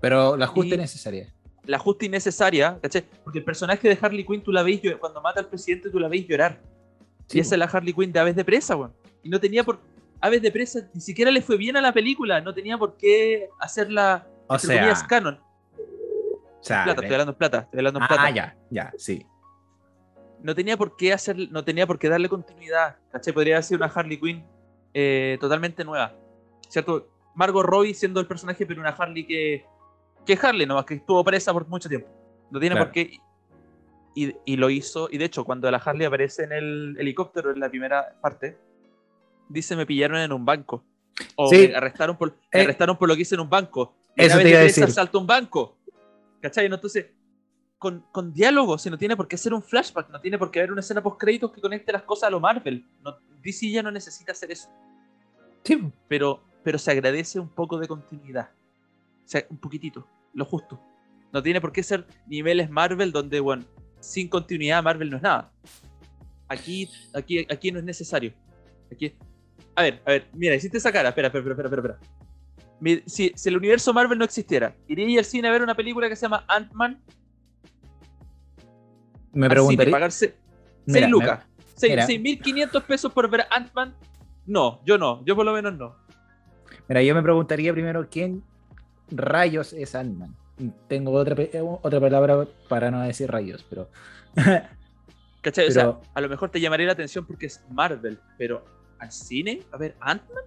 pero 0.00 0.36
la 0.36 0.46
justa 0.46 0.74
y 0.74 0.78
necesaria. 0.78 1.32
La 1.66 1.78
justa 1.78 2.04
y 2.04 2.08
necesaria, 2.10 2.78
¿cachai? 2.80 3.04
Porque 3.24 3.38
el 3.40 3.44
personaje 3.44 3.88
de 3.88 3.98
Harley 4.00 4.24
Quinn, 4.24 4.42
tú 4.42 4.52
la 4.52 4.62
veis, 4.62 4.80
cuando 5.00 5.20
mata 5.20 5.40
al 5.40 5.46
presidente, 5.48 5.88
tú 5.90 5.98
la 5.98 6.08
veis 6.08 6.26
llorar. 6.26 6.60
Y 7.30 7.40
esa 7.40 7.54
es 7.54 7.58
la 7.58 7.66
Harley 7.66 7.92
Quinn 7.92 8.12
de 8.12 8.20
Aves 8.20 8.36
de 8.36 8.44
Presa, 8.44 8.76
weón. 8.76 8.92
Y 9.22 9.28
no 9.28 9.40
tenía 9.40 9.64
por. 9.64 9.80
Aves 10.20 10.40
de 10.42 10.50
Presa 10.50 10.88
ni 10.94 11.00
siquiera 11.00 11.30
le 11.30 11.42
fue 11.42 11.56
bien 11.56 11.76
a 11.76 11.80
la 11.80 11.92
película. 11.92 12.40
No 12.40 12.54
tenía 12.54 12.78
por 12.78 12.96
qué 12.96 13.48
hacerla. 13.58 14.26
O 14.46 14.58
sea. 14.58 14.94
canon. 15.08 15.40
O 16.60 16.66
sea, 16.66 16.84
plata, 16.84 17.02
estoy 17.02 17.14
hablando 17.14 17.32
en 17.32 17.38
plata. 17.38 17.58
Estoy 17.58 17.78
hablando 17.78 18.00
en 18.00 18.06
plata. 18.06 18.24
Ah, 18.24 18.30
ya, 18.30 18.56
ya, 18.70 18.92
sí 18.96 19.26
no 20.44 20.54
tenía 20.54 20.76
por 20.76 20.94
qué 20.94 21.10
hacer, 21.10 21.36
no 21.50 21.64
tenía 21.64 21.86
por 21.86 21.98
qué 21.98 22.06
darle 22.10 22.28
continuidad, 22.28 22.98
¿cachai? 23.10 23.32
Podría 23.32 23.62
ser 23.62 23.78
una 23.78 23.86
Harley 23.86 24.20
Quinn 24.20 24.44
eh, 24.92 25.38
totalmente 25.40 25.82
nueva, 25.84 26.14
¿cierto? 26.68 27.08
Margot 27.34 27.64
Robbie 27.64 27.94
siendo 27.94 28.20
el 28.20 28.26
personaje, 28.26 28.66
pero 28.66 28.78
una 28.78 28.90
Harley 28.90 29.26
que, 29.26 29.64
que 30.26 30.38
Harley, 30.40 30.66
nomás 30.66 30.84
que 30.84 30.94
estuvo 30.94 31.24
presa 31.24 31.50
por 31.50 31.66
mucho 31.66 31.88
tiempo. 31.88 32.08
No 32.50 32.60
tiene 32.60 32.76
por 32.76 32.92
qué. 32.92 33.18
Y, 34.14 34.34
y, 34.44 34.56
lo 34.56 34.70
hizo, 34.70 35.08
y 35.10 35.18
de 35.18 35.24
hecho, 35.24 35.44
cuando 35.44 35.68
la 35.70 35.78
Harley 35.78 36.06
aparece 36.06 36.44
en 36.44 36.52
el 36.52 36.96
helicóptero 36.98 37.50
en 37.50 37.58
la 37.58 37.68
primera 37.68 38.16
parte, 38.20 38.56
dice: 39.48 39.74
Me 39.74 39.86
pillaron 39.86 40.18
en 40.18 40.32
un 40.32 40.44
banco. 40.44 40.84
O 41.36 41.50
me, 41.50 41.74
arrestaron 41.74 42.16
por, 42.16 42.30
me 42.52 42.60
eh, 42.60 42.62
arrestaron 42.64 42.96
por 42.96 43.08
lo 43.08 43.16
que 43.16 43.22
hice 43.22 43.34
en 43.34 43.40
un 43.40 43.50
banco. 43.50 43.94
Y 44.16 44.24
eso 44.24 44.38
te 44.38 44.48
iba 44.48 44.60
a 44.60 44.62
decir. 44.62 44.84
asaltó 44.84 45.18
un 45.18 45.26
banco. 45.26 45.78
¿Cachai? 46.40 46.66
Entonces, 46.66 47.06
con, 47.78 48.04
con 48.12 48.32
diálogo, 48.32 48.78
si 48.78 48.90
no 48.90 48.98
tiene 48.98 49.16
por 49.16 49.26
qué 49.26 49.36
ser 49.36 49.54
un 49.54 49.62
flashback, 49.62 50.10
no 50.10 50.20
tiene 50.20 50.38
por 50.38 50.50
qué 50.50 50.60
haber 50.60 50.72
una 50.72 50.80
escena 50.80 51.02
post 51.02 51.20
créditos 51.20 51.52
que 51.52 51.60
conecte 51.60 51.92
las 51.92 52.02
cosas 52.02 52.28
a 52.28 52.30
lo 52.30 52.40
Marvel. 52.40 52.86
No, 53.02 53.16
DC 53.42 53.70
ya 53.70 53.82
no 53.82 53.90
necesita 53.90 54.32
hacer 54.32 54.50
eso. 54.52 54.68
Sí. 55.64 55.92
Pero, 56.08 56.42
pero 56.62 56.78
se 56.78 56.90
agradece 56.90 57.40
un 57.40 57.48
poco 57.48 57.78
de 57.78 57.88
continuidad. 57.88 58.50
O 59.24 59.28
sea, 59.28 59.44
un 59.48 59.58
poquitito, 59.58 60.06
lo 60.34 60.44
justo. 60.44 60.80
No 61.32 61.42
tiene 61.42 61.60
por 61.60 61.72
qué 61.72 61.82
ser 61.82 62.06
niveles 62.26 62.70
Marvel 62.70 63.10
donde, 63.10 63.40
bueno, 63.40 63.64
sin 64.04 64.28
continuidad 64.28 64.82
Marvel 64.82 65.10
no 65.10 65.16
es 65.16 65.22
nada. 65.22 65.50
Aquí, 66.48 66.88
aquí, 67.14 67.46
aquí 67.50 67.72
no 67.72 67.78
es 67.78 67.84
necesario. 67.84 68.32
Aquí, 68.92 69.14
a 69.74 69.82
ver, 69.82 70.00
a 70.04 70.10
ver, 70.10 70.26
mira, 70.34 70.54
hiciste 70.54 70.78
esa 70.78 70.92
cara. 70.92 71.08
Espera, 71.08 71.28
espera, 71.28 71.50
espera, 71.50 71.68
espera. 71.68 71.94
espera. 71.94 73.02
Si, 73.06 73.32
si, 73.34 73.48
el 73.48 73.56
universo 73.56 73.94
Marvel 73.94 74.18
no 74.18 74.24
existiera, 74.24 74.74
¿iría 74.88 75.18
al 75.18 75.24
cine 75.24 75.48
a 75.48 75.52
ver 75.52 75.62
una 75.62 75.74
película 75.74 76.08
que 76.08 76.16
se 76.16 76.22
llama 76.22 76.44
Ant-Man? 76.48 77.00
Me 79.32 79.48
preguntaría. 79.48 79.90
pagarse 79.90 80.36
6 80.86 81.08
lucas. 81.08 81.40
6.500 81.76 82.82
pesos 82.82 83.12
por 83.12 83.28
ver 83.28 83.46
Ant-Man. 83.50 83.94
No, 84.46 84.82
yo 84.84 84.98
no. 84.98 85.24
Yo 85.24 85.34
por 85.34 85.44
lo 85.44 85.52
menos 85.52 85.74
no. 85.76 85.96
Mira, 86.88 87.02
yo 87.02 87.14
me 87.14 87.22
preguntaría 87.22 87.72
primero 87.72 88.06
quién 88.08 88.44
rayos 89.10 89.72
es 89.72 89.94
Ant-Man. 89.94 90.36
Tengo 90.88 91.12
otra, 91.12 91.36
otra 91.82 92.00
palabra 92.00 92.46
para 92.68 92.90
no 92.90 93.02
decir 93.02 93.30
rayos, 93.30 93.64
pero. 93.68 93.88
¿Cachai? 95.42 95.68
o 95.68 95.70
sea, 95.70 95.98
a 96.14 96.20
lo 96.22 96.28
mejor 96.28 96.50
te 96.50 96.60
llamaría 96.60 96.86
la 96.86 96.92
atención 96.92 97.26
porque 97.26 97.46
es 97.46 97.62
Marvel, 97.70 98.18
pero 98.38 98.64
¿al 98.98 99.12
cine? 99.12 99.62
A 99.72 99.76
ver, 99.76 99.94
¿Ant-Man? 100.00 100.44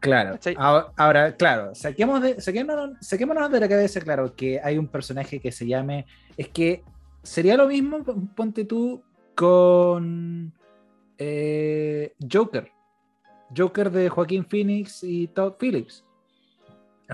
Claro. 0.00 0.38
Ahora, 0.96 1.36
claro, 1.36 1.74
saquemos 1.74 2.22
de, 2.22 2.40
saquémonos, 2.40 2.96
saquémonos 3.00 3.52
de 3.52 3.60
la 3.60 3.68
cabeza, 3.68 4.00
claro, 4.00 4.34
que 4.34 4.58
hay 4.62 4.78
un 4.78 4.88
personaje 4.88 5.40
que 5.40 5.52
se 5.52 5.66
llame. 5.66 6.06
Es 6.36 6.48
que 6.48 6.82
sería 7.22 7.56
lo 7.56 7.68
mismo, 7.68 8.02
ponte 8.34 8.64
tú, 8.64 9.02
con 9.34 10.52
eh, 11.18 12.14
Joker. 12.30 12.72
Joker 13.54 13.90
de 13.90 14.08
Joaquín 14.08 14.46
Phoenix 14.46 15.04
y 15.04 15.28
Todd 15.28 15.54
Phillips. 15.58 16.04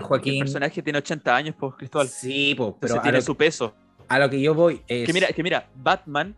Joaquín... 0.01 0.35
El 0.35 0.39
personaje 0.41 0.81
tiene 0.81 0.99
80 0.99 1.35
años, 1.35 1.55
pues, 1.57 1.75
Cristóbal. 1.75 2.07
Sí, 2.07 2.53
pues, 2.55 2.73
pero 2.79 3.01
tiene 3.01 3.21
su 3.21 3.35
peso. 3.35 3.73
A 4.07 4.19
lo 4.19 4.29
que 4.29 4.39
yo 4.39 4.53
voy 4.53 4.81
es... 4.87 5.05
Que 5.05 5.13
mira, 5.13 5.27
que 5.27 5.43
mira, 5.43 5.69
Batman 5.75 6.35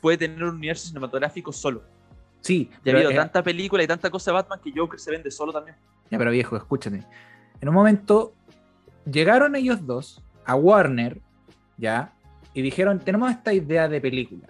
puede 0.00 0.18
tener 0.18 0.42
un 0.42 0.56
universo 0.56 0.88
cinematográfico 0.88 1.52
solo. 1.52 1.82
Sí. 2.40 2.70
Ya 2.84 2.92
ha 2.92 2.96
habido 2.96 3.14
tanta 3.14 3.42
película 3.42 3.82
y 3.82 3.86
tanta 3.86 4.10
cosa 4.10 4.30
de 4.30 4.34
Batman 4.34 4.60
que 4.62 4.72
Joker 4.74 5.00
se 5.00 5.10
vende 5.10 5.30
solo 5.30 5.52
también. 5.52 5.76
Ya, 6.10 6.18
pero 6.18 6.30
viejo, 6.30 6.56
escúchame. 6.56 7.04
En 7.60 7.68
un 7.68 7.74
momento 7.74 8.34
llegaron 9.10 9.56
ellos 9.56 9.84
dos 9.86 10.22
a 10.44 10.54
Warner, 10.54 11.20
¿ya? 11.78 12.14
y 12.54 12.62
dijeron, 12.62 13.00
tenemos 13.00 13.30
esta 13.30 13.52
idea 13.52 13.88
de 13.88 14.00
película. 14.00 14.46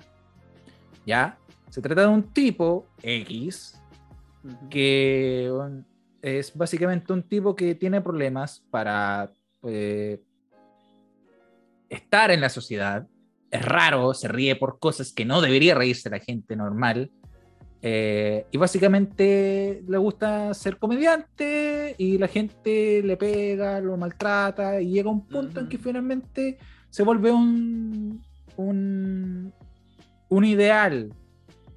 ¿Ya? 1.07 1.39
Se 1.71 1.81
trata 1.81 2.03
de 2.03 2.09
un 2.09 2.23
tipo 2.23 2.87
X 3.03 3.81
que 4.71 5.51
es 6.25 6.57
básicamente 6.57 7.13
un 7.13 7.23
tipo 7.23 7.55
que 7.55 7.75
tiene 7.75 8.01
problemas 8.01 8.65
para 8.71 9.31
eh, 9.63 10.23
estar 11.91 12.31
en 12.31 12.41
la 12.41 12.49
sociedad. 12.49 13.07
Es 13.51 13.63
raro, 13.63 14.15
se 14.15 14.29
ríe 14.29 14.57
por 14.57 14.79
cosas 14.79 15.13
que 15.13 15.27
no 15.27 15.43
debería 15.43 15.75
reírse 15.75 16.09
la 16.09 16.21
gente 16.21 16.57
normal. 16.57 17.11
Eh, 17.83 18.47
y 18.51 18.57
básicamente 18.57 19.85
le 19.87 19.99
gusta 19.99 20.55
ser 20.55 20.79
comediante 20.79 21.95
y 21.99 22.17
la 22.17 22.29
gente 22.29 23.03
le 23.03 23.19
pega, 23.19 23.79
lo 23.83 23.99
maltrata 23.99 24.81
y 24.81 24.93
llega 24.93 25.11
un 25.11 25.27
punto 25.27 25.61
en 25.61 25.69
que 25.69 25.77
finalmente 25.77 26.57
se 26.89 27.03
vuelve 27.03 27.33
un, 27.33 28.25
un, 28.57 29.53
un 30.31 30.45
ideal 30.47 31.13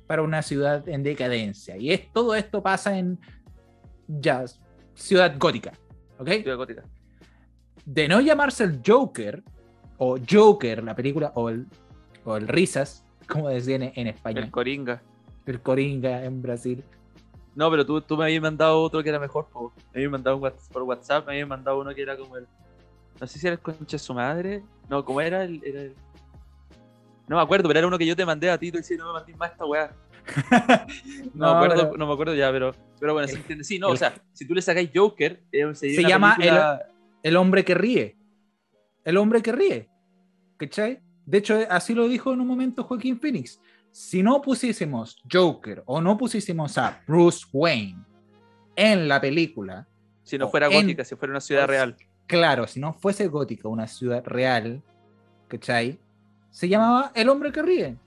para 0.08 0.22
una 0.22 0.42
ciudad 0.42 0.88
en 0.88 1.04
decadencia. 1.04 1.76
Y 1.76 1.92
es, 1.92 2.14
todo 2.14 2.34
esto 2.34 2.64
pasa 2.64 2.98
en 2.98 3.20
ya, 4.08 4.46
Ciudad 4.96 5.36
Gótica. 5.38 5.74
¿Ok? 6.18 6.30
Ciudad 6.42 6.58
Gótica. 6.58 6.84
De 7.86 8.08
no 8.08 8.20
llamarse 8.22 8.64
el 8.64 8.82
Joker, 8.86 9.44
o 9.98 10.18
Joker, 10.30 10.84
la 10.84 10.96
película, 10.96 11.32
o 11.36 11.50
el, 11.50 11.66
o 12.26 12.36
el 12.38 12.48
Risas, 12.48 13.06
como 13.28 13.50
decían 13.50 13.84
en, 13.84 14.08
España. 14.08 14.42
El 14.42 14.52
Coringa. 14.52 15.02
El 15.46 15.62
Coringa 15.62 16.24
en 16.24 16.42
Brasil. 16.42 16.84
No, 17.56 17.72
pero 17.72 17.86
tú, 17.86 18.02
tú 18.02 18.18
me 18.18 18.26
habías 18.26 18.42
mandado 18.42 18.82
otro 18.82 19.02
que 19.02 19.10
era 19.10 19.20
mejor. 19.20 19.48
Me 19.94 20.00
habías 20.00 20.12
mandado 20.12 20.40
por 20.72 20.84
WhatsApp, 20.84 21.26
me 21.26 21.34
habías 21.34 21.48
mandado 21.48 21.80
uno 21.80 21.94
que 21.96 22.02
era 22.02 22.16
como 22.18 22.38
el 22.38 22.48
no 23.20 23.28
sé 23.28 23.40
si 23.40 23.48
era 23.48 23.56
el 23.56 23.60
concha 23.60 23.86
de 23.98 24.00
su 24.00 24.14
madre. 24.14 24.64
No, 24.90 25.04
¿cómo 25.04 25.22
era 25.22 25.44
el, 25.44 25.96
No 27.28 27.38
me 27.38 27.42
acuerdo, 27.42 27.68
pero 27.68 27.80
era 27.80 27.88
uno 27.88 27.98
que 27.98 28.06
yo 28.06 28.16
te 28.16 28.26
mandé 28.26 28.50
a 28.50 28.58
ti. 28.58 28.72
Tú 28.72 28.78
dices, 28.78 28.98
no 28.98 29.08
me 29.08 29.14
mandé 29.14 29.36
más 29.36 29.52
esta 29.52 29.66
weá. 29.66 29.92
no, 31.34 31.60
me 31.60 31.66
acuerdo, 31.66 31.98
no 31.98 32.08
me 32.08 32.14
acuerdo 32.14 32.36
ya, 32.36 32.52
pero, 32.52 32.76
pero 33.00 33.14
bueno, 33.14 33.28
se 33.28 33.36
entiende. 33.36 33.64
Sí, 33.64 33.80
no, 33.80 33.90
o 33.90 33.96
sea, 33.96 34.14
si 34.34 34.48
tú 34.48 34.54
le 34.54 34.62
sacáis 34.62 34.90
Joker, 34.94 35.42
eh, 35.52 35.74
se 35.74 36.04
llama 36.04 36.38
el, 37.24 37.36
hombre 37.36 37.64
que 37.64 37.74
ríe. 37.74 38.18
El 39.04 39.18
hombre 39.18 39.42
que 39.42 39.52
ríe. 39.52 39.90
¿Cachai? 40.58 41.00
De 41.26 41.38
hecho, 41.38 41.60
así 41.70 41.94
lo 41.94 42.08
dijo 42.08 42.34
en 42.34 42.42
un 42.42 42.48
momento 42.48 42.84
Joaquín 42.84 43.20
Phoenix. 43.20 43.60
Si 43.92 44.22
no 44.24 44.42
pusiésemos 44.42 45.22
Joker 45.32 45.84
o 45.86 46.02
no 46.02 46.18
pusiésemos 46.18 46.78
a 46.78 47.02
Bruce 47.08 47.46
Wayne 47.52 48.04
en 48.76 49.08
la 49.08 49.20
película. 49.20 49.88
Si 50.24 50.38
no 50.38 50.50
fuera 50.50 50.68
gótica, 50.68 51.04
si 51.04 51.16
fuera 51.16 51.32
una 51.32 51.42
ciudad 51.42 51.68
real 51.68 51.96
claro, 52.28 52.68
si 52.68 52.80
no 52.80 52.94
fuese 52.94 53.28
gótica, 53.28 53.70
una 53.70 53.88
ciudad 53.88 54.24
real, 54.26 54.84
¿cachai? 55.48 55.98
Se 56.52 56.70
llamaba 56.70 57.12
El 57.16 57.30
hombre 57.30 57.52
que 57.52 57.62
ríe. 57.62 57.98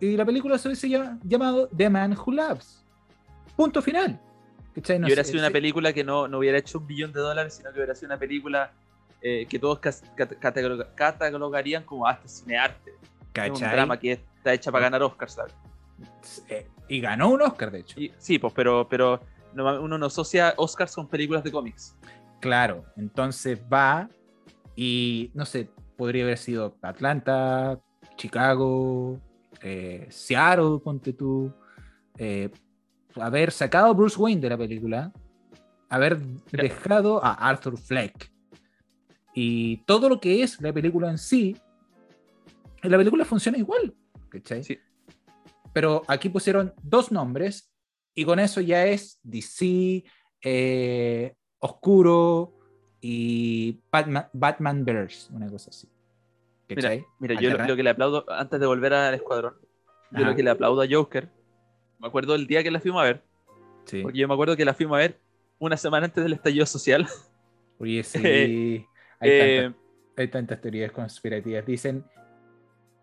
Y 0.00 0.16
la 0.16 0.24
película 0.24 0.58
se 0.58 0.68
hubiese 0.68 0.88
llamado 1.24 1.68
The 1.76 1.90
Man 1.90 2.16
Who 2.16 2.32
Loves. 2.32 2.84
Punto 3.56 3.82
final. 3.82 4.20
No 4.76 4.82
y 4.84 5.04
hubiera 5.04 5.24
sido 5.24 5.40
una 5.40 5.50
película 5.50 5.92
que 5.92 6.04
no, 6.04 6.28
no, 6.28 6.38
hubiera 6.38 6.58
hecho 6.58 6.78
un 6.78 6.86
billón 6.86 7.12
de 7.12 7.20
dólares, 7.20 7.54
sino 7.54 7.72
que 7.72 7.78
hubiera 7.78 7.94
sido 7.94 8.08
una 8.08 8.18
película 8.18 8.72
eh, 9.20 9.46
que 9.48 9.58
todos 9.58 9.80
catalogarían 9.80 11.82
como 11.82 12.06
hasta 12.06 12.28
cinearte. 12.28 12.92
¿Cachai? 13.32 13.52
Es 13.52 13.60
un 13.60 13.70
drama 13.70 13.98
que 13.98 14.12
está 14.12 14.54
hecha 14.54 14.70
para 14.70 14.84
ganar 14.84 15.02
Oscars, 15.02 15.32
¿sabes? 15.32 15.54
y 16.88 17.00
ganó 17.00 17.30
un 17.30 17.42
Oscar, 17.42 17.72
de 17.72 17.80
hecho. 17.80 17.96
sí, 18.18 18.38
pues, 18.38 18.52
pero, 18.54 18.88
pero 18.88 19.20
uno 19.54 19.98
no 19.98 20.06
asocia 20.06 20.54
Oscars 20.56 20.94
con 20.94 21.08
películas 21.08 21.42
de 21.42 21.50
cómics. 21.50 21.96
Claro, 22.40 22.84
entonces 22.96 23.60
va 23.72 24.08
y 24.76 25.32
no 25.34 25.44
sé, 25.44 25.68
podría 25.96 26.22
haber 26.22 26.38
sido 26.38 26.76
Atlanta, 26.82 27.80
Chicago, 28.16 29.18
eh, 29.62 30.06
Seattle, 30.10 30.78
ponte 30.82 31.12
tú, 31.12 31.52
eh, 32.16 32.50
haber 33.16 33.50
sacado 33.50 33.88
a 33.88 33.92
Bruce 33.92 34.18
Wayne 34.18 34.40
de 34.40 34.50
la 34.50 34.58
película, 34.58 35.12
haber 35.88 36.18
dejado 36.52 37.24
a 37.24 37.32
Arthur 37.32 37.78
Fleck 37.78 38.30
y 39.34 39.78
todo 39.78 40.08
lo 40.08 40.20
que 40.20 40.42
es 40.42 40.60
la 40.60 40.72
película 40.72 41.10
en 41.10 41.18
sí, 41.18 41.56
la 42.82 42.96
película 42.96 43.24
funciona 43.24 43.58
igual, 43.58 43.94
¿cachai? 44.28 44.62
Sí. 44.62 44.78
Pero 45.72 46.02
aquí 46.06 46.28
pusieron 46.28 46.74
dos 46.82 47.10
nombres 47.12 47.72
y 48.14 48.24
con 48.24 48.38
eso 48.38 48.60
ya 48.60 48.86
es 48.86 49.20
DC, 49.22 50.04
eh, 50.42 51.34
oscuro 51.58 52.54
y 53.00 53.80
Batman, 53.90 54.28
Batman 54.32 54.84
Verse, 54.84 55.32
una 55.32 55.48
cosa 55.48 55.70
así. 55.70 55.88
Mira, 56.76 56.90
mira 57.18 57.40
yo 57.40 57.50
lo, 57.56 57.76
que 57.76 57.82
le 57.82 57.90
aplaudo, 57.90 58.24
antes 58.28 58.60
de 58.60 58.66
volver 58.66 58.92
al 58.94 59.14
escuadrón, 59.14 59.54
yo 60.10 60.18
Ajá. 60.20 60.30
lo 60.30 60.36
que 60.36 60.42
le 60.42 60.50
aplaudo 60.50 60.82
a 60.82 60.86
Joker, 60.90 61.28
me 61.98 62.08
acuerdo 62.08 62.34
el 62.34 62.46
día 62.46 62.62
que 62.62 62.70
la 62.70 62.80
fuimos 62.80 63.00
a 63.00 63.04
ver, 63.04 63.22
Sí. 63.86 64.02
porque 64.02 64.18
yo 64.18 64.28
me 64.28 64.34
acuerdo 64.34 64.56
que 64.56 64.64
la 64.64 64.74
fuimos 64.74 64.96
a 64.96 64.98
ver 65.00 65.18
una 65.58 65.76
semana 65.76 66.06
antes 66.06 66.22
del 66.22 66.34
estallido 66.34 66.66
social. 66.66 67.06
Oye, 67.78 68.02
sí. 68.04 68.18
Eh, 68.24 68.86
hay, 69.20 69.30
Eh, 69.30 69.62
tantas, 69.62 69.82
hay 70.16 70.28
tantas 70.28 70.60
teorías 70.60 70.92
conspirativas. 70.92 71.66
Dicen. 71.66 72.04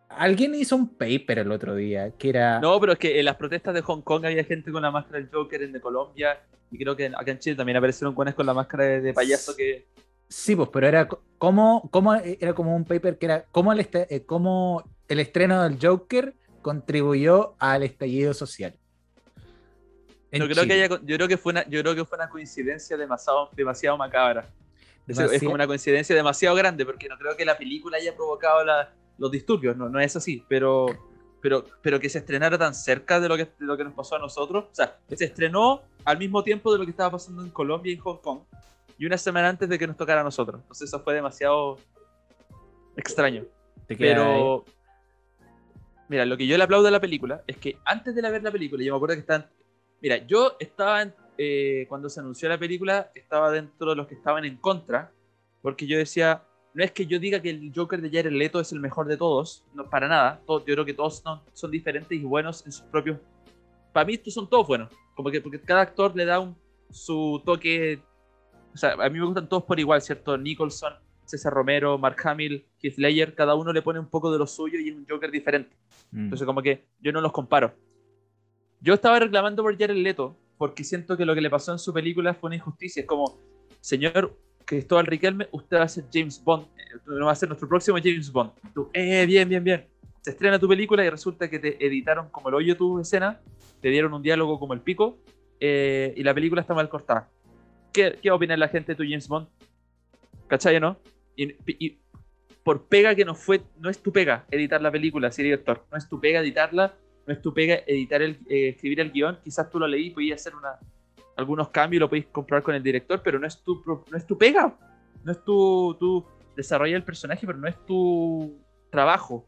Alguien 0.08 0.56
hizo 0.56 0.76
un 0.78 0.88
paper 0.96 1.40
el 1.40 1.52
otro 1.52 1.76
día 1.76 2.12
que 2.12 2.30
era. 2.30 2.60
no, 2.60 2.80
pero 2.80 2.94
es 2.94 3.00
que 3.00 3.20
en 3.20 3.26
las 3.26 3.36
protestas 3.36 3.74
de 3.74 3.82
Hong 3.82 4.02
Kong 4.02 4.26
había 4.26 4.44
gente 4.46 4.72
con 4.72 4.82
la 4.84 4.92
máscara 4.92 5.18
del 5.20 5.30
Joker, 5.30 5.62
en 5.64 5.74
de 5.74 5.82
Colombia, 5.82 6.40
y 6.72 6.78
creo 6.78 6.96
que 6.96 7.08
acá 7.08 7.32
en 7.32 7.40
Chile 7.40 7.56
también 7.56 7.76
aparecieron 7.78 8.14
cuanes 8.14 8.34
con 8.36 8.46
la 8.46 8.54
máscara 8.54 8.86
de 8.86 9.14
payaso 9.14 9.56
que... 9.56 9.86
Sí, 10.28 10.56
pues, 10.56 10.70
pero 10.72 10.88
era 10.88 11.08
co- 11.08 11.22
como, 11.38 11.90
como 11.92 12.14
era 12.16 12.54
como 12.54 12.76
un 12.76 12.86
paper 12.86 13.18
que 13.18 13.26
era 13.26 13.46
cómo 13.52 13.72
el, 13.74 13.80
este- 13.80 14.14
eh, 14.14 14.26
cómo 14.26 14.84
el 15.08 15.20
estreno 15.20 15.64
del 15.64 15.78
Joker 15.82 16.34
contribuyó 16.62 17.56
al 17.60 17.84
estallido 17.84 18.34
social. 18.34 18.76
No 20.32 20.46
creo 20.50 20.66
que 20.68 20.74
haya, 20.74 20.88
yo 21.04 21.16
creo 21.16 21.28
que 21.28 21.38
fue 21.38 21.52
una, 21.54 21.68
yo 21.70 21.82
creo 21.82 21.96
que 21.96 22.04
fue 22.06 22.18
una 22.18 22.30
coincidencia 22.30 22.98
demasiado, 22.98 23.50
demasiado 23.56 23.98
macabra. 23.98 24.50
Es, 25.08 25.18
como 25.44 25.54
una 25.56 25.68
coincidencia 25.68 26.16
demasiado 26.16 26.56
grande, 26.56 26.84
porque 26.86 27.08
no 27.08 27.18
creo 27.18 27.38
que 27.38 27.46
la 27.46 27.58
película 27.58 27.98
haya 27.98 28.16
provocado 28.16 28.66
la- 28.66 28.92
los 29.18 29.32
disturbios, 29.32 29.78
no, 29.78 29.88
no 29.88 30.00
es 30.00 30.16
así, 30.16 30.44
pero, 30.50 30.88
pero, 31.42 31.64
pero 31.82 32.00
que 32.00 32.10
se 32.10 32.18
estrenara 32.18 32.58
tan 32.58 32.74
cerca 32.74 33.20
de 33.20 33.30
lo, 33.30 33.38
que, 33.38 33.46
de 33.46 33.52
lo 33.60 33.78
que 33.78 33.84
nos 33.86 33.94
pasó 33.94 34.16
a 34.16 34.20
nosotros, 34.20 34.66
o 34.72 34.76
sea, 34.76 34.98
se 35.14 35.26
estrenó 35.26 35.84
al 36.04 36.18
mismo 36.18 36.44
tiempo 36.44 36.74
de 36.74 36.80
lo 36.80 36.86
que 36.86 36.92
estaba 36.92 37.12
pasando 37.12 37.44
en 37.44 37.50
Colombia 37.52 37.92
y 37.92 37.96
en 37.96 38.02
Hong 38.02 38.18
Kong, 38.18 38.40
y 38.98 39.06
una 39.06 39.18
semana 39.18 39.50
antes 39.50 39.68
de 39.70 39.78
que 39.80 39.88
nos 39.88 39.98
tocara 39.98 40.22
a 40.22 40.24
nosotros. 40.24 40.62
Entonces 40.62 40.88
eso 40.90 41.00
fue 41.02 41.14
demasiado 41.14 41.78
extraño. 42.96 43.44
Te 43.88 43.96
queda 43.98 44.10
ahí. 44.12 44.42
Pero, 44.42 44.66
mira, 46.10 46.26
lo 46.26 46.38
que 46.38 46.48
yo 46.48 46.58
le 46.58 46.64
aplaudo 46.64 46.88
a 46.88 46.92
la 46.92 47.00
película 47.02 47.44
es 47.48 47.58
que 47.58 47.78
antes 47.86 48.16
de 48.16 48.22
la 48.22 48.30
ver 48.30 48.44
la 48.44 48.52
película, 48.52 48.84
yo 48.84 48.94
me 48.94 48.98
acuerdo 48.98 49.16
que 49.16 49.22
están. 49.22 49.50
Mira, 50.02 50.18
yo 50.26 50.56
estaba, 50.60 51.02
en- 51.02 51.14
eh, 51.38 51.86
cuando 51.90 52.10
se 52.10 52.20
anunció 52.20 52.48
la 52.50 52.58
película, 52.58 53.12
estaba 53.16 53.52
dentro 53.52 53.90
de 53.90 53.96
los 53.96 54.08
que 54.08 54.16
estaban 54.16 54.46
en 54.46 54.58
contra, 54.58 55.12
porque 55.62 55.88
yo 55.88 55.98
decía, 55.98 56.44
no 56.74 56.84
es 56.84 56.92
que 56.92 57.06
yo 57.06 57.20
diga 57.20 57.42
que 57.42 57.50
el 57.50 57.72
Joker 57.76 58.02
de 58.02 58.10
Jared 58.10 58.32
Leto 58.32 58.60
es 58.60 58.72
el 58.72 58.80
mejor 58.80 59.08
de 59.08 59.18
todos, 59.18 59.66
no 59.74 59.90
para 59.90 60.08
nada, 60.08 60.42
todo- 60.46 60.60
yo 60.60 60.74
creo 60.74 60.86
que 60.86 60.94
todos 60.94 61.20
son, 61.20 61.42
son 61.54 61.72
diferentes 61.72 62.12
y 62.12 62.24
buenos 62.24 62.66
en 62.66 62.72
sus 62.72 62.86
propios. 62.88 63.18
Para 63.94 64.06
mí, 64.06 64.14
estos 64.16 64.34
son 64.34 64.50
todos 64.50 64.68
buenos, 64.68 64.94
como 65.16 65.32
que 65.32 65.40
porque 65.42 65.60
cada 65.62 65.82
actor 65.82 66.16
le 66.16 66.26
da 66.26 66.40
un, 66.40 66.56
su 66.92 67.42
toque. 67.46 68.02
O 68.76 68.78
sea, 68.78 68.92
a 68.92 69.10
mí 69.10 69.18
me 69.18 69.26
gustan 69.26 69.48
todos 69.48 69.64
por 69.64 69.80
igual, 69.80 70.02
¿cierto? 70.02 70.38
Nicholson, 70.38 70.94
César 71.24 71.54
Romero, 71.54 71.98
Mark 71.98 72.18
Hamill, 72.26 72.66
Heath 72.82 72.98
Ledger, 72.98 73.34
cada 73.34 73.56
uno 73.56 73.72
le 73.72 73.82
pone 73.82 74.00
un 74.00 74.10
poco 74.10 74.32
de 74.32 74.38
lo 74.38 74.46
suyo 74.46 74.78
y 74.80 74.90
es 74.90 74.96
un 74.96 75.06
Joker 75.10 75.32
diferente. 75.32 75.76
Mm. 76.12 76.26
Entonces, 76.26 76.46
como 76.46 76.62
que 76.62 76.86
yo 77.00 77.14
no 77.14 77.22
los 77.22 77.32
comparo. 77.32 77.74
Yo 78.82 78.94
estaba 78.94 79.18
reclamando 79.18 79.64
por 79.64 79.78
Jared 79.78 79.96
Leto 79.96 80.38
porque 80.58 80.84
siento 80.84 81.16
que 81.16 81.26
lo 81.26 81.34
que 81.34 81.42
le 81.42 81.50
pasó 81.50 81.72
en 81.72 81.80
su 81.80 81.94
película 81.94 82.34
fue 82.34 82.50
una 82.50 82.58
injusticia. 82.58 83.02
Es 83.02 83.08
como, 83.08 83.40
señor 83.80 84.38
Cristóbal 84.66 85.06
Riquelme, 85.06 85.48
usted 85.52 85.78
va 85.78 85.84
a 85.84 85.88
ser 85.88 86.06
James 86.12 86.44
Bond, 86.44 86.66
eh, 86.78 87.00
no 87.06 87.28
va 87.28 87.32
a 87.32 87.36
ser 87.36 87.48
nuestro 87.48 87.70
próximo 87.70 87.98
James 87.98 88.30
Bond. 88.30 88.52
Tú, 88.74 88.90
eh, 88.94 89.26
bien, 89.26 89.48
bien, 89.48 89.64
bien. 89.64 89.88
Se 90.22 90.32
estrena 90.32 90.60
tu 90.60 90.68
película 90.68 91.06
y 91.06 91.10
resulta 91.10 91.50
que 91.50 91.60
te 91.60 91.86
editaron 91.86 92.30
como 92.30 92.50
el 92.50 92.56
hoyo 92.56 92.76
tu 92.76 93.00
escena, 93.00 93.40
te 93.80 93.90
dieron 93.90 94.14
un 94.14 94.22
diálogo 94.22 94.60
como 94.60 94.74
el 94.74 94.82
pico 94.82 95.18
eh, 95.60 96.14
y 96.18 96.24
la 96.24 96.34
película 96.34 96.62
está 96.62 96.74
mal 96.74 96.90
cortada. 96.90 97.30
¿Qué, 97.96 98.20
qué 98.22 98.30
opina 98.30 98.58
la 98.58 98.68
gente 98.68 98.92
de 98.92 98.96
tu 98.98 99.04
James 99.04 99.28
Bond? 99.28 99.48
¿Cachai, 100.48 100.80
no? 100.80 100.98
Y, 101.36 101.56
y 101.84 101.98
por 102.64 102.88
pega 102.88 103.16
que 103.16 103.24
no 103.24 103.36
fue, 103.36 103.62
no 103.80 103.90
es 103.90 104.00
tu 104.00 104.12
pega 104.12 104.46
editar 104.52 104.82
la 104.82 104.92
película, 104.92 105.32
si 105.32 105.44
director, 105.44 105.86
no 105.92 105.98
es 105.98 106.10
tu 106.10 106.20
pega 106.20 106.40
editarla, 106.42 106.96
no 107.26 107.34
es 107.34 107.42
tu 107.42 107.54
pega 107.54 107.82
editar 107.88 108.22
el, 108.22 108.40
eh, 108.50 108.70
escribir 108.70 109.00
el 109.00 109.12
guion, 109.12 109.40
quizás 109.44 109.70
tú 109.70 109.80
lo 109.80 109.88
leí 109.88 110.08
y 110.08 110.10
podías 110.10 110.42
hacer 110.42 110.56
una, 110.56 110.80
algunos 111.38 111.70
cambios 111.70 112.02
lo 112.02 112.10
podéis 112.10 112.26
comprar 112.28 112.64
con 112.64 112.76
el 112.76 112.84
director, 112.84 113.22
pero 113.24 113.40
no 113.40 113.48
es 113.48 113.62
tu, 113.62 113.82
no 113.86 114.18
es 114.18 114.26
tu 114.26 114.38
pega, 114.38 114.76
no 115.24 115.32
es 115.32 115.44
tu, 115.44 115.96
tu 116.00 116.26
desarrollar 116.56 116.98
el 116.98 117.04
personaje, 117.04 117.46
pero 117.46 117.60
no 117.60 117.68
es 117.68 117.86
tu 117.86 118.60
trabajo. 118.90 119.46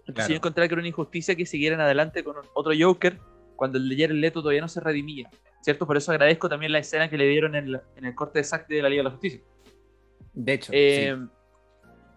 Entonces 0.00 0.14
Claro. 0.14 0.28
yo 0.30 0.36
encontré 0.36 0.68
que 0.68 0.74
era 0.74 0.80
una 0.80 0.88
injusticia 0.88 1.34
que 1.34 1.46
siguieran 1.46 1.80
adelante 1.80 2.22
con 2.24 2.36
otro 2.54 2.72
Joker 2.78 3.18
cuando 3.56 3.78
el 3.78 3.88
de 3.88 3.96
Jared 3.96 4.16
Leto 4.16 4.40
todavía 4.42 4.60
no 4.60 4.68
se 4.68 4.80
redimía, 4.80 5.30
¿cierto? 5.64 5.86
Por 5.86 5.96
eso 5.96 6.12
agradezco 6.12 6.46
también 6.48 6.72
la 6.72 6.78
escena 6.78 7.08
que 7.08 7.16
le 7.16 7.26
dieron 7.26 7.54
en, 7.54 7.72
la- 7.72 7.82
en 7.96 8.04
el 8.04 8.14
corte 8.14 8.38
de 8.40 8.44
Zack 8.44 8.68
de 8.68 8.82
la 8.82 8.88
Liga 8.90 9.00
de 9.00 9.04
la 9.04 9.10
Justicia. 9.10 9.40
De 10.34 10.52
hecho, 10.52 10.70
Eh, 10.74 11.16
sí. 11.18 11.28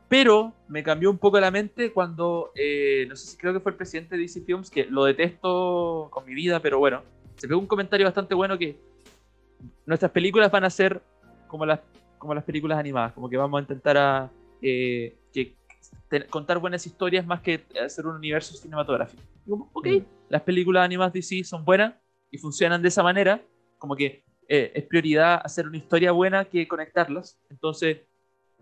Pero 0.10 0.54
me 0.70 0.84
cambió 0.84 1.10
un 1.10 1.18
poco 1.18 1.38
la 1.40 1.50
mente 1.52 1.92
cuando, 1.94 2.52
eh, 2.56 3.06
no 3.10 3.16
sé 3.16 3.28
si 3.28 3.38
creo 3.38 3.52
que 3.54 3.60
fue 3.60 3.72
el 3.72 3.78
presidente 3.78 4.16
de 4.16 4.22
DC 4.22 4.42
Films, 4.42 4.70
que 4.70 4.86
lo 4.86 5.04
detesto 5.06 6.08
con 6.12 6.26
mi 6.26 6.34
vida, 6.34 6.62
pero 6.62 6.78
bueno, 6.80 7.04
se 7.36 7.48
pegó 7.48 7.60
un 7.60 7.68
comentario 7.68 8.06
bastante 8.06 8.34
bueno 8.34 8.58
que 8.58 8.78
nuestras 9.86 10.12
películas 10.12 10.50
van 10.52 10.64
a 10.64 10.70
ser 10.70 11.02
como 11.48 11.66
las, 11.66 11.80
como 12.18 12.34
las 12.34 12.44
películas 12.46 12.78
animadas, 12.80 13.12
como 13.14 13.30
que 13.30 13.36
vamos 13.38 13.58
a 13.60 13.62
intentar 13.62 13.98
a, 13.98 14.32
eh, 14.62 15.16
que, 15.34 15.56
te- 16.10 16.26
contar 16.28 16.60
buenas 16.60 16.86
historias 16.86 17.26
más 17.26 17.42
que 17.42 17.64
hacer 17.84 18.06
un 18.08 18.16
universo 18.16 18.56
cinematográfico. 18.56 19.22
Y 19.46 19.50
como, 19.50 19.70
ok, 19.74 19.88
Mm. 19.88 20.04
las 20.30 20.42
películas 20.44 20.84
animadas 20.86 21.12
DC 21.14 21.44
son 21.44 21.64
buenas 21.66 21.94
y 22.32 22.38
funcionan 22.38 22.82
de 22.82 22.88
esa 22.90 23.04
manera, 23.04 23.42
como 23.78 23.96
que 23.96 24.24
eh, 24.48 24.72
es 24.76 24.84
prioridad 24.86 25.42
hacer 25.44 25.68
una 25.68 25.78
historia 25.78 26.12
buena 26.12 26.46
que 26.46 26.68
conectarlas. 26.68 27.38
Entonces, 27.50 28.00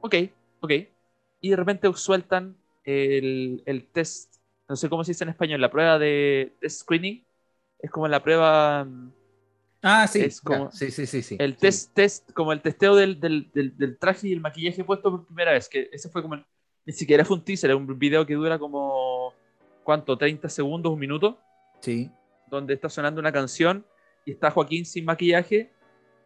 ok, 0.02 0.16
ok. 0.62 0.72
Y 1.42 1.50
de 1.50 1.56
repente 1.56 1.92
sueltan 1.94 2.56
el, 2.84 3.62
el 3.66 3.88
test, 3.88 4.36
no 4.68 4.76
sé 4.76 4.90
cómo 4.90 5.04
se 5.04 5.12
dice 5.12 5.24
en 5.24 5.30
español, 5.32 5.62
la 5.62 5.70
prueba 5.72 6.00
de 6.00 6.54
test 6.60 6.82
screening. 6.82 7.24
Es 7.80 7.92
como 7.92 8.08
la 8.08 8.24
prueba, 8.24 8.84
mm, 8.86 9.12
Ah, 9.84 10.08
sí. 10.08 10.22
es 10.22 10.42
como- 10.42 10.72
ya, 10.72 10.72
sí, 10.72 10.90
sí, 10.92 11.06
sí, 11.06 11.22
sí. 11.22 11.36
el 11.40 11.54
sí. 11.54 11.60
test, 11.60 11.94
test, 11.94 12.32
como 12.34 12.52
el 12.52 12.62
testeo 12.62 12.96
del, 12.96 13.20
del, 13.20 13.52
del, 13.54 13.78
del 13.78 13.98
traje 14.00 14.30
y 14.30 14.34
el 14.34 14.42
maquillaje 14.42 14.84
puesto 14.84 15.12
por 15.12 15.26
primera 15.28 15.52
vez. 15.52 15.70
Que 15.70 15.90
ese 15.92 16.10
fue 16.10 16.22
como, 16.22 16.36
el- 16.36 16.46
ni 16.86 16.94
siquiera 16.94 17.24
fue 17.26 17.36
un 17.38 17.44
teaser, 17.44 17.70
es 17.72 17.76
un 17.78 18.00
video 18.00 18.26
que 18.26 18.34
dura 18.34 18.58
como, 18.58 19.34
¿cuánto? 19.84 20.18
¿30 20.18 20.50
segundos, 20.50 20.92
un 20.94 21.00
minuto? 21.00 21.38
Sí. 21.80 22.10
Donde 22.48 22.74
está 22.74 22.90
sonando 22.90 23.20
una 23.20 23.32
canción 23.32 23.86
y 24.26 24.32
está 24.32 24.52
Joaquín 24.52 24.86
sin 24.86 25.06
maquillaje 25.06 25.72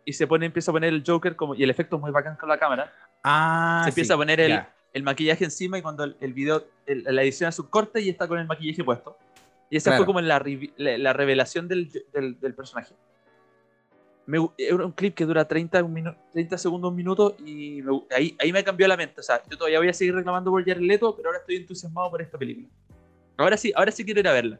y 0.05 0.13
se 0.13 0.25
pone, 0.27 0.45
empieza 0.45 0.71
a 0.71 0.73
poner 0.73 0.93
el 0.93 1.03
Joker 1.05 1.35
como, 1.35 1.55
y 1.55 1.63
el 1.63 1.69
efecto 1.69 1.95
es 1.97 2.01
muy 2.01 2.11
bacán 2.11 2.35
con 2.35 2.49
la 2.49 2.57
cámara. 2.57 2.91
Ah, 3.23 3.81
Se 3.83 3.89
empieza 3.89 4.07
sí, 4.09 4.13
a 4.13 4.17
poner 4.17 4.39
el-. 4.39 4.61
El 4.91 5.03
maquillaje 5.03 5.43
encima 5.43 5.77
y 5.77 5.83
cuando 5.83 6.03
el, 6.03 6.17
el 6.19 6.33
video, 6.33 6.65
el- 6.87 7.03
la 7.03 7.21
edición 7.21 7.47
hace 7.47 7.61
un 7.61 7.67
corte 7.67 8.01
y 8.01 8.09
está 8.09 8.27
con 8.27 8.39
el 8.39 8.47
maquillaje 8.47 8.83
puesto. 8.83 9.15
Y 9.69 9.77
esa 9.77 9.91
Claro. 9.91 9.99
fue 9.99 10.05
como 10.07 10.19
la, 10.21 10.43
la, 10.77 10.97
la 10.97 11.13
revelación 11.13 11.67
del, 11.67 11.91
del, 12.11 12.39
del 12.39 12.55
personaje. 12.55 12.95
Me 14.25 14.39
era 14.57 14.83
un 14.85 14.91
clip 14.91 15.13
que 15.13 15.25
dura 15.25 15.47
30, 15.47 15.83
un 15.83 15.93
minu- 15.93 16.17
30 16.33 16.57
segundos, 16.57 16.89
un 16.89 16.95
minuto 16.95 17.35
y 17.45 17.83
me 17.83 18.01
ahí, 18.15 18.35
ahí 18.39 18.51
me 18.51 18.63
cambió 18.63 18.87
la 18.87 18.97
mente. 18.97 19.19
O 19.19 19.23
sea, 19.23 19.43
yo 19.47 19.55
todavía 19.57 19.77
voy 19.77 19.89
a 19.89 19.93
seguir 19.93 20.15
reclamando 20.15 20.49
por 20.49 20.63
Jared 20.65 20.81
Leto, 20.81 21.15
pero 21.15 21.29
ahora 21.29 21.39
estoy 21.39 21.57
entusiasmado 21.57 22.09
por 22.09 22.21
esta 22.23 22.37
película. 22.39 22.67
Ahora 23.37 23.57
sí, 23.57 23.71
ahora 23.75 23.91
sí 23.91 24.03
quiero 24.03 24.19
ir 24.21 24.27
a 24.27 24.33
verla. 24.33 24.59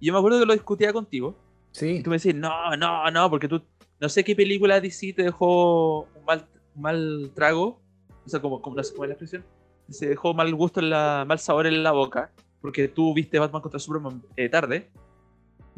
Y 0.00 0.06
yo 0.06 0.12
me 0.12 0.18
acuerdo 0.18 0.40
que 0.40 0.46
lo 0.46 0.52
discutía 0.54 0.92
contigo. 0.92 1.36
Sí. 1.72 1.96
Y 1.98 2.02
tú 2.02 2.10
me 2.10 2.16
decís, 2.16 2.34
no, 2.34 2.76
no, 2.76 3.10
no, 3.10 3.30
porque 3.30 3.46
tú 3.48 3.62
no 4.00 4.08
sé 4.08 4.24
qué 4.24 4.34
película 4.34 4.80
DC 4.80 5.12
te 5.12 5.22
dejó 5.24 6.02
un 6.02 6.24
mal, 6.26 6.46
un 6.74 6.82
mal 6.82 7.30
trago. 7.34 7.80
O 8.24 8.28
sea, 8.28 8.40
como, 8.40 8.60
como, 8.62 8.76
no 8.76 8.82
sé 8.82 8.92
cómo 8.92 9.04
es 9.04 9.08
la 9.08 9.14
expresión. 9.14 9.44
Se 9.90 10.08
dejó 10.08 10.32
mal 10.34 10.52
gusto, 10.54 10.80
en 10.80 10.90
la, 10.90 11.24
mal 11.26 11.38
sabor 11.38 11.66
en 11.66 11.82
la 11.82 11.92
boca. 11.92 12.32
Porque 12.60 12.88
tú 12.88 13.12
viste 13.14 13.38
Batman 13.38 13.62
contra 13.62 13.78
Superman 13.78 14.22
eh, 14.36 14.48
tarde. 14.48 14.90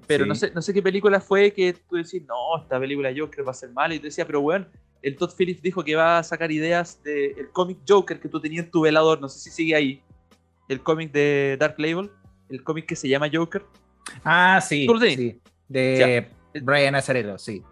Pero 0.06 0.24
Sí. 0.24 0.28
no, 0.28 0.34
sé, 0.34 0.52
no 0.52 0.62
sé 0.62 0.72
qué 0.74 0.82
película 0.82 1.20
fue 1.20 1.52
que 1.52 1.72
tú 1.72 1.96
decís, 1.96 2.22
no, 2.26 2.60
esta 2.62 2.78
película 2.78 3.12
Joker 3.16 3.46
va 3.46 3.50
a 3.50 3.54
ser 3.54 3.70
mala. 3.70 3.94
Y 3.94 3.98
te 3.98 4.06
decía, 4.06 4.26
pero 4.26 4.40
bueno, 4.40 4.66
el 5.00 5.16
Todd 5.16 5.30
Phillips 5.36 5.62
dijo 5.62 5.82
que 5.84 5.96
va 5.96 6.18
a 6.18 6.22
sacar 6.22 6.50
ideas 6.52 7.02
del 7.02 7.50
cómic 7.52 7.78
Joker 7.88 8.20
que 8.20 8.28
tú 8.28 8.40
tenías 8.40 8.66
en 8.66 8.70
tu 8.70 8.82
velador. 8.82 9.20
No 9.20 9.28
sé 9.28 9.38
si 9.38 9.50
sigue 9.50 9.74
ahí. 9.74 10.02
El 10.68 10.80
cómic 10.82 11.12
de 11.12 11.56
Dark 11.58 11.74
Label. 11.78 12.10
El 12.48 12.62
cómic 12.62 12.86
que 12.86 12.96
se 12.96 13.08
llama 13.08 13.28
Joker. 13.32 13.64
Ah, 14.24 14.60
sí. 14.60 14.86
¿Tú 14.86 14.94
lo 14.94 15.00
tenés? 15.00 15.16
sí. 15.16 15.40
De 15.68 16.28
Brian 16.60 16.94
Azarello, 16.94 17.38
sí. 17.38 17.62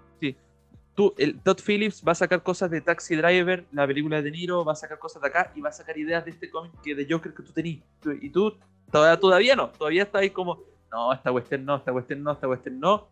tú, 0.94 1.14
el 1.18 1.38
Todd 1.40 1.58
Phillips 1.64 2.02
va 2.06 2.12
a 2.12 2.14
sacar 2.14 2.42
cosas 2.42 2.70
de 2.70 2.80
Taxi 2.80 3.14
Driver, 3.14 3.64
la 3.72 3.86
película 3.86 4.16
de 4.16 4.22
De 4.22 4.30
Niro, 4.30 4.64
va 4.64 4.72
a 4.72 4.76
sacar 4.76 4.98
cosas 4.98 5.20
de 5.22 5.28
acá 5.28 5.52
y 5.54 5.60
va 5.60 5.68
a 5.68 5.72
sacar 5.72 5.98
ideas 5.98 6.24
de 6.24 6.30
este 6.30 6.48
cómic 6.50 6.72
que 6.82 6.94
de 6.94 7.06
Joker 7.08 7.34
que 7.34 7.42
tú 7.42 7.52
tenías. 7.52 7.82
Y 8.20 8.30
tú 8.30 8.56
todavía, 8.90 9.20
todavía 9.20 9.56
no, 9.56 9.68
todavía 9.70 10.02
estás 10.04 10.22
ahí 10.22 10.30
como, 10.30 10.62
no, 10.90 11.12
esta 11.12 11.30
cuestión 11.30 11.64
no, 11.64 11.76
esta 11.76 11.92
cuestión 11.92 12.22
no, 12.22 12.32
esta 12.32 12.46
cuestión 12.46 12.80
no, 12.80 13.08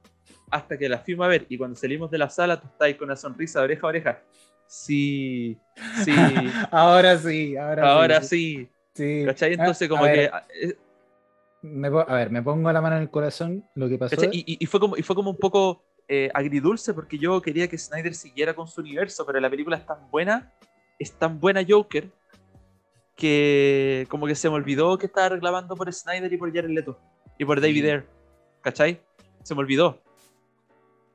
hasta 0.51 0.79
que 0.79 0.89
la 0.89 0.99
fuimos 0.99 1.27
a 1.27 1.29
ver 1.29 1.47
y 1.49 1.59
cuando 1.59 1.77
salimos 1.77 2.11
de 2.11 2.19
la 2.19 2.31
sala 2.31 2.61
tú 2.61 2.67
estás 2.67 2.87
ahí 2.87 2.95
con 2.95 3.07
una 3.07 3.17
sonrisa 3.17 3.61
de 3.61 3.65
oreja 3.67 3.87
a 3.87 3.89
oreja. 3.89 4.23
Sí, 4.67 5.59
sí, 6.05 6.13
ahora 6.71 7.17
sí, 7.19 7.57
ahora, 7.57 7.91
ahora 7.91 8.23
sí. 8.23 8.69
sí. 8.95 9.21
sí. 9.21 9.23
¿Cachai? 9.27 9.53
Entonces 9.55 9.87
Ah, 9.87 9.89
como 9.89 10.05
a 10.05 10.13
que... 10.13 10.31
me 11.63 11.89
a 11.89 12.15
ver, 12.15 12.31
me 12.31 12.43
pongo 12.43 12.71
la 12.73 12.81
mano 12.81 12.97
en 12.97 13.03
el 13.03 13.11
corazón 13.11 13.65
lo 13.75 13.89
que 13.89 13.99
pasó. 13.99 14.15
y- 14.33 14.57
y 14.61 14.67
fue 14.67 14.79
como, 14.81 14.97
y 14.97 15.03
fue 15.03 15.17
como 15.17 15.31
un 15.31 15.37
poco 15.37 15.85
eh, 16.09 16.31
agridulce 16.33 16.95
porque 16.95 17.19
yo 17.19 17.41
quería 17.43 17.69
que 17.69 17.77
Snyder 17.77 18.15
siguiera 18.15 18.55
con 18.55 18.67
su 18.69 18.81
universo, 18.81 19.27
pero 19.27 19.41
la 19.41 19.51
película 19.51 19.77
es 19.77 19.85
tan 19.85 20.11
buena, 20.11 20.53
es 20.99 21.13
tan 21.13 21.39
buena 21.39 21.61
Joker, 21.69 22.11
que 23.17 24.07
como 24.09 24.27
que 24.27 24.35
se 24.35 24.49
me 24.49 24.55
olvidó 24.57 24.97
que 24.97 25.07
estaba 25.07 25.31
reclamando 25.31 25.75
por 25.77 25.93
Snyder 25.93 26.33
y 26.33 26.37
por 26.37 26.53
Jared 26.55 26.71
Leto 26.71 26.99
y 27.39 27.45
por 27.45 27.61
David 27.61 27.85
Ayer. 27.85 28.07
¿Cachai? 28.63 29.01
Se 29.43 29.55
me 29.55 29.61
olvidó. 29.61 30.01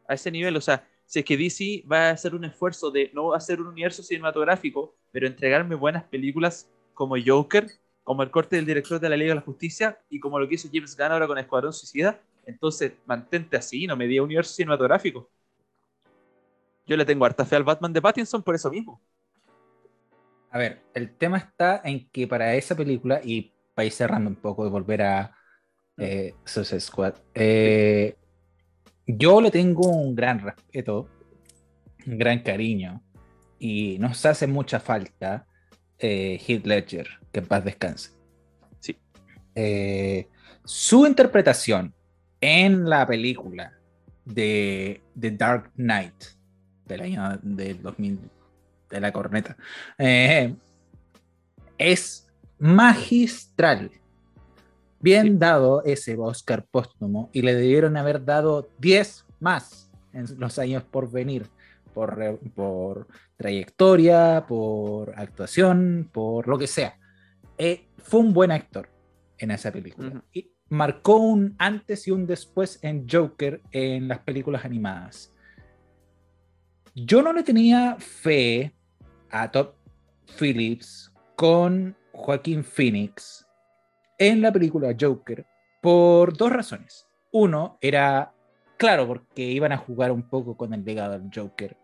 A 0.08 0.14
ese 0.16 0.30
nivel, 0.32 0.56
o 0.58 0.62
sea, 0.62 0.86
si 1.06 1.20
es 1.20 1.26
que 1.26 1.38
DC 1.38 1.84
va 1.90 2.10
a 2.10 2.12
hacer 2.12 2.36
un 2.36 2.44
esfuerzo 2.44 2.92
de 2.92 3.10
no 3.14 3.34
hacer 3.34 3.62
un 3.62 3.68
universo 3.68 4.04
cinematográfico, 4.04 4.96
pero 5.12 5.28
entregarme 5.28 5.76
buenas 5.76 6.04
películas 6.04 6.70
como 6.94 7.16
Joker, 7.24 7.68
como 8.04 8.24
el 8.24 8.32
corte 8.32 8.56
del 8.56 8.66
director 8.66 9.00
de 9.00 9.10
la 9.10 9.18
Liga 9.18 9.30
de 9.30 9.36
la 9.36 9.42
Justicia 9.42 10.00
y 10.10 10.20
como 10.20 10.40
lo 10.40 10.48
que 10.48 10.56
hizo 10.56 10.70
James 10.72 10.96
Gunn 10.96 11.12
ahora 11.12 11.28
con 11.28 11.38
Escuadrón 11.38 11.74
Suicida, 11.74 12.20
entonces 12.46 12.94
mantente 13.06 13.58
así, 13.58 13.88
no 13.88 13.96
me 13.96 14.08
diga 14.08 14.24
universo 14.24 14.54
cinematográfico. 14.54 15.30
Yo 16.86 16.98
le 16.98 17.06
tengo 17.06 17.26
harta 17.26 17.46
fe 17.46 17.56
al 17.56 17.64
Batman 17.64 17.94
de 17.94 18.02
Pattinson 18.02 18.44
por 18.44 18.56
eso 18.56 18.70
mismo. 18.70 19.02
A 20.52 20.58
ver, 20.58 20.82
el 20.94 21.16
tema 21.16 21.38
está 21.38 21.82
en 21.84 22.08
que 22.10 22.28
para 22.28 22.54
esa 22.56 22.76
película, 22.76 23.22
y 23.24 23.54
para 23.74 23.86
ir 23.86 23.92
cerrando 23.92 24.30
un 24.30 24.36
poco 24.36 24.68
y 24.68 24.70
volver 24.70 25.02
a 25.02 25.36
eh, 25.98 26.36
Suicide 26.44 26.80
Squad, 26.80 27.16
eh, 27.34 28.16
yo 29.08 29.42
le 29.42 29.50
tengo 29.50 29.88
un 29.88 30.14
gran 30.14 30.40
respeto, 30.40 31.10
un 32.06 32.18
gran 32.18 32.40
cariño, 32.44 33.02
y 33.58 33.98
nos 34.00 34.26
hace 34.26 34.46
mucha 34.46 34.80
falta 34.80 35.48
eh, 36.04 36.38
Heath 36.46 36.66
Ledger, 36.66 37.08
que 37.32 37.40
en 37.40 37.46
paz 37.46 37.64
descanse. 37.64 38.12
Sí. 38.80 38.98
Eh, 39.56 40.28
su 40.66 41.08
interpretación 41.08 41.94
en 42.42 42.90
la 42.90 43.08
película 43.08 43.72
de 44.26 45.02
The 45.18 45.32
Dark 45.32 45.72
Knight 45.76 46.26
del 46.86 47.02
año 47.02 47.40
del 47.42 47.82
2000 47.82 48.20
de 48.90 49.00
la 49.00 49.14
corneta 49.14 49.56
eh, 49.98 50.54
es 51.78 52.28
magistral. 52.60 53.90
Bien 55.00 55.40
dado 55.40 55.86
ese 55.86 56.18
Oscar 56.18 56.66
póstumo 56.70 57.30
y 57.32 57.44
le 57.44 57.56
debieron 57.56 57.96
haber 57.96 58.26
dado 58.26 58.70
10 58.80 59.26
más 59.40 59.90
en 60.12 60.26
los 60.38 60.60
años 60.60 60.84
por 60.84 61.10
venir, 61.10 61.50
por, 61.94 62.18
re- 62.18 62.40
por 62.56 63.08
trayectoria, 63.38 64.46
por 64.48 65.14
actuación, 65.18 66.10
por 66.12 66.48
lo 66.48 66.58
que 66.58 66.68
sea. 66.68 66.98
Eh, 67.58 67.88
fue 67.98 68.20
un 68.20 68.34
buen 68.34 68.52
actor 68.52 68.90
en 69.38 69.52
esa 69.52 69.72
película. 69.72 70.24
Y 70.34 70.52
marcó 70.70 71.18
un 71.18 71.56
antes 71.60 72.08
y 72.08 72.12
un 72.12 72.26
después 72.26 72.80
en 72.82 73.08
Joker 73.10 73.62
en 73.72 74.08
las 74.08 74.20
películas 74.20 74.66
animadas. 74.66 75.32
Yo 76.96 77.22
no 77.22 77.34
le 77.34 77.44
tenía 77.44 77.96
fe 78.00 78.76
a 79.30 79.50
Top 79.52 79.76
Phillips 80.40 81.12
con 81.36 81.96
Joaquín 82.12 82.64
Phoenix 82.64 83.46
en 84.18 84.42
la 84.42 84.52
película 84.52 84.96
Joker 85.00 85.46
por 85.82 86.38
dos 86.38 86.52
razones. 86.52 87.08
Uno 87.32 87.78
era, 87.82 88.34
claro, 88.78 89.08
porque 89.08 89.42
iban 89.44 89.72
a 89.72 89.78
jugar 89.78 90.12
un 90.12 90.30
poco 90.30 90.56
con 90.56 90.74
el 90.74 90.86
legado 90.86 91.18
del 91.18 91.30
Joker, 91.34 91.76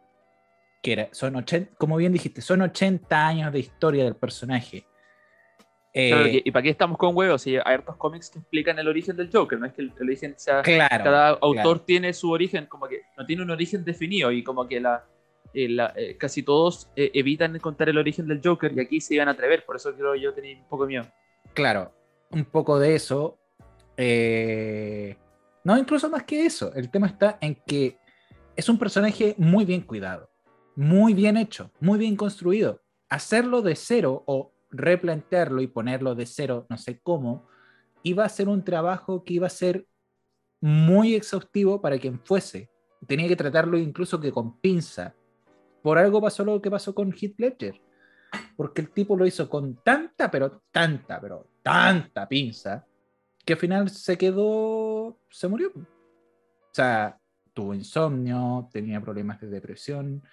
que 0.81 0.93
era, 0.93 1.09
son 1.11 1.35
80, 1.35 1.75
como 1.77 1.97
bien 1.97 2.13
dijiste, 2.13 2.41
son 2.41 2.61
80 2.61 3.27
años 3.27 3.51
de 3.51 3.59
historia 3.59 4.03
del 4.03 4.15
personaje. 4.15 4.85
Eh, 5.93 6.09
Claro, 6.09 6.27
y, 6.27 6.41
y 6.45 6.51
para 6.51 6.63
qué 6.63 6.69
estamos 6.69 6.97
con 6.97 7.15
huevos? 7.17 7.41
Si 7.41 7.55
hay 7.55 7.61
hartos 7.65 7.97
cómics 7.97 8.29
que 8.29 8.39
explican 8.39 8.77
el 8.79 8.87
origen 8.87 9.17
del 9.17 9.29
Joker, 9.33 9.59
no 9.59 9.65
es 9.65 9.73
que 9.73 9.81
el, 9.81 9.91
el 9.99 10.03
origen 10.07 10.35
sea. 10.37 10.61
claro, 10.61 11.03
cada 11.03 11.29
autor 11.29 11.53
claro. 11.53 11.81
tiene 11.81 12.13
su 12.13 12.31
origen, 12.31 12.67
como 12.67 12.87
que 12.87 13.01
no 13.17 13.25
tiene 13.25 13.41
un 13.41 13.49
origen 13.49 13.83
definido 13.83 14.31
y 14.31 14.43
como 14.43 14.67
que 14.67 14.79
la, 14.79 15.03
eh, 15.53 15.67
la- 15.67 15.91
eh, 15.95 16.15
casi 16.15 16.43
todos 16.43 16.89
evitan 16.95 17.57
contar 17.59 17.89
el 17.89 17.97
origen 17.97 18.27
del 18.27 18.39
Joker 18.43 18.71
y 18.75 18.79
aquí 18.79 19.01
se 19.01 19.15
iban 19.15 19.27
a 19.29 19.31
atrever, 19.31 19.65
por 19.65 19.75
eso 19.77 19.93
creo 19.95 20.15
yo 20.15 20.31
tenía 20.33 20.57
un 20.57 20.67
poco 20.69 20.83
de 20.83 20.89
miedo. 20.89 21.05
claro, 21.53 21.91
un 22.31 22.45
poco 22.45 22.77
de 22.79 22.93
eso. 22.95 23.39
no, 25.63 25.77
incluso 25.77 26.09
más 26.09 26.23
que 26.23 26.45
eso. 26.45 26.71
El 26.75 26.89
tema 26.91 27.07
está 27.07 27.37
en 27.41 27.55
que 27.65 27.97
es 28.55 28.69
un 28.69 28.77
personaje 28.77 29.33
muy 29.37 29.65
bien 29.65 29.81
cuidado, 29.81 30.28
muy 30.79 31.13
bien 31.13 31.35
hecho, 31.35 31.71
muy 31.81 31.99
bien 31.99 32.15
construido. 32.15 32.81
Hacerlo 33.09 33.61
de 33.61 33.75
cero 33.75 34.23
o 34.27 34.53
replantearlo 34.71 35.61
y 35.61 35.67
ponerlo 35.67 36.15
de 36.15 36.25
cero, 36.25 36.67
no 36.69 36.77
sé 36.77 37.01
cómo, 37.01 37.49
iba 38.01 38.23
a 38.23 38.29
ser 38.29 38.47
un 38.47 38.63
trabajo 38.63 39.25
que 39.25 39.33
iba 39.33 39.47
a 39.47 39.49
ser 39.49 39.85
muy 40.61 41.15
exhaustivo 41.15 41.81
para 41.81 41.99
quien 41.99 42.17
fuese. 42.21 42.69
Tenía 43.05 43.27
que 43.27 43.35
tratarlo 43.35 43.77
incluso 43.77 44.21
que 44.21 44.31
con 44.31 44.57
pinza. 44.61 45.13
Por 45.83 45.97
algo 45.97 46.21
pasó 46.21 46.45
lo 46.45 46.61
que 46.61 46.71
pasó 46.71 46.95
con 46.95 47.11
Heath 47.11 47.37
Ledger. 47.37 47.81
Porque 48.55 48.79
el 48.79 48.91
tipo 48.91 49.17
lo 49.17 49.25
hizo 49.25 49.49
con 49.49 49.83
tanta, 49.83 50.31
pero 50.31 50.61
tanta, 50.71 51.19
pero 51.19 51.45
tanta 51.61 52.25
pinza, 52.25 52.85
que 53.45 53.51
al 53.51 53.59
final 53.59 53.89
se 53.89 54.17
quedó, 54.17 55.19
se 55.29 55.49
murió. 55.49 55.73
O 55.75 56.71
sea, 56.71 57.19
tuvo 57.53 57.73
insomnio, 57.73 58.69
tenía 58.71 59.01
problemas 59.01 59.41
de 59.41 59.49
depresión, 59.49 60.23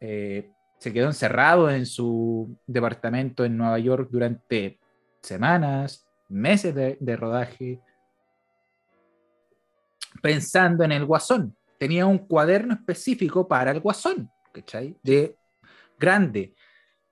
eh, 0.00 0.50
se 0.78 0.92
quedó 0.92 1.06
encerrado 1.06 1.70
en 1.70 1.86
su 1.86 2.56
departamento 2.66 3.44
en 3.44 3.56
Nueva 3.56 3.78
York 3.78 4.08
durante 4.10 4.78
semanas, 5.22 6.06
meses 6.28 6.74
de, 6.74 6.96
de 7.00 7.16
rodaje, 7.16 7.80
pensando 10.22 10.84
en 10.84 10.92
el 10.92 11.04
guasón. 11.04 11.56
Tenía 11.78 12.06
un 12.06 12.18
cuaderno 12.18 12.74
específico 12.74 13.46
para 13.46 13.70
el 13.70 13.80
guasón, 13.80 14.30
¿cachai? 14.52 14.96
De 15.02 15.36
grande. 15.98 16.54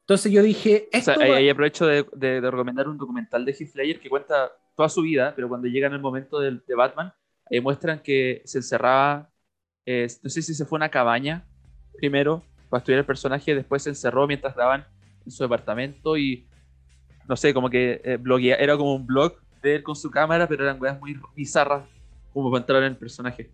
Entonces 0.01 0.31
yo 0.32 0.43
dije, 0.43 0.89
O 0.93 0.97
esto 0.97 1.15
sea, 1.15 1.23
ahí, 1.23 1.31
va- 1.31 1.36
ahí 1.36 1.48
aprovecho 1.48 1.86
de, 1.86 2.06
de- 2.12 2.40
de 2.40 2.51
recomendar 2.51 2.89
un 2.89 2.98
documental 2.98 3.44
de 3.44 3.52
Heath 3.52 3.74
Ledger 3.74 4.01
que 4.01 4.11
cuenta 4.11 4.52
toda 4.77 4.89
su 4.89 5.02
vida, 5.02 5.32
pero 5.35 5.48
cuando 5.48 5.66
llega 5.69 5.86
en 5.86 5.94
el 5.94 6.01
momento 6.01 6.40
del- 6.40 6.62
de, 6.66 6.74
Batman, 6.74 7.12
ahí 7.51 7.61
muestran 7.61 8.01
que 8.01 8.43
se 8.44 8.59
encerraba, 8.59 9.31
eh, 9.86 10.06
no 10.23 10.31
sé 10.31 10.43
si 10.43 10.55
se 10.55 10.65
fue 10.65 10.77
a 10.77 10.81
una 10.81 10.90
cabaña 10.90 11.47
primero 11.97 12.43
para 12.74 12.80
estudiar 12.80 12.98
el 12.98 13.06
personaje, 13.06 13.55
después 13.55 13.84
se 13.84 13.90
encerró 13.90 14.26
mientras 14.26 14.52
grababan 14.52 14.84
en 15.24 15.30
su 15.30 15.44
departamento 15.44 16.16
y 16.16 16.44
no 17.28 17.36
sé, 17.36 17.55
como 17.55 17.70
que 17.70 18.01
eh, 18.05 18.18
era 18.59 18.76
como 18.76 18.96
un 18.96 19.06
blog 19.06 19.36
de 19.62 19.76
él 19.76 19.82
con 19.84 19.94
su 19.94 20.10
cámara, 20.10 20.48
pero 20.48 20.64
eran 20.64 20.82
weas 20.82 20.98
muy 20.98 21.16
bizarras 21.36 21.84
como 22.32 22.51
para 22.51 22.62
entrar 22.62 22.82
en 22.82 22.88
el 22.88 22.96
personaje. 22.96 23.48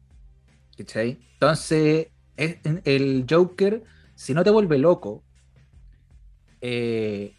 Entonces, 1.34 2.08
es- 2.34 2.56
en- 2.64 2.80
el 2.86 3.26
Joker, 3.28 3.82
si 4.14 4.32
no 4.32 4.42
te 4.42 4.48
vuelve 4.48 4.78
loco, 4.78 5.22
eh, 6.62 7.34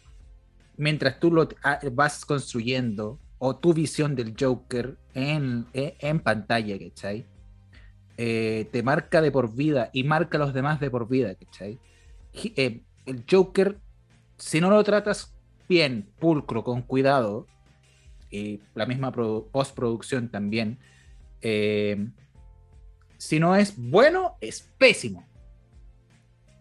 mientras 0.76 1.18
tú 1.18 1.32
lo 1.32 1.48
ah, 1.64 1.80
vas 1.92 2.24
construyendo, 2.24 3.18
o 3.38 3.56
tu 3.56 3.74
visión 3.74 4.14
del 4.14 4.36
Joker 4.38 4.96
en, 5.14 5.66
en, 5.72 5.94
en 5.98 6.20
pantalla, 6.20 6.78
¿cachai? 6.78 7.26
Eh, 8.24 8.68
te 8.70 8.84
marca 8.84 9.20
de 9.20 9.32
por 9.32 9.52
vida 9.52 9.90
y 9.92 10.04
marca 10.04 10.38
a 10.38 10.40
los 10.40 10.54
demás 10.54 10.78
de 10.78 10.88
por 10.92 11.08
vida, 11.08 11.34
¿cachai? 11.34 11.80
Eh, 12.32 12.84
el 13.04 13.24
Joker, 13.28 13.80
si 14.38 14.60
no 14.60 14.70
lo 14.70 14.84
tratas 14.84 15.34
bien, 15.68 16.08
pulcro, 16.20 16.62
con 16.62 16.82
cuidado, 16.82 17.48
y 18.30 18.60
la 18.76 18.86
misma 18.86 19.12
produ- 19.12 19.50
postproducción 19.50 20.28
también, 20.28 20.78
eh, 21.40 22.06
si 23.18 23.40
no 23.40 23.56
es 23.56 23.74
bueno, 23.76 24.36
es 24.40 24.70
pésimo. 24.78 25.26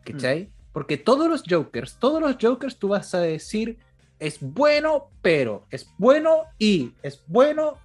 ¿Cachai? 0.03 0.51
Porque 0.73 0.97
todos 0.97 1.29
los 1.29 1.43
Jokers, 1.47 1.99
todos 1.99 2.19
los 2.19 2.38
Jokers 2.41 2.79
tú 2.79 2.88
vas 2.88 3.13
a 3.13 3.19
decir, 3.19 3.77
es 4.17 4.39
bueno, 4.41 5.11
pero, 5.21 5.67
es 5.69 5.93
bueno 5.99 6.45
y, 6.57 6.95
es 7.03 7.23
bueno 7.27 7.77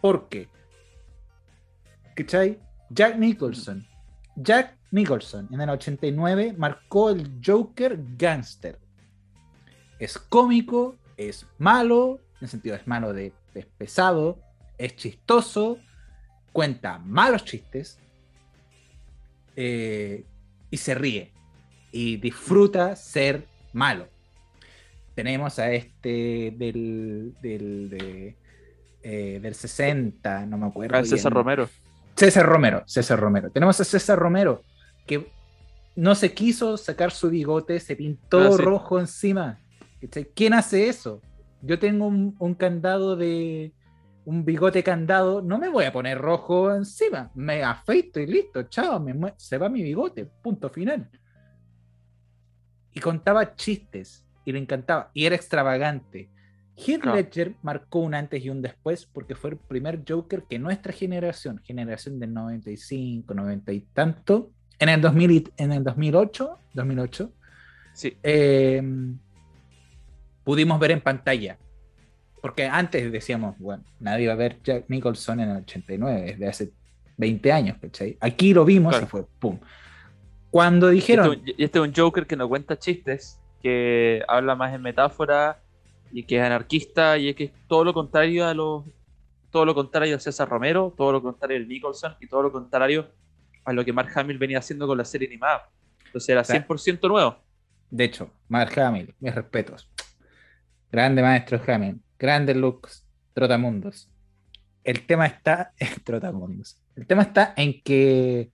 porque. 0.00 0.46
¿Cachai? 2.14 2.60
Jack 2.90 3.16
Nicholson. 3.16 3.86
Jack 4.36 4.76
Nicholson 4.90 5.48
en 5.52 5.60
el 5.60 5.70
89 5.70 6.54
marcó 6.56 7.10
el 7.10 7.40
Joker 7.44 7.98
gangster. 8.16 8.78
Es 9.98 10.18
cómico, 10.18 10.96
es 11.16 11.46
malo, 11.58 12.20
en 12.36 12.42
el 12.42 12.48
sentido 12.48 12.76
es 12.76 12.86
malo 12.86 13.12
de 13.12 13.32
es 13.54 13.66
pesado, 13.66 14.38
es 14.78 14.96
chistoso, 14.96 15.78
cuenta 16.52 16.98
malos 16.98 17.44
chistes 17.44 17.98
eh, 19.56 20.24
y 20.70 20.76
se 20.76 20.94
ríe 20.94 21.32
y 21.92 22.16
disfruta 22.16 22.96
ser 22.96 23.46
malo. 23.72 24.08
Tenemos 25.14 25.58
a 25.58 25.72
este 25.72 26.54
del, 26.56 27.34
del, 27.42 27.90
de, 27.90 28.36
eh, 29.02 29.38
del 29.42 29.54
60, 29.54 30.46
no 30.46 30.56
me 30.56 30.66
acuerdo. 30.66 31.04
César. 31.04 31.32
Romero. 31.32 31.68
César 32.20 32.44
Romero, 32.44 32.82
César 32.86 33.18
Romero. 33.18 33.50
Tenemos 33.50 33.80
a 33.80 33.84
César 33.84 34.18
Romero 34.18 34.62
que 35.06 35.32
no 35.96 36.14
se 36.14 36.34
quiso 36.34 36.76
sacar 36.76 37.12
su 37.12 37.30
bigote, 37.30 37.80
se 37.80 37.96
pintó 37.96 38.40
Ah, 38.40 38.52
sí. 38.52 38.62
rojo 38.62 39.00
encima. 39.00 39.58
¿Quién 40.34 40.52
hace 40.52 40.88
eso? 40.90 41.22
Yo 41.62 41.78
tengo 41.78 42.06
un, 42.06 42.36
un 42.38 42.54
candado 42.54 43.16
de 43.16 43.72
un 44.26 44.44
bigote 44.44 44.82
candado, 44.82 45.40
no 45.40 45.56
me 45.56 45.70
voy 45.70 45.86
a 45.86 45.92
poner 45.94 46.18
rojo 46.18 46.74
encima, 46.74 47.30
me 47.34 47.64
afeito 47.64 48.20
y 48.20 48.26
listo, 48.26 48.64
chao, 48.64 49.00
me 49.00 49.32
se 49.38 49.56
va 49.56 49.70
mi 49.70 49.82
bigote, 49.82 50.26
punto 50.42 50.68
final. 50.68 51.08
Y 52.92 53.00
contaba 53.00 53.54
chistes 53.54 54.26
y 54.44 54.52
le 54.52 54.58
encantaba. 54.58 55.10
Y 55.14 55.24
era 55.24 55.36
extravagante. 55.36 56.28
Heath 56.86 57.00
Claro. 57.02 57.16
Ledger 57.18 57.54
marcó 57.62 58.00
un 58.00 58.14
antes 58.14 58.44
y 58.44 58.50
un 58.50 58.62
después 58.62 59.06
porque 59.06 59.34
fue 59.34 59.50
el 59.50 59.56
primer 59.56 60.02
Joker 60.08 60.44
que 60.48 60.58
nuestra 60.58 60.92
generación, 60.92 61.60
generación 61.64 62.18
del 62.18 62.32
95, 62.34 63.34
90 63.34 63.72
y 63.72 63.80
tanto, 63.92 64.50
en 64.78 64.88
el, 64.88 65.00
2000 65.00 65.30
y- 65.30 65.48
en 65.58 65.72
el 65.72 65.84
2008, 65.84 66.58
2008 66.74 67.32
Sí, 67.92 68.16
eh, 68.22 68.82
pudimos 70.44 70.78
ver 70.80 70.92
en 70.92 71.00
pantalla. 71.00 71.58
Porque 72.40 72.66
antes 72.66 73.12
decíamos, 73.12 73.58
bueno, 73.58 73.84
nadie 73.98 74.26
va 74.28 74.32
a 74.32 74.36
ver 74.36 74.58
Jack 74.62 74.84
Nicholson 74.88 75.40
en 75.40 75.50
el 75.50 75.56
89, 75.58 76.22
desde 76.22 76.48
hace 76.48 76.70
20 77.18 77.52
años, 77.52 77.76
¿cachai? 77.80 78.16
Aquí 78.20 78.54
lo 78.54 78.64
vimos 78.64 78.92
Claro. 78.92 79.06
y 79.06 79.08
fue 79.10 79.26
pum. 79.38 79.58
Cuando 80.50 80.88
dijeron, 80.88 81.32
este, 81.34 81.54
y 81.58 81.64
este 81.64 81.78
es 81.78 81.84
un 81.84 81.92
Joker 81.94 82.26
que 82.26 82.36
no 82.36 82.48
cuenta 82.48 82.78
chistes, 82.78 83.38
que 83.62 84.22
habla 84.26 84.54
más 84.54 84.74
en 84.74 84.80
metáfora 84.80 85.58
y 86.12 86.24
que 86.24 86.38
es 86.38 86.42
anarquista 86.42 87.18
y 87.18 87.28
es 87.28 87.36
que 87.36 87.44
es 87.44 87.52
todo 87.66 87.84
lo 87.84 87.94
contrario 87.94 88.46
a 88.46 88.54
los 88.54 88.84
todo 89.50 89.64
lo 89.64 89.74
contrario 89.74 90.16
a 90.16 90.20
César 90.20 90.48
Romero, 90.48 90.94
todo 90.96 91.12
lo 91.12 91.22
contrario 91.22 91.56
al 91.56 91.66
Nicholson 91.66 92.14
y 92.20 92.28
todo 92.28 92.42
lo 92.42 92.52
contrario 92.52 93.10
a 93.64 93.72
lo 93.72 93.84
que 93.84 93.92
Mark 93.92 94.10
Hamill 94.14 94.38
venía 94.38 94.58
haciendo 94.58 94.86
con 94.86 94.96
la 94.96 95.04
serie 95.04 95.26
animada. 95.26 95.68
Entonces 96.06 96.28
era 96.28 96.44
sea, 96.44 96.66
100% 96.66 97.08
nuevo. 97.08 97.36
de 97.90 98.04
hecho, 98.04 98.30
Mark 98.48 98.78
Hamill, 98.78 99.14
mis 99.18 99.34
respetos. 99.34 99.90
Grande 100.90 101.22
maestro 101.22 101.60
Hamill, 101.66 102.00
grandes 102.18 102.56
looks, 102.56 103.04
trotamundos. 103.32 104.08
El 104.84 105.06
tema 105.06 105.26
está 105.26 105.72
trotamundos. 106.04 106.80
El 106.96 107.06
tema 107.06 107.22
está 107.22 107.54
en 107.56 107.80
que, 107.82 108.50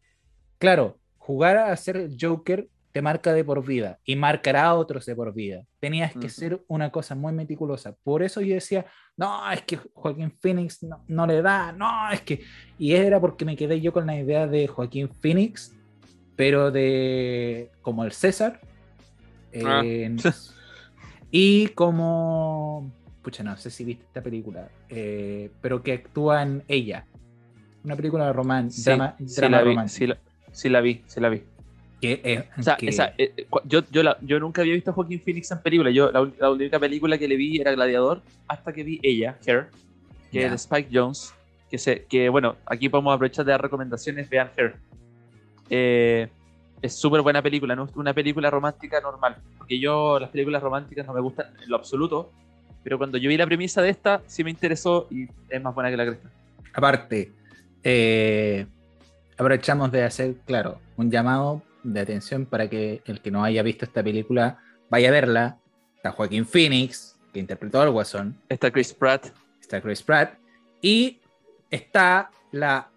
claro, 0.58 0.98
jugar 1.18 1.58
a 1.58 1.76
ser 1.76 2.10
Joker 2.18 2.68
te 2.96 3.02
marca 3.02 3.34
de 3.34 3.44
por 3.44 3.62
vida 3.62 3.98
y 4.06 4.16
marcará 4.16 4.68
a 4.68 4.74
otros 4.74 5.04
de 5.04 5.14
por 5.14 5.34
vida. 5.34 5.66
Tenías 5.80 6.14
que 6.14 6.30
ser 6.30 6.64
una 6.66 6.90
cosa 6.90 7.14
muy 7.14 7.30
meticulosa. 7.34 7.94
Por 8.02 8.22
eso 8.22 8.40
yo 8.40 8.54
decía, 8.54 8.86
no, 9.18 9.52
es 9.52 9.60
que 9.64 9.76
Joaquín 9.92 10.30
Phoenix 10.40 10.82
no, 10.82 11.04
no 11.06 11.26
le 11.26 11.42
da, 11.42 11.72
no, 11.72 12.10
es 12.10 12.22
que... 12.22 12.40
Y 12.78 12.94
era 12.94 13.20
porque 13.20 13.44
me 13.44 13.54
quedé 13.54 13.82
yo 13.82 13.92
con 13.92 14.06
la 14.06 14.16
idea 14.18 14.46
de 14.46 14.66
Joaquín 14.66 15.10
Phoenix, 15.10 15.74
pero 16.36 16.70
de 16.70 17.70
como 17.82 18.02
el 18.02 18.12
César. 18.12 18.60
Ah. 19.62 19.82
y 21.30 21.68
como... 21.74 22.90
Pucha, 23.20 23.44
no 23.44 23.58
sé 23.58 23.68
si 23.68 23.84
viste 23.84 24.06
esta 24.06 24.22
película, 24.22 24.70
eh, 24.88 25.50
pero 25.60 25.82
que 25.82 25.92
actúa 25.92 26.40
en 26.40 26.64
ella. 26.66 27.04
Una 27.84 27.94
película 27.94 28.32
roman 28.32 28.70
Sí, 28.70 28.84
drama, 28.84 29.16
sí 29.18 29.36
drama 29.36 29.60
la 29.60 29.82
vi, 29.82 29.88
sí 29.90 30.06
la, 30.06 30.18
sí 30.50 30.68
la 30.70 30.80
vi, 30.80 31.04
sí 31.06 31.20
la 31.20 31.28
vi. 31.28 31.42
Que, 32.00 32.20
es- 32.22 32.44
O 32.58 32.62
sea, 32.62 32.76
que- 32.76 32.88
esa, 32.88 33.14
eh, 33.18 33.32
eh, 33.36 33.46
yo, 33.64 33.80
yo, 33.90 34.02
la- 34.02 34.18
yo 34.20 34.38
nunca 34.38 34.60
había 34.62 34.74
visto 34.74 34.90
a 34.90 34.94
Joaquín 34.94 35.20
Phoenix 35.20 35.50
en 35.50 35.60
película. 35.62 35.90
Yo, 35.90 36.10
la, 36.12 36.50
única 36.50 36.78
película 36.78 37.16
que 37.18 37.26
le 37.26 37.36
vi 37.36 37.60
era 37.60 37.72
Gladiador, 37.72 38.22
hasta 38.48 38.72
que 38.72 38.82
vi 38.84 39.00
ella, 39.02 39.38
Her, 39.46 39.68
que 40.30 40.44
es 40.44 40.50
de 40.50 40.56
Spike 40.56 40.90
Jones. 40.92 41.32
Que, 41.70 41.78
se, 41.78 42.04
que 42.04 42.28
bueno, 42.28 42.56
aquí 42.66 42.88
podemos 42.88 43.14
aprovechar 43.14 43.44
de 43.44 43.50
dar 43.52 43.62
recomendaciones. 43.62 44.28
Vean 44.30 44.50
Her. 44.56 44.76
Eh, 45.70 46.28
es 46.82 46.94
súper 46.94 47.22
buena 47.22 47.42
película, 47.42 47.74
no 47.74 47.84
es 47.86 47.96
una 47.96 48.12
película 48.12 48.50
romántica 48.50 49.00
normal. 49.00 49.36
Porque 49.58 49.78
yo, 49.80 50.18
las 50.20 50.30
películas 50.30 50.62
románticas 50.62 51.06
no 51.06 51.14
me 51.14 51.20
gustan 51.20 51.46
en 51.62 51.68
lo 51.70 51.76
absoluto. 51.76 52.30
Pero 52.84 52.98
cuando 52.98 53.18
yo 53.18 53.28
vi 53.28 53.36
la 53.36 53.46
premisa 53.46 53.82
de 53.82 53.88
esta, 53.90 54.22
sí 54.26 54.44
me 54.44 54.50
interesó 54.50 55.08
y 55.10 55.26
es 55.48 55.62
más 55.62 55.74
buena 55.74 55.90
que 55.90 55.96
la 55.96 56.06
cresta. 56.06 56.30
Aparte, 56.72 57.32
eh, 57.82 58.64
aprovechamos 59.36 59.90
de 59.90 60.04
hacer, 60.04 60.34
claro, 60.44 60.78
un 60.96 61.10
llamado 61.10 61.62
de 61.92 62.00
atención 62.00 62.46
para 62.46 62.68
que 62.68 63.02
el 63.06 63.20
que 63.20 63.30
no 63.30 63.44
haya 63.44 63.62
visto 63.62 63.84
esta 63.84 64.02
película 64.02 64.58
vaya 64.90 65.08
a 65.08 65.12
verla. 65.12 65.58
Está 65.96 66.12
Joaquín 66.12 66.46
Phoenix, 66.46 67.16
que 67.32 67.40
interpretó 67.40 67.80
al 67.80 67.90
Guasón, 67.90 68.38
Está 68.48 68.70
Chris 68.70 68.92
Pratt. 68.92 69.26
está 69.60 69.80
Chris 69.80 70.02
Pratt, 70.02 70.34
y 70.80 71.20
está 71.70 72.30
la 72.52 72.88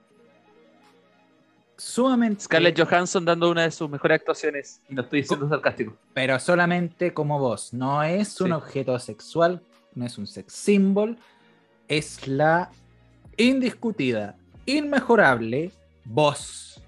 sumamente... 1.77 2.43
Scarlett 2.43 2.79
Johansson 2.79 3.23
dando 3.25 3.49
una 3.49 3.63
de 3.63 3.71
sus 3.71 3.89
mejores 3.89 4.19
actuaciones. 4.19 4.81
Y 4.89 4.93
no 4.95 5.01
estoy 5.03 5.23
siendo 5.23 5.47
sarcástico. 5.49 5.95
pero 6.13 6.39
solamente 6.39 7.13
como 7.13 7.39
voz. 7.39 7.73
No 7.73 8.03
es 8.03 8.39
un 8.41 8.47
Sí. 8.47 8.53
objeto 8.53 8.99
sexual, 8.99 9.61
no 9.95 10.05
es 10.05 10.17
un 10.17 10.27
sex 10.27 10.53
symbol, 10.53 11.17
es 11.87 12.27
la 12.27 12.69
indiscutida, 13.37 14.35
inmejorable 14.65 15.71
voz 16.05 16.81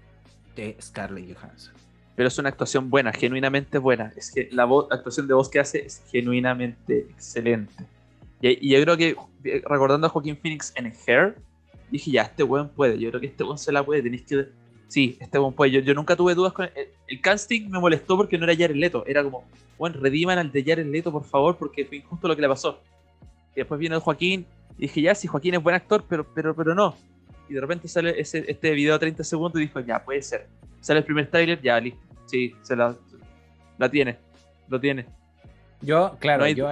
de 0.56 0.78
Scarlett 0.82 1.36
Johansson. 1.38 1.74
Pero 2.16 2.28
es 2.28 2.38
una 2.38 2.50
actuación 2.50 2.90
buena, 2.90 3.12
genuinamente 3.14 3.78
buena. 3.78 4.12
Es 4.16 4.32
que 4.32 4.50
la 4.52 4.64
actuación 4.64 5.28
de 5.28 5.34
voz 5.34 5.50
que 5.50 5.60
hace 5.60 5.86
es 5.86 6.04
genuinamente 6.12 7.08
excelente. 7.10 7.86
Y, 8.42 8.70
yo 8.70 8.82
creo 8.82 8.98
que, 8.98 9.16
eh, 9.44 9.62
recordando 9.66 10.08
a 10.08 10.10
Joaquín 10.10 10.38
Phoenix 10.38 10.74
en 10.76 10.92
Hair, 11.08 11.36
dije, 11.90 12.12
ya, 12.12 12.24
este 12.24 12.44
weón 12.44 12.70
puede. 12.70 13.00
Yo 13.00 13.10
creo 13.10 13.22
que 13.22 13.28
este 13.28 13.44
weón 13.44 13.58
se 13.58 13.72
la 13.72 13.84
puede. 13.84 14.02
Tenéis 14.02 14.24
que. 14.24 14.48
Sí, 14.88 15.18
este 15.20 15.40
weón 15.40 15.54
puede. 15.54 15.72
Yo, 15.72 15.80
yo 15.80 15.94
nunca 15.94 16.16
tuve 16.16 16.36
dudas 16.36 16.54
con. 16.54 16.66
El, 16.66 16.88
el 17.08 17.22
casting 17.22 17.70
me 17.70 17.80
molestó 17.80 18.18
porque 18.18 18.38
no 18.38 18.46
era 18.46 18.56
Jared 18.56 18.76
Leto. 18.76 19.06
Era 19.06 19.24
como, 19.24 19.46
bueno, 19.78 20.00
rediman 20.00 20.38
al 20.38 20.52
de 20.52 20.64
Jared 20.64 20.86
Leto, 20.86 21.12
por 21.12 21.24
favor, 21.24 21.58
porque 21.58 21.86
fue 21.86 21.98
injusto 21.98 22.28
lo 22.28 22.36
que 22.36 22.42
le 22.42 22.48
pasó. 22.48 22.82
Y 23.54 23.60
después 23.60 23.80
viene 23.80 23.98
Joaquín. 23.98 24.46
Dije, 24.78 25.02
ya, 25.02 25.14
sí, 25.14 25.28
Joaquín 25.28 25.54
es 25.54 25.64
buen 25.64 25.76
actor, 25.76 26.04
pero, 26.08 26.26
pero, 26.34 26.56
pero 26.56 26.74
no. 26.74 26.96
Y 27.50 27.54
de 27.54 27.62
repente 27.62 27.88
sale 27.88 28.20
ese, 28.20 28.46
este 28.48 28.72
video 28.72 28.94
de 28.94 29.00
30 29.00 29.24
segundos 29.24 29.62
y 29.62 29.66
dijo, 29.66 29.80
ya, 29.82 30.04
puede 30.04 30.22
ser. 30.22 30.48
Sale 30.82 31.00
el 31.00 31.06
primer 31.06 31.30
trailer, 31.30 31.62
ya, 31.62 31.80
listo. 31.80 32.00
Sí, 32.26 32.54
se 32.62 32.76
la, 32.76 32.96
la 33.78 33.90
tiene. 33.90 34.18
Lo 34.68 34.80
tiene. 34.80 35.06
Yo, 35.82 36.18
claro, 36.20 36.40
No 36.40 36.46
hay- 36.46 36.56
yo, 36.56 36.70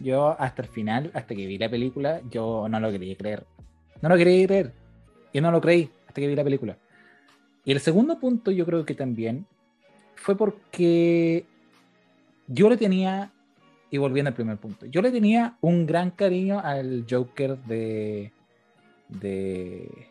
yo 0.00 0.36
hasta 0.38 0.62
el 0.62 0.68
final, 0.68 1.10
hasta 1.14 1.34
que 1.34 1.46
vi 1.46 1.58
la 1.58 1.68
película, 1.68 2.20
yo 2.30 2.68
no 2.68 2.78
lo 2.80 2.90
quería 2.90 3.16
creer. 3.16 3.44
No 4.02 4.08
lo 4.08 4.16
quería 4.16 4.46
creer. 4.46 4.72
Yo 5.34 5.40
no 5.42 5.50
lo 5.50 5.60
creí 5.60 5.90
hasta 6.08 6.20
que 6.20 6.26
vi 6.28 6.34
la 6.36 6.44
película. 6.44 6.76
Y 7.64 7.72
el 7.72 7.80
segundo 7.80 8.18
punto, 8.18 8.50
yo 8.50 8.64
creo 8.64 8.84
que 8.84 8.94
también 8.94 9.46
fue 10.16 10.36
porque 10.36 11.44
yo 12.46 12.68
le 12.68 12.76
tenía, 12.76 13.30
y 13.90 13.98
volviendo 13.98 14.28
al 14.28 14.34
primer 14.34 14.56
punto, 14.56 14.86
yo 14.86 15.02
le 15.02 15.10
tenía 15.10 15.56
un 15.60 15.86
gran 15.86 16.10
cariño 16.10 16.60
al 16.60 17.04
Joker 17.08 17.56
de. 17.58 18.32
de. 19.08 20.08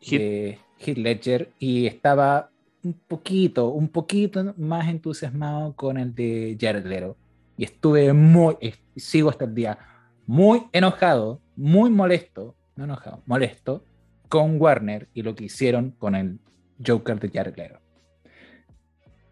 Heath. 0.00 0.20
de 0.20 0.58
Heath 0.78 0.98
Ledger 0.98 1.52
y 1.58 1.86
estaba 1.86 2.50
un 2.82 2.92
poquito, 2.92 3.68
un 3.68 3.88
poquito 3.88 4.54
más 4.56 4.88
entusiasmado 4.88 5.74
con 5.74 5.98
el 5.98 6.14
de 6.14 6.56
Jared 6.60 6.86
Leto. 6.86 7.16
Y 7.56 7.64
estuve 7.64 8.12
muy, 8.12 8.56
sigo 8.96 9.30
hasta 9.30 9.44
el 9.44 9.54
día, 9.54 9.78
muy 10.26 10.64
enojado, 10.72 11.40
muy 11.56 11.90
molesto, 11.90 12.54
no 12.76 12.84
enojado, 12.84 13.22
molesto 13.26 13.84
con 14.28 14.60
Warner 14.60 15.08
y 15.14 15.22
lo 15.22 15.34
que 15.34 15.44
hicieron 15.44 15.92
con 15.92 16.14
el 16.14 16.38
Joker 16.84 17.18
de 17.18 17.30
Jared 17.30 17.56
Leto. 17.56 17.80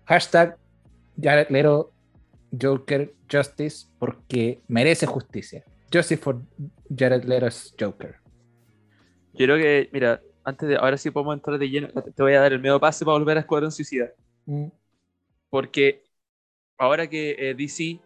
Hashtag 0.06 0.58
Jared 1.20 1.48
Leto 1.50 1.92
Joker 2.60 3.14
Justice 3.30 3.86
porque 3.98 4.62
merece 4.68 5.06
justicia. 5.06 5.64
Justice 5.92 6.20
for 6.20 6.40
Jared 6.96 7.24
Leto's 7.24 7.74
Joker. 7.78 8.16
Yo 9.34 9.46
creo 9.46 9.58
que, 9.58 9.90
mira, 9.92 10.20
antes 10.44 10.68
de. 10.68 10.76
Ahora 10.76 10.96
sí 10.96 11.10
podemos 11.10 11.34
entrar 11.34 11.58
de 11.58 11.68
lleno. 11.68 11.88
Te 11.88 12.22
voy 12.22 12.34
a 12.34 12.40
dar 12.40 12.52
el 12.52 12.60
medio 12.60 12.78
pase 12.78 13.04
para 13.04 13.18
volver 13.18 13.36
a 13.36 13.40
Escuadrón 13.40 13.72
Suicida. 13.72 14.12
Mm. 14.46 14.66
Porque 15.50 16.04
ahora 16.78 17.08
que 17.08 17.36
eh, 17.38 17.54
DC 17.54 18.00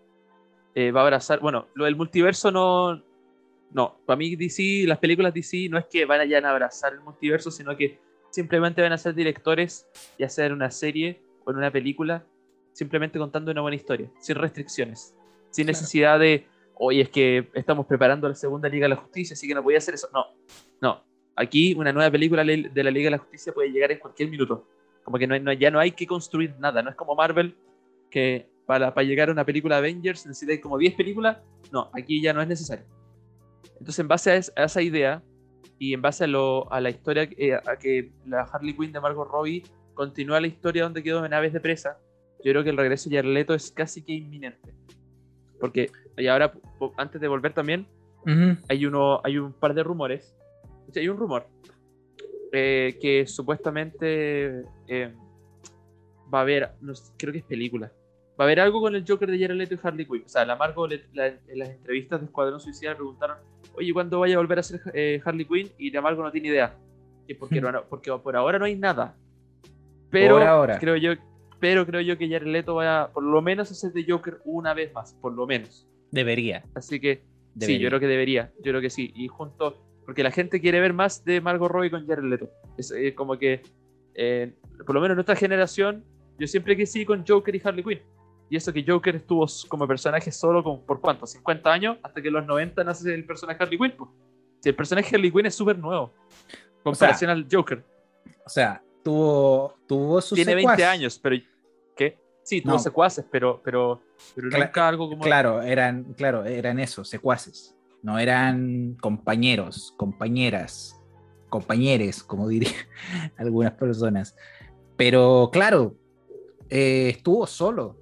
eh, 0.74 0.90
va 0.92 1.00
a 1.00 1.04
abrazar. 1.04 1.40
Bueno, 1.40 1.66
lo 1.74 1.84
del 1.84 1.96
multiverso 1.96 2.50
no. 2.50 3.02
No, 3.70 3.98
para 4.06 4.16
mí 4.16 4.34
DC, 4.34 4.84
las 4.86 4.98
películas 4.98 5.34
DC 5.34 5.68
no 5.68 5.76
es 5.76 5.84
que 5.86 6.06
vayan 6.06 6.46
a 6.46 6.50
abrazar 6.50 6.94
el 6.94 7.00
multiverso, 7.00 7.50
sino 7.50 7.76
que 7.76 7.98
simplemente 8.30 8.80
van 8.80 8.92
a 8.92 8.98
ser 8.98 9.14
directores 9.14 9.86
y 10.16 10.24
hacer 10.24 10.54
una 10.54 10.70
serie 10.70 11.20
o 11.44 11.50
una 11.50 11.70
película, 11.70 12.24
simplemente 12.72 13.18
contando 13.18 13.50
una 13.50 13.60
buena 13.60 13.76
historia, 13.76 14.10
sin 14.20 14.36
restricciones, 14.36 15.14
sin 15.50 15.66
Claro. 15.66 15.78
necesidad 15.78 16.18
de, 16.18 16.46
oye, 16.76 17.02
es 17.02 17.10
que 17.10 17.50
estamos 17.52 17.84
preparando 17.84 18.26
la 18.26 18.34
segunda 18.34 18.70
Liga 18.70 18.84
de 18.84 18.90
la 18.90 18.96
Justicia, 18.96 19.34
así 19.34 19.46
que 19.46 19.54
no 19.54 19.62
podía 19.62 19.78
hacer 19.78 19.92
eso. 19.94 20.08
No, 20.14 20.24
no. 20.80 21.07
Aquí 21.40 21.72
una 21.74 21.92
nueva 21.92 22.10
película 22.10 22.42
de 22.44 22.82
la 22.82 22.90
Liga 22.90 23.06
de 23.06 23.10
la 23.12 23.18
Justicia 23.18 23.52
puede 23.52 23.70
llegar 23.70 23.92
en 23.92 23.98
cualquier 24.00 24.28
minuto. 24.28 24.66
Como 25.04 25.18
que 25.18 25.26
no 25.26 25.34
hay- 25.34 25.40
no- 25.40 25.52
ya 25.52 25.70
no 25.70 25.78
hay 25.78 25.92
que 25.92 26.06
construir 26.06 26.54
nada, 26.58 26.82
no 26.82 26.90
es 26.90 26.96
como 26.96 27.14
Marvel, 27.14 27.54
que 28.10 28.48
para, 28.66 28.92
para 28.92 29.06
llegar 29.06 29.28
a 29.28 29.32
una 29.32 29.44
película 29.44 29.78
Avengers 29.78 30.26
necesitáis 30.26 30.60
como 30.60 30.76
10 30.78 30.94
películas. 30.94 31.38
No, 31.72 31.90
aquí 31.94 32.20
ya 32.20 32.32
no 32.32 32.42
es 32.42 32.48
necesario. 32.48 32.84
Entonces, 33.78 33.98
en 34.00 34.08
base 34.08 34.30
a, 34.32 34.36
es- 34.36 34.52
a 34.56 34.64
esa 34.64 34.82
idea 34.82 35.22
y 35.78 35.94
en 35.94 36.02
base 36.02 36.24
a, 36.24 36.26
lo, 36.26 36.70
a 36.72 36.80
la 36.80 36.90
historia, 36.90 37.28
eh, 37.38 37.54
a 37.54 37.76
que 37.78 38.10
la 38.26 38.42
Harley 38.42 38.74
Quinn 38.76 38.92
de 38.92 39.00
Margot 39.00 39.28
Robbie 39.30 39.62
continúa 39.94 40.40
la 40.40 40.48
historia 40.48 40.82
donde 40.82 41.02
quedó 41.02 41.24
en 41.24 41.32
Aves 41.32 41.52
de 41.52 41.60
Presa, 41.60 41.98
yo 42.44 42.50
creo 42.52 42.64
que 42.64 42.70
el 42.70 42.76
regreso 42.76 43.08
de 43.08 43.16
Jared 43.16 43.32
Leto 43.32 43.54
es 43.54 43.70
casi 43.70 44.02
que 44.02 44.12
inminente. 44.12 44.74
Porque, 45.60 45.90
y 46.16 46.26
ahora, 46.26 46.52
antes 46.96 47.20
de 47.20 47.28
volver 47.28 47.52
también, 47.52 47.86
Ujú. 48.22 48.56
hay, 48.68 48.86
uno, 48.86 49.20
hay 49.24 49.38
un 49.38 49.52
par 49.52 49.74
de 49.74 49.82
rumores. 49.82 50.34
Hay 50.96 51.08
un 51.08 51.16
rumor 51.16 51.46
eh, 52.52 52.96
que 53.00 53.26
supuestamente 53.26 54.62
eh, 54.86 55.12
va 56.32 56.38
a 56.38 56.42
haber, 56.42 56.70
no 56.80 56.94
sé, 56.94 57.12
creo 57.18 57.32
que 57.32 57.38
es 57.40 57.44
película. 57.44 57.92
va 58.40 58.44
a 58.44 58.46
haber 58.46 58.60
algo 58.60 58.80
con 58.80 58.94
el 58.94 59.04
Joker 59.06 59.30
de 59.30 59.38
Jared 59.38 59.56
Leto 59.56 59.74
y 59.74 59.78
Harley 59.82 60.06
Quinn. 60.06 60.22
O 60.24 60.28
sea, 60.28 60.44
la 60.46 60.54
Margot 60.56 60.88
le- 60.88 61.04
la- 61.12 61.26
en 61.26 61.58
las 61.58 61.70
entrevistas 61.70 62.20
de 62.20 62.26
Escuadrón 62.26 62.60
Suicida 62.60 62.90
le 62.90 62.96
preguntaron, 62.96 63.38
oye, 63.74 63.92
¿cuándo 63.92 64.20
vaya 64.20 64.36
a 64.36 64.38
volver 64.38 64.60
a 64.60 64.62
ser 64.62 64.80
eh, 64.94 65.20
Harley 65.24 65.44
Quinn? 65.44 65.68
Y 65.76 65.90
la 65.90 66.00
Margot 66.00 66.24
no 66.24 66.30
tiene 66.30 66.48
idea. 66.48 66.76
Y 67.26 67.34
porque, 67.34 67.60
no- 67.60 67.84
porque 67.88 68.12
por 68.12 68.36
ahora 68.36 68.58
no 68.58 68.64
hay 68.64 68.76
nada. 68.76 69.16
Pero 70.10 70.36
Por 70.36 70.42
ahora. 70.46 70.78
creo 70.78 70.96
yo, 70.96 71.12
pero 71.60 71.84
creo 71.84 72.00
yo 72.00 72.16
que 72.16 72.28
Jared 72.30 72.46
Leto 72.46 72.76
vaya 72.76 73.10
por 73.12 73.22
lo 73.24 73.42
menos 73.42 73.70
a 73.70 73.74
ser 73.74 73.92
de 73.92 74.04
Joker 74.08 74.38
una 74.44 74.72
vez 74.72 74.92
más, 74.94 75.12
por 75.20 75.32
lo 75.34 75.44
menos. 75.46 75.86
Debería. 76.12 76.64
Así 76.74 76.98
que 77.00 77.16
sí, 77.16 77.22
Debería. 77.54 77.78
yo 77.80 77.88
creo 77.88 78.00
que 78.00 78.06
debería, 78.06 78.52
yo 78.58 78.70
creo 78.70 78.80
que 78.80 78.88
sí. 78.90 79.12
Y 79.16 79.26
junto, 79.28 79.76
porque 80.08 80.22
la 80.22 80.30
gente 80.30 80.58
quiere 80.58 80.80
ver 80.80 80.94
más 80.94 81.22
de 81.22 81.38
Margot 81.42 81.70
Robbie 81.70 81.90
con 81.90 82.06
Jared 82.06 82.24
Leto. 82.24 82.48
Es 82.78 82.90
como 83.14 83.36
que, 83.36 83.60
eh, 84.14 84.54
por 84.86 84.94
lo 84.94 85.02
menos 85.02 85.10
en 85.12 85.16
nuestra 85.16 85.36
generación, 85.36 86.02
yo 86.38 86.46
siempre 86.46 86.78
que 86.78 86.86
sí 86.86 87.04
con 87.04 87.26
Joker 87.28 87.54
y 87.54 87.60
Harley 87.62 87.84
Quinn. 87.84 88.00
Y 88.48 88.56
eso 88.56 88.72
que 88.72 88.82
Joker 88.88 89.16
estuvo 89.16 89.44
como 89.68 89.86
personaje 89.86 90.32
solo 90.32 90.64
con, 90.64 90.80
por 90.86 91.02
cuánto, 91.02 91.26
50 91.26 91.70
años, 91.70 91.98
hasta 92.02 92.22
que 92.22 92.28
en 92.28 92.34
los 92.34 92.46
90 92.46 92.84
nace 92.84 93.12
el 93.12 93.26
personaje 93.26 93.62
Harley 93.62 93.76
Quinn. 93.76 93.92
pues. 93.98 94.10
Si 94.62 94.70
el 94.70 94.74
personaje 94.74 95.14
Harley 95.14 95.30
Quinn 95.30 95.44
es 95.44 95.54
súper 95.54 95.78
nuevo, 95.78 96.10
comparación 96.82 97.30
al 97.30 97.46
Joker. 97.52 97.84
O 98.46 98.48
sea, 98.48 98.82
tuvo, 99.04 99.74
tuvo 99.86 100.22
sus 100.22 100.36
Tiene 100.36 100.54
20 100.54 100.72
secuaces. 100.72 100.86
años, 100.86 101.18
pero 101.22 101.36
¿qué? 101.94 102.16
Sí, 102.44 102.62
tuvo 102.62 102.72
No. 102.72 102.78
secuaces, 102.78 103.26
pero, 103.30 103.60
pero, 103.62 104.00
pero 104.34 104.48
Cla- 104.48 104.64
nunca 104.64 104.88
algo 104.88 105.10
como... 105.10 105.22
Claro, 105.22 105.60
eran, 105.60 106.14
claro, 106.14 106.46
eran 106.46 106.78
eso, 106.80 107.04
secuaces. 107.04 107.74
No 108.02 108.18
eran 108.18 108.96
compañeros, 109.00 109.94
compañeras, 109.96 111.00
compañeres, 111.48 112.22
como 112.22 112.48
dirían 112.48 112.72
algunas 113.36 113.72
personas. 113.72 114.36
Pero 114.96 115.50
claro, 115.52 115.96
eh, 116.68 117.10
estuvo 117.16 117.46
solo. 117.46 117.96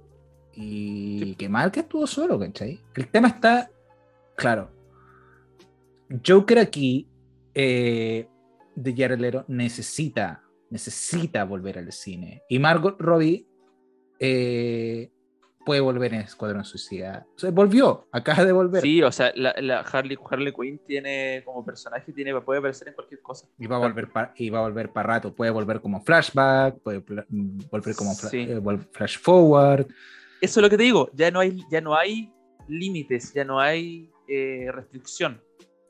Y 0.53 1.19
Sí. 1.19 1.35
qué 1.35 1.49
mal 1.49 1.71
que 1.71 1.81
estuvo 1.81 2.07
solo, 2.07 2.39
¿cachai? 2.39 2.79
El 2.95 3.07
tema 3.09 3.27
está, 3.29 3.69
claro. 4.35 4.71
Joker 6.25 6.59
aquí, 6.59 7.07
eh, 7.53 8.27
de 8.75 8.95
Jared 8.95 9.19
Leto, 9.19 9.45
necesita, 9.47 10.43
necesita 10.69 11.43
volver 11.43 11.77
al 11.79 11.91
cine. 11.91 12.43
Y 12.49 12.59
Margot 12.59 12.99
Robbie 12.99 13.47
eh, 14.19 15.11
puede 15.67 15.81
volver 15.81 16.13
en 16.13 16.21
Escuadrón 16.21 16.63
Suicida. 16.65 17.27
O 17.35 17.39
sea, 17.39 17.51
volvió, 17.51 18.07
acaba 18.13 18.45
de 18.45 18.51
volver. 18.53 18.81
Sí, 18.81 19.03
o 19.03 19.11
sea, 19.11 19.31
la, 19.35 19.53
la 19.59 19.81
Harley, 19.81 20.17
Harley 20.29 20.53
Quinn 20.53 20.79
tiene 20.87 21.43
como 21.45 21.63
personaje, 21.65 22.11
tiene, 22.13 22.33
puede 22.41 22.59
aparecer 22.59 22.87
en 22.87 22.93
cualquier 22.95 23.21
cosa. 23.21 23.47
Y 23.59 23.67
va 23.67 23.75
a 23.75 23.79
volver 23.79 24.09
pa- 24.09 24.31
y 24.37 24.49
va 24.49 24.59
a 24.59 24.61
volver 24.61 24.91
para 24.93 25.07
rato. 25.15 25.35
Puede 25.35 25.51
volver 25.51 25.81
como 25.81 26.01
flashback, 26.01 26.79
puede 26.79 27.03
volver 27.69 27.95
como 27.95 28.13
Sí. 28.15 28.47
eh, 28.49 28.61
flash 28.93 29.19
forward. 29.19 29.85
Eso 30.41 30.59
es 30.59 30.63
lo 30.63 30.69
que 30.69 30.77
te 30.77 30.83
digo, 30.83 31.09
ya 31.13 31.29
no 31.31 31.39
hay, 31.41 31.61
ya 31.69 31.81
no 31.81 31.95
hay 31.95 32.31
límites, 32.67 33.33
ya 33.33 33.43
no 33.43 33.59
hay 33.59 34.09
eh, 34.27 34.67
restricción. 34.71 35.41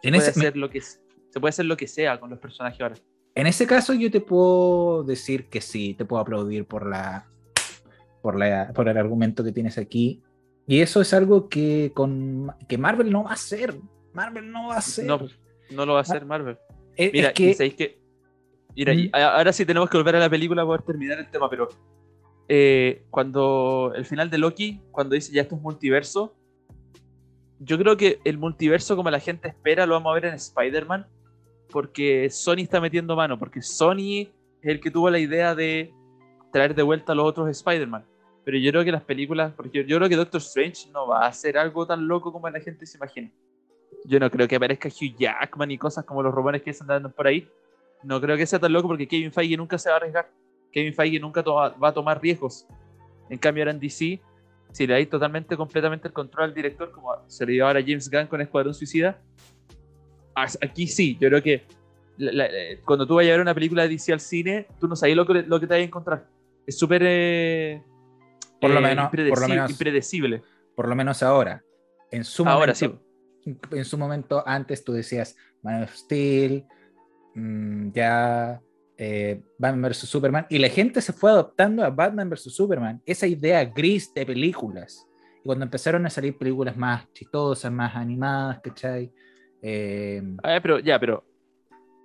En 0.02 0.14
Puede 0.14 0.30
ese, 0.30 0.40
hacer 0.40 0.58
lo 0.58 0.70
que, 0.70 0.82
se 0.82 1.00
puede 1.40 1.50
hacer 1.50 1.66
lo 1.66 1.78
que 1.78 1.88
sea 1.88 2.20
con 2.20 2.30
los 2.30 2.40
personajes 2.40 2.80
ahora. 2.82 2.96
en 3.36 3.48
ese 3.48 3.66
caso 3.68 3.94
yo 3.94 4.10
te 4.10 4.22
puedo 4.22 5.04
decir 5.04 5.46
que 5.50 5.62
sí, 5.62 5.94
te 5.96 6.06
puedo 6.06 6.22
aplaudir 6.22 6.66
por 6.66 6.86
la 6.88 7.28
por 8.28 8.38
la 8.38 8.74
por 8.76 8.90
el 8.90 8.98
argumento 8.98 9.42
que 9.42 9.54
tienes 9.54 9.78
aquí. 9.78 10.22
Y 10.68 10.82
eso 10.82 11.00
es 11.00 11.14
algo 11.14 11.48
que 11.48 11.92
con 11.96 12.52
que 12.68 12.78
Marvel 12.78 13.10
no 13.10 13.24
va 13.24 13.30
a 13.30 13.34
hacer. 13.36 13.74
Marvel 14.14 14.52
no 14.52 14.68
va 14.68 14.76
a 14.76 14.80
hacer. 14.80 15.06
No, 15.06 15.18
no 15.72 15.86
lo 15.86 15.94
va 15.94 16.00
a 16.00 16.02
hacer 16.02 16.26
Marvel. 16.26 16.58
Es- 16.98 17.14
Mira, 17.14 17.30
es 17.30 17.34
que 17.34 17.54
sabéis 17.54 17.76
que. 17.76 18.00
Mira, 18.76 18.94
Mm. 18.94 19.10
ahora 19.14 19.54
sí 19.54 19.66
tenemos 19.66 19.90
que 19.90 19.96
volver 19.98 20.18
a 20.18 20.20
la 20.20 20.30
película 20.30 20.62
para 20.64 20.68
poder 20.68 20.82
terminar 20.82 21.20
el 21.20 21.32
tema, 21.32 21.50
pero 21.50 21.70
eh, 22.50 23.06
cuando 23.10 23.94
el 23.96 24.04
final 24.06 24.30
de 24.30 24.38
Loki, 24.40 24.82
cuando 24.92 25.16
dice 25.16 25.32
ya 25.32 25.42
esto 25.44 25.56
es 25.56 25.62
multiverso, 25.62 26.36
yo 27.60 27.78
creo 27.78 27.96
que 27.96 28.20
el 28.26 28.38
multiverso, 28.38 28.96
como 28.98 29.10
la 29.10 29.20
gente 29.22 29.48
espera, 29.48 29.86
lo 29.86 29.94
vamos 29.94 30.12
a 30.12 30.16
ver 30.16 30.26
en 30.26 30.34
Spider-Man, 30.36 31.08
porque 31.72 32.30
Sony 32.30 32.60
está 32.64 32.80
metiendo 32.82 33.16
mano, 33.16 33.40
porque 33.40 33.62
Sony 33.62 34.28
es 34.62 34.70
el 34.74 34.80
que 34.82 34.92
tuvo 34.92 35.10
la 35.10 35.20
idea 35.20 35.56
de 35.56 35.94
traer 36.52 36.76
de 36.76 36.84
vuelta 36.84 37.14
a 37.14 37.16
los 37.16 37.26
otros 37.26 37.50
Spider-Man. 37.50 38.06
Pero 38.48 38.60
yo 38.60 38.72
creo 38.72 38.86
que 38.86 38.94
las 38.94 39.04
películas, 39.04 39.52
porque 39.58 39.84
yo 39.84 39.98
creo 39.98 40.08
que 40.08 40.16
Doctor 40.16 40.40
Strange 40.40 40.90
no 40.94 41.06
va 41.06 41.26
a 41.26 41.28
hacer 41.28 41.58
algo 41.58 41.86
tan 41.86 42.08
loco 42.08 42.32
como 42.32 42.50
la 42.50 42.62
gente 42.62 42.86
se 42.86 42.98
imagina. 42.98 43.30
Yo 44.06 44.22
no 44.22 44.32
creo 44.32 44.48
que 44.48 44.56
aparezca 44.56 44.88
Hugh 44.88 45.18
Jackman 45.20 45.70
y 45.72 45.78
cosas 45.78 46.06
como 46.06 46.24
los 46.24 46.34
rumores 46.34 46.62
que 46.62 46.72
se 46.72 46.82
andan 46.84 47.12
por 47.12 47.28
ahí. 47.28 47.46
No 48.04 48.22
creo 48.22 48.38
que 48.38 48.46
sea 48.46 48.58
tan 48.58 48.72
loco 48.72 48.88
porque 48.88 49.06
Kevin 49.06 49.34
Feige 49.34 49.58
nunca 49.58 49.78
se 49.78 49.90
va 49.90 49.96
a 49.96 49.98
arriesgar. 49.98 50.32
Kevin 50.72 50.94
Feige 50.94 51.20
nunca 51.20 51.42
va 51.42 51.90
a 51.90 51.94
tomar 51.94 52.22
riesgos. 52.22 52.66
En 53.30 53.38
cambio, 53.38 53.64
ahora 53.64 53.72
en 53.72 53.82
DC, 53.82 54.22
si 54.72 54.88
le 54.88 54.94
dais 54.94 55.10
totalmente, 55.10 55.58
completamente 55.58 56.08
el 56.08 56.14
control 56.14 56.46
al 56.46 56.54
director, 56.54 56.90
como 56.92 57.10
se 57.28 57.46
le 57.46 57.52
dio 57.52 57.68
ahora 57.68 57.80
a 57.82 57.84
James 57.84 58.10
Gunn 58.10 58.28
con 58.28 58.40
Escuadrón 58.40 58.74
Suicida, 58.74 59.20
aquí 60.62 60.88
sí, 60.88 61.18
yo 61.20 61.28
creo 61.30 61.42
que 61.44 61.64
la- 62.18 62.32
la- 62.32 62.46
eh, 62.46 62.80
cuando 62.86 63.06
tú 63.06 63.16
vayas 63.16 63.32
a 63.32 63.34
ver 63.34 63.42
una 63.42 63.54
película 63.54 63.84
de 63.84 63.90
DC 63.90 64.14
al 64.14 64.22
cine, 64.22 64.68
tú 64.80 64.88
no 64.88 64.96
sabes 64.96 65.18
lo 65.18 65.26
que, 65.26 65.34
lo 65.44 65.60
que 65.60 65.68
te 65.68 65.74
vas 65.74 65.82
a 65.82 65.84
encontrar. 65.84 66.28
Es 66.66 66.78
súper 66.78 67.02
eh, 67.06 67.82
Por 68.60 68.70
lo 68.72 68.80
eh, 68.80 68.82
menos- 68.82 69.10
por 69.10 69.42
lo 69.42 69.48
menos- 69.48 69.72
impredecible. 69.72 70.42
por 70.76 70.88
lo 70.88 70.96
menos 70.96 71.24
ahora. 71.24 71.64
En 72.12 72.24
su 72.24 72.44
Ahora 72.48 72.74
momento, 72.74 73.04
En 73.72 73.86
su 73.86 73.98
momento 73.98 74.44
antes 74.46 74.84
tú 74.84 74.92
decías 74.94 75.36
Man 75.64 75.84
of 75.84 75.94
Steel, 75.96 76.66
mm, 77.36 77.92
ya 77.92 78.62
eh, 78.98 79.42
Batman 79.60 79.92
vs. 79.92 80.00
Superman, 80.10 80.48
y 80.50 80.58
la 80.58 80.70
gente 80.70 81.02
se 81.02 81.14
fue 81.14 81.30
adoptando 81.30 81.84
a 81.86 81.90
Batman 81.92 82.30
vs. 82.30 82.54
Superman, 82.54 83.02
esa 83.06 83.28
idea 83.28 83.64
gris 83.64 84.12
de 84.14 84.26
películas. 84.26 85.08
Y 85.44 85.46
cuando 85.46 85.64
empezaron 85.66 86.06
a 86.06 86.10
salir 86.10 86.36
películas 86.38 86.76
más 86.76 87.12
chistosas, 87.14 87.72
más 87.72 87.96
animadas, 87.96 88.60
¿cachai? 88.64 89.12
Eh, 89.62 90.22
A 90.44 90.50
ver, 90.54 90.62
pero 90.62 90.80
ya, 90.80 91.00
pero. 91.00 91.24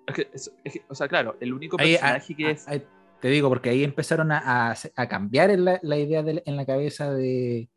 es 0.06 0.14
que- 0.14 0.28
es- 0.34 0.52
es 0.64 0.72
que, 0.74 0.82
o 0.88 0.94
sea, 0.94 1.08
claro, 1.08 1.36
el 1.40 1.52
único 1.54 1.76
ahí- 1.80 1.92
personaje 1.92 2.32
a- 2.32 2.36
que 2.36 2.46
a- 2.46 2.50
es. 2.50 2.68
a- 2.68 2.82
te 3.22 3.28
digo, 3.28 3.48
porque 3.48 3.70
ahí 3.70 3.84
empezaron 3.84 4.32
a, 4.32 4.70
a- 4.72 4.76
a 4.96 5.08
cambiar 5.08 5.56
la, 5.58 5.78
la 5.82 5.96
idea 5.96 6.24
de- 6.24 6.42
en 6.44 6.56
la 6.56 6.66
cabeza 6.66 7.14
de, 7.14 7.70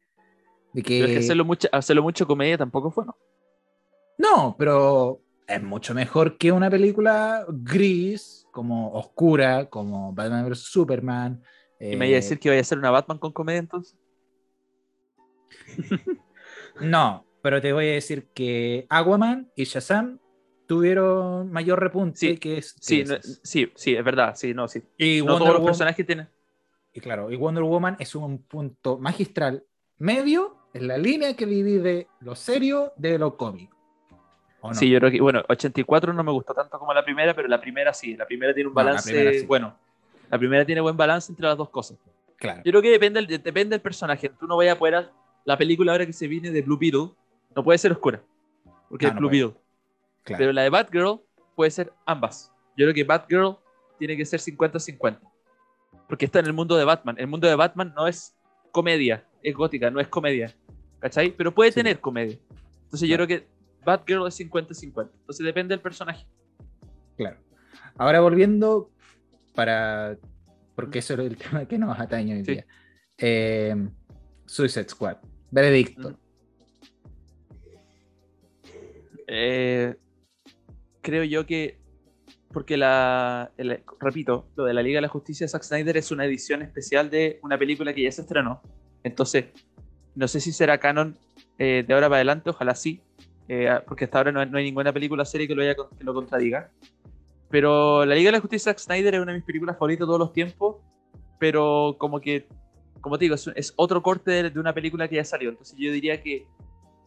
de 0.74 0.82
que... 0.82 1.00
Pero 1.00 1.06
es 1.06 1.14
que 1.14 1.20
hacerlo 1.20 1.46
mucho, 1.46 1.68
hacerlo 1.72 2.02
mucho 2.02 2.26
comedia 2.26 2.58
tampoco 2.58 2.90
fue, 2.90 3.06
¿no? 3.06 3.16
No, 4.18 4.56
pero 4.58 5.22
es 5.48 5.62
mucho 5.62 5.94
mejor 5.94 6.40
que 6.40 6.52
una 6.52 6.72
película 6.72 7.46
gris, 7.48 8.48
como 8.52 8.92
oscura, 8.94 9.70
como 9.70 10.12
Batman 10.14 10.50
vs. 10.50 10.64
Superman. 10.64 11.44
Y 11.80 11.96
me 11.96 12.06
eh, 12.06 12.10
iba 12.10 12.16
a 12.16 12.22
decir 12.22 12.40
que 12.40 12.50
iba 12.50 12.60
a 12.60 12.64
ser 12.64 12.80
una 12.80 12.90
Batman 12.90 13.20
con 13.20 13.32
comedia 13.32 13.60
entonces. 13.60 13.96
No, 16.82 17.26
pero 17.42 17.62
te 17.62 17.72
voy 17.72 17.88
a 17.88 17.92
decir 17.94 18.28
que 18.34 18.86
Aquaman 18.90 19.50
y 19.56 19.64
Shazam 19.64 20.20
tuvieron 20.68 21.52
mayor 21.52 21.80
repunte 21.80 22.18
Sí, 22.18 22.38
que 22.38 22.58
es. 22.58 22.76
Sí, 22.80 23.04
no- 23.04 23.16
sí, 23.22 23.72
sí, 23.76 23.96
es 23.96 24.04
verdad, 24.04 24.36
sí, 24.36 24.54
no, 24.54 24.68
sí. 24.68 24.82
y, 24.98 25.20
No 25.20 25.26
Wonder 25.26 25.40
todos 25.40 25.48
los 25.48 25.54
Woman, 25.60 25.66
personajes 25.66 26.06
tienen. 26.06 26.30
y 26.94 27.00
claro, 27.00 27.32
y 27.32 27.36
Wonder 27.36 27.64
Woman 27.64 27.96
es 28.00 28.16
un 28.16 28.40
punto 28.44 28.98
magistral 28.98 29.64
medio 29.98 30.58
en 30.74 30.88
la 30.88 30.98
línea 30.98 31.36
que 31.36 31.46
divide 31.46 32.08
lo 32.20 32.36
serio 32.36 32.94
de 32.98 33.18
lo 33.18 33.38
cómico. 33.38 33.76
¿O 34.62 34.70
no? 34.70 34.74
Sí, 34.74 34.90
yo 34.90 35.00
creo 35.00 35.12
que, 35.12 35.22
bueno, 35.22 35.44
84 35.48 36.12
no 36.14 36.24
me 36.24 36.32
gustó 36.32 36.54
tanto 36.54 36.80
como 36.80 36.94
la 36.94 37.04
primera, 37.06 37.34
pero 37.36 37.48
la 37.48 37.62
primera 37.62 37.94
sí, 37.94 38.16
la 38.18 38.26
primera 38.26 38.54
tiene 38.54 38.68
un 38.70 38.74
No, 38.74 38.80
la 38.82 38.86
balance, 38.88 39.12
primera 39.12 39.32
sí. 39.40 39.46
bueno, 39.46 39.78
la 40.30 40.38
primera 40.40 40.66
tiene 40.66 40.82
buen 40.82 40.98
balance 40.98 41.32
entre 41.32 41.46
las 41.48 41.58
dos 41.58 41.70
cosas. 41.70 41.98
Claro. 42.38 42.62
Yo 42.66 42.72
creo 42.72 42.82
que 42.82 42.90
depende 42.90 43.22
del, 43.22 43.42
depende 43.42 43.76
del 43.76 43.82
personaje. 43.82 44.28
Tú 44.30 44.48
no 44.48 44.58
vayas 44.58 44.76
a 44.76 44.80
poder, 44.80 45.10
la 45.46 45.58
película 45.58 45.92
ahora 45.94 46.06
que 46.06 46.14
se 46.14 46.28
viene 46.28 46.52
de 46.52 46.62
Blue 46.62 46.78
Beetle, 46.78 47.12
no 47.56 47.64
puede 47.64 47.78
ser 47.78 47.92
oscura, 47.94 48.22
porque 48.90 49.06
No, 49.06 49.12
es 49.14 49.18
Blue. 49.18 49.30
Beetle. 49.30 49.54
Claro. 50.26 50.40
Pero 50.42 50.52
la 50.54 50.64
de 50.64 50.70
Batgirl 50.70 51.22
puede 51.56 51.72
ser 51.72 51.94
ambas. 52.06 52.52
Yo 52.76 52.84
creo 52.86 52.94
que 52.94 53.04
Batgirl 53.06 53.56
tiene 53.98 54.18
que 54.18 54.26
ser 54.26 54.42
50-50. 54.42 55.20
Porque 56.10 56.26
está 56.26 56.40
en 56.40 56.48
el 56.48 56.54
mundo 56.54 56.76
de 56.76 56.84
Batman. 56.84 57.16
El 57.18 57.28
mundo 57.28 57.48
de 57.48 57.56
Batman 57.56 57.94
no 57.96 58.08
es 58.08 58.36
comedia, 58.72 59.26
es 59.42 59.56
gótica, 59.56 59.90
no 59.90 60.02
es 60.02 60.08
comedia. 60.10 60.54
¿Cachai? 61.00 61.32
Pero 61.32 61.54
puede 61.56 61.72
Sí. 61.72 61.76
tener 61.76 62.00
comedia. 62.02 62.38
Entonces 62.84 63.08
yo 63.08 63.16
creo 63.16 63.28
que 63.28 63.48
Batgirl 63.86 64.28
es 64.28 64.36
50-50. 64.36 65.12
Entonces 65.20 65.46
depende 65.46 65.74
del 65.74 65.82
personaje. 65.82 66.28
Claro. 67.18 67.38
Ahora 67.98 68.20
volviendo 68.20 68.92
para. 69.54 70.18
Porque 70.76 71.00
eso 71.00 71.14
es 71.14 71.20
el 71.20 71.38
tema 71.62 71.66
que 71.66 71.78
nos 71.78 71.98
atañe 71.98 72.34
hoy 72.36 72.44
Sí. 72.46 72.52
día. 72.52 72.66
Eh, 73.18 73.76
Suicide 74.46 74.90
Squad. 74.90 75.18
Veredicto. 75.50 76.10
Mm. 76.12 76.16
Eh, 79.28 79.96
creo 81.06 81.24
yo 81.24 81.46
que. 81.46 81.78
Porque 82.52 82.78
la. 82.78 83.52
el- 83.58 83.84
repito, 84.00 84.48
lo 84.56 84.66
de 84.66 84.74
la 84.74 84.82
Liga 84.82 84.98
de 84.98 85.04
la 85.04 85.08
Justicia 85.08 85.46
de 85.46 85.50
Zack 85.50 85.64
Snyder 85.64 85.98
es 85.98 86.12
una 86.12 86.26
edición 86.26 86.62
especial 86.62 87.10
de 87.10 87.40
una 87.44 87.58
película 87.58 87.94
que 87.94 88.04
ya 88.04 88.12
se 88.12 88.22
estrenó. 88.22 88.62
Entonces, 89.04 89.46
no 90.16 90.28
sé 90.28 90.40
si 90.40 90.52
será 90.52 90.80
canon 90.80 91.18
eh, 91.60 91.84
de 91.88 91.94
ahora 91.94 92.08
para 92.08 92.18
adelante, 92.18 92.50
ojalá 92.50 92.76
sí. 92.76 93.02
eh, 93.48 93.70
porque 93.88 94.06
hasta 94.06 94.18
ahora 94.18 94.32
no 94.32 94.46
no 94.46 94.58
hay 94.58 94.64
ninguna 94.64 94.92
película 94.92 95.24
serie 95.26 95.48
que 95.48 95.56
lo, 95.56 95.62
haya 95.62 95.76
que 95.76 96.04
lo 96.04 96.14
contradiga. 96.14 96.72
Pero 97.50 98.06
la 98.06 98.16
Liga 98.16 98.30
de 98.30 98.38
la 98.38 98.42
Justicia 98.42 98.72
de 98.72 98.80
Zack 98.80 98.86
Snyder 98.86 99.16
es 99.16 99.22
una 99.22 99.32
de 99.32 99.38
mis 99.38 99.46
películas 99.46 99.78
favoritas 99.78 100.02
de 100.02 100.06
todos 100.08 100.20
los 100.20 100.34
tiempos. 100.34 100.78
Pero 101.40 101.96
como 102.00 102.20
que 102.20 102.48
como 103.06 103.20
te 103.20 103.26
digo, 103.26 103.36
es, 103.36 103.72
otro 103.76 104.02
corte 104.02 104.50
de, 104.50 104.60
una 104.60 104.74
película 104.74 105.08
que 105.08 105.18
ya 105.18 105.24
salió. 105.24 105.52
Entonces 105.52 105.78
yo 105.78 105.92
diría 105.92 106.24
que 106.24 106.48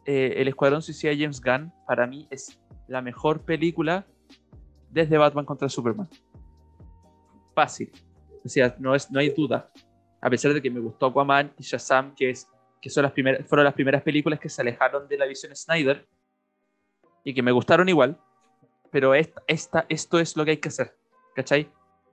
eh, 0.05 0.35
El 0.37 0.47
Escuadrón 0.47 0.81
Suicida 0.81 1.11
de 1.11 1.19
James 1.19 1.41
Gunn, 1.41 1.73
para 1.89 2.07
mí, 2.07 2.29
es 2.31 2.57
la 2.89 3.02
mejor 3.02 3.43
película 3.43 4.06
desde 4.90 5.16
Batman 5.19 5.44
contra 5.44 5.69
Superman. 5.69 6.09
Fácil. 7.55 7.93
O 8.44 8.48
no, 8.78 8.94
es, 8.94 9.10
no 9.10 9.20
hay 9.20 9.31
duda. 9.31 9.70
A 10.20 10.31
pesar 10.31 10.52
de 10.52 10.62
que 10.62 10.70
me 10.70 10.81
gustó 10.81 11.06
Aquaman 11.06 11.52
y 11.59 11.62
Shazam, 11.62 12.15
que, 12.15 12.31
es, 12.31 12.48
que 12.81 12.90
son 12.90 13.02
las 13.02 13.12
primeras, 13.12 13.47
fueron 13.47 13.65
las 13.65 13.74
primeras 13.74 14.02
películas 14.02 14.40
que 14.40 14.48
se 14.48 14.62
alejaron 14.62 15.06
de 15.06 15.16
la 15.16 15.27
visión 15.27 15.55
Snyder 15.55 16.09
y 17.23 17.35
que 17.35 17.43
me 17.43 17.52
gustaron 17.52 17.89
igual, 17.89 18.19
pero 18.90 19.15
esta, 19.15 19.43
esta, 19.47 19.86
esto 19.89 20.19
es 20.19 20.36
lo 20.36 20.44
que 20.44 20.52
hay 20.52 20.56
que 20.56 20.69
hacer. 20.69 20.97
¿Cachai? 21.35 21.70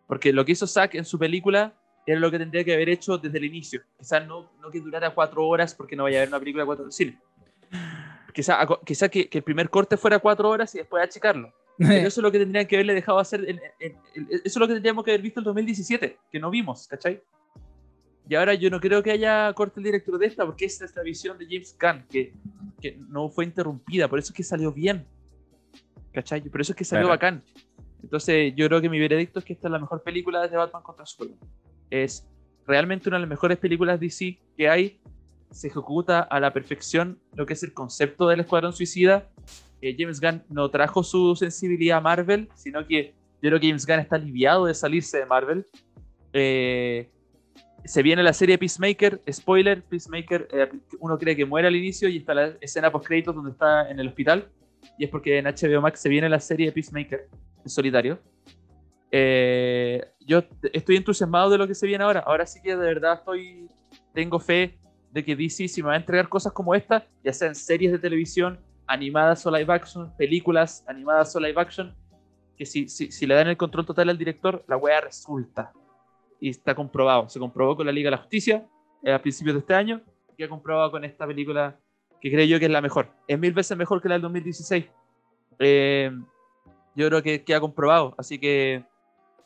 Porque 0.08 0.32
lo 0.34 0.46
que 0.46 0.52
hizo 0.52 0.68
Zack 0.68 0.96
en 0.96 1.06
su 1.06 1.18
película 1.18 1.74
era 2.06 2.20
lo 2.20 2.30
que 2.30 2.38
tendría 2.38 2.64
que 2.64 2.74
haber 2.74 2.90
hecho 2.90 3.18
desde 3.18 3.38
el 3.38 3.46
inicio. 3.46 3.82
Quizás 3.98 4.28
no, 4.28 4.52
no 4.62 4.70
que 4.70 4.80
durara 4.80 5.14
cuatro 5.16 5.48
horas 5.48 5.74
porque 5.74 5.96
no 5.96 6.04
vaya 6.04 6.18
a 6.18 6.22
haber 6.22 6.30
una 6.30 6.40
película 6.40 6.64
de 6.64 6.66
cuatro 6.68 6.84
horas. 6.84 6.96
Quizás 8.36 8.68
quizá 8.86 9.08
que, 9.08 9.30
que, 9.30 9.38
el 9.38 9.44
primer 9.44 9.70
corte 9.70 9.96
fuera 9.96 10.20
cuatro 10.20 10.50
horas 10.50 10.76
y 10.76 10.80
después 10.80 11.02
achicarlo. 11.02 11.54
Pero 11.78 12.08
eso 12.08 12.20
es 12.20 12.24
lo 12.24 12.32
que 12.32 12.40
tendrían 12.40 12.68
que 12.68 12.76
haberle 12.76 12.94
dejado 12.94 13.18
hacer. 13.18 13.48
eso 13.48 14.42
es 14.44 14.56
lo 14.58 14.68
que 14.68 14.74
tendríamos 14.74 15.04
que 15.06 15.12
haber 15.12 15.22
visto 15.22 15.40
en 15.40 15.46
2017, 15.46 16.20
que 16.32 16.40
no 16.40 16.50
vimos, 16.50 16.88
¿cachai? 16.88 17.24
Y 18.28 18.36
ahora 18.36 18.54
yo 18.56 18.70
no 18.70 18.80
creo 18.80 19.02
que 19.04 19.12
haya 19.12 19.54
corte 19.54 19.80
el 19.80 19.86
director 19.86 20.18
de 20.18 20.26
esta, 20.26 20.46
porque 20.46 20.66
esta 20.66 20.86
es 20.86 20.96
la 20.96 21.04
visión 21.04 21.38
de 21.38 21.46
James 21.46 21.78
Gunn, 21.80 22.06
que, 22.10 22.34
que 22.82 22.98
no 23.08 23.30
fue 23.30 23.46
interrumpida, 23.46 24.08
por 24.08 24.20
eso 24.20 24.34
es 24.34 24.36
que 24.36 24.44
salió 24.44 24.72
bien. 24.72 25.06
¿Cachai? 26.12 26.42
Por 26.42 26.62
eso 26.62 26.74
es 26.74 26.76
que 26.78 26.84
salió 26.86 27.08
bacán. 27.08 27.44
Entonces, 28.02 28.54
yo 28.56 28.68
creo 28.68 28.82
que 28.82 28.90
mi 28.90 29.00
veredicto 29.00 29.40
es 29.40 29.46
que 29.46 29.54
esta 29.54 29.68
es 29.68 29.72
la 29.72 29.80
mejor 29.80 30.02
película 30.04 30.48
de 30.48 30.56
Batman 30.58 30.84
contra 30.84 31.06
Superman. 31.06 31.40
Es 31.90 32.28
realmente 32.66 33.10
una 33.10 33.18
de 33.18 33.22
las 33.22 33.30
mejores 33.30 33.58
películas 33.58 34.00
DC 34.00 34.40
que 34.58 34.70
hay. 34.70 35.00
Se 35.56 35.68
ejecuta 35.68 36.20
a 36.20 36.42
la 36.42 36.52
perfección 36.52 37.18
lo 37.34 37.46
que 37.46 37.54
es 37.54 37.64
el 37.64 37.74
concepto 37.74 38.28
del 38.28 38.42
Escuadrón 38.42 38.74
Suicida. 38.74 39.30
Eh, 39.82 39.96
James 39.98 40.20
Gunn 40.20 40.44
no 40.50 40.70
trajo 40.70 41.02
su 41.02 41.34
sensibilidad 41.38 42.00
a 42.00 42.02
Marvel, 42.02 42.50
sino 42.56 42.86
que 42.86 43.14
yo 43.42 43.50
creo 43.50 43.60
que 43.62 43.68
James 43.68 43.86
Gunn 43.86 44.00
está 44.00 44.18
aliviado 44.18 44.66
de 44.66 44.74
salirse 44.74 45.20
de 45.20 45.26
Marvel. 45.26 45.66
Eh, 46.34 47.10
se 47.86 48.04
viene 48.04 48.22
la 48.22 48.34
serie 48.34 48.58
Peacemaker, 48.58 49.22
spoiler, 49.32 49.82
Peacemaker, 49.84 50.50
eh, 50.52 50.70
uno 51.00 51.18
cree 51.18 51.38
que 51.38 51.46
muere 51.46 51.70
al 51.70 51.76
inicio 51.78 52.10
y 52.10 52.18
está 52.18 52.34
la 52.34 52.48
escena 52.60 52.92
post 52.92 53.08
créditos 53.08 53.34
donde 53.34 53.52
está 53.52 53.90
en 53.90 53.98
el 53.98 54.10
hospital 54.10 54.50
y 54.98 55.06
es 55.06 55.10
porque 55.10 55.38
en 55.38 55.46
HBO 55.46 55.82
Max 55.82 56.02
se 56.02 56.10
viene 56.10 56.28
la 56.28 56.42
serie 56.42 56.70
Peacemaker 56.74 57.30
en 57.64 57.70
solitario. 57.70 58.20
Eh, 59.10 60.04
yo 60.20 60.44
estoy 60.74 60.98
entusiasmado 60.98 61.50
de 61.50 61.58
lo 61.58 61.66
que 61.66 61.76
se 61.76 61.88
viene 61.88 62.04
ahora. 62.04 62.20
Ahora 62.20 62.46
sí 62.46 62.60
que 62.62 62.76
de 62.76 62.86
verdad 62.86 63.20
estoy, 63.20 63.70
tengo 64.14 64.38
fe 64.38 64.78
de 65.16 65.24
que 65.24 65.34
DC 65.34 65.70
si 65.70 65.82
me 65.82 65.88
va 65.88 65.94
a 65.94 65.98
entregar 65.98 66.28
cosas 66.28 66.52
como 66.52 66.76
esta, 66.76 67.08
ya 67.24 67.32
sean 67.32 67.56
series 67.56 67.94
de 67.94 68.00
televisión, 68.00 68.60
animadas 68.86 69.46
o 69.46 69.52
live 69.52 69.74
action, 69.74 70.14
películas 70.18 70.84
animadas 70.90 71.34
o 71.38 71.40
live 71.40 71.56
action, 71.56 71.96
que 72.58 72.66
si, 72.66 72.90
si, 72.90 73.10
si 73.10 73.26
le 73.26 73.34
dan 73.34 73.48
el 73.48 73.56
control 73.56 73.86
total 73.86 74.10
al 74.10 74.18
director, 74.18 74.66
la 74.68 74.76
wea 74.76 75.00
resulta 75.00 75.72
y 76.42 76.50
está 76.50 76.76
comprobado. 76.76 77.30
Se 77.30 77.40
comprobó 77.40 77.78
con 77.78 77.86
la 77.86 77.94
Liga 77.94 78.08
de 78.08 78.12
la 78.12 78.18
Justicia 78.18 78.68
eh, 79.04 79.14
a 79.14 79.22
principios 79.22 79.56
de 79.56 79.60
este 79.62 79.74
año 79.74 80.02
y 80.36 80.44
ha 80.44 80.50
comprobado 80.50 80.92
con 80.92 81.06
esta 81.06 81.26
película 81.26 81.80
que 82.20 82.30
creo 82.30 82.46
yo 82.46 82.60
que 82.60 82.66
es 82.66 82.72
la 82.72 82.82
mejor. 82.82 83.08
Es 83.26 83.40
mil 83.40 83.54
veces 83.54 83.78
mejor 83.78 84.02
que 84.02 84.10
la 84.10 84.16
del 84.16 84.24
2016. 84.24 84.86
Eh, 85.60 86.12
yo 86.94 87.08
creo 87.08 87.24
que, 87.24 87.42
que, 87.42 87.56
ha 87.56 87.62
comprobado. 87.62 88.16
Así 88.18 88.38
que 88.38 88.84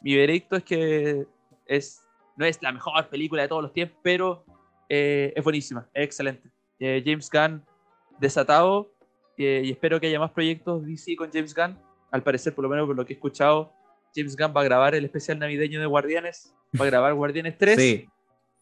mi 0.02 0.16
veredicto 0.16 0.56
es 0.56 0.64
que 0.64 1.28
es, 1.68 2.04
no 2.38 2.46
es 2.46 2.60
la 2.64 2.72
mejor 2.72 3.08
película 3.10 3.44
de 3.44 3.48
todos 3.48 3.62
los 3.62 3.72
tiempos, 3.72 4.00
pero 4.02 4.46
eh, 4.90 5.32
es 5.36 5.44
buenísima, 5.44 5.88
es 5.94 6.06
excelente. 6.06 6.50
James 6.80 7.30
Gunn 7.30 7.62
desatado 8.20 8.94
y 9.38 9.70
espero 9.70 10.00
que 10.00 10.08
haya 10.08 10.20
más 10.20 10.32
proyectos 10.32 10.86
DC 10.86 11.16
con 11.16 11.32
James 11.32 11.54
Gunn. 11.54 11.78
Al 12.12 12.24
parecer, 12.24 12.56
por 12.56 12.64
lo 12.64 12.70
menos 12.70 12.88
por 12.88 12.96
lo 12.96 13.06
que 13.06 13.14
he 13.14 13.16
escuchado, 13.16 13.72
James 14.16 14.36
Gunn 14.36 14.54
va 14.56 14.62
a 14.62 14.64
grabar 14.64 14.96
el 14.96 15.06
especial 15.06 15.40
navideño 15.40 15.80
de 15.80 15.86
Guardianes 15.86 16.56
va 16.80 16.86
a 16.86 16.88
grabar 16.88 17.14
Guardianes 17.14 17.58
3. 17.58 17.80
Sí. 17.80 18.10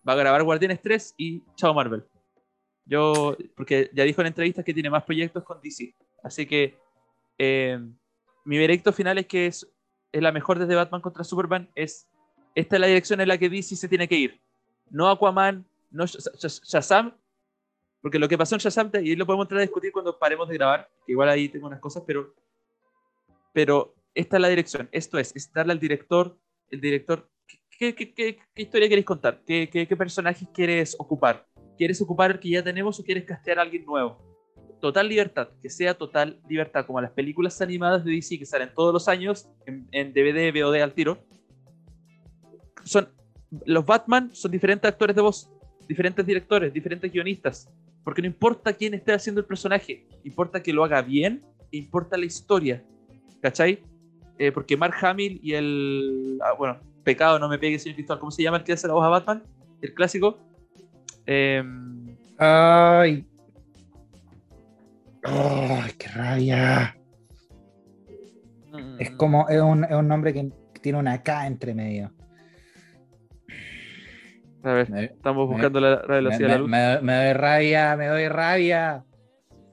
Va 0.07 0.13
a 0.13 0.15
grabar 0.15 0.43
Guardianes 0.43 0.81
3 0.81 1.15
y 1.17 1.43
chao 1.55 1.73
Marvel. 1.73 2.05
Yo, 2.85 3.35
porque 3.55 3.89
ya 3.93 4.03
dijo 4.03 4.21
en 4.21 4.27
entrevistas 4.27 4.63
que 4.63 4.73
tiene 4.73 4.89
más 4.89 5.03
proyectos 5.03 5.43
con 5.43 5.59
DC. 5.61 5.93
Así 6.23 6.45
que 6.45 6.77
eh, 7.37 7.79
mi 8.45 8.57
veredicto 8.57 8.93
final 8.93 9.17
es 9.17 9.27
que 9.27 9.47
es, 9.47 9.67
es, 10.11 10.21
la 10.21 10.31
mejor 10.31 10.57
desde 10.57 10.75
Batman 10.75 11.01
contra 11.01 11.23
Superman. 11.23 11.69
Es, 11.75 12.09
esta 12.55 12.77
es 12.77 12.79
la 12.79 12.87
dirección 12.87 13.19
en 13.19 13.27
la 13.27 13.37
que 13.37 13.49
DC 13.49 13.75
se 13.75 13.89
tiene 13.89 14.07
que 14.07 14.15
ir. 14.15 14.41
No 14.89 15.09
Aquaman, 15.09 15.65
no 15.89 16.05
Shazam, 16.05 17.17
porque 18.01 18.19
lo 18.19 18.27
que 18.27 18.37
pasó 18.37 18.55
en 18.55 18.59
Shazam, 18.59 18.91
y 19.01 19.15
lo 19.15 19.25
podemos 19.25 19.45
entrar 19.45 19.59
a 19.59 19.63
discutir 19.63 19.91
cuando 19.91 20.17
paremos 20.17 20.47
de 20.49 20.55
grabar, 20.55 20.89
igual 21.07 21.29
ahí 21.29 21.49
tengo 21.49 21.67
unas 21.67 21.79
cosas, 21.79 22.03
pero, 22.05 22.33
pero 23.53 23.95
esta 24.13 24.37
es 24.37 24.41
la 24.41 24.49
dirección. 24.49 24.89
Esto 24.91 25.17
es, 25.17 25.35
es 25.35 25.51
darle 25.51 25.73
al 25.73 25.79
director, 25.79 26.37
el 26.69 26.81
director 26.81 27.29
¿qué, 27.77 28.39
historia 28.55 28.89
queréis 28.89 29.05
contar? 29.05 29.41
¿Qué, 29.45 29.95
personajes 29.97 30.47
quieres 30.53 30.95
ocupar? 30.97 31.45
¿Quieres 31.77 32.01
ocupar 32.01 32.31
el 32.31 32.39
que 32.39 32.49
ya 32.49 32.63
tenemos 32.63 32.99
o 32.99 33.03
quieres 33.03 33.23
castear 33.23 33.59
a 33.59 33.61
alguien 33.61 33.85
nuevo? 33.85 34.17
Total 34.81 35.07
libertad, 35.07 35.49
que 35.61 35.69
sea 35.69 35.95
total 35.95 36.39
libertad, 36.47 36.85
como 36.85 37.01
las 37.01 37.11
películas 37.11 37.59
animadas 37.61 38.03
de 38.03 38.11
DC 38.11 38.37
que 38.37 38.45
salen 38.45 38.71
todos 38.75 38.93
los 38.93 39.07
años 39.07 39.49
en, 39.65 40.13
DVD, 40.13 40.51
VOD 40.51 40.81
al 40.81 40.93
tiro. 40.93 41.17
Son, 42.83 43.09
los 43.65 43.85
Batman 43.85 44.33
son 44.33 44.51
diferentes 44.51 44.89
actores 44.89 45.15
de 45.15 45.21
voz, 45.21 45.51
diferentes 45.87 46.25
directores, 46.25 46.73
diferentes 46.73 47.11
guionistas, 47.11 47.69
porque 48.03 48.21
no 48.21 48.27
importa 48.27 48.73
quién 48.73 48.93
esté 48.93 49.13
haciendo 49.13 49.41
el 49.41 49.47
personaje, 49.47 50.05
importa 50.23 50.61
que 50.61 50.73
lo 50.73 50.83
haga 50.83 51.01
bien, 51.01 51.43
importa 51.71 52.17
la 52.17 52.25
historia, 52.25 52.83
¿cachai? 53.41 53.79
Eh, 54.39 54.51
porque 54.51 54.77
Mark 54.77 54.95
Hamill 55.01 55.39
y 55.41 55.53
el. 55.53 56.39
Ah, 56.43 56.53
bueno, 56.53 56.79
pecado, 57.03 57.39
no 57.39 57.49
me 57.49 57.57
pegue, 57.57 57.79
señor 57.79 57.95
Cristóbal. 57.95 58.19
¿Cómo 58.19 58.31
se 58.31 58.43
llama 58.43 58.57
el 58.57 58.63
que 58.63 58.73
hace 58.73 58.87
la 58.87 58.93
voz 58.93 59.03
a 59.03 59.09
Batman? 59.09 59.43
El 59.81 59.93
clásico. 59.93 60.37
Em, 61.25 62.15
Ay. 62.37 63.25
Ay, 65.23 65.91
qué 65.97 66.07
rabia. 66.09 66.97
Es 68.99 69.11
como, 69.11 69.49
es 69.49 69.59
un, 69.59 69.83
es 69.83 69.91
un, 69.91 70.07
nombre 70.07 70.33
que 70.33 70.51
tiene 70.81 70.99
una 70.99 71.23
K 71.23 71.47
entre 71.47 71.73
medio. 71.73 72.11
A 74.67 74.73
ver, 74.73 74.91
estamos 74.91 75.47
buscando 75.47 75.79
la, 75.79 76.01
velocidad 76.07 76.47
de 76.47 76.53
la 76.53 76.57
luz. 76.57 76.69
Me, 76.69 77.01
me, 77.01 77.25
doy 77.25 77.33
rabia, 77.33 77.95
me 77.95 78.07
doy 78.07 78.27
rabia. 78.27 79.05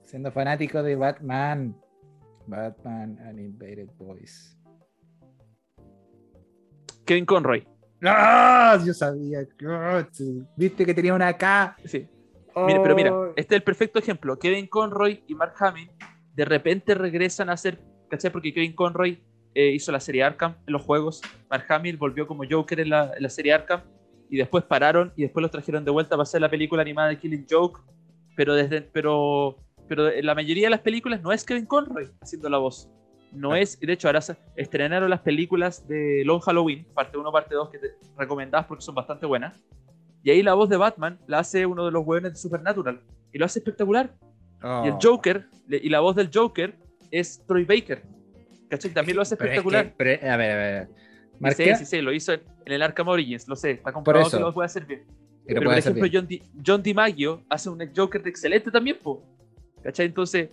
Siendo 0.05 0.31
fanático 0.31 0.83
de 0.83 0.95
Batman. 0.95 1.77
Batman 2.47 3.19
and 3.27 3.41
Invaded 3.41 3.89
Boys. 3.99 4.57
Kevin 7.05 7.27
Conroy. 7.27 7.67
¡Ah! 8.05 8.79
Yo 8.85 8.95
sabía. 8.95 9.41
Viste 10.57 10.87
que 10.87 10.95
tenía 10.95 11.15
una 11.15 11.33
K. 11.37 11.77
Sí. 11.85 12.09
pero 12.55 12.95
mira, 12.95 13.13
oh. 13.13 13.33
este 13.37 13.55
es 13.55 13.59
el 13.59 13.65
perfecto 13.65 13.99
ejemplo. 13.99 14.39
Kevin 14.39 14.67
Conroy 14.67 15.25
y 15.27 15.35
Mark 15.35 15.55
Hamill 15.59 15.91
de 16.35 16.45
repente 16.45 16.95
regresan 16.95 17.51
a 17.51 17.57
ser, 17.57 17.81
¿cachai? 18.09 18.31
Porque 18.31 18.53
Kevin 18.53 18.75
Conroy 18.75 19.23
eh, 19.55 19.71
hizo 19.71 19.93
la 19.93 20.01
serie 20.01 20.23
Arkham 20.25 20.57
en 20.67 20.73
los 20.73 20.83
juegos. 20.83 21.23
Mark 21.49 21.65
Hamill 21.69 21.97
volvió 21.97 22.27
como 22.27 22.45
Joker 22.49 22.81
en 22.81 22.91
la, 22.91 23.29
serie 23.29 23.53
Arkham. 23.53 23.83
Y 24.35 24.37
después 24.37 24.65
pararon 24.65 25.13
y 25.15 25.23
después 25.23 25.43
los 25.43 25.53
trajeron 25.53 25.85
de 25.85 25.93
vuelta 25.93 26.17
para 26.17 26.25
hacer 26.25 26.41
la 26.41 26.51
película 26.51 26.83
animada 26.83 27.09
de 27.11 27.19
Killing 27.21 27.47
Joke. 27.49 27.81
Pero, 28.35 28.57
desde, 28.57 28.83
pero, 28.83 29.59
pero 29.87 30.11
en 30.11 30.27
la 30.27 30.35
mayoría 30.35 30.67
de 30.67 30.71
las 30.71 30.81
películas 30.81 31.23
no 31.23 31.31
es 31.31 31.45
Kevin 31.45 31.67
Conroy 31.67 32.11
haciendo 32.21 32.49
la 32.49 32.59
voz. 32.59 32.91
No 33.31 33.55
es, 33.55 33.79
de 33.79 33.93
hecho, 33.93 34.09
ahora 34.09 34.21
se 34.21 34.37
estrenaron 34.57 35.09
las 35.09 35.21
películas 35.21 35.87
de 35.87 36.25
Long 36.25 36.41
Halloween, 36.41 36.85
parte 36.95 37.17
1, 37.17 37.31
parte 37.31 37.55
2, 37.55 37.71
que 37.71 37.79
te 37.79 37.93
recomendás 38.19 38.67
porque 38.67 38.83
son 38.83 38.97
bastante 38.97 39.25
buenas. 39.25 39.57
Y 40.25 40.31
ahí 40.31 40.43
la 40.43 40.55
voz 40.55 40.69
de 40.69 40.79
Batman 40.79 41.21
la 41.29 41.39
hace 41.39 41.65
uno 41.65 41.85
de 41.85 41.93
los 41.93 42.05
hueones 42.05 42.33
de 42.33 42.37
Supernatural. 42.37 43.01
Y 43.33 43.39
lo 43.39 43.45
hace 43.45 43.61
espectacular. 43.61 44.17
Y 44.83 44.89
el 44.89 44.95
oh. 44.95 44.99
Joker, 45.01 45.47
y 45.69 45.89
la 45.91 46.01
voz 46.01 46.17
del 46.17 46.29
Joker 46.35 46.75
es 47.13 47.41
Troy 47.47 47.65
Baker. 47.65 48.03
¿Cachai? 48.69 48.91
También 48.93 49.15
lo 49.15 49.23
hace 49.23 49.37
espectacular. 49.37 49.95
a 49.97 50.03
ver, 50.03 50.27
a 50.27 50.37
ver. 50.37 50.89
Sí, 51.55 51.75
sí, 51.77 51.85
sí, 51.85 52.01
lo 52.01 52.13
hizo 52.13 52.33
en, 52.33 52.41
el 52.73 52.83
Arkham 52.83 53.09
Origins, 53.09 53.47
lo 53.49 53.57
sé. 53.57 53.73
Está 53.73 53.93
comprobado 53.93 54.31
que 54.31 54.39
lo 54.39 54.55
puede 54.55 54.67
hacer 54.67 54.87
bien. 54.87 55.05
Pero, 55.47 55.63
por 55.63 55.79
ejemplo, 55.79 56.09
John, 56.11 56.27
Di, 56.27 56.43
John 56.65 56.83
DiMaggio 56.83 57.43
hace 57.49 57.69
un 57.69 57.79
Joker 57.95 58.23
de 58.23 58.31
excelente 58.31 58.71
también, 58.71 58.99
po. 59.03 59.23
¿Cachai? 59.83 60.07
Entonces, 60.07 60.49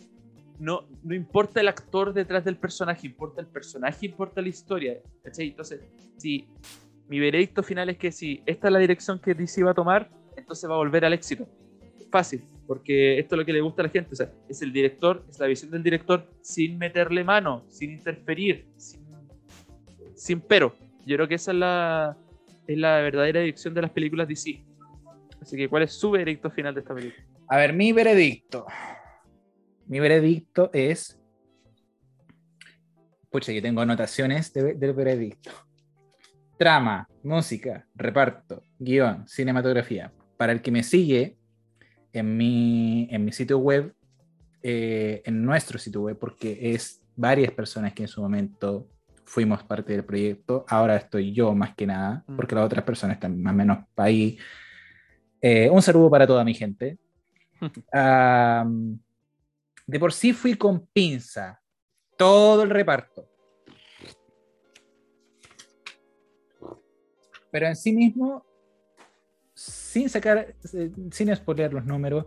no, 0.59 0.85
no 1.03 1.15
importa 1.15 1.61
el 1.61 1.67
actor 1.67 2.13
detrás 2.13 2.43
del 2.43 2.57
personaje, 2.57 3.07
importa 3.07 3.41
el 3.41 3.47
personaje, 3.47 4.05
importa 4.05 4.41
la 4.41 4.49
historia. 4.49 4.99
Entonces, 5.23 5.81
si 6.17 6.47
mi 7.07 7.19
veredicto 7.19 7.63
final 7.63 7.89
es 7.89 7.97
que 7.97 8.11
si 8.11 8.43
esta 8.45 8.67
es 8.67 8.73
la 8.73 8.79
dirección 8.79 9.19
que 9.19 9.33
DC 9.33 9.63
va 9.63 9.71
a 9.71 9.73
tomar, 9.73 10.09
entonces 10.35 10.69
va 10.69 10.75
a 10.75 10.77
volver 10.77 11.05
al 11.05 11.13
éxito. 11.13 11.47
Fácil, 12.11 12.43
porque 12.67 13.17
esto 13.17 13.35
es 13.35 13.39
lo 13.39 13.45
que 13.45 13.53
le 13.53 13.61
gusta 13.61 13.81
a 13.81 13.85
la 13.85 13.89
gente. 13.89 14.09
O 14.11 14.15
sea, 14.15 14.29
es 14.47 14.61
el 14.61 14.71
director, 14.71 15.25
es 15.29 15.39
la 15.39 15.47
visión 15.47 15.71
del 15.71 15.81
director 15.81 16.27
sin 16.41 16.77
meterle 16.77 17.23
mano, 17.23 17.63
sin 17.69 17.91
interferir, 17.91 18.67
sin, 18.75 19.01
sin 20.15 20.41
pero. 20.41 20.75
Yo 21.05 21.15
creo 21.15 21.27
que 21.27 21.35
esa 21.35 21.51
es 21.51 21.57
la, 21.57 22.17
es 22.67 22.77
la 22.77 22.99
verdadera 22.99 23.39
dirección 23.41 23.73
de 23.73 23.81
las 23.81 23.91
películas 23.91 24.27
DC. 24.27 24.63
Así 25.41 25.57
que, 25.57 25.67
¿cuál 25.69 25.83
es 25.83 25.93
su 25.93 26.11
veredicto 26.11 26.49
final 26.51 26.73
de 26.73 26.81
esta 26.81 26.93
película? 26.93 27.25
A 27.47 27.57
ver, 27.57 27.73
mi 27.73 27.91
veredicto. 27.91 28.65
Mi 29.87 29.99
veredicto 29.99 30.69
es. 30.73 31.19
Pucha, 33.29 33.51
yo 33.51 33.61
tengo 33.61 33.81
anotaciones 33.81 34.53
de- 34.53 34.75
del 34.75 34.93
veredicto. 34.93 35.51
Trama, 36.57 37.07
música, 37.23 37.87
reparto, 37.95 38.63
guion, 38.77 39.27
cinematografía. 39.27 40.11
Para 40.37 40.51
el 40.51 40.61
que 40.61 40.71
me 40.71 40.83
sigue 40.83 41.37
en 42.13 42.37
mi, 42.37 43.07
en 43.09 43.25
mi 43.25 43.31
sitio 43.31 43.57
web, 43.57 43.93
eh, 44.61 45.21
en 45.25 45.43
nuestro 45.43 45.79
sitio 45.79 46.01
web, 46.01 46.19
porque 46.19 46.73
es 46.73 47.01
varias 47.15 47.51
personas 47.51 47.93
que 47.93 48.03
en 48.03 48.07
su 48.07 48.21
momento 48.21 48.87
fuimos 49.25 49.63
parte 49.63 49.93
del 49.93 50.03
proyecto. 50.05 50.65
Ahora 50.67 50.95
estoy 50.95 51.33
yo 51.33 51.53
más 51.53 51.75
que 51.75 51.85
nada, 51.87 52.23
Mm. 52.27 52.35
porque 52.35 52.55
las 52.55 52.65
otras 52.65 52.83
personas 52.83 53.15
están 53.15 53.41
más 53.41 53.53
o 53.53 53.57
menos 53.57 53.77
ahí. 53.95 54.37
Eh, 55.41 55.69
un 55.69 55.81
saludo 55.81 56.09
para 56.09 56.27
toda 56.27 56.43
mi 56.43 56.53
gente. 56.53 56.97
Am, 57.91 58.99
de 59.87 59.99
por 59.99 60.13
sí 60.13 60.33
fui 60.33 60.55
con 60.55 60.85
pinza 60.93 61.59
todo 62.17 62.63
el 62.63 62.69
reparto. 62.69 63.27
Pero 67.51 67.67
en 67.67 67.75
sí 67.75 67.91
mismo, 67.91 68.45
sin 69.53 70.09
sacar, 70.09 70.55
sin 71.11 71.35
spoiler 71.35 71.73
los 71.73 71.85
números, 71.85 72.25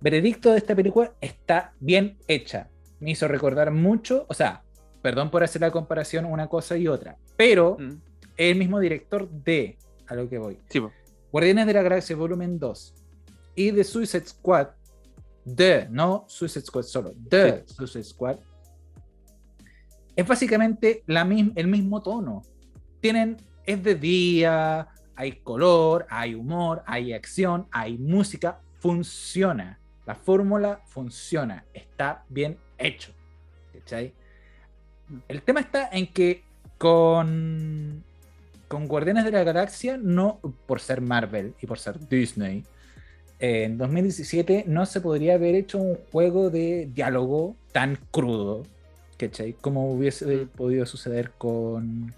veredicto 0.00 0.52
de 0.52 0.58
esta 0.58 0.76
película 0.76 1.12
está 1.20 1.72
bien 1.80 2.18
hecha. 2.28 2.70
Me 3.00 3.10
hizo 3.10 3.26
recordar 3.26 3.72
mucho, 3.72 4.26
o 4.28 4.34
sea, 4.34 4.62
perdón 5.02 5.30
por 5.30 5.42
hacer 5.44 5.60
la 5.62 5.70
comparación 5.70 6.24
una 6.24 6.48
cosa 6.48 6.76
y 6.76 6.88
otra, 6.88 7.16
pero 7.36 7.76
Mm. 7.78 7.90
es 8.36 8.52
el 8.52 8.56
mismo 8.58 8.80
director 8.80 9.28
de, 9.28 9.78
a 10.06 10.14
lo 10.14 10.28
que 10.28 10.38
voy, 10.38 10.58
Sí. 10.68 10.80
Guardianes 11.32 11.66
de 11.66 11.72
la 11.74 11.82
Galaxia 11.82 12.16
Volumen 12.16 12.58
2 12.58 12.94
y 13.54 13.72
The 13.72 13.84
Suicide 13.84 14.26
Squad, 14.26 14.68
The, 15.54 15.86
no 15.90 16.24
Suicide 16.28 16.64
Squad 16.64 16.82
solo, 16.84 17.12
The 17.28 17.64
Suicide 17.66 18.04
Squad, 18.04 18.36
es 20.14 20.26
básicamente 20.26 21.02
la 21.06 21.24
misma, 21.24 21.52
el 21.56 21.66
mismo 21.66 22.02
tono. 22.02 22.42
Tienen, 23.00 23.36
es 23.64 23.82
de 23.82 23.94
día, 23.94 24.88
hay 25.14 25.32
color, 25.32 26.06
hay 26.08 26.34
humor, 26.34 26.82
hay 26.86 27.12
acción, 27.12 27.66
hay 27.70 27.98
música, 27.98 28.60
funciona. 28.80 29.78
La 30.06 30.14
fórmula 30.14 30.80
funciona, 30.86 31.64
está 31.74 32.24
bien 32.28 32.58
hecho. 32.78 33.12
¿cachai? 33.74 34.14
El 35.28 35.42
tema 35.42 35.60
está 35.60 35.88
en 35.92 36.06
que 36.08 36.42
con, 36.78 38.02
con 38.68 38.88
Guardianes 38.88 39.24
de 39.24 39.30
la 39.32 39.44
Galaxia, 39.44 39.98
no 40.00 40.40
por 40.66 40.80
ser 40.80 41.00
Marvel 41.00 41.54
y 41.60 41.66
por 41.66 41.78
ser 41.78 42.08
Disney, 42.08 42.64
eh, 43.38 43.64
en 43.64 43.78
2017 43.78 44.64
no 44.66 44.86
se 44.86 45.00
podría 45.00 45.34
haber 45.34 45.54
hecho 45.54 45.78
un 45.78 45.96
juego 46.10 46.50
de 46.50 46.88
diálogo 46.94 47.54
tan 47.72 47.98
crudo, 48.10 48.64
¿cachai? 49.18 49.52
Como 49.54 49.92
hubiese 49.92 50.24
Mm. 50.26 50.48
podido 50.48 50.86
suceder 50.86 51.32
con, 51.38 52.14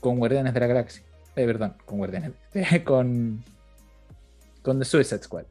con 0.00 0.18
Guardianes 0.18 0.54
de 0.54 0.60
la 0.60 0.66
Galaxia. 0.66 1.02
Eh, 1.36 1.46
perdón, 1.46 1.74
con 1.84 1.98
Guardianes. 1.98 2.32
con, 2.84 3.42
con 4.62 4.78
The 4.78 4.84
Suicide 4.84 5.22
Squad. 5.22 5.44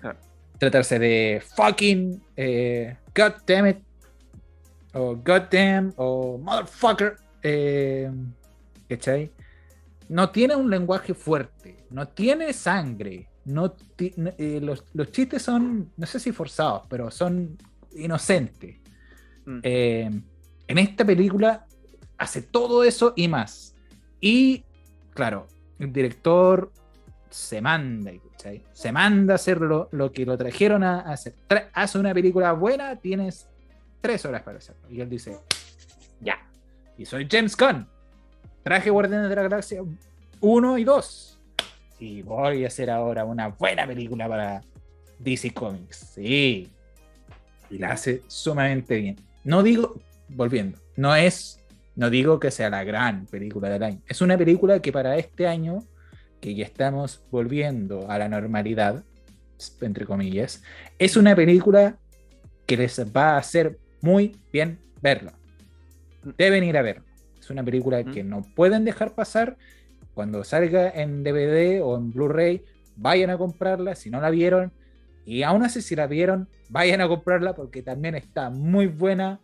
Claro. 0.00 0.18
Tratarse 0.58 0.98
de 0.98 1.42
fucking 1.56 2.22
eh, 2.36 2.96
God 3.14 3.32
damn 3.46 3.66
it 3.66 3.78
o 4.94 5.16
goddamn 5.16 5.92
o 5.96 6.38
motherfucker. 6.38 7.16
Eh, 7.42 8.10
¿Cachai? 8.88 9.32
No 10.08 10.30
tiene 10.30 10.54
un 10.56 10.68
lenguaje 10.68 11.14
fuerte, 11.14 11.86
no 11.90 12.08
tiene 12.08 12.52
sangre. 12.52 13.28
No 13.44 13.74
eh, 13.98 14.60
los, 14.62 14.84
los 14.92 15.10
chistes 15.10 15.42
son, 15.42 15.90
no 15.96 16.06
sé 16.06 16.20
si 16.20 16.30
forzados, 16.30 16.82
pero 16.88 17.10
son 17.10 17.56
inocentes. 17.94 18.76
Mm. 19.44 19.58
Eh, 19.62 20.10
en 20.68 20.78
esta 20.78 21.04
película 21.04 21.66
hace 22.18 22.42
todo 22.42 22.84
eso 22.84 23.14
y 23.16 23.26
más. 23.26 23.74
Y, 24.20 24.64
claro, 25.12 25.48
el 25.80 25.92
director 25.92 26.70
se 27.30 27.60
manda, 27.60 28.12
¿cachai? 28.30 28.62
Se 28.72 28.92
manda 28.92 29.34
a 29.34 29.36
hacer 29.36 29.60
lo, 29.60 29.88
lo 29.90 30.12
que 30.12 30.24
lo 30.24 30.38
trajeron 30.38 30.84
a 30.84 31.00
hacer. 31.00 31.34
Tra- 31.48 31.70
hace 31.72 31.98
una 31.98 32.14
película 32.14 32.52
buena, 32.52 32.94
tienes 32.96 33.48
tres 34.02 34.26
horas 34.26 34.42
para 34.42 34.58
hacerlo. 34.58 34.82
Y 34.90 35.00
él 35.00 35.08
dice, 35.08 35.38
ya. 36.20 36.38
Y 36.98 37.06
soy 37.06 37.26
James 37.30 37.56
Gunn. 37.56 37.88
Traje 38.62 38.90
Guardianes 38.90 39.30
de 39.30 39.36
la 39.36 39.42
Galaxia 39.42 39.82
1 40.40 40.78
y 40.78 40.84
2. 40.84 41.38
Y 42.00 42.22
voy 42.22 42.64
a 42.64 42.66
hacer 42.66 42.90
ahora 42.90 43.24
una 43.24 43.48
buena 43.48 43.86
película 43.86 44.28
para 44.28 44.62
DC 45.20 45.54
Comics. 45.54 45.96
Sí. 46.14 46.68
Y 47.70 47.78
la 47.78 47.92
hace 47.92 48.22
sumamente 48.26 48.96
bien. 48.96 49.16
No 49.44 49.62
digo, 49.62 50.00
volviendo, 50.28 50.78
no 50.96 51.14
es, 51.14 51.60
no 51.96 52.10
digo 52.10 52.38
que 52.38 52.50
sea 52.50 52.70
la 52.70 52.84
gran 52.84 53.26
película 53.26 53.68
del 53.70 53.82
año. 53.82 54.00
Es 54.06 54.20
una 54.20 54.36
película 54.36 54.80
que 54.80 54.92
para 54.92 55.16
este 55.16 55.46
año, 55.46 55.84
que 56.40 56.54
ya 56.54 56.64
estamos 56.64 57.22
volviendo 57.30 58.10
a 58.10 58.18
la 58.18 58.28
normalidad, 58.28 59.04
entre 59.80 60.06
comillas, 60.06 60.62
es 60.98 61.16
una 61.16 61.36
película 61.36 61.96
que 62.66 62.76
les 62.76 62.98
va 63.14 63.34
a 63.34 63.38
hacer 63.38 63.78
muy 64.02 64.36
bien 64.52 64.78
verla. 65.00 65.32
Deben 66.36 66.64
ir 66.64 66.76
a 66.76 66.82
ver. 66.82 67.02
Es 67.40 67.50
una 67.50 67.64
película 67.64 68.04
que 68.04 68.22
no 68.22 68.42
pueden 68.54 68.84
dejar 68.84 69.14
pasar. 69.14 69.56
Cuando 70.14 70.44
salga 70.44 70.90
en 70.90 71.24
DVD 71.24 71.80
o 71.82 71.96
en 71.96 72.12
Blu-ray, 72.12 72.62
vayan 72.96 73.30
a 73.30 73.38
comprarla. 73.38 73.94
Si 73.94 74.10
no 74.10 74.20
la 74.20 74.30
vieron, 74.30 74.72
y 75.24 75.42
aún 75.42 75.64
así, 75.64 75.80
si 75.82 75.96
la 75.96 76.06
vieron, 76.06 76.48
vayan 76.68 77.00
a 77.00 77.08
comprarla 77.08 77.54
porque 77.54 77.82
también 77.82 78.14
está 78.14 78.50
muy 78.50 78.86
buena. 78.86 79.40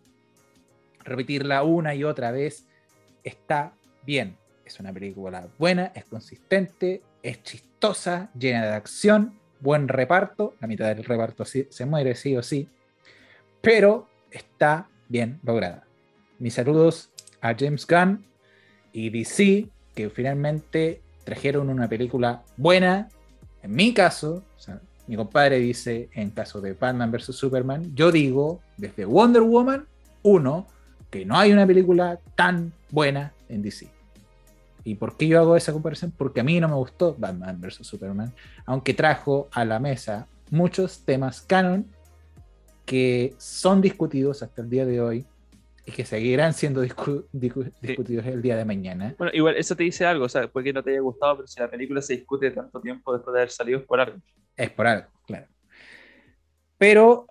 Repetirla 1.05 1.63
una 1.63 1.95
y 1.95 2.05
otra 2.05 2.31
vez 2.31 2.67
está 3.25 3.73
bien. 4.05 4.37
Es 4.65 4.79
una 4.81 4.93
película 4.93 5.49
buena, 5.59 5.93
es 5.95 6.05
consistente, 6.05 7.03
es 7.23 7.43
chistosa, 7.43 8.31
llena 8.39 8.67
de 8.67 8.73
acción, 8.75 9.39
buen 9.61 9.89
reparto. 9.89 10.55
La 10.61 10.67
mitad 10.69 10.95
del 10.95 11.05
reparto 11.05 11.45
sí- 11.45 11.67
se 11.71 11.87
muere, 11.87 12.15
sí 12.15 12.37
o 12.37 12.43
sí. 12.43 12.69
Pero 13.63 14.09
está 14.31 14.89
bien 15.09 15.41
lograda. 15.43 15.85
Mis 16.39 16.55
saludos 16.55 17.11
a 17.41 17.55
James 17.55 17.87
Gunn 17.87 18.25
y 18.93 19.11
DC, 19.11 19.69
que 19.95 20.11
finalmente 20.11 21.03
trajeron 21.25 21.69
una 21.69 21.89
película 21.89 22.43
buena. 22.57 23.09
En 23.63 23.73
mi 23.73 23.93
caso, 23.93 24.45
mi 25.07 25.17
compadre 25.17 25.59
dice 25.59 26.09
en 26.13 26.31
caso 26.31 26.61
de 26.61 26.75
Batman 26.75 27.11
vs. 27.11 27.35
Superman, 27.35 27.95
yo 27.95 28.13
digo 28.13 28.61
desde 28.77 29.05
Wonder 29.05 29.43
Woman 29.43 29.87
1 30.23 30.67
que 31.11 31.25
no 31.25 31.39
hay 31.39 31.53
una 31.53 31.67
película 31.67 32.19
tan 32.35 32.73
buena 32.91 33.33
en 33.49 33.63
DC. 33.63 33.89
¿Y 34.85 34.95
por 34.95 35.17
qué 35.17 35.27
yo 35.27 35.41
hago 35.41 35.57
esa 35.57 35.73
comparación? 35.73 36.13
Porque 36.17 36.41
a 36.41 36.45
mí 36.45 36.61
no 36.61 36.69
me 36.69 36.75
gustó 36.75 37.15
Batman 37.19 37.61
vs. 37.61 37.87
Superman, 37.87 38.33
aunque 38.65 38.95
trajo 38.95 39.49
a 39.53 39.65
la 39.65 39.79
mesa 39.79 40.27
muchos 40.51 41.01
temas 41.05 41.43
canon 41.43 41.87
que 42.89 43.35
son 43.37 43.83
discutidos 43.83 44.43
hasta 44.43 44.63
el 44.63 44.71
día 44.71 44.87
de 44.87 44.99
hoy 45.03 45.27
y 45.85 45.93
que 45.93 46.07
seguirán 46.07 46.55
siendo 46.55 46.83
discu- 46.83 47.27
discu- 47.35 47.71
discutidos 47.83 48.25
el 48.25 48.41
día 48.41 48.57
de 48.57 48.65
mañana. 48.65 49.15
Bueno, 49.19 49.31
igual 49.35 49.57
eso 49.57 49.77
te 49.77 49.83
dice 49.85 50.07
algo, 50.07 50.25
o 50.25 50.29
sea, 50.29 50.51
puede 50.51 50.65
que 50.65 50.73
no 50.73 50.83
te 50.83 50.91
haya 50.93 51.01
gustado, 51.01 51.37
pero 51.37 51.47
si 51.47 51.61
la 51.61 51.71
película 51.71 52.01
se 52.01 52.15
discute 52.15 52.51
tanto 52.51 52.81
tiempo 52.81 53.13
después 53.13 53.35
de 53.35 53.41
haber 53.41 53.51
salido 53.51 53.79
es 53.81 53.85
por 53.85 54.01
algo. 54.01 54.19
Es 54.57 54.71
por 54.71 54.87
algo, 54.87 55.09
claro. 55.27 55.47
Pero 56.79 57.27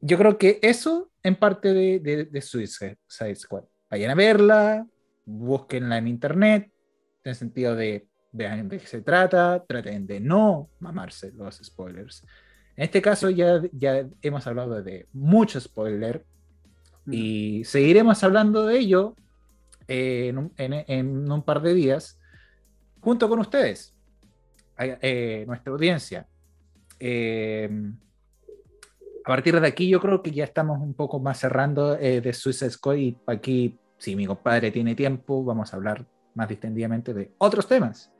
yo 0.00 0.18
creo 0.18 0.36
que 0.36 0.58
eso 0.60 1.10
en 1.22 1.36
parte 1.36 1.72
de, 1.72 1.98
de, 2.00 2.24
de 2.26 2.42
Suicide 2.42 2.98
Squad. 3.34 3.64
Vayan 3.90 4.10
a 4.10 4.14
verla, 4.14 4.86
búsquenla 5.24 5.96
en 5.96 6.08
internet, 6.08 6.70
en 7.24 7.30
el 7.30 7.34
sentido 7.34 7.74
de 7.74 8.08
vean 8.30 8.68
de 8.68 8.78
qué 8.78 8.86
se 8.86 9.00
trata, 9.00 9.64
traten 9.66 10.06
de 10.06 10.20
no 10.20 10.68
mamarse 10.80 11.32
los 11.32 11.56
spoilers. 11.56 12.22
En 12.76 12.84
este 12.84 13.00
caso 13.00 13.30
ya, 13.30 13.62
ya 13.72 14.06
hemos 14.22 14.46
hablado 14.46 14.82
de 14.82 15.06
mucho 15.12 15.60
spoiler 15.60 16.24
y 17.10 17.64
seguiremos 17.64 18.22
hablando 18.22 18.66
de 18.66 18.78
ello 18.78 19.14
eh, 19.88 20.28
en, 20.28 20.38
un, 20.38 20.52
en, 20.56 20.72
en, 20.86 21.32
un, 21.32 21.42
par 21.42 21.62
de 21.62 21.72
días 21.72 22.18
junto 23.00 23.28
con 23.28 23.38
ustedes, 23.38 23.94
eh, 24.78 25.44
nuestra 25.46 25.72
audiencia. 25.72 26.26
Eh, 26.98 27.70
a 29.24 29.28
partir 29.28 29.60
de 29.60 29.66
aquí 29.66 29.88
yo 29.88 30.00
creo 30.00 30.22
que 30.22 30.30
ya 30.30 30.44
estamos 30.44 30.80
un 30.80 30.94
poco 30.94 31.18
más 31.18 31.40
cerrando 31.40 31.96
eh, 31.98 32.20
de 32.20 32.32
Suicide 32.32 32.70
Squad 32.70 32.96
y 32.96 33.18
aquí, 33.26 33.78
si 33.98 34.14
mi 34.14 34.26
compadre 34.26 34.70
tiene 34.70 34.94
tiempo, 34.94 35.44
vamos 35.44 35.72
a 35.72 35.76
hablar 35.76 36.04
más 36.34 36.48
distendidamente 36.48 37.14
de 37.14 37.32
otros 37.38 37.66
temas. 37.66 38.12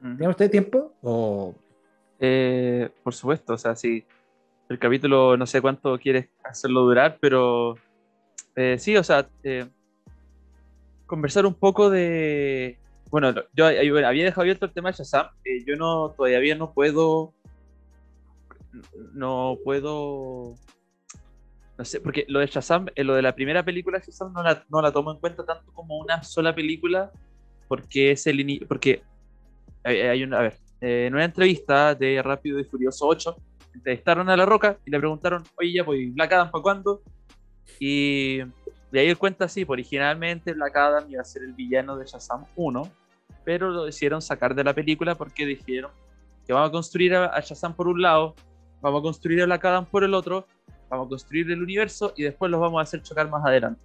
¿Tiene 0.00 0.28
usted 0.28 0.50
tiempo? 0.50 0.94
O... 1.02 1.54
Eh, 2.20 2.90
por 3.02 3.14
supuesto, 3.14 3.54
o 3.54 3.58
sea, 3.58 3.76
sí. 3.76 4.04
El 4.68 4.78
capítulo 4.80 5.36
no 5.36 5.46
sé 5.46 5.60
cuánto 5.60 5.96
quieres 5.98 6.28
hacerlo 6.42 6.80
durar, 6.80 7.18
pero 7.20 7.76
eh, 8.56 8.78
sí, 8.78 8.96
o 8.96 9.04
sea, 9.04 9.28
eh, 9.44 9.68
conversar 11.06 11.46
un 11.46 11.54
poco 11.54 11.88
de, 11.90 12.78
Bueno, 13.10 13.32
yo 13.54 13.66
había 13.66 14.24
dejado 14.24 14.42
abierto 14.42 14.66
el 14.66 14.72
tema 14.72 14.90
de 14.90 14.96
Shazam. 14.98 15.28
Eh, 15.44 15.64
yo 15.66 15.76
no, 15.76 16.10
todavía 16.16 16.54
no 16.56 16.72
puedo. 16.72 17.32
No 19.12 19.58
puedo. 19.64 20.54
No 21.78 21.84
sé, 21.84 22.00
porque 22.00 22.24
lo 22.28 22.40
de 22.40 22.46
Shazam, 22.46 22.86
eh, 22.94 23.04
lo 23.04 23.14
de 23.14 23.22
la 23.22 23.34
primera 23.34 23.62
película 23.64 23.98
Shazam 23.98 24.32
no 24.32 24.42
la, 24.42 24.64
no 24.70 24.80
la 24.80 24.92
tomo 24.92 25.12
en 25.12 25.18
cuenta 25.18 25.44
tanto 25.44 25.70
como 25.72 25.98
una 25.98 26.22
sola 26.22 26.54
película, 26.54 27.12
porque 27.68 28.12
es 28.12 28.26
el 28.26 28.64
porque 28.66 29.02
hay 29.84 30.24
una, 30.24 30.38
a 30.38 30.42
ver, 30.42 30.58
en 30.80 31.14
una 31.14 31.24
entrevista 31.24 31.94
de 31.94 32.22
Rápido 32.22 32.60
y 32.60 32.64
Furioso 32.64 33.06
8, 33.06 33.36
entrevistaron 33.74 34.28
a 34.28 34.36
La 34.36 34.46
Roca 34.46 34.78
y 34.84 34.90
le 34.90 34.98
preguntaron, 34.98 35.44
oye, 35.58 35.72
ya, 35.74 35.84
pues, 35.84 36.12
¿Black 36.14 36.32
Adam 36.32 36.50
para 36.50 36.62
cuándo? 36.62 37.02
Y 37.78 38.38
de 38.38 39.00
ahí 39.00 39.08
él 39.08 39.18
cuenta 39.18 39.46
así, 39.46 39.64
pues, 39.64 39.76
originalmente 39.76 40.52
Black 40.52 40.76
Adam 40.76 41.10
iba 41.10 41.20
a 41.20 41.24
ser 41.24 41.42
el 41.42 41.52
villano 41.52 41.96
de 41.96 42.06
Shazam 42.06 42.44
1, 42.56 42.90
pero 43.44 43.70
lo 43.70 43.84
decidieron 43.84 44.22
sacar 44.22 44.54
de 44.54 44.64
la 44.64 44.74
película 44.74 45.14
porque 45.14 45.46
dijeron 45.46 45.90
que 46.46 46.52
vamos 46.52 46.68
a 46.68 46.72
construir 46.72 47.14
a, 47.14 47.40
Shazam 47.40 47.74
por 47.74 47.88
un 47.88 48.00
lado, 48.00 48.34
vamos 48.80 49.00
a 49.00 49.02
construir 49.02 49.42
a 49.42 49.46
Black 49.46 49.64
Adam 49.64 49.86
por 49.86 50.04
el 50.04 50.14
otro, 50.14 50.46
vamos 50.88 51.06
a 51.06 51.08
construir 51.08 51.50
el 51.50 51.62
universo 51.62 52.12
y 52.16 52.22
después 52.22 52.50
los 52.50 52.60
vamos 52.60 52.78
a 52.78 52.82
hacer 52.82 53.02
chocar 53.02 53.28
más 53.28 53.44
adelante. 53.44 53.80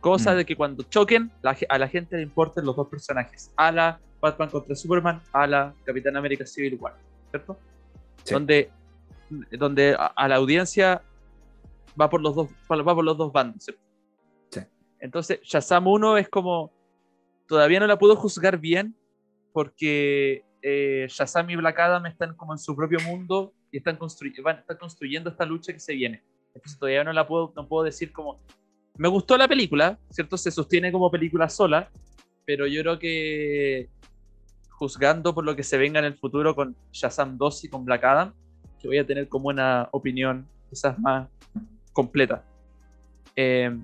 Cosa 0.00 0.32
mm. 0.32 0.36
de 0.36 0.46
que 0.46 0.56
cuando 0.56 0.82
choquen, 0.84 1.30
a 1.68 1.78
la 1.78 1.88
gente 1.88 2.16
le 2.16 2.22
importen 2.22 2.64
los 2.64 2.76
dos 2.76 2.88
personajes, 2.88 3.52
a 3.56 3.70
la 3.70 4.00
Batman 4.20 4.50
contra 4.50 4.74
Superman, 4.74 5.22
a 5.32 5.46
la 5.46 5.74
Capitán 5.84 6.16
América 6.16 6.46
Civil 6.46 6.78
War, 6.80 6.96
¿cierto? 7.30 7.58
Donde, 8.30 8.70
donde 9.52 9.96
a, 9.98 10.28
la 10.28 10.36
audiencia 10.36 11.02
va 12.00 12.10
por 12.10 12.20
los 12.20 12.34
dos, 12.34 12.48
va 12.70 12.94
por 12.94 13.04
los 13.04 13.16
dos 13.16 13.32
bandos, 13.32 13.64
¿cierto? 13.64 13.82
Sí. 14.50 14.60
Entonces, 14.98 15.40
Shazam 15.42 15.86
1 15.86 16.18
es 16.18 16.28
como. 16.28 16.72
Todavía 17.46 17.80
no 17.80 17.86
la 17.88 17.98
puedo 17.98 18.14
juzgar 18.14 18.58
bien 18.58 18.94
porque 19.52 20.44
eh, 20.62 21.06
Shazam 21.08 21.50
y 21.50 21.56
Black 21.56 21.80
Adam 21.80 22.06
están 22.06 22.36
como 22.36 22.52
en 22.52 22.58
su 22.58 22.76
propio 22.76 23.00
mundo 23.00 23.52
y 23.72 23.78
están, 23.78 23.98
van, 24.44 24.58
están 24.58 24.76
construyendo 24.76 25.30
esta 25.30 25.44
lucha 25.44 25.72
que 25.72 25.80
se 25.80 25.94
viene. 25.94 26.22
Entonces 26.54 26.78
todavía 26.78 27.04
no 27.04 27.12
la 27.12 27.26
puedo, 27.26 27.52
no 27.56 27.66
puedo 27.66 27.84
decir 27.84 28.12
como... 28.12 28.40
Me 29.00 29.08
gustó 29.08 29.38
la 29.38 29.48
película, 29.48 29.98
¿cierto? 30.10 30.36
Se 30.36 30.50
sostiene 30.50 30.92
como 30.92 31.10
película 31.10 31.48
sola, 31.48 31.88
pero 32.44 32.66
yo 32.66 32.82
creo 32.82 32.98
que 32.98 33.88
juzgando 34.68 35.34
por 35.34 35.42
lo 35.42 35.56
que 35.56 35.62
se 35.62 35.78
venga 35.78 36.00
en 36.00 36.04
el 36.04 36.18
futuro 36.18 36.54
con 36.54 36.76
Shazam 36.92 37.38
2 37.38 37.64
y 37.64 37.68
con 37.70 37.86
Black 37.86 38.04
Adam, 38.04 38.34
que 38.78 38.88
voy 38.88 38.98
a 38.98 39.06
tener 39.06 39.26
como 39.26 39.48
una 39.48 39.88
opinión 39.92 40.46
quizás 40.68 40.98
más 40.98 41.30
completa. 41.94 42.44
Eh, 43.36 43.74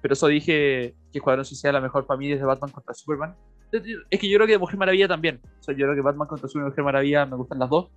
pero 0.00 0.14
eso 0.14 0.26
dije 0.28 0.94
que 1.12 1.18
Escuadrón 1.18 1.44
Suicida 1.44 1.72
la 1.72 1.82
mejor 1.82 2.06
familia 2.06 2.38
de 2.38 2.44
Batman 2.44 2.70
contra 2.70 2.94
Superman. 2.94 3.36
Es 4.08 4.18
que 4.18 4.30
yo 4.30 4.38
creo 4.38 4.46
que 4.46 4.56
Mujer 4.56 4.78
Maravilla 4.78 5.06
también. 5.06 5.38
O 5.60 5.62
sea, 5.62 5.74
yo 5.76 5.84
creo 5.84 5.94
que 5.94 6.00
Batman 6.00 6.28
contra 6.28 6.48
Superman 6.48 6.68
y 6.68 6.70
Mujer 6.70 6.84
Maravilla 6.84 7.26
me 7.26 7.36
gustan 7.36 7.58
las 7.58 7.68
dos. 7.68 7.90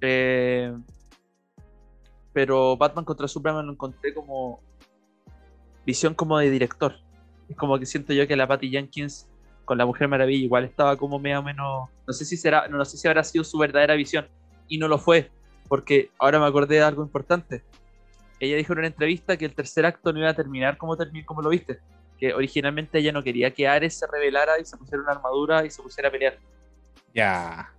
Eh, 0.00 0.76
pero 2.32 2.76
Batman 2.76 3.04
contra 3.04 3.28
Superman 3.28 3.66
lo 3.66 3.74
encontré 3.74 4.12
como 4.12 4.60
visión 5.88 6.12
como 6.12 6.38
de 6.38 6.50
director. 6.50 6.96
Es 7.48 7.56
como 7.56 7.78
que 7.78 7.86
siento 7.86 8.12
yo 8.12 8.28
que 8.28 8.36
la 8.36 8.46
Patty 8.46 8.68
Jenkins 8.68 9.26
con 9.64 9.78
la 9.78 9.86
Mujer 9.86 10.06
Maravilla 10.06 10.44
igual 10.44 10.64
estaba 10.64 10.98
como 10.98 11.18
medio 11.18 11.42
menos. 11.42 11.88
No 12.06 12.12
sé 12.12 12.26
si 12.26 12.36
será, 12.36 12.68
no, 12.68 12.84
sé 12.84 12.98
si 12.98 13.08
habrá 13.08 13.24
sido 13.24 13.42
su 13.42 13.56
verdadera 13.56 13.94
visión. 13.94 14.28
Y 14.68 14.76
no 14.76 14.86
lo 14.86 14.98
fue. 14.98 15.30
Porque 15.66 16.10
ahora 16.18 16.38
me 16.38 16.44
acordé 16.44 16.74
de 16.74 16.82
algo 16.82 17.02
importante. 17.02 17.64
Ella 18.38 18.56
dijo 18.56 18.74
en 18.74 18.80
una 18.80 18.88
entrevista 18.88 19.38
que 19.38 19.46
el 19.46 19.54
tercer 19.54 19.86
acto 19.86 20.12
no 20.12 20.18
iba 20.18 20.28
a 20.28 20.34
terminar 20.34 20.76
como, 20.76 20.94
como 21.24 21.40
lo 21.40 21.48
viste. 21.48 21.78
Que 22.18 22.34
originalmente 22.34 22.98
ella 22.98 23.12
no 23.12 23.24
quería 23.24 23.54
que 23.54 23.66
Ares 23.66 23.98
se 23.98 24.06
revelara 24.06 24.60
y 24.60 24.66
se 24.66 24.76
pusiera 24.76 25.02
una 25.02 25.12
armadura 25.12 25.64
y 25.64 25.70
se 25.70 25.82
pusiera 25.82 26.10
a 26.10 26.12
pelear. 26.12 26.38
Ya. 27.14 27.72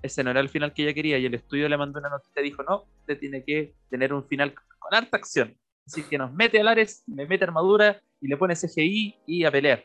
Ese 0.00 0.24
no 0.24 0.30
era 0.30 0.40
el 0.40 0.48
final 0.48 0.72
que 0.72 0.84
ella 0.84 0.94
quería. 0.94 1.18
Y 1.18 1.26
el 1.26 1.34
estudio 1.34 1.68
le 1.68 1.76
mandó 1.76 2.00
una 2.00 2.08
noticia 2.08 2.40
y 2.40 2.44
dijo: 2.44 2.62
No, 2.62 2.84
usted 3.00 3.18
tiene 3.18 3.44
que 3.44 3.74
tener 3.90 4.14
un 4.14 4.24
final 4.24 4.54
con 4.78 4.94
harta 4.94 5.18
acción. 5.18 5.54
Así 5.88 6.02
que 6.02 6.18
nos 6.18 6.30
mete 6.34 6.60
al 6.60 6.68
Ares, 6.68 7.02
me 7.06 7.24
mete 7.24 7.44
armadura 7.44 7.98
y 8.20 8.28
le 8.28 8.36
pone 8.36 8.54
CGI 8.54 9.16
y 9.26 9.44
a 9.44 9.50
pelear. 9.50 9.82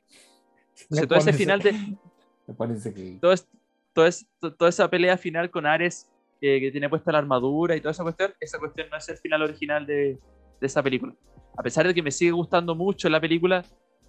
todo 1.07 1.15
ese 1.17 1.31
final 1.33 1.61
de. 1.61 1.73
Que. 2.93 3.19
Todo 3.21 3.33
todo 3.93 4.09
toda 4.57 4.69
esa 4.69 4.89
pelea 4.89 5.17
final 5.17 5.49
con 5.49 5.65
Ares 5.65 6.11
que 6.41 6.69
tiene 6.73 6.89
puesta 6.89 7.09
la 7.13 7.19
armadura 7.19 7.73
y 7.73 7.79
toda 7.79 7.91
esa 7.91 8.03
cuestión, 8.03 8.33
esa 8.37 8.59
cuestión 8.59 8.89
no 8.89 8.97
es 8.97 9.07
el 9.07 9.15
final 9.15 9.43
original 9.43 9.85
de, 9.85 10.19
de, 10.59 10.67
esa 10.67 10.83
película. 10.83 11.15
A 11.57 11.63
pesar 11.63 11.87
de 11.87 11.93
que 11.93 12.03
me 12.03 12.11
sigue 12.11 12.31
gustando 12.31 12.75
mucho 12.75 13.07
la 13.07 13.21
película, 13.21 13.63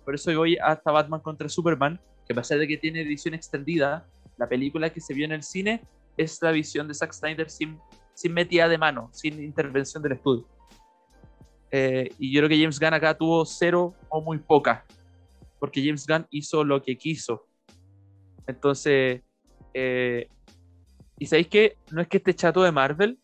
por 0.05 0.17
eso 0.17 0.37
voy 0.37 0.57
hasta 0.57 0.91
Batman 0.91 1.21
contra 1.21 1.49
Superman, 1.49 2.01
que 2.27 2.33
a 2.33 2.37
pesar 2.37 2.59
de 2.59 2.67
que 2.67 2.77
tiene 2.77 3.03
edición 3.03 3.35
extendida, 3.35 4.09
la 4.37 4.49
película 4.49 4.91
que 4.91 5.01
se 5.01 5.15
vio 5.15 5.27
en 5.27 5.33
el 5.33 5.45
cine 5.45 5.85
es 6.17 6.43
la 6.43 6.51
visión 6.51 6.89
de 6.89 6.95
Zack 6.95 7.13
Snyder 7.13 7.49
sin, 7.49 7.79
sin 8.15 8.33
metida 8.35 8.67
de 8.67 8.79
mano, 8.79 9.11
sin 9.13 9.41
intervención 9.41 10.03
del 10.03 10.13
estudio. 10.15 10.45
Eh, 11.77 12.09
y 12.21 12.33
yo 12.33 12.39
creo 12.39 12.49
que 12.49 12.57
James 12.57 12.79
Gunn 12.79 12.95
acá 12.95 13.19
tuvo 13.19 13.45
cero 13.45 13.97
o 14.09 14.21
muy 14.21 14.39
poca, 14.39 14.85
porque 15.59 15.85
James 15.85 16.07
Gunn 16.07 16.25
hizo 16.31 16.63
lo 16.63 16.81
que 16.81 16.97
quiso. 16.97 17.49
Entonces, 18.47 19.23
eh, 19.73 20.29
y 21.19 21.27
sabéis 21.27 21.49
que 21.49 21.77
no 21.91 22.01
es 22.01 22.07
que 22.07 22.19
esté 22.19 22.33
chato 22.33 22.63
de 22.63 22.71
Marvel, 22.71 23.19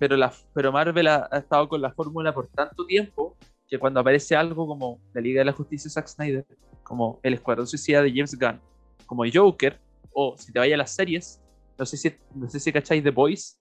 pero, 0.00 0.16
la, 0.16 0.34
pero 0.52 0.72
Marvel 0.72 1.06
ha, 1.06 1.28
estado 1.30 1.68
con 1.68 1.80
la 1.80 1.92
fórmula 1.92 2.34
por 2.34 2.48
tanto 2.48 2.84
tiempo 2.86 3.36
que 3.68 3.78
cuando 3.78 4.00
aparece 4.00 4.34
algo 4.34 4.66
como 4.66 5.00
la 5.14 5.20
Liga 5.20 5.38
de 5.38 5.44
la 5.44 5.52
Justicia 5.52 5.88
de 5.88 5.92
Zack 5.92 6.08
Snyder, 6.08 6.46
como 6.82 7.20
El 7.22 7.34
Escuadrón 7.34 7.68
Suicida 7.68 8.02
de 8.02 8.10
James 8.10 8.36
Gunn, 8.36 8.60
como 9.06 9.22
Joker, 9.32 9.78
o 10.12 10.34
si 10.36 10.52
te 10.52 10.58
vayas 10.58 10.74
a 10.74 10.78
las 10.78 10.92
series, 10.92 11.40
no 11.78 11.86
sé 11.86 11.96
si, 11.96 12.12
no 12.34 12.50
sé 12.50 12.58
si 12.58 12.72
cacháis 12.72 13.04
The 13.04 13.10
Boys. 13.10 13.60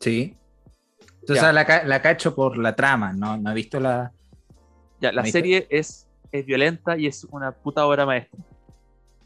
Sí. 0.00 0.34
Entonces 1.26 1.54
la, 1.54 1.84
la, 1.84 2.02
cacho 2.02 2.34
por 2.34 2.58
la 2.58 2.76
trama, 2.76 3.14
no, 3.14 3.38
no 3.38 3.50
he 3.50 3.54
visto 3.54 3.80
la. 3.80 4.12
Ya, 5.00 5.10
la 5.10 5.24
serie 5.24 5.66
es, 5.70 6.06
es 6.30 6.44
violenta 6.44 6.98
y 6.98 7.06
es 7.06 7.24
una 7.30 7.52
puta 7.52 7.86
obra 7.86 8.04
maestra. 8.04 8.38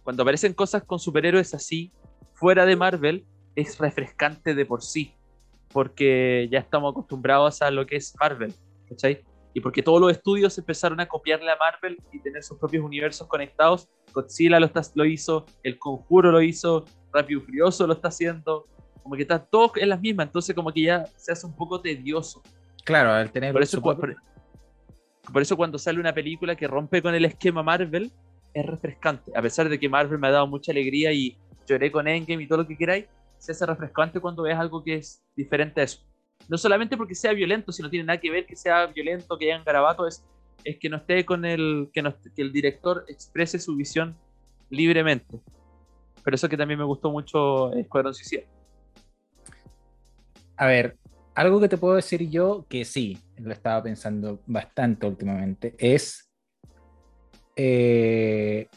Cuando 0.04 0.22
aparecen 0.22 0.54
cosas 0.54 0.84
con 0.84 1.00
superhéroes 1.00 1.54
así, 1.54 1.92
fuera 2.34 2.66
de 2.66 2.76
Marvel 2.76 3.26
es 3.56 3.78
refrescante 3.78 4.54
de 4.54 4.64
por 4.64 4.82
sí, 4.82 5.12
porque 5.72 6.48
ya 6.52 6.60
estamos 6.60 6.92
acostumbrados 6.92 7.62
a 7.62 7.70
lo 7.72 7.84
que 7.84 7.96
es 7.96 8.14
Marvel, 8.20 8.54
¿cachai? 8.88 9.24
Y 9.52 9.60
porque 9.60 9.82
todos 9.82 10.00
los 10.00 10.12
estudios 10.12 10.56
empezaron 10.56 11.00
a 11.00 11.08
copiarle 11.08 11.50
a 11.50 11.56
Marvel 11.56 11.98
y 12.12 12.20
tener 12.20 12.44
sus 12.44 12.58
propios 12.58 12.84
universos 12.84 13.26
conectados. 13.26 13.88
Godzilla 14.12 14.60
lo, 14.60 14.66
está, 14.66 14.82
lo 14.94 15.04
hizo, 15.04 15.46
El 15.64 15.80
Conjuro 15.80 16.30
lo 16.30 16.42
hizo, 16.42 16.84
Rápido 17.12 17.40
y 17.40 17.44
Furioso 17.44 17.88
lo 17.88 17.94
está 17.94 18.06
haciendo, 18.06 18.68
como 19.08 19.16
que 19.16 19.22
está 19.22 19.42
todo 19.42 19.72
en 19.76 19.88
las 19.88 20.02
mismas, 20.02 20.26
entonces 20.26 20.54
como 20.54 20.70
que 20.70 20.82
ya 20.82 21.06
se 21.16 21.32
hace 21.32 21.46
un 21.46 21.56
poco 21.56 21.80
tedioso. 21.80 22.42
Claro, 22.84 23.10
al 23.10 23.32
tener... 23.32 23.54
Por 23.54 23.62
eso, 23.62 23.80
por, 23.80 24.16
por 25.32 25.40
eso 25.40 25.56
cuando 25.56 25.78
sale 25.78 25.98
una 25.98 26.12
película 26.12 26.54
que 26.54 26.66
rompe 26.66 27.00
con 27.00 27.14
el 27.14 27.24
esquema 27.24 27.62
Marvel, 27.62 28.12
es 28.52 28.66
refrescante, 28.66 29.32
a 29.34 29.40
pesar 29.40 29.70
de 29.70 29.80
que 29.80 29.88
Marvel 29.88 30.18
me 30.18 30.28
ha 30.28 30.32
dado 30.32 30.46
mucha 30.46 30.72
alegría 30.72 31.10
y 31.10 31.38
lloré 31.66 31.90
con 31.90 32.06
Endgame 32.06 32.42
y 32.42 32.46
todo 32.46 32.58
lo 32.58 32.66
que 32.68 32.76
queráis, 32.76 33.06
se 33.38 33.52
hace 33.52 33.64
refrescante 33.64 34.20
cuando 34.20 34.42
ves 34.42 34.58
algo 34.58 34.84
que 34.84 34.96
es 34.96 35.22
diferente 35.34 35.80
a 35.80 35.84
eso. 35.84 36.00
No 36.46 36.58
solamente 36.58 36.94
porque 36.98 37.14
sea 37.14 37.32
violento, 37.32 37.72
sino 37.72 37.88
tiene 37.88 38.04
nada 38.04 38.20
que 38.20 38.30
ver 38.30 38.44
que 38.44 38.56
sea 38.56 38.88
violento, 38.88 39.38
que 39.38 39.50
hayan 39.50 39.64
garabato, 39.64 40.06
es, 40.06 40.22
es 40.64 40.78
que 40.78 40.90
no 40.90 40.98
esté 40.98 41.24
con 41.24 41.46
el, 41.46 41.88
que, 41.94 42.02
que 42.36 42.42
el 42.42 42.52
director 42.52 43.06
exprese 43.08 43.58
su 43.58 43.74
visión 43.74 44.14
libremente. 44.68 45.40
Pero 46.22 46.34
eso 46.34 46.46
que 46.46 46.58
también 46.58 46.78
me 46.78 46.84
gustó 46.84 47.10
mucho 47.10 47.72
Escuadrón 47.72 48.12
Suicida. 48.12 48.42
A 50.58 50.66
ver, 50.66 50.98
algo 51.34 51.60
que 51.60 51.68
te 51.68 51.78
puedo 51.78 51.94
decir 51.94 52.28
yo, 52.28 52.66
que 52.68 52.84
sí, 52.84 53.18
lo 53.36 53.52
estaba 53.52 53.82
pensando 53.82 54.42
bastante 54.46 55.06
últimamente, 55.06 55.74
es 55.78 56.28
eh, 57.56 58.68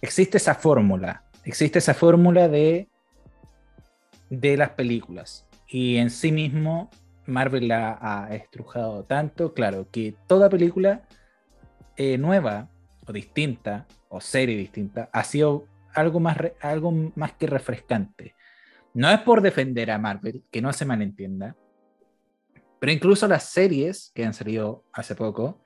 existe 0.00 0.38
esa 0.38 0.54
fórmula 0.54 1.24
existe 1.44 1.78
esa 1.78 1.94
fórmula 1.94 2.48
de, 2.48 2.88
de 4.28 4.56
las 4.56 4.70
películas. 4.70 5.46
Y 5.68 5.96
en 5.96 6.10
sí 6.10 6.32
mismo 6.32 6.90
Marvel 7.26 7.68
la 7.68 7.98
ha 8.00 8.34
estrujado 8.34 9.04
tanto, 9.04 9.54
claro, 9.54 9.88
que 9.90 10.14
toda 10.26 10.48
película 10.48 11.02
eh, 11.96 12.18
nueva 12.18 12.68
o 13.06 13.12
distinta, 13.12 13.86
o 14.08 14.20
serie 14.20 14.56
distinta, 14.56 15.08
ha 15.12 15.24
sido 15.24 15.66
algo 15.94 16.20
más, 16.20 16.36
algo 16.60 16.92
más 17.14 17.32
que 17.32 17.46
refrescante. 17.46 18.34
No 18.94 19.10
es 19.10 19.20
por 19.20 19.40
defender 19.40 19.90
a 19.90 19.98
Marvel, 19.98 20.42
que 20.50 20.60
no 20.60 20.72
se 20.72 20.84
malentienda, 20.84 21.56
pero 22.80 22.92
incluso 22.92 23.28
las 23.28 23.44
series 23.44 24.10
que 24.14 24.24
han 24.24 24.34
salido 24.34 24.84
hace 24.92 25.14
poco 25.14 25.62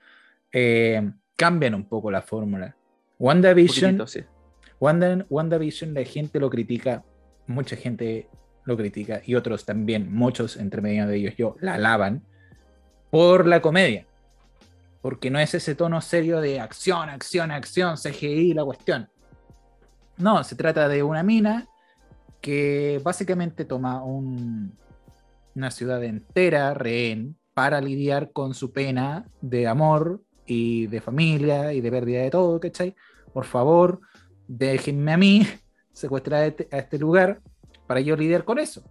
eh, 0.53 1.11
cambian 1.37 1.75
un 1.75 1.89
poco 1.89 2.11
la 2.11 2.23
fórmula. 2.23 2.77
WandaVision, 3.19 4.05
Wanda, 4.81 5.25
WandaVision 5.31 5.95
la 5.95 6.05
gente 6.05 6.41
lo 6.41 6.51
critica, 6.51 7.05
mucha 7.47 7.77
gente 7.77 8.29
lo 8.65 8.77
critica 8.77 9.23
y 9.25 9.37
otros 9.37 9.65
también, 9.65 10.13
muchos 10.13 10.57
entre 10.57 10.83
medio 10.83 11.07
de 11.07 11.17
ellos 11.17 11.35
yo, 11.37 11.57
la 11.61 11.75
alaban 11.75 12.23
por 13.11 13.47
la 13.47 13.63
comedia. 13.63 14.07
Porque 15.01 15.31
no 15.31 15.39
es 15.39 15.55
ese 15.55 15.75
tono 15.75 16.01
serio 16.01 16.41
de 16.41 16.61
acción, 16.61 17.09
acción, 17.11 17.51
acción, 17.51 17.97
CGI, 17.97 18.55
la 18.55 18.65
cuestión. 18.65 19.09
No, 20.17 20.43
se 20.43 20.57
trata 20.57 20.89
de 20.89 21.03
una 21.03 21.23
mina 21.23 21.69
que 22.45 23.01
básicamente 23.03 23.65
toma 23.65 24.05
un, 24.05 24.77
una 25.55 25.71
ciudad 25.71 26.05
entera 26.05 26.75
rehén 26.75 27.37
para 27.55 27.81
lidiar 27.81 28.33
con 28.33 28.53
su 28.53 28.71
pena 28.71 29.25
de 29.41 29.67
amor 29.67 30.21
y 30.45 30.87
de 30.89 31.01
familia 31.01 31.73
y 31.73 31.81
de 31.81 31.91
pérdida 31.91 32.21
de 32.21 32.31
todo, 32.31 32.61
¿cachai? 32.61 32.95
Por 33.33 33.47
favor, 33.47 34.01
déjenme 34.47 35.13
a 35.15 35.17
mí 35.17 35.47
secuestrar 35.93 36.43
a 36.43 36.47
este, 36.49 36.69
a 36.71 36.77
este 36.81 36.99
lugar 36.99 37.41
para 37.87 38.01
yo 38.01 38.15
lidiar 38.15 38.45
con 38.45 38.59
eso. 38.59 38.83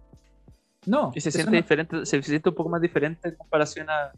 No. 0.84 1.12
Y 1.14 1.20
se 1.20 1.30
siente 1.30 1.52
no- 1.52 1.56
diferente, 1.56 2.04
se 2.06 2.20
siente 2.24 2.48
un 2.48 2.54
poco 2.56 2.70
más 2.70 2.80
diferente 2.80 3.28
en 3.28 3.36
comparación 3.36 3.88
a 3.88 4.10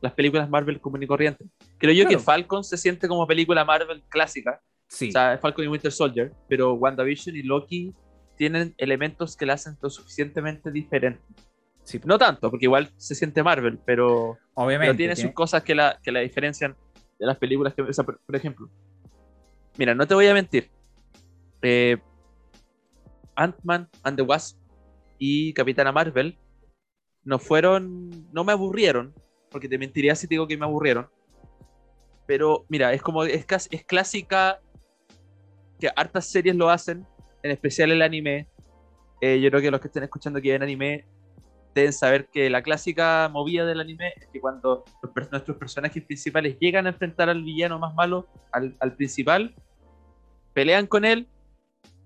las 0.00 0.12
películas 0.14 0.50
Marvel 0.50 0.80
común 0.80 1.00
y 1.04 1.06
corriente. 1.06 1.44
Creo 1.78 1.92
yo 1.94 2.02
Claro. 2.06 2.18
que 2.18 2.24
Falcon 2.24 2.64
se 2.64 2.76
siente 2.76 3.06
como 3.06 3.24
película 3.24 3.64
Marvel 3.64 4.02
clásica, 4.08 4.60
Sí, 4.88 5.10
o 5.10 5.12
sea, 5.12 5.38
Falcon 5.38 5.64
y 5.64 5.68
Winter 5.68 5.92
Soldier, 5.92 6.32
pero 6.48 6.74
WandaVision 6.74 7.36
y 7.36 7.42
Loki 7.44 7.94
tienen 8.36 8.74
elementos 8.78 9.36
que 9.36 9.46
la 9.46 9.54
hacen 9.54 9.76
lo 9.80 9.90
suficientemente 9.90 10.70
diferente. 10.70 11.22
sí, 11.82 12.00
No 12.04 12.18
tanto, 12.18 12.50
porque 12.50 12.66
igual 12.66 12.90
se 12.96 13.14
siente 13.14 13.42
Marvel, 13.42 13.78
pero, 13.84 14.38
obviamente. 14.54 14.88
pero 14.88 14.96
tiene 14.96 15.16
sus 15.16 15.32
cosas 15.32 15.62
que 15.62 15.74
la, 15.74 15.98
que 16.02 16.12
la 16.12 16.20
diferencian 16.20 16.76
de 17.18 17.26
las 17.26 17.38
películas 17.38 17.74
que, 17.74 17.82
o 17.82 17.92
sea, 17.92 18.04
por, 18.04 18.18
por 18.20 18.36
ejemplo, 18.36 18.68
mira, 19.78 19.94
no 19.94 20.06
te 20.06 20.14
voy 20.14 20.26
a 20.26 20.34
mentir. 20.34 20.70
Eh, 21.62 21.96
Ant-Man 23.36 23.88
and 24.02 24.16
the 24.16 24.22
Wasp 24.22 24.58
y 25.18 25.52
Capitana 25.54 25.92
Marvel 25.92 26.38
no 27.24 27.38
fueron, 27.38 28.10
no 28.32 28.44
me 28.44 28.52
aburrieron, 28.52 29.14
porque 29.50 29.68
te 29.68 29.78
mentiría 29.78 30.14
si 30.14 30.26
te 30.26 30.34
digo 30.34 30.46
que 30.46 30.56
me 30.56 30.66
aburrieron. 30.66 31.08
Pero 32.26 32.64
mira, 32.68 32.92
es 32.92 33.02
como, 33.02 33.24
es, 33.24 33.46
es 33.70 33.84
clásica 33.84 34.60
que 35.78 35.90
hartas 35.94 36.26
series 36.26 36.56
lo 36.56 36.70
hacen, 36.70 37.06
en 37.44 37.50
especial 37.50 37.92
el 37.92 38.02
anime. 38.02 38.48
Eh, 39.20 39.38
yo 39.40 39.50
creo 39.50 39.62
que 39.62 39.70
los 39.70 39.80
que 39.80 39.88
estén 39.88 40.02
escuchando 40.02 40.40
que 40.40 40.50
ven 40.50 40.62
anime 40.62 41.04
deben 41.74 41.92
saber 41.92 42.26
que 42.28 42.48
la 42.48 42.62
clásica 42.62 43.28
movida 43.30 43.66
del 43.66 43.80
anime 43.80 44.14
es 44.16 44.26
que 44.28 44.40
cuando 44.40 44.84
los 45.02 45.30
nuestros 45.30 45.56
personajes 45.56 46.02
principales 46.04 46.56
llegan 46.58 46.86
a 46.86 46.90
enfrentar 46.90 47.28
al 47.28 47.42
villano 47.42 47.78
más 47.78 47.94
malo, 47.94 48.26
al, 48.50 48.74
al 48.80 48.94
principal, 48.94 49.54
pelean 50.54 50.86
con 50.86 51.04
él, 51.04 51.28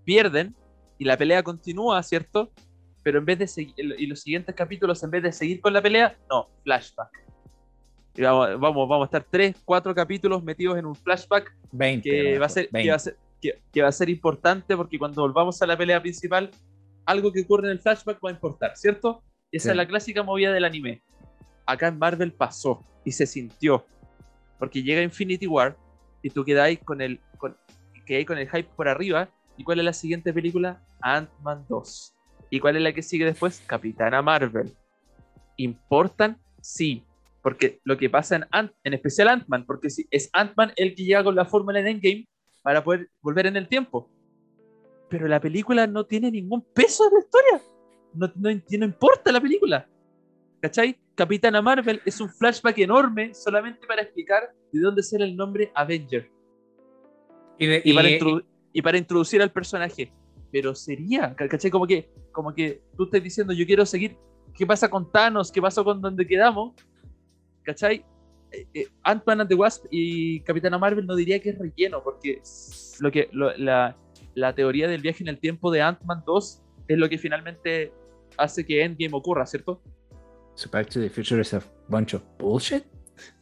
pierden 0.05 0.57
y 0.99 1.05
la 1.05 1.17
pelea 1.17 1.43
continúa, 1.43 2.03
¿cierto? 2.03 2.51
Pero 3.05 3.21
en 3.21 3.25
vez 3.25 3.39
de 3.39 3.47
seguir, 3.47 3.75
y 3.77 4.07
los 4.07 4.21
siguientes 4.21 4.55
capítulos, 4.55 5.03
en 5.05 5.11
vez 5.11 5.23
de 5.23 5.33
seguir 5.33 5.61
con 5.61 5.73
la 5.73 5.81
pelea, 5.81 6.17
no, 6.29 6.49
flashback. 6.65 7.11
Y 8.17 8.23
vamos, 8.23 8.59
vamos, 8.59 8.89
vamos 8.89 9.05
a 9.05 9.07
estar 9.07 9.25
3, 9.31 9.55
4 9.65 9.95
capítulos 9.95 10.43
metidos 10.43 10.77
en 10.79 10.87
un 10.87 10.97
flashback 10.97 11.55
20. 11.71 12.11
que 12.11 12.23
mejor, 12.23 12.43
va 12.43 12.47
a 12.47 12.49
ser, 12.49 12.65
que 12.65 12.73
20. 12.73 12.91
va 12.91 12.97
a 12.97 12.99
ser, 12.99 13.17
que, 13.41 13.61
que 13.73 13.83
va 13.83 13.89
a 13.89 13.93
ser 13.93 14.09
importante 14.11 14.77
porque 14.77 14.99
cuando 14.99 15.23
volvamos 15.23 15.61
a 15.63 15.67
la 15.67 15.77
pelea 15.77 16.01
principal, 16.01 16.51
algo 17.07 17.33
que 17.33 17.43
ocurre 17.43 17.67
en 17.67 17.73
el 17.73 17.81
flashback 17.81 18.19
va 18.25 18.31
a 18.31 18.33
importar, 18.33 18.77
¿cierto? 18.77 19.23
Esa 19.51 19.65
Sí. 19.65 19.71
es 19.71 19.77
la 19.77 19.87
clásica 19.89 20.23
movida 20.23 20.53
del 20.53 20.65
anime. 20.65 21.03
Acá 21.67 21.89
en 21.89 21.99
Marvel 21.99 22.33
pasó 22.33 22.83
y 23.05 23.13
se 23.13 23.27
sintió. 23.27 23.87
Porque 24.59 24.83
llega 24.83 25.03
Infinity 25.03 25.47
War 25.47 25.77
y 26.23 26.31
tú 26.31 26.45
quedáis 26.45 26.79
con 26.81 27.01
el, 27.01 27.21
con, 27.39 27.57
quedáis 28.07 28.27
con 28.27 28.39
el 28.39 28.49
hype 28.49 28.69
por 28.77 28.89
arriba. 28.89 29.29
¿Y 29.57 29.65
cuál 29.65 29.79
es 29.79 29.85
la 29.85 29.93
siguiente 29.93 30.33
película? 30.33 30.83
Ant-Man 31.01 31.65
2. 31.69 32.15
¿Y 32.51 32.61
cuál 32.61 32.77
es 32.77 32.83
la 32.83 32.93
que 32.93 33.03
sigue 33.03 33.25
después? 33.25 33.63
Capitana 33.67 34.21
Marvel. 34.23 34.75
¿Importan? 35.57 36.39
Sí. 36.61 37.05
Porque 37.43 37.81
lo 37.85 37.97
que 37.97 38.11
pasa 38.11 38.37
en 38.37 38.45
Ant, 38.51 38.73
en 38.85 38.95
especial 38.95 39.29
Ant-Man, 39.29 39.65
porque 39.65 39.91
si 39.91 40.07
es 40.11 40.29
Ant-Man 40.33 40.73
el 40.77 40.95
que 40.95 41.05
llega 41.05 41.25
con 41.25 41.35
la 41.37 41.45
fórmula 41.45 41.81
en 41.81 41.87
Endgame 41.87 42.27
para 42.63 42.83
poder 42.83 43.09
volver 43.21 43.47
en 43.47 43.57
el 43.57 43.69
tiempo. 43.69 44.09
Pero 45.09 45.27
la 45.27 45.41
película 45.41 45.87
no 45.87 46.05
tiene 46.05 46.31
ningún 46.31 46.63
peso 46.75 47.07
en 47.09 47.15
la 47.15 47.21
historia. 47.21 47.63
No, 48.15 48.27
no, 48.37 48.51
no 48.79 48.85
importa 48.85 49.33
la 49.33 49.41
película. 49.41 49.89
¿Cachai? 50.61 50.99
Capitana 51.15 51.63
Marvel 51.63 52.01
es 52.05 52.21
un 52.21 52.29
flashback 52.29 52.79
enorme 52.79 53.33
solamente 53.35 53.87
para 53.87 54.03
explicar 54.03 54.53
de 54.73 54.81
dónde 54.81 55.03
sale 55.03 55.25
el 55.25 55.37
nombre 55.37 55.71
Avenger 55.75 56.31
Y, 57.59 57.67
de- 57.67 57.83
y, 57.85 57.93
para, 57.95 58.09
y- 58.11 58.19
introdu- 58.19 58.45
y 58.73 58.83
para 58.83 58.99
introducir 58.99 59.41
al 59.43 59.51
personaje. 59.53 60.13
Pero 60.51 60.75
sería, 60.75 61.35
¿cachai? 61.35 61.71
Como 61.71 61.87
que, 61.87 62.11
como 62.33 62.55
que 62.55 62.83
tú 62.97 63.05
estás 63.05 63.23
diciendo, 63.23 63.53
yo 63.53 63.67
quiero 63.67 63.85
seguir. 63.87 64.17
¿Qué 64.55 64.67
pasa 64.67 64.89
con 64.91 65.11
Thanos? 65.11 65.53
¿Qué 65.53 65.61
pasó 65.63 65.85
con 65.85 66.01
donde 66.01 66.27
quedamos? 66.27 66.75
¿Cachai? 67.63 68.05
Eh, 68.53 68.67
eh, 68.75 68.87
Ant-Man 69.03 69.43
and 69.43 69.49
the 69.51 69.55
Wasp 69.55 69.85
y 69.91 70.41
Capitana 70.41 70.79
Marvel 70.79 71.07
no 71.07 71.15
diría 71.17 71.39
que 71.41 71.51
es 71.51 71.59
relleno, 71.59 72.03
porque 72.03 72.41
lo 73.01 73.11
que, 73.11 73.29
lo- 73.33 73.57
la, 73.57 73.97
la 74.35 74.55
teoría 74.55 74.89
del 74.89 75.03
viaje 75.03 75.23
en 75.23 75.29
el 75.29 75.39
tiempo 75.39 75.71
de 75.71 75.83
Ant-Man 75.83 76.23
2 76.27 76.63
es 76.89 76.99
lo 76.99 77.09
que 77.09 77.19
finalmente 77.19 77.93
hace 78.39 78.65
que 78.65 78.83
Endgame 78.83 79.15
ocurra, 79.15 79.45
¿cierto? 79.47 79.83
So 80.55 80.69
Back 80.71 80.89
to 80.91 81.01
the 81.01 81.11
Future 81.11 81.41
is 81.41 81.53
a 81.55 81.63
bunch 81.89 82.15
of 82.15 82.23
bullshit. 82.39 82.85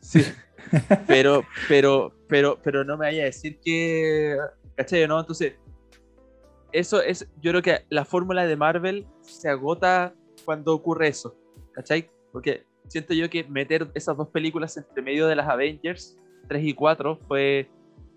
Sí. 0.00 0.22
pero, 1.06 1.44
pero, 1.68 2.12
pero, 2.28 2.58
pero 2.62 2.84
no 2.84 2.96
me 2.96 3.06
vaya 3.06 3.22
a 3.22 3.26
decir 3.26 3.58
que. 3.64 4.36
¿Cachai? 4.74 5.06
¿No? 5.06 5.20
Entonces, 5.20 5.54
eso 6.72 7.00
es. 7.00 7.28
Yo 7.40 7.52
creo 7.52 7.62
que 7.62 7.84
la 7.88 8.04
fórmula 8.04 8.46
de 8.46 8.56
Marvel 8.56 9.06
se 9.22 9.48
agota 9.48 10.14
cuando 10.44 10.74
ocurre 10.74 11.08
eso. 11.08 11.36
¿Cachai? 11.72 12.10
Porque 12.32 12.64
siento 12.88 13.14
yo 13.14 13.28
que 13.30 13.44
meter 13.44 13.88
esas 13.94 14.16
dos 14.16 14.28
películas 14.28 14.76
entre 14.76 15.02
medio 15.02 15.26
de 15.26 15.36
las 15.36 15.48
Avengers 15.48 16.16
3 16.48 16.64
y 16.64 16.74
4 16.74 17.18
fue. 17.28 17.68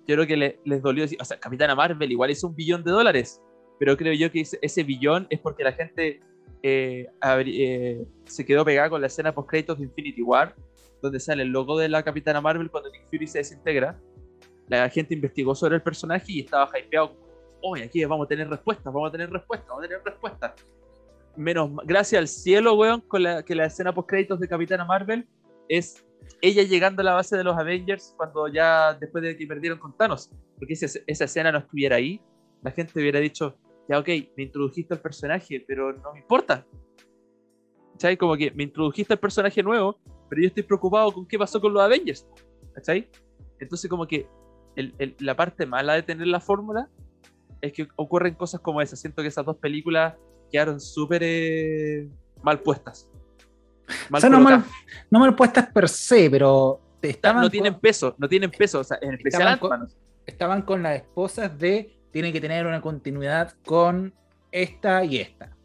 Yo 0.07 0.15
creo 0.15 0.27
que 0.27 0.37
le- 0.37 0.59
les 0.65 0.81
dolió 0.81 1.03
decir. 1.03 1.17
O 1.21 1.25
sea, 1.25 1.39
Capitana 1.39 1.75
Marvel 1.75 2.11
igual 2.11 2.31
hizo 2.31 2.47
un 2.47 2.55
billón 2.55 2.83
de 2.83 2.91
dólares. 2.91 3.41
Pero 3.79 3.95
creo 3.95 4.13
yo 4.13 4.31
que 4.31 4.41
ese, 4.41 4.83
billón 4.83 5.27
es 5.29 5.39
porque 5.39 5.63
la 5.63 5.71
gente 5.71 6.19
eh, 6.63 7.07
eh, 7.23 8.05
se 8.25 8.45
quedó 8.45 8.65
pegada 8.65 8.89
con 8.89 8.99
la 8.99 9.07
escena 9.07 9.33
post 9.33 9.49
créditos 9.49 9.77
de 9.77 9.85
Infinity 9.85 10.21
War 10.21 10.53
donde 11.01 11.19
sale 11.19 11.43
el 11.43 11.49
logo 11.49 11.77
de 11.77 11.87
la 11.89 12.03
Capitana 12.03 12.41
Marvel 12.41 12.69
cuando 12.69 12.89
Nick 12.89 13.07
Fury 13.09 13.27
se 13.27 13.37
desintegra. 13.39 13.99
La 14.67 14.89
gente 14.89 15.13
investigó 15.13 15.55
sobre 15.55 15.75
el 15.75 15.81
personaje 15.81 16.25
y 16.27 16.39
estaba 16.41 16.69
hypeado. 16.77 17.15
Oye, 17.61 17.83
aquí 17.83 18.03
vamos 18.05 18.25
a 18.25 18.27
tener 18.27 18.49
respuestas, 18.49 18.85
vamos 18.85 19.09
a 19.09 19.11
tener 19.11 19.29
respuestas, 19.29 19.67
vamos 19.69 19.83
a 19.83 19.87
tener 19.87 20.03
respuestas. 20.03 20.53
Menos, 21.40 21.72
gracias 21.86 22.20
al 22.20 22.28
cielo, 22.28 22.74
weón, 22.74 22.99
con 22.99 23.24
la, 23.24 23.44
que 23.44 23.56
la 23.56 23.66
escena 23.66 23.94
post 23.94 24.10
créditos 24.10 24.41
de 24.41 24.48
Capitana 24.49 24.84
Marvel 24.84 25.26
es 25.70 26.06
ella 26.41 26.64
llegando 26.64 26.99
a 27.02 27.06
la 27.06 27.14
base 27.14 27.38
de 27.38 27.45
los 27.45 27.57
Avengers 27.57 28.14
cuando 28.18 28.49
ya 28.49 28.94
después 28.95 29.24
de 29.24 29.38
que 29.38 29.48
perdieron 29.48 29.80
con 29.80 29.95
Thanos. 29.95 30.30
Porque 30.57 30.76
si 30.76 30.84
esa, 30.84 30.99
esa 31.07 31.24
escena 31.24 31.49
no 31.53 31.60
estuviera 31.60 31.95
ahí, 31.95 32.22
la 32.61 32.72
gente 32.72 32.99
hubiera 32.99 33.22
dicho, 33.22 33.57
ya 33.88 33.99
ok, 33.99 34.07
me 34.36 34.44
introdujiste 34.44 34.94
al 34.94 34.99
personaje, 34.99 35.64
pero 35.66 35.94
no 35.94 36.11
me 36.11 36.20
importa. 36.20 36.66
¿Cachai? 37.94 38.18
Como 38.18 38.36
que 38.36 38.52
me 38.52 38.64
introdujiste 38.64 39.14
al 39.14 39.20
personaje 39.20 39.64
nuevo, 39.64 39.98
pero 40.30 40.41
yo 40.41 40.48
estoy 40.49 40.64
preocupado 40.64 41.14
con 41.14 41.26
qué 41.26 41.40
pasó 41.40 41.61
con 41.61 41.72
los 41.74 41.82
Avengers. 41.82 42.28
¿Cachai? 42.74 43.10
Entonces 43.61 43.90
como 43.90 44.06
que 44.06 44.28
el- 44.76 44.94
el- 44.98 45.16
la 45.20 45.38
parte 45.38 45.66
mala 45.66 45.94
de 45.94 46.03
tener 46.03 46.28
la 46.28 46.41
fórmula 46.41 46.90
es 47.61 47.72
que 47.72 47.88
ocurren 47.95 48.36
cosas 48.36 48.60
como 48.60 48.82
esas. 48.82 48.99
Siento 48.99 49.22
que 49.22 49.30
esas 49.30 49.45
dos 49.45 49.56
películas 49.56 50.16
quedaron 50.49 50.80
súper 50.80 51.21
eh, 51.23 52.07
mal 52.43 52.59
puestas. 52.59 53.09
Mal 54.09 54.19
o 54.19 54.21
sea, 54.21 54.30
no 54.30 54.39
mal, 54.39 54.63
no 55.09 55.19
mal 55.19 55.35
puestas 55.35 55.67
per 55.71 55.89
se, 55.89 56.30
pero 56.30 56.80
estaban, 57.01 57.41
no 57.41 57.49
tienen 57.49 57.73
con, 57.73 57.81
peso, 57.81 58.15
no 58.17 58.27
tienen 58.30 58.51
peso. 58.51 58.80
O 58.80 58.84
sea, 58.84 58.97
en 59.01 59.15
especial 59.15 59.41
Estaban 59.53 59.59
con- 59.59 59.89
estaban 60.26 60.61
con 60.61 60.84
las 60.84 60.97
esposas 60.97 61.57
de 61.57 61.95
tienen 62.11 62.31
que 62.34 62.41
tener 62.41 62.65
una 62.65 62.81
continuidad 62.81 63.55
con 63.65 64.13
esta 64.51 65.03
y 65.03 65.17
esta. 65.17 65.55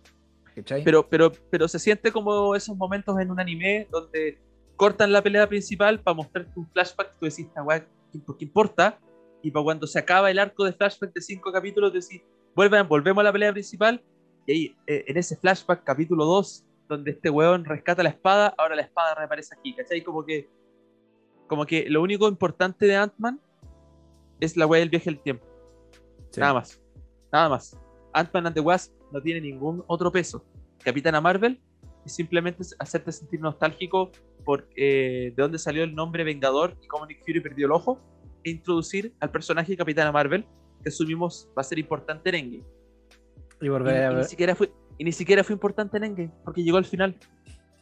¿Cachai? 0.55 0.85
Pero, 0.85 1.09
pero, 1.09 1.32
pero 1.51 1.69
se 1.69 1.78
siente 1.78 2.12
como 2.12 2.55
esos 2.55 2.77
momentos 2.77 3.19
en 3.19 3.31
un 3.31 3.40
anime 3.40 3.89
donde 3.90 4.39
cortan 4.77 5.12
la 5.12 5.23
pelea 5.23 5.48
principal 5.48 6.01
para 6.01 6.15
mostrarte 6.15 6.52
un 6.56 6.69
flashback. 6.70 7.19
Tú 7.19 7.27
decís, 7.27 7.47
esta 7.47 7.62
weá, 7.62 7.81
¿qué, 8.12 8.20
qué 8.39 8.44
importa? 8.44 8.98
Y 9.43 9.51
para 9.51 9.65
cuando 9.65 9.86
se 9.86 9.98
acaba 9.98 10.31
el 10.31 10.39
arco 10.39 10.65
de 10.65 10.73
flashback 10.73 11.12
de 11.12 11.20
cinco 11.20 11.52
capítulos, 11.52 11.93
decís, 11.93 12.23
vuelven, 12.55 12.86
volvemos 12.89 13.20
a 13.20 13.24
la 13.24 13.32
pelea 13.32 13.52
principal. 13.52 14.02
Y 14.47 14.53
ahí, 14.53 14.77
eh, 14.87 15.05
en 15.09 15.16
ese 15.16 15.37
flashback, 15.37 15.85
capítulo 15.85 16.25
2, 16.25 16.65
donde 16.89 17.12
este 17.12 17.31
weón 17.31 17.65
rescata 17.65 18.03
la 18.03 18.11
espada, 18.11 18.55
ahora 18.59 18.77
la 18.77 18.83
espada 18.83 19.15
reaparece 19.15 19.55
aquí. 19.57 19.75
¿Cachai? 19.75 20.03
Como 20.03 20.25
que, 20.25 20.49
como 21.47 21.65
que 21.66 21.89
lo 21.89 22.03
único 22.03 22.29
importante 22.29 22.87
de 22.87 22.97
Ant-Man 22.97 23.41
es 24.41 24.57
la 24.57 24.66
weá 24.66 24.81
del 24.81 24.91
viaje 24.91 25.11
del 25.11 25.21
tiempo. 25.21 25.47
Sí. 26.31 26.41
Nada 26.41 26.55
más. 26.55 26.81
Nada 27.33 27.49
más. 27.49 27.79
Ant-Man 28.12 28.47
and 28.47 28.55
the 28.55 28.61
Wasp 28.61 28.93
no 29.12 29.21
tiene 29.21 29.41
ningún 29.41 29.83
otro 29.87 30.12
peso. 30.12 30.45
Capitana 30.83 31.21
Marvel 31.21 31.61
es 32.05 32.15
simplemente 32.15 32.62
hacerte 32.79 33.12
sentir 33.12 33.41
nostálgico 33.41 34.11
por 34.45 34.69
eh, 34.77 35.33
de 35.35 35.43
dónde 35.43 35.59
salió 35.59 35.85
el 35.85 35.95
nombre 35.95 36.23
Vengador 36.23 36.77
y 36.83 36.87
cómo 36.87 37.07
Nick 37.07 37.25
Fury 37.25 37.41
perdió 37.41 37.66
el 37.66 37.73
ojo 37.73 37.99
e 38.43 38.51
introducir 38.51 39.15
al 39.21 39.31
personaje 39.31 39.77
Capitana 39.77 40.12
Marvel 40.12 40.45
que 40.83 40.91
asumimos 40.91 41.49
va 41.57 41.62
a 41.62 41.65
ser 41.65 41.79
importante 41.79 42.29
en 42.29 42.35
Endgame. 42.35 42.84
Y 43.65 43.69
Y, 43.69 43.70
volver 43.70 43.97
a 43.97 44.07
y 44.07 44.09
ni 44.11 44.15
ver, 44.16 44.24
siquiera 44.24 44.55
fue, 44.55 44.70
y 44.99 45.05
ni 45.05 45.12
siquiera 45.12 45.43
fue 45.43 45.55
importante 45.55 45.97
en 45.97 46.05
Endgame 46.05 46.31
porque 46.45 46.62
llegó 46.62 46.77
al 46.77 46.85
final. 46.85 47.16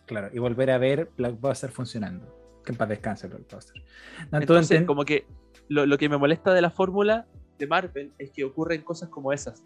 claro, 0.06 0.28
y 0.32 0.38
volver 0.38 0.70
a 0.70 0.78
ver 0.78 1.10
Black 1.16 1.40
Buster 1.40 1.70
funcionando. 1.70 2.26
Que 2.64 2.70
en 2.72 2.78
paz 2.78 2.88
descanse 2.88 3.26
el 3.26 3.32
blockbuster. 3.32 3.82
No, 4.30 4.38
Entonces, 4.38 4.80
enten- 4.82 4.86
como 4.86 5.04
que 5.04 5.26
lo, 5.68 5.84
lo 5.86 5.98
que 5.98 6.08
me 6.08 6.16
molesta 6.16 6.54
de 6.54 6.60
la 6.62 6.70
fórmula 6.70 7.26
de 7.58 7.66
Marvel 7.66 8.12
es 8.18 8.30
que 8.30 8.44
ocurren 8.44 8.82
cosas 8.82 9.08
como 9.08 9.32
esas, 9.32 9.64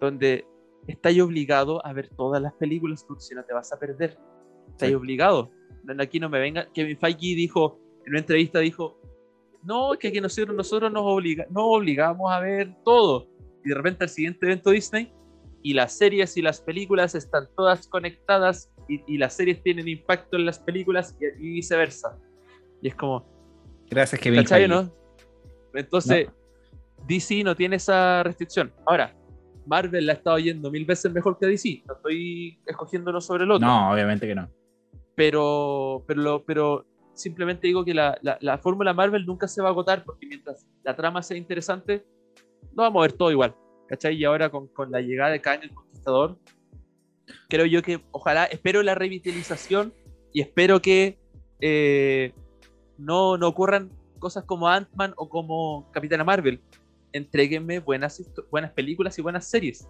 donde 0.00 0.44
estás 0.88 1.16
obligado 1.20 1.84
a 1.86 1.92
ver 1.92 2.08
todas 2.08 2.42
las 2.42 2.52
películas 2.54 3.04
porque 3.06 3.22
si 3.22 3.34
no 3.36 3.44
te 3.44 3.54
vas 3.54 3.72
a 3.72 3.78
perder. 3.78 4.18
Estás 4.70 4.88
Sí. 4.88 4.94
obligado. 4.94 5.50
Aquí 6.00 6.18
no 6.18 6.28
me 6.28 6.40
venga. 6.40 6.66
Kevin 6.74 6.98
Feige 6.98 7.36
dijo, 7.36 7.78
en 8.04 8.10
una 8.10 8.18
entrevista 8.18 8.58
dijo, 8.58 8.98
no, 9.62 9.92
es 9.94 9.98
que 10.00 10.08
aquí 10.08 10.20
nosotros, 10.20 10.56
nosotros 10.56 10.90
nos, 10.92 11.02
obliga, 11.04 11.46
nos 11.50 11.62
obligamos 11.64 12.32
a 12.32 12.40
ver 12.40 12.74
todo. 12.84 13.28
Y 13.64 13.68
de 13.68 13.74
repente 13.76 14.02
al 14.04 14.10
siguiente 14.10 14.46
evento 14.46 14.70
Disney, 14.70 15.12
y 15.70 15.74
las 15.74 15.96
series 15.96 16.36
y 16.36 16.42
las 16.42 16.60
películas 16.60 17.14
están 17.14 17.48
todas 17.56 17.88
conectadas 17.88 18.70
y, 18.88 19.02
y 19.14 19.18
las 19.18 19.34
series 19.34 19.62
tienen 19.62 19.88
impacto 19.88 20.36
en 20.36 20.46
las 20.46 20.58
películas 20.58 21.16
y, 21.20 21.24
y 21.46 21.50
viceversa. 21.54 22.16
Y 22.82 22.88
es 22.88 22.94
como, 22.94 23.24
Gracias, 23.90 24.20
Kevin. 24.20 24.42
¿Cachai, 24.42 24.66
no? 24.68 24.92
Entonces, 25.74 26.28
DC 27.06 27.42
no 27.44 27.54
tiene 27.54 27.76
esa 27.76 28.22
restricción. 28.22 28.72
Ahora, 28.86 29.14
Marvel 29.66 30.06
la 30.06 30.12
ha 30.12 30.16
estado 30.16 30.38
yendo 30.38 30.70
mil 30.70 30.84
veces 30.84 31.12
mejor 31.12 31.38
que 31.38 31.46
DC. 31.46 31.82
No 31.86 31.94
estoy 31.94 32.58
escogiendo 32.66 33.10
uno 33.10 33.20
sobre 33.20 33.44
el 33.44 33.50
otro. 33.50 33.66
No, 33.66 33.92
obviamente 33.92 34.26
que 34.26 34.34
no. 34.34 34.48
Pero, 35.14 36.04
pero, 36.06 36.44
pero 36.44 36.84
simplemente 37.14 37.66
digo 37.66 37.84
que 37.84 37.94
la, 37.94 38.18
la- 38.22 38.38
la 38.40 38.58
fórmula 38.58 38.92
Marvel 38.92 39.24
nunca 39.24 39.48
se 39.48 39.62
va 39.62 39.68
a 39.68 39.70
agotar 39.70 40.04
porque 40.04 40.26
mientras 40.26 40.66
la 40.84 40.94
trama 40.94 41.22
sea 41.22 41.36
interesante, 41.36 42.04
no 42.74 42.82
vamos 42.82 43.00
a 43.00 43.06
ver 43.08 43.12
todo 43.12 43.30
igual. 43.30 43.54
¿Cachai? 43.88 44.16
Y 44.16 44.24
ahora 44.24 44.50
con, 44.50 44.66
con 44.68 44.90
la 44.90 45.00
llegada 45.00 45.30
de 45.30 45.40
Kang 45.40 45.60
el 45.62 45.72
Conquistador, 45.74 46.38
creo 47.48 47.66
yo 47.66 47.82
que 47.82 48.00
ojalá, 48.10 48.44
espero 48.44 48.82
la 48.82 48.94
revitalización 48.94 49.94
y 50.32 50.40
espero 50.40 50.80
que 50.82 51.18
eh, 51.60 52.32
no, 52.98 53.36
no 53.38 53.48
ocurran 53.48 53.90
cosas 54.18 54.44
como 54.44 54.68
Ant-Man 54.68 55.14
o 55.16 55.28
como 55.28 55.90
Capitana 55.92 56.24
Marvel. 56.24 56.60
Entréguenme 57.12 57.78
buenas, 57.78 58.22
buenas 58.50 58.72
películas 58.72 59.18
y 59.18 59.22
buenas 59.22 59.46
series. 59.48 59.88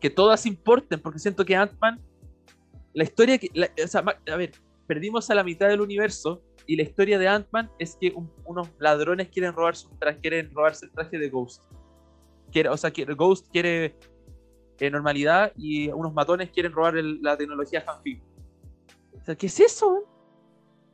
Que 0.00 0.10
todas 0.10 0.44
importen, 0.44 1.00
porque 1.00 1.18
siento 1.18 1.44
que 1.44 1.56
Ant-Man, 1.56 2.00
la 2.92 3.04
historia 3.04 3.38
que. 3.38 3.48
la- 3.54 3.70
o 3.82 3.86
sea, 3.86 4.04
a 4.30 4.36
ver, 4.36 4.52
perdimos 4.86 5.30
a 5.30 5.34
la 5.34 5.44
mitad 5.44 5.68
del 5.68 5.80
universo 5.80 6.42
y 6.66 6.76
la 6.76 6.82
historia 6.82 7.18
de 7.18 7.28
Ant-Man 7.28 7.70
es 7.78 7.96
que 7.98 8.10
un- 8.14 8.30
unos 8.44 8.68
ladrones 8.78 9.28
quieren 9.28 9.52
robarse, 9.54 9.86
quieren 10.20 10.50
robarse 10.52 10.86
el 10.86 10.92
traje 10.92 11.18
de 11.18 11.30
Ghost. 11.30 11.62
Quiere, 12.52 12.68
o 12.68 12.76
sea, 12.76 12.90
quiere, 12.90 13.14
Ghost 13.14 13.48
quiere 13.50 13.96
eh, 14.78 14.90
normalidad 14.90 15.52
y 15.56 15.88
unos 15.88 16.12
matones 16.12 16.50
quieren 16.50 16.72
robar 16.72 16.96
el- 16.96 17.20
la 17.22 17.36
tecnología 17.36 17.84
Hanfi. 17.86 18.20
O 19.20 19.24
sea, 19.24 19.34
¿qué 19.34 19.46
es 19.46 19.60
eso? 19.60 20.04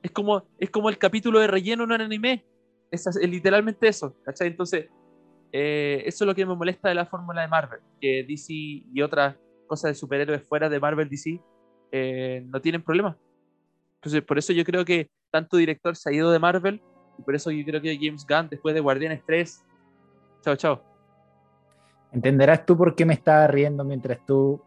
Es 0.03 0.11
como, 0.11 0.45
es 0.59 0.71
como 0.71 0.89
el 0.89 0.99
capítulo 0.99 1.39
de 1.41 1.47
relleno 1.47 1.85
en 1.85 1.93
un 1.93 2.01
anime. 2.01 2.45
Es, 2.91 3.07
es 3.07 3.17
literalmente 3.29 3.89
eso, 3.89 4.17
¿cachai? 4.25 4.49
Entonces, 4.49 4.89
eh, 5.53 6.03
eso 6.07 6.25
es 6.25 6.27
lo 6.27 6.35
que 6.35 6.47
me 6.47 6.55
molesta 6.55 6.89
de 6.89 6.95
la 6.95 7.07
fórmula 7.07 7.43
de 7.43 7.49
Marvel, 7.49 7.81
que 8.01 8.25
DC 8.27 8.53
y 8.53 9.03
otras 9.03 9.37
cosas 9.67 9.91
de 9.91 9.95
superhéroes 9.95 10.43
fuera 10.47 10.69
de 10.69 10.81
Marvel 10.81 11.09
DC 11.09 11.41
eh, 11.91 12.43
no 12.47 12.61
tienen 12.61 12.83
problema. 12.83 13.17
Entonces, 13.97 14.23
por 14.23 14.39
eso 14.39 14.53
yo 14.53 14.65
creo 14.65 14.85
que 14.85 15.11
tanto 15.31 15.57
director 15.57 15.95
se 15.97 16.09
ha 16.11 16.13
ido 16.13 16.31
de 16.31 16.39
Marvel, 16.39 16.83
y 17.19 17.23
por 17.23 17.35
eso 17.35 17.51
yo 17.51 17.65
creo 17.65 17.81
que 17.81 17.97
James 18.01 18.27
Gunn, 18.27 18.49
después 18.49 18.75
de 18.75 18.81
Guardianes 18.81 19.23
3, 19.27 19.65
chao, 20.43 20.57
chao. 20.57 20.92
Entenderás 22.13 22.67
tú 22.67 22.77
por 22.77 22.95
qué 22.95 23.05
me 23.07 23.15
estaba 23.15 23.47
riendo 23.47 23.85
mientras 23.85 24.25
tú 24.27 24.63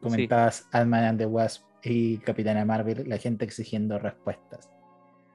comentabas 0.00 0.68
Ant-Man 0.72 1.04
and 1.04 1.18
the 1.18 1.26
Wasp 1.26 1.64
y 1.82 2.18
Capitana 2.18 2.64
Marvel, 2.64 3.08
la 3.08 3.18
gente 3.18 3.44
exigiendo 3.44 3.98
respuestas. 3.98 4.70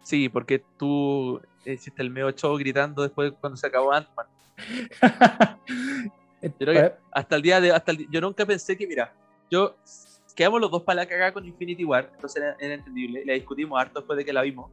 Sí, 0.03 0.29
porque 0.29 0.63
tú 0.77 1.41
hiciste 1.65 2.01
el 2.01 2.09
medio 2.11 2.31
show 2.31 2.55
gritando 2.57 3.01
después 3.01 3.33
cuando 3.41 3.57
se 3.57 3.67
acabó 3.67 3.91
Ant-Man. 3.91 4.27
Hasta 7.11 7.35
el 7.35 7.41
día 7.41 7.59
de. 7.59 7.71
Hasta 7.71 7.91
el 7.91 8.07
yo 8.09 8.21
nunca 8.21 8.45
pensé 8.45 8.77
que, 8.77 8.87
mira, 8.87 9.13
yo. 9.49 9.75
Quedamos 10.35 10.59
los 10.59 10.69
dos 10.69 10.83
para 10.83 10.97
la 10.97 11.05
cagada 11.05 11.31
con 11.31 11.45
Infinity 11.45 11.85
War, 11.85 12.11
entonces 12.13 12.43
era, 12.43 12.57
era 12.59 12.73
entendible. 12.73 13.23
La 13.25 13.33
discutimos 13.33 13.79
harto 13.79 14.01
después 14.01 14.17
de 14.17 14.25
que 14.25 14.33
la 14.33 14.41
vimos. 14.41 14.69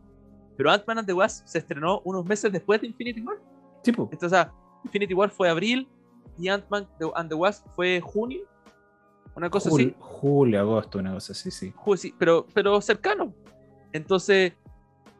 Pero 0.57 0.71
Ant-Man 0.73 0.99
and 0.99 1.07
the 1.07 1.13
Wasp 1.13 1.47
se 1.47 1.59
estrenó 1.59 2.01
unos 2.05 2.25
meses 2.25 2.51
después 2.51 2.81
de 2.81 2.89
Infinity 2.89 3.21
War. 3.21 3.37
Sí, 3.85 3.93
po. 3.93 4.09
Entonces, 4.11 4.27
o 4.27 4.43
sea, 4.43 4.53
Infinity 4.85 5.15
War 5.15 5.31
fue 5.31 5.49
abril 5.49 5.89
y 6.39 6.49
Ant-Man 6.49 6.87
and 7.15 7.29
the 7.29 7.35
Wasp 7.35 7.67
fue 7.75 8.01
junio. 8.01 8.41
Una 9.35 9.49
cosa 9.49 9.71
Jul- 9.71 9.81
así. 9.81 9.97
julio, 9.99 10.61
agosto, 10.61 10.99
una 10.99 11.13
cosa 11.15 11.33
así, 11.33 11.51
sí. 11.51 11.73
Ju- 11.77 11.97
sí, 11.97 12.15
pero, 12.19 12.47
pero 12.53 12.81
cercano. 12.81 13.33
Entonces, 13.93 14.53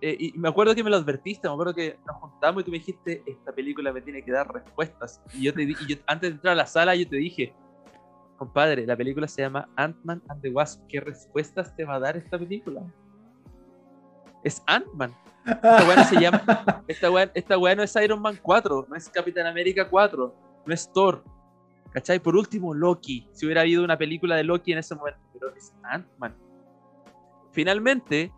eh, 0.01 0.17
y 0.19 0.33
me 0.39 0.49
acuerdo 0.49 0.75
que 0.75 0.83
me 0.85 0.91
lo 0.91 0.97
advertiste, 0.97 1.49
me 1.49 1.55
acuerdo 1.55 1.75
que 1.75 1.99
nos 2.07 2.17
juntamos 2.17 2.63
y 2.63 2.65
tú 2.65 2.71
me 2.73 2.79
dijiste, 2.79 3.23
esta 3.27 3.53
película 3.53 3.93
me 3.93 4.01
tiene 4.03 4.23
que 4.23 4.33
dar 4.33 4.53
respuestas. 4.53 5.23
Y 5.33 5.45
yo 5.45 5.55
te 5.55 5.63
y 5.63 5.75
yo- 5.89 5.97
antes 6.07 6.31
de 6.31 6.35
entrar 6.35 6.53
a 6.53 6.57
la 6.57 6.67
sala, 6.67 6.95
yo 6.95 7.09
te 7.09 7.17
dije, 7.17 7.55
compadre, 8.37 8.87
la 8.87 8.97
película 8.97 9.27
se 9.29 9.43
llama 9.43 9.69
Ant-Man 9.77 10.21
and 10.29 10.43
the 10.43 10.51
Wasp. 10.51 10.83
¿Qué 10.89 11.01
respuestas 11.01 11.75
te 11.77 11.85
va 11.85 11.95
a 11.95 12.01
dar 12.01 12.17
esta 12.17 12.39
película? 12.39 12.83
Es 14.45 14.63
Ant-Man. 14.67 15.15
Esta 15.47 15.87
weá 15.89 15.97
no 15.97 16.05
se 16.05 16.21
llama. 16.21 16.43
Esta 16.89 17.11
weá, 17.11 17.31
esta 17.35 17.59
weá 17.59 17.75
no 17.75 17.83
es 17.83 17.97
Iron 17.97 18.21
Man 18.21 18.39
4, 18.43 18.87
no 18.89 18.95
es 18.97 19.09
Capitán 19.09 19.47
América 19.47 19.89
4, 19.89 20.35
no 20.67 20.75
es 20.75 20.91
Thor. 20.93 21.25
¿Cachai? 21.93 22.19
Por 22.21 22.37
último, 22.37 22.73
Loki. 22.73 23.29
Si 23.33 23.45
hubiera 23.45 23.61
habido 23.63 23.85
una 23.85 23.99
película 23.99 24.37
de 24.37 24.45
Loki 24.45 24.73
en 24.73 24.79
ese 24.79 24.95
momento, 24.95 25.21
pero 25.35 25.55
es 25.55 25.75
Ant-Man. 25.83 26.35
Finalmente, 27.53 28.33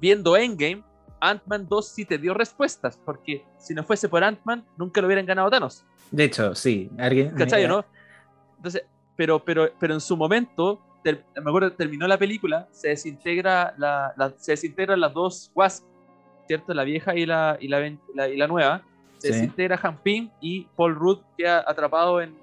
viendo 0.00 0.36
Endgame, 0.36 0.82
Ant-Man 1.20 1.66
2 1.68 1.88
sí 1.88 2.04
te 2.04 2.18
dio 2.18 2.34
respuestas, 2.34 3.00
porque 3.04 3.44
si 3.58 3.74
no 3.74 3.82
fuese 3.82 4.08
por 4.08 4.22
Ant-Man, 4.22 4.64
nunca 4.76 5.00
lo 5.00 5.06
hubieran 5.06 5.26
ganado 5.26 5.50
Thanos. 5.50 5.84
De 6.10 6.24
hecho, 6.24 6.54
sí. 6.54 6.90
Alguien, 6.98 7.30
¿Cachai, 7.34 7.66
no? 7.66 7.84
Entonces, 8.58 8.84
pero, 9.16 9.42
pero, 9.42 9.70
pero 9.80 9.94
en 9.94 10.00
su 10.00 10.16
momento, 10.16 10.80
ter- 11.02 11.24
me 11.42 11.50
acuerdo, 11.50 11.72
terminó 11.72 12.06
la 12.06 12.18
película, 12.18 12.68
se 12.70 12.88
desintegra 12.88 13.74
la, 13.78 14.12
la- 14.16 14.32
se 14.36 14.52
desintegran 14.52 15.00
las 15.00 15.12
dos 15.14 15.50
Wasp, 15.54 15.84
¿cierto? 16.46 16.74
La 16.74 16.84
vieja 16.84 17.14
y 17.16 17.26
la, 17.26 17.56
y 17.60 17.68
la- 17.68 18.28
y 18.28 18.36
la 18.36 18.46
nueva. 18.46 18.82
Se 19.24 19.32
Sí. 19.32 19.40
desintegra 19.40 19.80
Han 19.82 19.96
Pym 20.02 20.30
y 20.40 20.66
Paul 20.76 20.94
Rudd 20.94 21.20
queda 21.38 21.64
atrapado 21.66 22.20
en, 22.20 22.34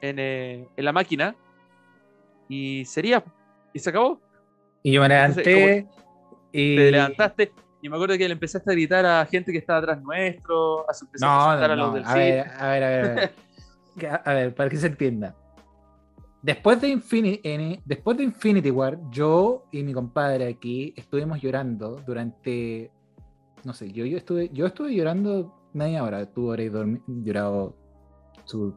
en, 0.00 0.18
eh, 0.18 0.68
en 0.76 0.84
la 0.84 0.92
máquina. 0.92 1.36
Y 2.48 2.84
sería, 2.84 3.22
y 3.72 3.78
se 3.78 3.90
acabó. 3.90 4.20
Y 4.82 4.92
yo 4.92 5.00
me 5.00 5.06
Entonces, 5.06 5.46
levanté 5.46 5.88
y... 6.52 6.76
Te 6.76 6.90
levantaste 6.90 7.52
y 7.80 7.88
me 7.88 7.96
acuerdo 7.96 8.18
que 8.18 8.26
le 8.26 8.32
empezaste 8.32 8.70
a 8.70 8.74
gritar 8.74 9.06
a 9.06 9.24
gente 9.26 9.52
que 9.52 9.58
estaba 9.58 9.78
atrás 9.78 10.02
nuestro, 10.02 10.88
a 10.88 10.94
su 10.94 11.04
empezaste 11.04 11.26
a 11.26 11.56
No, 11.56 11.68
no, 11.68 11.72
a 11.72 11.76
los 11.76 11.88
no. 11.88 11.94
del 11.94 12.04
A 12.04 12.14
ver, 12.14 12.40
a 12.48 12.68
ver, 12.68 12.82
a 12.82 12.88
ver, 12.88 13.04
a 13.04 13.14
ver. 13.14 13.34
A 14.24 14.32
ver, 14.32 14.54
para 14.56 14.68
que 14.68 14.76
se 14.76 14.88
entienda. 14.88 15.36
Después 16.42 16.80
de, 16.80 16.88
Infinity, 16.88 17.80
después 17.84 18.16
de 18.16 18.24
Infinity 18.24 18.70
War, 18.70 18.98
yo 19.10 19.66
y 19.70 19.84
mi 19.84 19.92
compadre 19.92 20.48
aquí 20.48 20.92
estuvimos 20.96 21.40
llorando 21.40 22.02
durante. 22.04 22.90
No 23.62 23.72
sé, 23.72 23.92
yo, 23.92 24.04
yo, 24.04 24.18
estuve, 24.18 24.50
yo 24.52 24.66
estuve 24.66 24.94
llorando 24.94 25.54
media 25.74 26.02
hora. 26.04 26.24
Tú 26.32 26.50
habréis 26.50 26.72
llorado 27.06 27.74
su. 28.44 28.74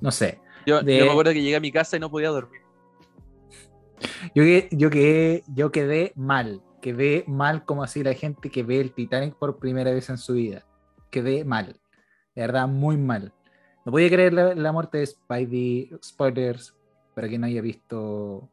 No 0.00 0.10
sé. 0.10 0.40
Yo, 0.66 0.82
de- 0.82 0.98
yo 0.98 1.04
me 1.06 1.10
acuerdo 1.10 1.32
que 1.32 1.42
llegué 1.42 1.56
a 1.56 1.60
mi 1.60 1.72
casa 1.72 1.96
y 1.96 2.00
no 2.00 2.10
podía 2.10 2.28
dormir. 2.30 2.60
Yo, 4.34 4.42
que- 4.44 4.68
yo, 4.72 4.90
quedé, 4.90 5.44
yo 5.54 5.70
quedé 5.72 6.12
mal. 6.16 6.62
Quedé 6.80 7.24
mal 7.26 7.64
como 7.64 7.82
así 7.82 8.02
la 8.02 8.12
gente 8.14 8.50
que 8.50 8.62
ve 8.62 8.80
el 8.80 8.92
Titanic 8.92 9.34
por 9.36 9.58
primera 9.58 9.90
vez 9.92 10.10
en 10.10 10.18
su 10.18 10.34
vida. 10.34 10.64
Quedé 11.10 11.44
mal. 11.44 11.80
De 12.34 12.42
verdad, 12.42 12.68
muy 12.68 12.96
mal. 12.96 13.32
No 13.86 13.92
podía 13.92 14.08
creer 14.10 14.32
la, 14.32 14.54
la 14.54 14.72
muerte 14.72 14.98
de 14.98 15.06
Spidey. 15.06 15.90
Spoilers 16.02 16.74
para 17.14 17.28
quien 17.28 17.40
no 17.42 17.46
haya 17.46 17.60
visto 17.62 18.48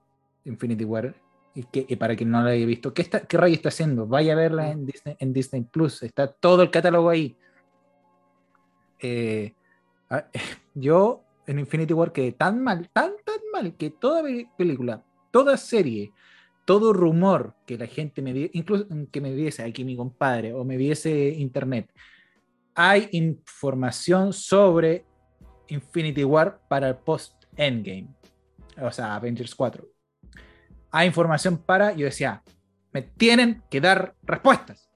Infinity 0.46 0.86
War. 0.86 1.16
Que, 1.54 1.98
para 1.98 2.16
quien 2.16 2.32
no 2.32 2.42
la 2.42 2.52
haya 2.52 2.66
visto, 2.66 2.94
¿qué, 2.94 3.02
está, 3.02 3.22
¿qué 3.22 3.38
rayo 3.38 3.54
está 3.54 3.70
haciendo? 3.70 4.08
Vaya 4.08 4.34
a 4.34 4.36
verla 4.38 4.72
en 4.72 4.86
Disney, 4.86 5.16
en 5.20 5.34
Disney 5.34 5.64
Plus. 5.64 6.02
Está 6.04 6.32
todo 6.32 6.62
el 6.62 6.72
catálogo 6.72 7.10
ahí. 7.10 7.36
Eh, 9.00 9.54
yo 10.74 11.24
en 11.48 11.60
Infinity 11.60 11.94
War 11.94 12.14
quedé 12.14 12.32
tan 12.32 12.64
mal, 12.64 12.90
tan, 12.94 13.12
tan 13.26 13.40
mal, 13.52 13.76
que 13.76 13.90
toda 13.90 14.24
pe- 14.24 14.48
película, 14.58 15.04
toda 15.32 15.58
serie, 15.58 16.14
todo 16.66 16.94
rumor 16.94 17.56
que 17.66 17.78
la 17.78 17.88
gente 17.88 18.22
me 18.22 18.32
die, 18.32 18.50
incluso 18.54 18.88
que 19.12 19.20
me 19.20 19.34
viese 19.34 19.64
aquí 19.64 19.84
mi 19.84 19.98
compadre 19.98 20.54
o 20.54 20.64
me 20.64 20.78
viese 20.78 21.30
internet, 21.30 21.92
hay 22.76 23.10
información 23.12 24.32
sobre 24.32 25.04
Infinity 25.68 26.24
War 26.24 26.62
para 26.70 26.88
el 26.90 26.96
post 26.96 27.44
Endgame, 27.58 28.08
o 28.82 28.92
sea, 28.92 29.16
Avengers 29.16 29.54
4. 29.56 29.86
Hay 30.92 31.08
información 31.08 31.58
para, 31.58 31.94
yo 31.94 32.06
decía, 32.06 32.44
me 32.92 33.02
tienen 33.02 33.64
que 33.70 33.80
dar 33.82 34.16
respuestas. 34.24 34.90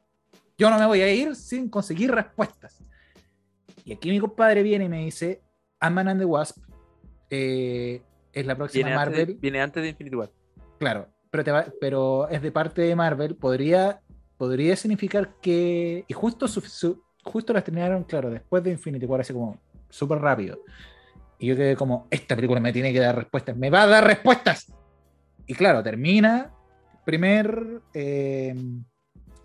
Yo 0.58 0.70
no 0.70 0.78
me 0.80 0.86
voy 0.86 1.02
a 1.02 1.14
ir 1.14 1.36
sin 1.36 1.70
conseguir 1.70 2.12
respuestas. 2.12 2.84
Y 3.84 3.94
aquí 3.94 4.10
mi 4.10 4.20
compadre 4.20 4.64
viene 4.64 4.86
y 4.86 4.90
me 4.90 5.06
dice, 5.06 5.42
Ant-Man 5.80 6.08
and 6.10 6.20
the 6.22 6.26
Wasp 6.26 6.58
eh, 7.30 8.02
es 8.34 8.46
la 8.46 8.56
próxima 8.56 8.88
Viene 8.88 9.00
antes, 9.02 9.14
de, 9.18 9.20
Marvel. 9.26 9.38
viene 9.42 9.62
antes 9.62 9.84
de 9.84 9.90
Infinity 9.90 10.16
War. 10.16 10.32
Claro, 10.80 11.08
pero, 11.32 11.44
te 11.44 11.52
va- 11.52 11.66
pero 11.80 12.28
es 12.30 12.42
de 12.42 12.52
parte 12.52 12.82
de 12.82 12.96
Marvel, 12.96 13.36
podría, 13.36 14.02
podría 14.38 14.76
significar 14.76 15.36
que. 15.42 16.04
Y 16.08 16.14
justo, 16.14 16.48
su- 16.48 16.62
su- 16.62 17.04
justo 17.24 17.54
la 17.54 17.60
estrenaron, 17.60 18.04
claro, 18.04 18.30
después 18.30 18.64
de 18.64 18.72
Infinity 18.72 19.06
War, 19.06 19.22
así 19.22 19.34
como 19.34 19.60
súper 19.90 20.20
rápido. 20.20 20.60
Y 21.40 21.48
yo 21.48 21.56
quedé 21.56 21.76
como, 21.76 22.08
esta 22.10 22.36
película 22.36 22.60
me 22.60 22.72
tiene 22.74 22.92
que 22.94 23.00
dar 23.00 23.16
respuestas, 23.16 23.56
me 23.58 23.70
va 23.70 23.84
a 23.84 23.88
dar 23.88 24.06
respuestas. 24.06 24.72
Y 25.48 25.54
claro, 25.54 25.84
termina, 25.84 26.52
primer, 27.06 27.82
eh, 27.94 28.56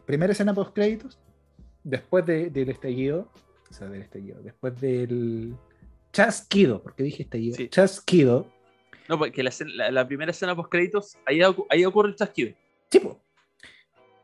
primera 0.06 0.32
escena 0.32 0.55
post 0.55 0.74
créditos, 0.74 1.18
después 1.85 2.24
de- 2.27 2.51
del 2.51 2.70
estallido, 2.70 3.31
o 3.70 3.74
sea, 3.74 3.89
del 3.89 4.02
estallido, 4.02 4.40
después 4.43 4.81
del 4.81 5.55
chasquido, 6.12 6.82
porque 6.82 7.02
dije 7.02 7.22
estallido, 7.24 7.56
Sí. 7.56 7.68
chasquido, 7.68 8.51
No, 9.09 9.18
porque 9.18 9.43
la, 9.43 9.51
la- 9.74 9.90
la 9.90 10.06
primera 10.06 10.31
escena 10.31 10.55
post 10.55 10.70
créditos, 10.70 11.16
ahí, 11.27 11.40
ahí 11.68 11.85
ocurre 11.85 12.10
el 12.10 12.14
chasquido. 12.16 12.55
tipo. 12.89 13.20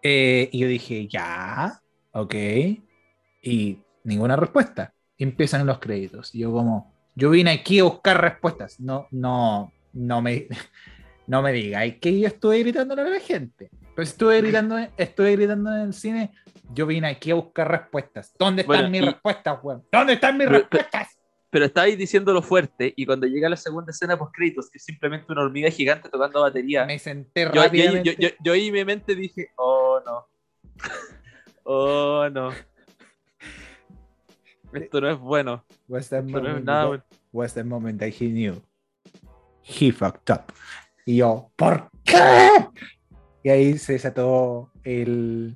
Eh, 0.03 0.49
y 0.53 0.59
yo 0.61 0.69
dije, 0.69 1.09
ya, 1.09 1.81
ok, 2.13 2.35
y 3.43 3.79
ninguna 4.05 4.37
respuesta. 4.37 4.93
Empiezan 5.19 5.67
los 5.67 5.79
créditos. 5.79 6.35
Y 6.35 6.41
yo 6.41 6.53
como, 6.53 6.93
yo 7.15 7.31
vine 7.31 7.51
aquí 7.53 7.79
a 7.81 7.85
buscar 7.85 8.21
respuestas, 8.21 8.79
no, 8.81 9.07
no, 9.11 9.73
no 9.93 10.21
me, 10.23 10.47
no 11.27 11.43
me 11.43 11.53
digáis 11.53 11.99
que 11.99 12.19
yo 12.19 12.27
estuve 12.29 12.61
gritándole 12.61 13.03
a 13.03 13.05
la 13.11 13.21
gente. 13.21 13.71
Pues 13.95 14.11
estuve 14.11 14.41
gritando, 14.43 14.77
estuve 14.97 15.33
gritando 15.33 15.73
en 15.75 15.81
el 15.81 15.93
cine, 15.95 16.33
yo 16.73 16.87
vine 16.87 17.09
aquí 17.09 17.31
a 17.31 17.35
buscar 17.37 17.71
respuestas. 17.71 18.35
¿Dónde 18.39 18.63
están 18.63 18.77
Bueno, 18.77 18.91
mis 18.91 19.03
y- 19.03 19.05
respuestas, 19.07 19.59
weón? 19.63 19.85
¿Dónde 19.93 20.13
están 20.15 20.37
mis 20.39 20.47
Pero- 20.47 20.59
respuestas? 20.61 21.09
Pero 21.49 21.65
estáis 21.67 21.97
diciéndolo 21.97 22.43
fuerte 22.43 22.93
y 22.97 23.07
cuando 23.07 23.27
llega 23.27 23.49
la 23.49 23.57
segunda 23.57 23.91
escena 23.93 24.19
post 24.19 24.35
créditos, 24.35 24.69
que 24.69 24.79
es 24.79 24.85
simplemente 24.85 25.33
una 25.33 25.43
hormiga 25.43 25.71
gigante 25.71 26.09
tocando 26.11 26.43
batería, 26.43 26.85
Me 26.85 26.99
senté 26.99 27.45
yo, 27.45 27.53
yo, 27.53 27.63
rápidamente. 27.63 28.15
yo, 28.19 28.29
yo, 28.29 28.35
yo 28.45 28.53
ahí 28.53 28.67
en 28.67 28.75
mi 28.75 28.85
mente 28.85 29.15
dije, 29.15 29.49
oh 29.57 30.01
no. 30.05 30.27
oh 31.65 32.29
no. 32.31 32.51
Esto 34.73 35.01
no 35.01 35.09
es 35.11 35.19
bueno. 35.19 35.65
Esto 35.89 36.21
no 36.23 36.57
es 36.59 36.65
nada 36.65 36.87
bueno. 36.87 37.05
was 37.33 37.55
the 37.55 37.65
moment 37.65 38.01
that 38.01 38.11
he 38.21 38.29
knew. 38.29 38.61
He 39.63 39.91
fucked 39.93 40.31
up. 40.31 40.53
Y 41.07 41.17
yo, 41.19 41.51
¿por 41.57 41.89
qué? 42.05 42.19
Y 43.43 43.49
ahí 43.49 43.79
se 43.79 43.93
desató 43.95 44.71
el, 44.83 45.55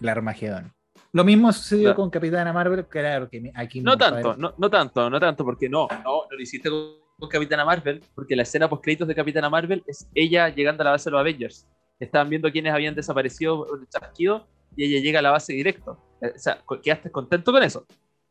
el 0.00 0.08
Armagedón. 0.08 0.72
Lo 1.12 1.24
mismo 1.24 1.52
sucedió 1.52 1.86
Claro. 1.88 1.96
con 1.96 2.10
Capitana 2.10 2.52
Marvel, 2.52 2.86
claro 2.86 3.28
que 3.28 3.50
aquí 3.54 3.80
No 3.80 3.98
tanto, 3.98 4.34
no, 4.36 4.54
no 4.56 4.70
tanto, 4.70 5.10
no 5.10 5.20
tanto, 5.20 5.44
porque 5.44 5.68
no, 5.68 5.88
no, 6.04 6.22
no 6.22 6.26
lo 6.30 6.40
hiciste 6.40 6.70
con, 6.70 6.94
con 7.18 7.28
Capitana 7.28 7.64
Marvel, 7.64 8.00
porque 8.14 8.34
la 8.36 8.44
escena 8.44 8.68
post 8.68 8.82
créditos 8.84 9.08
de 9.08 9.14
Capitana 9.14 9.50
Marvel 9.50 9.82
es 9.86 10.08
ella 10.14 10.48
llegando 10.48 10.82
a 10.82 10.84
la 10.84 10.90
base 10.92 11.10
de 11.10 11.12
los 11.12 11.20
Avengers. 11.20 11.68
Estaban 12.00 12.30
viendo 12.30 12.50
quiénes 12.50 12.72
habían 12.72 12.94
desaparecido 12.94 13.66
por 13.66 13.80
el 13.80 13.88
chasquido 13.88 14.46
y 14.76 14.84
ella 14.84 15.00
llega 15.02 15.18
a 15.18 15.22
la 15.22 15.32
base 15.32 15.52
directo. 15.52 15.98
Eh, 16.22 16.32
O 16.34 16.38
sea, 16.38 16.58
quedaste 16.82 17.10
contento 17.10 17.52
con 17.52 17.62
eso. 17.62 17.84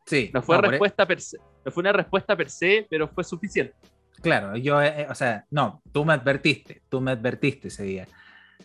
Sí, 0.06 0.30
No 0.34 0.42
fue 0.42 0.56
no, 0.56 0.64
e- 0.66 0.70
respuesta 0.70 1.06
per 1.06 1.20
se, 1.20 1.38
no 1.64 1.70
fue 1.70 1.82
una 1.82 1.92
respuesta 1.92 2.34
per 2.36 2.50
se, 2.50 2.86
pero 2.90 3.06
fue 3.08 3.22
suficiente. 3.22 3.74
Claro, 4.22 4.56
yo, 4.56 4.80
eh, 4.82 5.06
o 5.10 5.14
sea, 5.14 5.44
no, 5.50 5.82
tú 5.92 6.04
me 6.04 6.12
advertiste, 6.14 6.82
tú 6.88 7.00
me 7.00 7.10
advertiste 7.10 7.68
ese 7.68 7.82
día. 7.82 8.06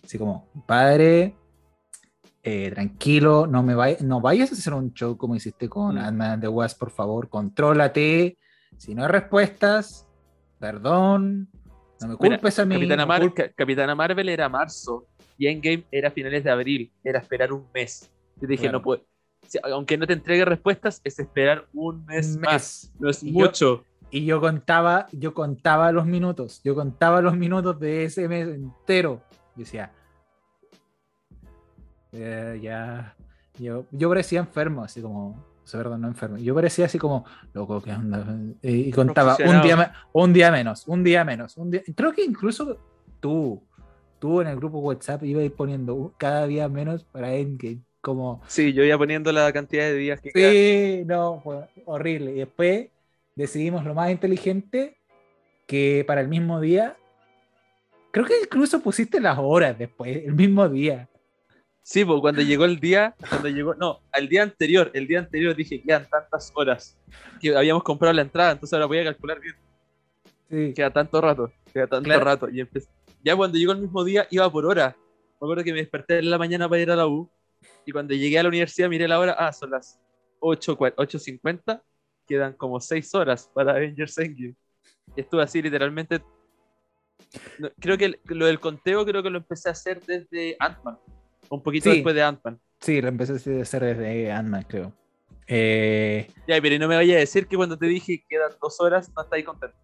Así 0.04 0.18
como, 0.18 0.48
padre, 0.68 1.36
eh, 2.44 2.72
tranquilo, 2.72 3.48
no 3.48 3.64
me 3.64 3.76
vay- 3.76 3.98
no 4.02 4.22
vayas 4.22 4.52
a 4.52 4.56
hacer 4.56 4.74
un 4.74 4.94
show 4.94 5.18
como 5.18 5.36
hiciste 5.36 5.68
con 5.68 5.96
Mm. 5.96 6.00
Ant-Man 6.00 6.42
the 6.42 6.48
Wasp, 6.48 6.80
por 6.80 6.92
favor, 6.92 7.28
contrólate. 7.30 8.38
Si 8.78 8.94
no 8.96 9.02
hay 9.04 9.10
respuestas, 9.10 10.08
perdón, 10.60 11.50
no 12.00 12.08
me 12.08 12.16
Mira, 12.20 12.38
culpes 12.38 12.60
a 12.60 12.66
mí. 12.66 12.76
Capitana, 12.76 13.06
Mar- 13.06 13.22
culpes- 13.22 13.54
Capitana 13.56 13.96
Marvel 13.96 14.30
era 14.30 14.48
marzo 14.50 15.08
y 15.38 15.48
Endgame 15.48 15.86
era 15.92 16.12
finales 16.12 16.44
de 16.44 16.52
abril, 16.52 16.92
era 17.04 17.20
esperar 17.20 17.52
un 17.52 17.66
mes. 17.74 18.10
Yo 18.40 18.48
dije, 18.48 18.64
Claro. 18.64 18.78
no 18.80 18.84
puedo. 18.84 19.06
aunque 19.64 19.98
no 19.98 20.06
te 20.06 20.12
entregue 20.12 20.44
respuestas, 20.44 21.00
es 21.06 21.20
esperar 21.20 21.68
un 21.74 22.04
mes, 22.06 22.36
Un 22.36 22.42
más. 22.42 22.52
mes. 22.52 22.94
No 23.00 23.10
es 23.10 23.24
Y 23.24 23.28
yo- 23.32 23.40
mucho. 23.46 23.86
Y 24.10 24.26
yo 24.26 24.40
contaba, 24.40 25.08
yo 25.12 25.34
contaba 25.34 25.92
los 25.92 26.06
minutos, 26.06 26.62
yo 26.64 26.76
contaba 26.76 27.22
los 27.22 27.36
minutos 27.36 27.80
de 27.80 28.06
ese 28.06 28.28
mes 28.28 28.48
entero. 28.48 29.22
Yo 29.56 29.64
decía, 29.64 29.92
eh, 32.14 32.60
ya, 32.62 33.16
yo, 33.60 33.86
yo 33.92 34.10
parecía 34.10 34.40
enfermo, 34.40 34.84
así 34.84 35.02
como, 35.02 35.30
o 35.30 35.68
sea, 35.68 35.82
perdón, 35.82 36.02
no 36.02 36.08
enfermo, 36.08 36.38
yo 36.38 36.56
parecía 36.56 36.86
así 36.86 36.98
como, 36.98 37.26
loco, 37.54 37.82
¿qué 37.82 37.92
onda? 37.92 38.26
Y, 38.62 38.90
y 38.90 38.92
contaba 38.92 39.36
un 39.46 39.62
día, 39.62 39.94
un 40.14 40.34
día 40.34 40.52
menos, 40.52 40.88
un 40.88 41.04
día 41.04 41.26
menos, 41.26 41.58
un 41.58 41.72
día, 41.72 41.82
creo 41.94 42.14
que 42.14 42.24
incluso 42.24 42.78
tú, 43.20 43.62
tú 44.20 44.40
en 44.40 44.48
el 44.48 44.56
grupo 44.56 44.80
WhatsApp 44.80 45.24
ibas 45.24 45.50
poniendo 45.52 46.14
cada 46.18 46.48
día 46.48 46.70
menos 46.70 47.04
para 47.04 47.34
Endgame, 47.34 47.82
como, 48.00 48.42
Sí, 48.48 48.72
yo 48.72 48.84
iba 48.84 48.98
poniendo 48.98 49.34
la 49.34 49.52
cantidad 49.52 49.84
de 49.84 49.96
días 49.96 50.22
que 50.22 50.32
quedan. 50.32 50.52
Sí, 50.52 51.04
no, 51.06 51.42
fue 51.44 51.68
horrible. 51.86 52.32
Y 52.32 52.36
después 52.36 52.88
decidimos 53.38 53.86
lo 53.86 53.94
más 53.94 54.10
inteligente 54.12 54.98
que 55.68 56.04
para 56.08 56.22
el 56.22 56.28
mismo 56.28 56.60
día, 56.60 56.98
creo 58.12 58.26
que 58.26 58.40
incluso 58.42 58.82
pusiste 58.82 59.20
las 59.20 59.38
horas 59.40 59.78
después, 59.78 60.26
el 60.26 60.34
mismo 60.34 60.68
día. 60.68 61.08
Sí, 61.84 62.04
pues 62.04 62.20
cuando 62.20 62.42
llegó 62.42 62.66
el 62.66 62.80
día, 62.80 63.16
cuando 63.30 63.48
llegó, 63.50 63.76
no, 63.76 64.02
al 64.12 64.28
día 64.28 64.44
anterior, 64.44 64.92
el 64.94 65.08
día 65.08 65.20
anterior 65.20 65.56
dije, 65.56 65.82
quedan 65.82 66.06
tantas 66.10 66.52
horas 66.56 66.98
que 67.40 67.56
habíamos 67.56 67.84
comprado 67.84 68.14
la 68.14 68.24
entrada, 68.24 68.52
entonces 68.54 68.74
ahora 68.74 68.88
voy 68.88 69.00
a 69.00 69.04
calcular 69.06 69.40
bien, 69.40 69.56
Sí. 70.50 70.74
queda 70.74 70.92
tanto 70.92 71.22
rato, 71.22 71.52
queda 71.74 71.88
tanto 71.88 72.06
Claro. 72.06 72.26
rato. 72.26 72.50
Y 72.50 72.60
empecé- 72.62 72.90
ya 73.24 73.36
cuando 73.36 73.58
llegó 73.58 73.72
el 73.74 73.80
mismo 73.80 74.04
día, 74.04 74.28
iba 74.32 74.50
por 74.52 74.66
hora. 74.66 74.96
Me 75.40 75.46
acuerdo 75.46 75.64
que 75.64 75.72
me 75.74 75.80
desperté 75.80 76.20
en 76.20 76.30
la 76.30 76.38
mañana 76.38 76.68
para 76.68 76.82
ir 76.82 76.90
a 76.92 76.96
la 76.96 77.06
U, 77.08 77.30
y 77.86 77.92
cuando 77.92 78.14
llegué 78.16 78.40
a 78.40 78.44
la 78.44 78.50
universidad 78.50 78.90
miré 78.90 79.08
la 79.08 79.20
hora, 79.20 79.34
ah, 79.38 79.54
son 79.54 79.70
las 79.72 80.00
8, 80.40 80.78
cua- 80.78 80.94
8.50, 80.98 81.82
quedan 82.28 82.54
como 82.54 82.80
6 82.80 83.14
horas 83.16 83.50
para 83.54 83.72
Avengers 83.74 84.18
Endgame. 84.18 84.56
Estuve 85.16 85.44
así 85.44 85.62
literalmente... 85.62 86.22
no, 87.60 87.70
creo 87.80 87.98
que 87.98 88.06
el- 88.06 88.20
lo 88.26 88.46
del 88.46 88.60
conteo 88.60 89.06
creo 89.06 89.24
que 89.24 89.30
lo 89.30 89.38
empecé 89.40 89.70
a 89.70 89.72
hacer 89.72 90.02
desde 90.06 90.56
Ant-Man, 90.60 90.98
un 91.50 91.64
poquito 91.64 91.90
Sí. 91.90 91.96
después 91.98 92.14
de 92.16 92.24
Ant-Man. 92.24 92.60
Sí, 92.80 93.02
lo 93.02 93.08
empecé 93.08 93.34
a 93.58 93.62
hacer 93.62 93.84
desde 93.84 94.32
Ant-Man, 94.32 94.66
creo. 94.68 94.94
Eh, 95.48 96.28
Ya, 96.48 96.62
pero 96.62 96.78
no 96.78 96.88
me 96.88 96.96
vaya 96.98 97.16
a 97.16 97.20
decir 97.20 97.48
que 97.48 97.56
cuando 97.56 97.78
te 97.78 97.86
dije 97.88 98.24
quedan 98.30 98.52
dos 98.62 98.80
horas, 98.82 99.12
no 99.16 99.24
estáis 99.24 99.46
contento. 99.46 99.76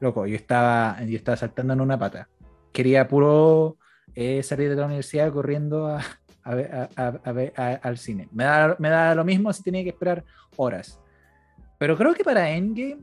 loco, 0.00 0.26
yo 0.26 0.34
estaba, 0.36 0.98
yo 1.04 1.16
estaba 1.16 1.36
saltando 1.36 1.74
en 1.74 1.80
una 1.82 1.98
pata. 1.98 2.28
Quería 2.72 3.06
puro 3.06 3.76
eh, 4.14 4.42
salir 4.42 4.70
de 4.70 4.76
la 4.76 4.86
universidad 4.86 5.30
corriendo 5.32 5.86
a, 5.86 6.00
a 6.42 6.52
a- 7.56 7.74
al 7.82 7.98
cine. 7.98 8.26
Me 8.32 8.44
da, 8.44 8.74
me 8.78 8.88
da 8.88 9.14
lo 9.14 9.24
mismo 9.24 9.52
si 9.52 9.62
tenía 9.62 9.82
que 9.84 9.90
esperar 9.90 10.24
horas. 10.56 10.98
Pero 11.80 11.96
creo 11.96 12.12
que 12.12 12.22
para 12.22 12.50
Endgame 12.50 12.98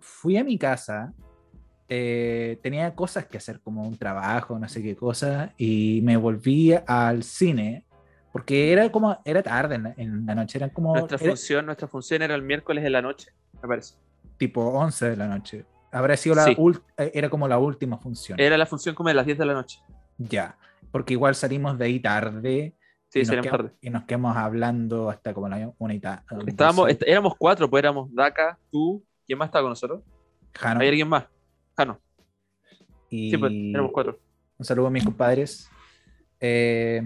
fui 0.00 0.38
a 0.38 0.42
mi 0.42 0.56
casa, 0.56 1.12
eh, 1.86 2.58
tenía 2.62 2.94
cosas 2.94 3.26
que 3.26 3.36
hacer, 3.36 3.60
como 3.60 3.86
un 3.86 3.98
trabajo, 3.98 4.58
no 4.58 4.66
sé 4.70 4.82
qué 4.82 4.96
cosa, 4.96 5.52
y 5.58 6.00
me 6.02 6.16
volví 6.16 6.72
al 6.86 7.22
cine, 7.22 7.84
porque 8.32 8.72
era 8.72 8.90
como, 8.90 9.20
era 9.26 9.42
tarde 9.42 9.74
en 9.74 9.82
la, 9.82 9.94
en 9.98 10.24
la 10.24 10.34
noche, 10.34 10.56
eran 10.56 10.70
como 10.70 10.94
Nuestra 10.94 11.18
era 11.20 11.28
función, 11.28 11.66
nuestra 11.66 11.88
función 11.88 12.22
era 12.22 12.34
el 12.34 12.40
miércoles 12.40 12.82
de 12.82 12.88
la 12.88 13.02
noche, 13.02 13.32
me 13.60 13.68
parece. 13.68 13.96
tipo 14.38 14.62
11 14.70 15.10
de 15.10 15.16
la 15.18 15.28
noche. 15.28 15.66
Habrá 15.90 16.16
sido 16.16 16.36
la 16.36 16.44
Sí. 16.46 16.56
eh, 16.96 17.10
era 17.12 17.28
como 17.28 17.46
la 17.48 17.58
última 17.58 17.98
función. 17.98 18.40
Era 18.40 18.56
la 18.56 18.64
función 18.64 18.94
como 18.94 19.10
de 19.10 19.14
las 19.14 19.26
10 19.26 19.36
de 19.36 19.44
la 19.44 19.52
noche. 19.52 19.78
Ya, 20.16 20.56
porque 20.90 21.12
igual 21.12 21.34
salimos 21.34 21.78
de 21.78 21.84
ahí 21.84 22.00
tarde. 22.00 22.74
Sí, 23.12 23.18
y, 23.18 23.22
nos 23.24 23.30
quedamos, 23.30 23.50
tarde. 23.50 23.72
y 23.82 23.90
nos 23.90 24.04
quedamos 24.04 24.36
hablando 24.38 25.10
hasta 25.10 25.34
como 25.34 25.46
la 25.48 25.70
una 25.76 25.92
y 25.94 26.00
ta- 26.00 26.24
Estábamos, 26.46 26.88
est- 26.88 27.02
éramos 27.06 27.34
cuatro, 27.36 27.68
pues 27.68 27.82
éramos 27.82 28.08
Daka, 28.14 28.58
tú, 28.70 29.04
¿quién 29.26 29.38
más 29.38 29.48
estaba 29.48 29.64
con 29.64 29.70
nosotros? 29.72 30.02
Jano, 30.54 30.80
¿Hay 30.80 30.88
alguien 30.88 31.08
más? 31.08 31.26
Jano. 31.76 32.00
y 33.10 33.30
Sí, 33.30 33.36
pues 33.36 33.52
éramos 33.52 33.92
cuatro. 33.92 34.18
un 34.56 34.64
saludo 34.64 34.86
a 34.86 34.90
mis 34.90 35.04
compadres. 35.04 35.68
Eh, 36.40 37.02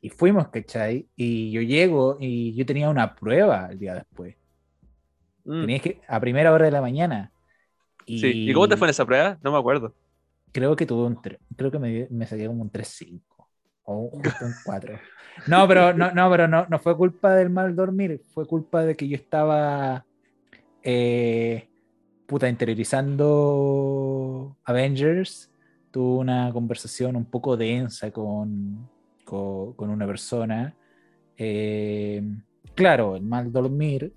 y 0.00 0.10
fuimos, 0.10 0.48
¿cachai? 0.48 1.08
Y 1.14 1.52
yo 1.52 1.60
llego 1.62 2.16
y 2.20 2.52
yo 2.54 2.66
tenía 2.66 2.90
una 2.90 3.14
prueba 3.14 3.68
el 3.70 3.78
día 3.78 3.94
después. 3.94 4.36
Mm, 5.44 5.60
Tenía 5.60 5.78
que, 5.78 6.00
a 6.08 6.18
primera 6.20 6.52
hora 6.52 6.64
de 6.64 6.72
la 6.72 6.80
mañana. 6.80 7.30
Y, 8.04 8.18
Sí. 8.18 8.50
¿Y 8.50 8.52
cómo 8.52 8.66
te 8.68 8.76
fue 8.76 8.88
en 8.88 8.90
esa 8.90 9.06
prueba? 9.06 9.38
No 9.44 9.52
me 9.52 9.58
acuerdo. 9.58 9.94
Creo 10.50 10.74
que 10.74 10.86
tuve 10.86 11.06
un 11.06 11.14
creo 11.56 11.70
que 11.70 11.78
me, 11.78 12.08
me 12.10 12.26
saqué 12.26 12.46
como 12.48 12.62
un 12.62 12.70
3-5 12.70 13.31
o 13.84 14.10
un, 14.12 14.22
4. 14.64 14.98
No, 15.46 15.66
pero 15.66 15.92
no, 15.92 16.12
no, 16.12 16.30
pero 16.30 16.48
no, 16.48 16.66
no 16.68 16.78
fue 16.78 16.96
culpa 16.96 17.34
del 17.34 17.50
mal 17.50 17.74
dormir, 17.74 18.20
fue 18.32 18.46
culpa 18.46 18.84
de 18.84 18.94
que 18.94 19.08
yo 19.08 19.16
estaba 19.16 20.04
eh, 20.82 21.68
puta 22.26 22.48
interiorizando 22.48 24.56
Avengers. 24.64 25.50
Tuve 25.90 26.20
una 26.20 26.52
conversación 26.52 27.16
un 27.16 27.26
poco 27.26 27.56
densa 27.56 28.10
con, 28.10 28.88
con, 29.24 29.74
con 29.74 29.90
una 29.90 30.06
persona. 30.06 30.74
Eh, 31.36 32.22
claro, 32.74 33.16
el 33.16 33.22
mal 33.22 33.52
dormir. 33.52 34.12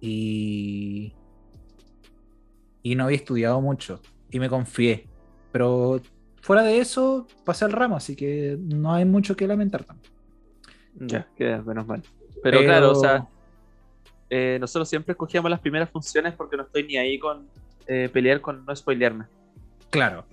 Y, 0.00 1.12
y 2.82 2.94
no 2.94 3.04
había 3.04 3.16
estudiado 3.16 3.60
mucho. 3.60 4.00
Y 4.30 4.40
me 4.40 4.48
confié. 4.48 5.06
Pero 5.52 6.00
fuera 6.42 6.62
de 6.62 6.78
eso, 6.78 7.26
pasa 7.44 7.64
el 7.66 7.72
ramo, 7.72 7.96
así 7.96 8.14
que 8.14 8.58
no 8.60 8.92
hay 8.92 9.04
mucho 9.06 9.34
que 9.34 9.46
lamentar 9.46 9.84
tampoco. 9.84 10.14
Ya, 11.00 11.26
queda 11.36 11.62
menos 11.62 11.86
mal. 11.86 12.02
Pero, 12.42 12.60
claro, 12.64 12.90
o 12.90 12.94
sea, 12.94 13.26
eh, 14.28 14.58
nosotros 14.60 14.88
siempre 14.88 15.12
escogíamos 15.12 15.50
las 15.50 15.60
primeras 15.60 15.88
funciones 15.90 16.34
porque 16.34 16.56
no 16.56 16.64
estoy 16.64 16.84
ni 16.84 16.96
ahí 16.98 17.18
con 17.18 17.48
eh, 17.86 18.10
pelear 18.12 18.40
con 18.40 18.64
no 18.66 18.76
spoilearme. 18.76 19.24
Claro. 19.90 20.24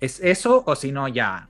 ¿Es 0.00 0.20
eso 0.20 0.62
o 0.66 0.74
si 0.74 0.92
no 0.92 1.08
ya? 1.08 1.48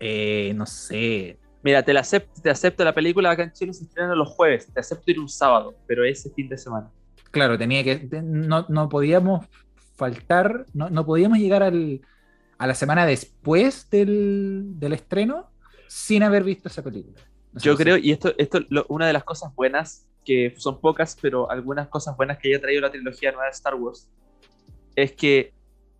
eh, 0.00 0.52
no 0.54 0.66
sé. 0.66 1.38
Mira, 1.62 1.82
te, 1.82 1.94
la 1.94 2.00
acepto, 2.00 2.42
te 2.42 2.50
acepto 2.50 2.84
la 2.84 2.92
película 2.92 3.30
acá 3.30 3.44
en 3.44 3.52
Chile 3.52 3.72
se 3.72 3.84
estrena 3.84 4.14
los 4.14 4.28
jueves, 4.28 4.70
te 4.70 4.80
acepto 4.80 5.10
ir 5.10 5.18
un 5.18 5.28
sábado, 5.30 5.74
pero 5.86 6.04
ese 6.04 6.30
fin 6.30 6.48
de 6.48 6.58
semana. 6.58 6.90
Claro, 7.30 7.56
tenía 7.56 7.82
que. 7.82 7.96
te- 7.96 8.20
No, 8.20 8.66
no 8.68 8.88
podíamos 8.88 9.46
faltar, 9.96 10.66
no, 10.74 10.90
no 10.90 11.06
podíamos 11.06 11.38
llegar 11.38 11.62
al, 11.62 12.00
a 12.58 12.66
la 12.66 12.74
semana 12.74 13.06
después 13.06 13.88
del, 13.90 14.78
del 14.78 14.92
estreno 14.92 15.50
sin 15.88 16.22
haber 16.22 16.44
visto 16.44 16.68
esa 16.68 16.82
película. 16.82 17.20
No 17.52 17.60
Yo 17.60 17.76
creo, 17.76 17.96
y 17.96 18.10
esto, 18.10 18.34
esto 18.38 18.60
lo- 18.68 18.86
una 18.88 19.06
de 19.06 19.12
las 19.12 19.24
cosas 19.24 19.54
buenas, 19.54 20.06
que 20.24 20.54
son 20.56 20.80
pocas, 20.80 21.16
pero 21.20 21.50
algunas 21.50 21.88
cosas 21.88 22.16
buenas 22.16 22.38
que 22.38 22.48
haya 22.48 22.60
traído 22.60 22.80
la 22.80 22.90
trilogía 22.90 23.30
nueva 23.30 23.44
de 23.46 23.50
Star 23.50 23.74
Wars, 23.74 24.08
es 24.96 25.12
que 25.12 25.52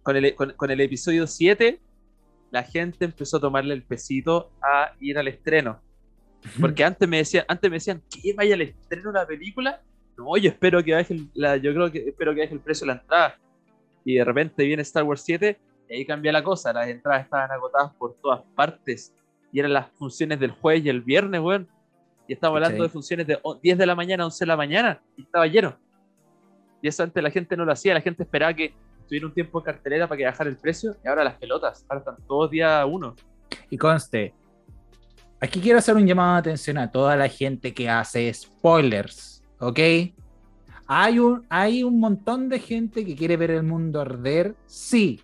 con 0.02 0.16
el, 0.16 0.35
con, 0.35 0.52
con 0.52 0.70
el 0.70 0.81
episodio 0.81 1.26
7, 1.26 1.81
la 2.51 2.62
gente 2.62 3.05
empezó 3.05 3.36
a 3.36 3.40
tomarle 3.40 3.74
el 3.74 3.82
pesito 3.82 4.51
a 4.62 4.93
ir 5.01 5.18
al 5.18 5.28
estreno. 5.28 5.81
Porque 6.60 6.85
antes 6.85 7.09
me 7.09 7.18
decían, 7.18 7.44
antes 7.48 7.70
me 7.70 7.76
decían, 7.76 8.02
¿qué 8.10 8.32
vaya 8.35 8.55
al 8.55 8.60
estreno 8.62 9.10
la 9.12 9.26
película? 9.26 9.81
No, 10.16 10.36
yo 10.36 10.51
espero 10.51 10.82
que 10.85 10.93
baje 10.94 11.14
el, 11.14 11.28
la, 11.35 11.56
yo 11.56 11.72
creo 11.72 11.90
que 11.90 11.98
espero 12.09 12.35
que 12.35 12.43
baje 12.43 12.55
el 12.55 12.60
precio 12.60 12.86
de 12.86 12.94
la 12.94 13.01
entrada. 13.01 13.39
Y 14.05 14.14
de 14.16 14.24
repente 14.24 14.64
viene 14.64 14.82
Star 14.82 15.02
Wars 15.05 15.22
7, 15.24 15.59
y 15.89 15.94
ahí 15.94 16.05
cambia 16.06 16.32
la 16.32 16.43
cosa. 16.43 16.73
Las 16.73 16.89
entradas 16.89 17.24
estaban 17.24 17.51
agotadas 17.51 17.93
por 17.94 18.15
todas 18.23 18.40
partes. 18.55 19.15
Y 19.52 19.61
eran 19.61 19.73
las 19.73 19.89
funciones 19.93 20.40
del 20.40 20.51
jueves 20.51 20.85
y 20.85 20.89
el 20.89 21.01
viernes, 21.02 21.40
weón. 21.40 21.69
Y 22.27 22.32
estamos 22.32 22.56
hablando 22.56 22.82
de 22.82 22.89
funciones 22.89 23.27
de 23.27 23.39
o- 23.43 23.55
10 23.56 23.77
de 23.78 23.86
la 23.86 23.94
mañana 23.94 24.23
a 24.24 24.27
11 24.27 24.44
de 24.44 24.47
la 24.47 24.56
mañana. 24.56 25.01
Y 25.16 25.23
estaba 25.23 25.47
lleno. 25.47 25.77
Y 26.82 26.89
eso 26.89 27.02
antes 27.02 27.23
la 27.23 27.31
gente 27.31 27.56
no 27.56 27.65
lo 27.65 27.73
hacía. 27.73 27.94
La 27.94 28.01
gente 28.01 28.23
esperaba 28.24 28.52
que 28.55 28.74
tuviera 29.06 29.27
un 29.27 29.35
tiempo 29.35 29.61
de 29.61 29.66
cartelera 29.66 30.09
para 30.09 30.19
que 30.19 30.24
bajara 30.24 30.51
el 30.51 30.56
precio. 30.56 30.97
Y 31.05 31.09
ahora 31.09 31.23
las 31.24 31.35
pelotas. 31.35 31.85
Ahora 31.89 31.98
están 32.01 32.16
todos 32.27 32.51
día 32.51 32.85
uno. 32.86 33.15
Y 33.70 33.77
conste, 33.78 34.35
aquí 35.40 35.61
quiero 35.61 35.78
hacer 35.78 35.94
un 35.94 36.06
llamado 36.06 36.32
de 36.35 36.39
atención 36.40 36.78
a 36.78 36.90
toda 36.90 37.15
la 37.16 37.28
gente 37.28 37.73
que 37.74 37.89
hace 37.89 38.32
spoilers, 38.32 39.44
¿ok? 39.61 39.78
Hay 40.86 41.19
un, 41.19 41.47
hay 41.48 41.82
un 41.82 41.98
montón 42.01 42.48
de 42.48 42.59
gente 42.59 43.05
que 43.05 43.15
quiere 43.16 43.36
ver 43.36 43.51
el 43.52 43.62
mundo 43.62 44.01
arder, 44.01 44.55
sí. 44.66 45.20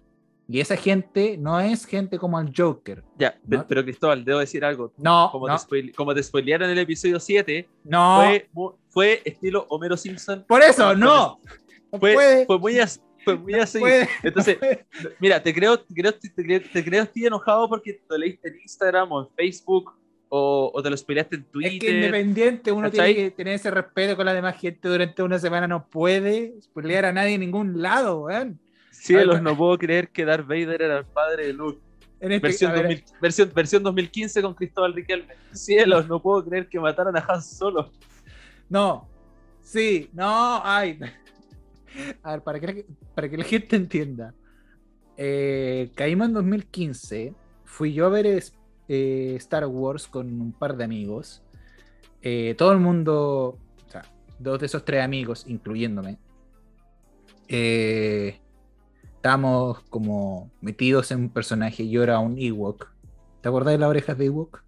Y 0.50 0.58
esa 0.60 0.76
gente 0.76 1.36
no 1.38 1.60
es 1.60 1.84
gente 1.86 2.18
como 2.18 2.40
el 2.40 2.52
Joker. 2.56 3.04
Ya, 3.16 3.38
No. 3.46 3.64
pero 3.68 3.84
Cristóbal, 3.84 4.24
debo 4.24 4.40
decir 4.40 4.64
algo. 4.64 4.92
No, 4.96 5.28
Como, 5.30 5.46
no, 5.46 5.56
te, 5.56 5.62
spoile- 5.64 5.94
como 5.94 6.12
te 6.14 6.22
spoilearon 6.22 6.66
en 6.70 6.72
el 6.76 6.82
episodio 6.82 7.20
7, 7.20 7.68
no. 7.84 8.22
fue, 8.24 8.48
fue 8.88 9.22
estilo 9.24 9.66
Homero 9.68 9.96
Simpson. 9.96 10.44
Por 10.48 10.62
eso, 10.62 10.94
no. 10.96 11.38
No 11.92 11.98
Fue, 11.98 12.44
fue 12.46 12.58
muy 12.58 12.78
así. 12.80 13.00
Fue 13.24 13.36
muy 13.36 13.54
así. 13.54 13.78
puede, 13.78 14.08
Entonces. 14.22 14.58
Mira, 15.20 15.42
te 15.42 15.52
creo, 15.54 15.78
te 15.78 15.94
creo, 15.94 16.12
te 16.14 16.32
creo, 16.34 16.60
te 16.72 16.84
creo 16.84 17.02
estoy 17.04 17.26
enojado 17.26 17.68
porque 17.68 18.00
lo 18.08 18.16
leíste 18.18 18.48
en 18.48 18.60
Instagram 18.60 19.12
o 19.12 19.22
en 19.22 19.28
Facebook 19.36 19.92
o, 20.30 20.70
o 20.74 20.82
te 20.82 20.88
lo 20.90 20.96
spoileaste 20.96 21.36
en 21.36 21.44
Twitter. 21.44 21.72
Es 21.74 21.78
que 21.80 21.90
independiente, 21.90 22.72
uno 22.72 22.90
¿cachai? 22.90 23.14
tiene 23.14 23.30
que 23.30 23.36
tener 23.36 23.54
ese 23.54 23.70
respeto 23.70 24.16
con 24.16 24.24
la 24.26 24.32
demás 24.32 24.58
gente 24.58 24.88
durante 24.88 25.22
una 25.22 25.38
semana. 25.38 25.68
No 25.68 25.86
puede 25.86 26.54
spoilear 26.62 27.04
a 27.04 27.12
nadie 27.12 27.34
en 27.34 27.40
ningún 27.40 27.80
lado, 27.82 28.22
weón. 28.22 28.58
Cielos, 29.00 29.42
no 29.42 29.56
puedo 29.56 29.78
creer 29.78 30.10
que 30.10 30.24
Darth 30.24 30.46
Vader 30.46 30.82
era 30.82 30.98
el 30.98 31.06
padre 31.06 31.46
de 31.46 31.52
Luke. 31.52 31.80
En 32.20 32.32
este- 32.32 32.48
Versión, 32.48 32.70
a 32.70 32.74
ver, 32.74 32.82
2000 32.82 33.04
versión, 33.20 33.52
versión 33.54 33.82
2015 33.82 34.42
con 34.42 34.54
Cristóbal 34.54 34.92
Riquelme. 34.92 35.34
Cielos, 35.52 36.06
no 36.06 36.20
puedo 36.20 36.44
creer 36.44 36.68
que 36.68 36.78
mataran 36.78 37.16
a 37.16 37.24
Han 37.28 37.42
Solo. 37.42 37.90
No. 38.68 39.08
Sí, 39.62 40.10
no, 40.12 40.60
ay. 40.64 40.98
A 42.22 42.32
ver, 42.32 42.42
para 42.42 42.60
que, 42.60 42.86
para 43.14 43.28
que 43.28 43.36
la 43.36 43.44
gente 43.44 43.74
entienda. 43.76 44.34
Eh, 45.16 45.90
caímos 45.94 46.28
en 46.28 46.34
2015. 46.34 47.34
Fui 47.64 47.92
yo 47.92 48.06
a 48.06 48.10
ver 48.10 48.26
eh, 48.88 49.34
Star 49.36 49.66
Wars 49.66 50.06
con 50.06 50.40
un 50.40 50.52
par 50.52 50.76
de 50.76 50.84
amigos. 50.84 51.42
Eh, 52.22 52.54
todo 52.56 52.72
el 52.72 52.78
mundo, 52.78 53.58
o 53.86 53.90
sea, 53.90 54.02
dos 54.38 54.60
de 54.60 54.66
esos 54.66 54.84
tres 54.84 55.02
amigos, 55.02 55.44
incluyéndome, 55.48 56.18
eh, 57.48 58.40
estábamos 59.20 59.80
como 59.90 60.50
metidos 60.62 61.10
en 61.10 61.20
un 61.20 61.28
personaje. 61.28 61.86
Yo 61.90 62.02
era 62.02 62.18
un 62.20 62.38
Ewok. 62.38 62.88
¿Te 63.42 63.48
acuerdas 63.50 63.72
de 63.72 63.78
las 63.78 63.90
orejas 63.90 64.16
de 64.16 64.24
Ewok? 64.26 64.62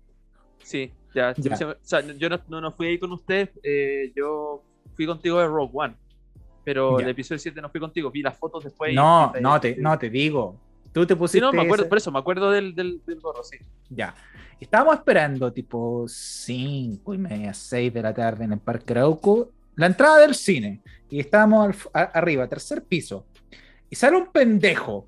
Sí, 0.63 0.93
ya. 1.15 1.33
Ya. 1.39 1.55
O 1.55 1.75
sea, 1.81 2.01
yo 2.03 2.29
no, 2.29 2.39
no, 2.49 2.61
no 2.61 2.73
fui 2.73 2.89
ahí 2.89 2.99
con 2.99 3.13
ustedes. 3.13 3.49
eh, 3.63 4.13
yo 4.15 4.63
fui 4.95 5.07
contigo 5.07 5.39
de 5.41 5.47
Rogue 5.47 5.71
One. 5.73 5.95
Pero 6.65 6.99
Ya. 6.99 7.05
el 7.07 7.11
episodio 7.11 7.39
7 7.39 7.63
no 7.63 7.71
fui 7.71 7.81
contigo. 7.81 8.11
Vi 8.11 8.21
las 8.23 8.37
fotos 8.37 8.63
después. 8.65 8.95
No, 8.95 9.33
y- 9.37 9.41
no 9.41 9.59
te, 9.59 9.75
no 9.77 9.99
te 9.99 10.11
digo. 10.11 10.61
Tú 10.93 11.07
te 11.07 11.17
pusiste. 11.17 11.39
Sí, 11.39 11.41
no, 11.41 11.51
me 11.53 11.63
acuerdo, 11.63 11.85
ese- 11.85 11.89
por 11.89 11.97
eso 11.99 12.13
me 12.13 12.19
acuerdo 12.19 12.51
del, 12.51 12.75
del, 12.75 13.01
del 13.07 13.21
gorro, 13.21 13.43
sí. 13.43 13.57
Ya. 13.89 14.15
Estábamos 14.61 14.97
esperando 14.97 15.51
tipo 15.51 16.05
5 16.07 17.15
y 17.15 17.19
media, 17.19 17.55
6 17.55 17.93
de 17.93 18.03
la 18.03 18.13
tarde 18.13 18.45
en 18.45 18.53
el 18.53 18.59
Parque 18.61 18.93
Arauco, 18.93 19.49
la 19.77 19.87
entrada 19.87 20.19
del 20.19 20.35
cine. 20.35 20.83
Y 21.09 21.21
estábamos 21.21 21.67
al 21.95 22.03
a- 22.03 22.19
arriba, 22.19 22.47
tercer 22.47 22.85
piso. 22.85 23.25
Y 23.93 23.95
sale 23.95 24.17
un 24.17 24.29
pendejo. 24.33 25.07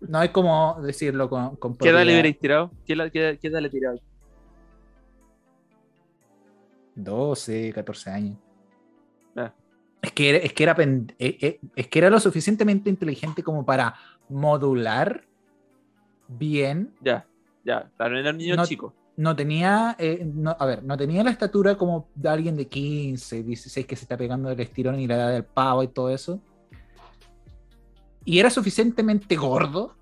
No 0.00 0.18
hay 0.18 0.30
como 0.30 0.80
decirlo 0.82 1.30
con, 1.30 1.54
con 1.54 1.76
¿Qué 1.76 1.90
edad 1.90 1.98
le 2.00 2.06
propiedad. 2.06 2.14
hubierais 2.14 2.38
tirado? 2.40 2.70
¿Qué, 2.84 2.92
edad- 2.94 3.12
qué, 3.12 3.20
edad- 3.20 3.38
qué 3.40 3.46
edad 3.46 3.60
le 3.60 3.70
tirado? 3.70 4.00
12, 6.96 7.72
14 7.72 8.10
años. 8.10 8.36
Ah. 9.36 9.54
Es 10.02 10.10
que, 10.10 10.28
era, 10.30 10.38
es, 10.38 10.52
que 10.52 10.62
era 10.64 10.76
eh, 10.80 11.14
eh, 11.20 11.60
es 11.76 11.86
que 11.86 11.98
era 12.00 12.10
lo 12.10 12.18
suficientemente 12.18 12.90
inteligente 12.90 13.44
como 13.44 13.64
para 13.64 13.94
modular 14.28 15.24
bien 16.26 16.92
Ya, 17.00 17.26
ya. 17.64 17.88
Claro, 17.96 18.18
era 18.18 18.30
un 18.30 18.38
niño 18.38 18.56
No- 18.56 18.66
chico. 18.66 18.92
no 19.16 19.36
tenía, 19.36 19.94
eh, 20.00 20.24
no- 20.34 20.56
a 20.58 20.66
ver, 20.66 20.82
no 20.82 20.96
tenía 20.96 21.22
la 21.22 21.30
estatura 21.30 21.76
como 21.76 22.08
de 22.16 22.28
alguien 22.28 22.56
de 22.56 22.66
15, 22.66 23.44
16 23.44 23.86
que 23.86 23.94
se 23.94 24.02
está 24.04 24.16
pegando 24.16 24.48
del 24.48 24.58
estirón 24.58 24.98
y 24.98 25.06
la 25.06 25.14
edad 25.14 25.30
del 25.32 25.44
pavo 25.44 25.84
y 25.84 25.88
todo 25.88 26.10
eso. 26.10 26.40
Y 28.28 28.38
era 28.40 28.50
suficientemente 28.50 29.36
gordo 29.36 29.96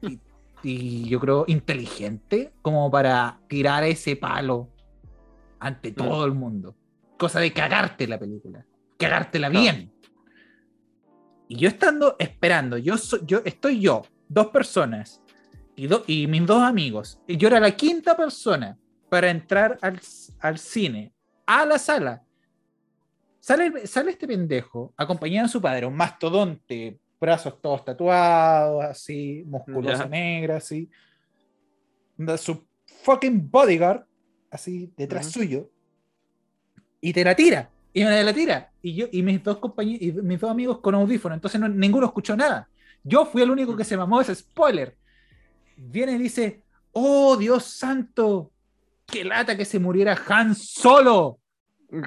y, 0.00 0.20
y 0.62 1.08
yo 1.08 1.18
creo 1.18 1.44
inteligente 1.48 2.52
como 2.62 2.88
para 2.88 3.40
tirar 3.48 3.82
ese 3.82 4.14
palo 4.14 4.68
ante 5.58 5.90
todo 5.90 6.24
el 6.24 6.34
mundo. 6.34 6.76
Cosa 7.18 7.40
de 7.40 7.52
cagarte 7.52 8.06
la 8.06 8.16
película, 8.16 8.64
cagártela 8.96 9.48
bien. 9.48 9.92
Y 11.48 11.56
yo 11.56 11.66
estando 11.68 12.14
esperando, 12.20 12.78
yo, 12.78 12.96
so- 12.96 13.26
yo 13.26 13.42
estoy 13.44 13.80
yo, 13.80 14.02
dos 14.28 14.46
personas 14.46 15.20
y, 15.74 15.88
do- 15.88 16.04
y 16.06 16.28
mis 16.28 16.46
dos 16.46 16.62
amigos. 16.62 17.20
Y 17.26 17.36
yo 17.38 17.48
era 17.48 17.58
la 17.58 17.72
quinta 17.72 18.16
persona 18.16 18.78
para 19.08 19.30
entrar 19.30 19.78
al, 19.82 20.00
al 20.38 20.58
cine, 20.60 21.12
a 21.44 21.66
la 21.66 21.76
sala. 21.76 22.22
Sale, 23.42 23.86
sale 23.86 24.12
este 24.12 24.28
pendejo 24.28 24.92
acompañado 24.96 25.46
de 25.48 25.52
su 25.52 25.60
padre, 25.62 25.86
un 25.86 25.96
mastodonte, 25.96 26.99
brazos 27.20 27.60
todos 27.60 27.84
tatuados, 27.84 28.82
así, 28.84 29.44
musculoso 29.46 30.04
Ya. 30.04 30.08
negra, 30.08 30.56
así. 30.56 30.88
Su 32.38 32.66
fucking 33.02 33.50
bodyguard, 33.50 34.04
así, 34.50 34.92
detrás 34.96 35.30
suyo. 35.30 35.70
Y 37.00 37.12
te 37.12 37.22
la 37.24 37.34
tira. 37.34 37.70
Y 37.92 38.04
me 38.04 38.22
la 38.22 38.32
tira. 38.32 38.72
Y 38.82 38.94
yo, 38.94 39.06
y 39.10 39.22
mis 39.22 39.42
dos 39.42 39.58
compañeros, 39.58 40.00
y 40.02 40.12
mis 40.12 40.40
dos 40.40 40.50
amigos 40.50 40.78
con 40.80 40.94
audífono. 40.94 41.34
Entonces 41.34 41.60
no- 41.60 41.68
ninguno 41.68 42.06
escuchó 42.06 42.36
nada. 42.36 42.68
Yo 43.02 43.26
fui 43.26 43.42
el 43.42 43.50
único 43.50 43.76
que 43.76 43.84
se 43.84 43.96
mamó 43.96 44.20
ese 44.20 44.34
spoiler. 44.34 44.96
Viene 45.76 46.12
y 46.12 46.18
dice: 46.18 46.62
¡Oh, 46.92 47.36
Dios 47.36 47.64
santo! 47.64 48.52
¡Qué 49.06 49.24
lata 49.24 49.56
que 49.56 49.64
se 49.64 49.78
muriera 49.78 50.16
Han 50.28 50.54
solo! 50.54 51.38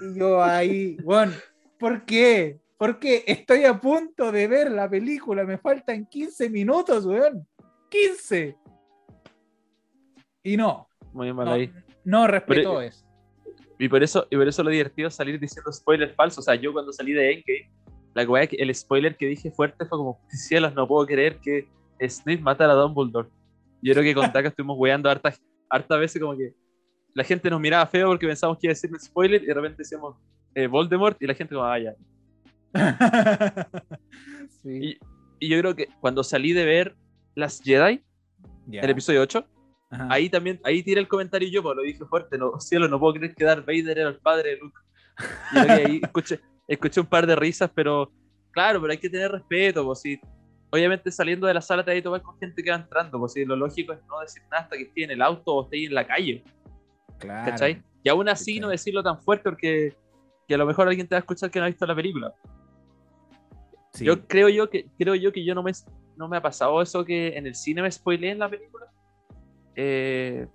Y 0.00 0.18
yo 0.18 0.42
ahí, 0.42 0.96
bueno, 1.02 1.32
¿por 1.78 2.04
qué? 2.04 2.60
Porque 2.76 3.24
estoy 3.26 3.64
a 3.64 3.80
punto 3.80 4.30
de 4.30 4.46
ver 4.46 4.70
la 4.70 4.88
película, 4.88 5.44
me 5.44 5.58
faltan 5.58 6.06
15 6.06 6.48
minutos, 6.50 7.04
weón. 7.06 7.46
15. 7.90 8.56
Y 10.42 10.56
no, 10.56 10.88
Muy 11.12 11.32
mal 11.32 11.46
no, 11.46 11.52
ahí. 11.52 11.72
no 12.04 12.26
respetó 12.26 12.54
Pero- 12.76 12.80
eso. 12.82 13.04
Y 13.80 13.88
por 13.88 14.02
eso, 14.02 14.26
y 14.28 14.36
por 14.36 14.48
eso 14.48 14.62
lo 14.64 14.70
divertido 14.70 15.06
es 15.06 15.14
salir 15.14 15.38
diciendo 15.38 15.72
spoilers 15.72 16.14
falsos. 16.16 16.38
O 16.38 16.42
sea, 16.42 16.56
yo 16.56 16.72
cuando 16.72 16.92
salí 16.92 17.12
de 17.12 17.32
Endgame, 17.32 17.70
la 18.14 18.24
weá 18.24 18.44
que 18.46 18.56
el 18.56 18.74
spoiler 18.74 19.16
que 19.16 19.26
dije 19.26 19.52
fuerte 19.52 19.86
fue 19.86 19.96
como, 19.98 20.20
cielos, 20.28 20.74
no 20.74 20.88
puedo 20.88 21.06
creer 21.06 21.38
que 21.38 21.68
Snape 22.00 22.40
matara 22.40 22.72
a 22.72 22.76
Dumbledore. 22.76 23.28
Yo 23.80 23.92
creo 23.94 24.02
que 24.02 24.14
con 24.14 24.32
Taka 24.32 24.48
estuvimos 24.48 24.76
weando 24.78 25.08
harta, 25.08 25.32
harta 25.70 25.96
veces 25.96 26.20
como 26.20 26.36
que 26.36 26.52
la 27.14 27.22
gente 27.22 27.48
nos 27.50 27.60
miraba 27.60 27.86
feo 27.86 28.08
porque 28.08 28.26
pensábamos 28.26 28.58
que 28.60 28.66
iba 28.66 28.72
a 28.72 28.74
decir 28.74 28.90
un 28.92 28.98
spoiler 28.98 29.42
y 29.42 29.46
de 29.46 29.54
repente 29.54 29.76
decíamos 29.78 30.16
eh, 30.58 30.66
Voldemort 30.66 31.16
y 31.22 31.26
la 31.26 31.34
gente 31.34 31.54
como, 31.54 31.66
ah, 31.66 31.78
ya. 31.78 31.92
Sí. 31.92 31.98
Sí. 34.62 34.98
Y, 35.40 35.46
y 35.46 35.48
yo 35.50 35.58
creo 35.60 35.76
que 35.76 35.88
cuando 36.00 36.24
salí 36.24 36.52
de 36.52 36.64
ver 36.64 36.96
Las 37.36 37.60
Jedi, 37.62 38.02
el 38.72 38.90
episodio 38.90 39.22
8, 39.22 39.46
Ajá. 39.90 40.08
ahí 40.10 40.28
también, 40.28 40.60
ahí 40.64 40.82
tiré 40.82 41.00
el 41.00 41.06
comentario 41.08 41.48
yo, 41.48 41.62
pues 41.62 41.76
lo 41.76 41.82
dije 41.82 42.04
fuerte, 42.06 42.36
no, 42.36 42.52
cielo, 42.60 42.88
no 42.88 42.98
puedo 42.98 43.14
creer 43.14 43.34
que 43.34 43.44
Darth 43.44 43.64
Vader 43.64 43.98
era 43.98 44.08
el 44.08 44.16
padre 44.18 44.50
de 44.50 44.56
Luke. 44.56 44.78
Y 45.54 45.58
ahí 45.58 46.00
escuché, 46.02 46.40
escuché 46.66 47.00
un 47.00 47.06
par 47.06 47.26
de 47.26 47.36
risas, 47.36 47.70
pero 47.72 48.10
claro, 48.50 48.80
pero 48.80 48.90
hay 48.92 48.98
que 48.98 49.08
tener 49.08 49.30
respeto, 49.30 49.84
pues 49.84 50.00
si 50.00 50.20
obviamente 50.70 51.10
saliendo 51.12 51.46
de 51.46 51.54
la 51.54 51.60
sala 51.62 51.84
te 51.84 51.92
hay 51.92 51.98
que 51.98 52.02
tomar 52.02 52.20
con 52.22 52.36
gente 52.38 52.62
que 52.62 52.70
va 52.70 52.76
entrando, 52.76 53.18
pues 53.18 53.32
si 53.32 53.44
lo 53.44 53.54
lógico 53.56 53.92
es 53.92 54.00
no 54.08 54.20
decir 54.20 54.42
nada 54.50 54.64
hasta 54.64 54.76
que 54.76 54.82
esté 54.82 55.04
en 55.04 55.12
el 55.12 55.22
auto 55.22 55.54
o 55.54 55.64
esté 55.64 55.76
ahí 55.76 55.84
en 55.86 55.94
la 55.94 56.06
calle, 56.06 56.42
Claro. 57.18 57.50
¿cachai? 57.50 57.82
Y 58.02 58.08
aún 58.08 58.28
así 58.28 58.54
¿Cachai? 58.54 58.60
no 58.60 58.68
decirlo 58.70 59.02
tan 59.04 59.20
fuerte 59.22 59.44
porque 59.44 59.94
que 60.48 60.54
a 60.54 60.58
lo 60.58 60.66
mejor 60.66 60.88
alguien 60.88 61.06
te 61.06 61.14
va 61.14 61.18
a 61.18 61.20
escuchar 61.20 61.50
que 61.50 61.58
no 61.60 61.66
ha 61.66 61.68
visto 61.68 61.86
la 61.86 61.94
película. 61.94 62.34
Sí. 63.92 64.04
Yo 64.04 64.26
creo 64.26 64.48
yo 64.48 64.68
que 64.70 64.88
creo 64.98 65.14
yo 65.14 65.30
que 65.30 65.44
yo 65.44 65.54
no 65.54 65.62
me 65.62 65.72
no 66.16 66.26
me 66.28 66.36
ha 66.38 66.42
pasado 66.42 66.80
eso 66.82 67.04
que 67.04 67.36
en 67.36 67.46
el 67.46 67.54
cine 67.54 67.82
me 67.82 67.90
spoileé 67.92 68.30
en 68.32 68.38
la 68.40 68.48
película. 68.48 68.86
Eh, 69.76 70.46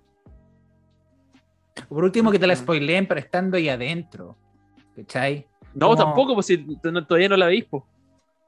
Por 1.88 2.04
último, 2.04 2.30
que 2.30 2.38
te 2.38 2.46
la 2.46 2.54
Mm. 2.54 2.58
spoileen, 2.58 3.06
pero 3.08 3.20
estando 3.20 3.56
ahí 3.56 3.68
adentro. 3.68 4.36
¿Cachai? 4.96 5.46
no, 5.74 5.88
Como- 5.88 5.96
tampoco, 5.96 6.34
pues 6.34 6.46
si 6.46 6.58
todavía 6.80 7.28
no 7.28 7.36
la 7.36 7.46
veis, 7.46 7.64
pues. 7.64 7.82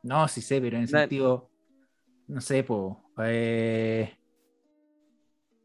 No, 0.03 0.29
sí 0.29 0.41
sé, 0.41 0.61
pero 0.61 0.77
en 0.77 0.83
el 0.85 0.89
sentido. 0.89 1.49
No 2.29 2.41
sé, 2.41 2.63
po. 2.65 3.03
eh, 3.25 4.15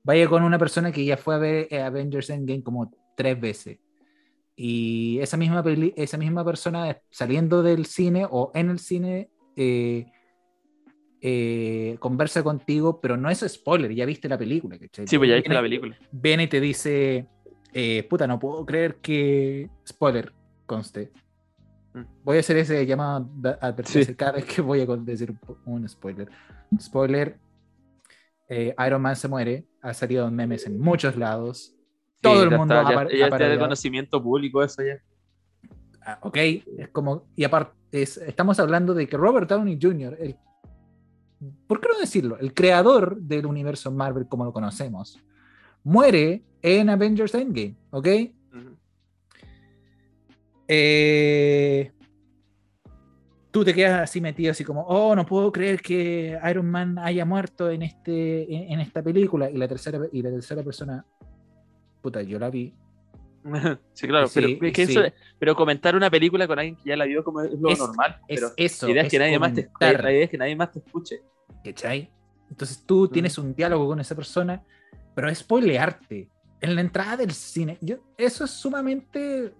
vaya 0.03 0.28
con 0.28 0.41
una 0.44 0.58
persona 0.58 0.91
que 0.91 1.03
ya 1.06 1.18
fue 1.18 1.36
a 1.36 1.38
ver 1.38 1.68
eh, 1.70 1.82
Avengers 1.82 2.30
Endgame 2.32 2.64
como 2.64 2.91
tres 3.16 3.40
veces. 3.40 3.78
Y 4.63 5.17
esa 5.21 5.38
misma, 5.38 5.63
peli- 5.63 5.91
esa 5.97 6.17
misma 6.19 6.45
persona 6.45 6.95
saliendo 7.09 7.63
del 7.63 7.88
cine 7.88 8.27
o 8.29 8.51
en 8.53 8.69
el 8.69 8.77
cine 8.77 9.31
eh, 9.55 10.05
eh, 11.21 11.95
conversa 11.99 12.43
contigo, 12.43 12.99
pero 13.01 13.17
no 13.17 13.29
es 13.29 13.39
spoiler, 13.47 13.91
ya 13.93 14.05
viste 14.05 14.29
la 14.29 14.38
película. 14.38 14.77
¿cachai? 14.77 15.07
Sí, 15.07 15.17
pues 15.17 15.29
ya 15.29 15.35
viste 15.35 15.49
Viene- 15.49 15.55
la 15.55 15.61
película. 15.61 15.97
viene 16.11 16.43
y 16.43 16.47
te 16.47 16.59
dice, 16.61 17.27
eh, 17.73 18.03
puta, 18.09 18.27
no 18.27 18.38
puedo 18.38 18.63
creer 18.65 18.97
que, 18.97 19.67
spoiler, 19.88 20.31
conste. 20.67 21.11
Mm. 21.93 22.01
Voy 22.23 22.38
a 22.38 22.39
hacer 22.41 22.57
ese 22.57 22.85
llamado 22.85 23.27
de 23.38 23.49
advertencia 23.61 24.03
Sí. 24.05 24.15
cada 24.15 24.33
vez 24.33 24.45
que 24.45 24.61
voy 24.61 24.81
a 24.81 24.85
decir 24.85 25.33
un, 25.65 25.73
un 25.81 25.89
spoiler. 25.89 26.29
Spoiler, 26.79 27.39
eh, 28.47 28.75
Iron 28.85 29.01
Man 29.01 29.15
se 29.15 29.27
muere, 29.27 29.65
ha 29.81 29.93
salido 29.93 30.27
en 30.27 30.35
memes 30.35 30.65
en 30.67 30.79
muchos 30.79 31.15
lados. 31.17 31.75
Todo 32.22 32.43
el 32.43 32.52
mundo 32.52 32.76
está, 32.80 33.10
ya, 33.11 33.30
ya 33.38 33.49
de 33.49 33.60
conocimiento 33.60 34.22
público 34.22 34.64
eso 34.64 34.84
ya. 34.84 35.02
Ah, 36.03 36.19
ok, 36.22 36.38
es 36.38 36.89
como, 36.91 37.26
y 37.35 37.43
aparte, 37.43 37.73
es- 37.91 38.18
estamos 38.18 38.60
hablando 38.60 38.93
de 38.93 39.07
que 39.07 39.18
Robert 39.18 39.49
Downey 39.49 39.77
Jr., 39.81 40.18
el, 40.19 40.35
¿por 41.68 41.80
qué 41.81 41.89
no 41.91 41.99
decirlo? 41.99 42.38
El 42.39 42.53
creador 42.53 43.18
del 43.22 43.45
universo 43.45 43.91
Marvel 43.91 44.27
como 44.27 44.45
lo 44.45 44.53
conocemos, 44.53 45.19
muere 45.84 46.43
en 46.61 46.89
Avengers 46.89 47.34
Endgame, 47.35 47.76
¿ok? 47.89 48.07
Eh, 50.68 51.91
tú 53.52 53.65
te 53.65 53.73
quedas 53.73 54.02
así 54.02 54.22
metido, 54.22 54.52
así 54.52 54.64
como, 54.64 54.81
oh, 54.84 55.15
no 55.15 55.26
puedo 55.26 55.52
creer 55.52 55.81
que 55.81 56.39
Iron 56.49 56.69
Man 56.69 56.98
haya 56.98 57.26
muerto 57.26 57.69
en, 57.69 57.81
este, 57.81 58.43
en, 58.56 58.73
en 58.73 58.80
esta 58.80 59.03
película, 59.03 59.49
y 59.49 59.57
la, 59.57 59.68
tercera, 59.68 59.99
y 60.11 60.22
la 60.22 60.30
tercera 60.30 60.64
persona, 60.64 61.06
puta, 62.02 62.22
yo 62.22 62.40
la 62.40 62.49
vi. 62.49 62.73
sí, 63.94 64.07
claro, 64.07 64.28
Sí, 64.28 64.40
pero, 64.60 64.68
es 64.68 64.73
que 64.73 64.86
sí. 64.86 64.91
eso- 64.98 65.14
pero 65.40 65.56
comentar 65.56 65.95
una 65.95 66.10
película 66.11 66.48
con 66.48 66.60
alguien 66.60 66.76
que 66.76 66.90
ya 66.90 66.95
la 66.98 67.06
vio 67.06 67.23
como 67.23 67.41
es 67.41 67.52
lo 67.60 67.69
Es- 67.69 67.80
normal. 67.80 68.18
Es 68.28 68.40
pero 68.40 68.53
eso. 68.57 68.86
la 68.88 68.91
idea 68.94 69.03
es, 69.03 69.10
que 69.11 69.19
nadie 69.19 69.40
más 69.40 69.53
te, 69.53 69.69
la 69.80 70.11
idea 70.11 70.23
es 70.26 70.30
que 70.30 70.38
nadie 70.38 70.56
más 70.56 70.72
te 70.72 70.80
escuche. 70.80 71.22
¿Cachai? 71.64 72.11
Entonces 72.49 72.84
tú 72.86 73.07
tienes 73.07 73.38
un 73.38 73.56
diálogo 73.56 73.88
con 73.88 73.99
esa 73.99 74.15
persona, 74.15 74.64
pero 75.15 75.30
es 75.30 75.40
spoilearte 75.40 76.30
en 76.60 76.76
la 76.76 76.82
entrada 76.82 77.18
del 77.18 77.32
cine. 77.32 77.78
Yo, 77.82 77.98
eso 78.18 78.44
es 78.45 78.52
sumamente, 78.52 79.53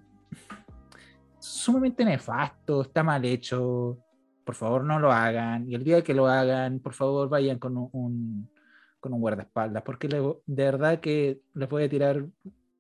sumamente 1.40 2.06
nefasto, 2.06 2.82
está 2.82 3.04
mal 3.04 3.24
hecho. 3.26 3.98
Por 4.44 4.56
favor, 4.56 4.84
no 4.84 5.00
lo 5.00 5.12
hagan. 5.12 5.70
Y 5.70 5.76
el 5.76 5.84
día 5.84 6.04
que 6.04 6.14
lo 6.14 6.28
hagan, 6.28 6.80
por 6.80 6.94
favor, 6.94 7.30
vayan 7.30 7.60
con 7.60 7.78
un, 7.78 7.90
un- 7.94 8.50
con 9.02 9.14
un 9.14 9.22
guardaespaldas, 9.22 9.84
porque 9.84 10.08
le- 10.08 10.22
de 10.46 10.64
verdad 10.66 11.02
que 11.02 11.42
voy 11.70 11.84
a 11.86 11.90
tirar 11.90 12.26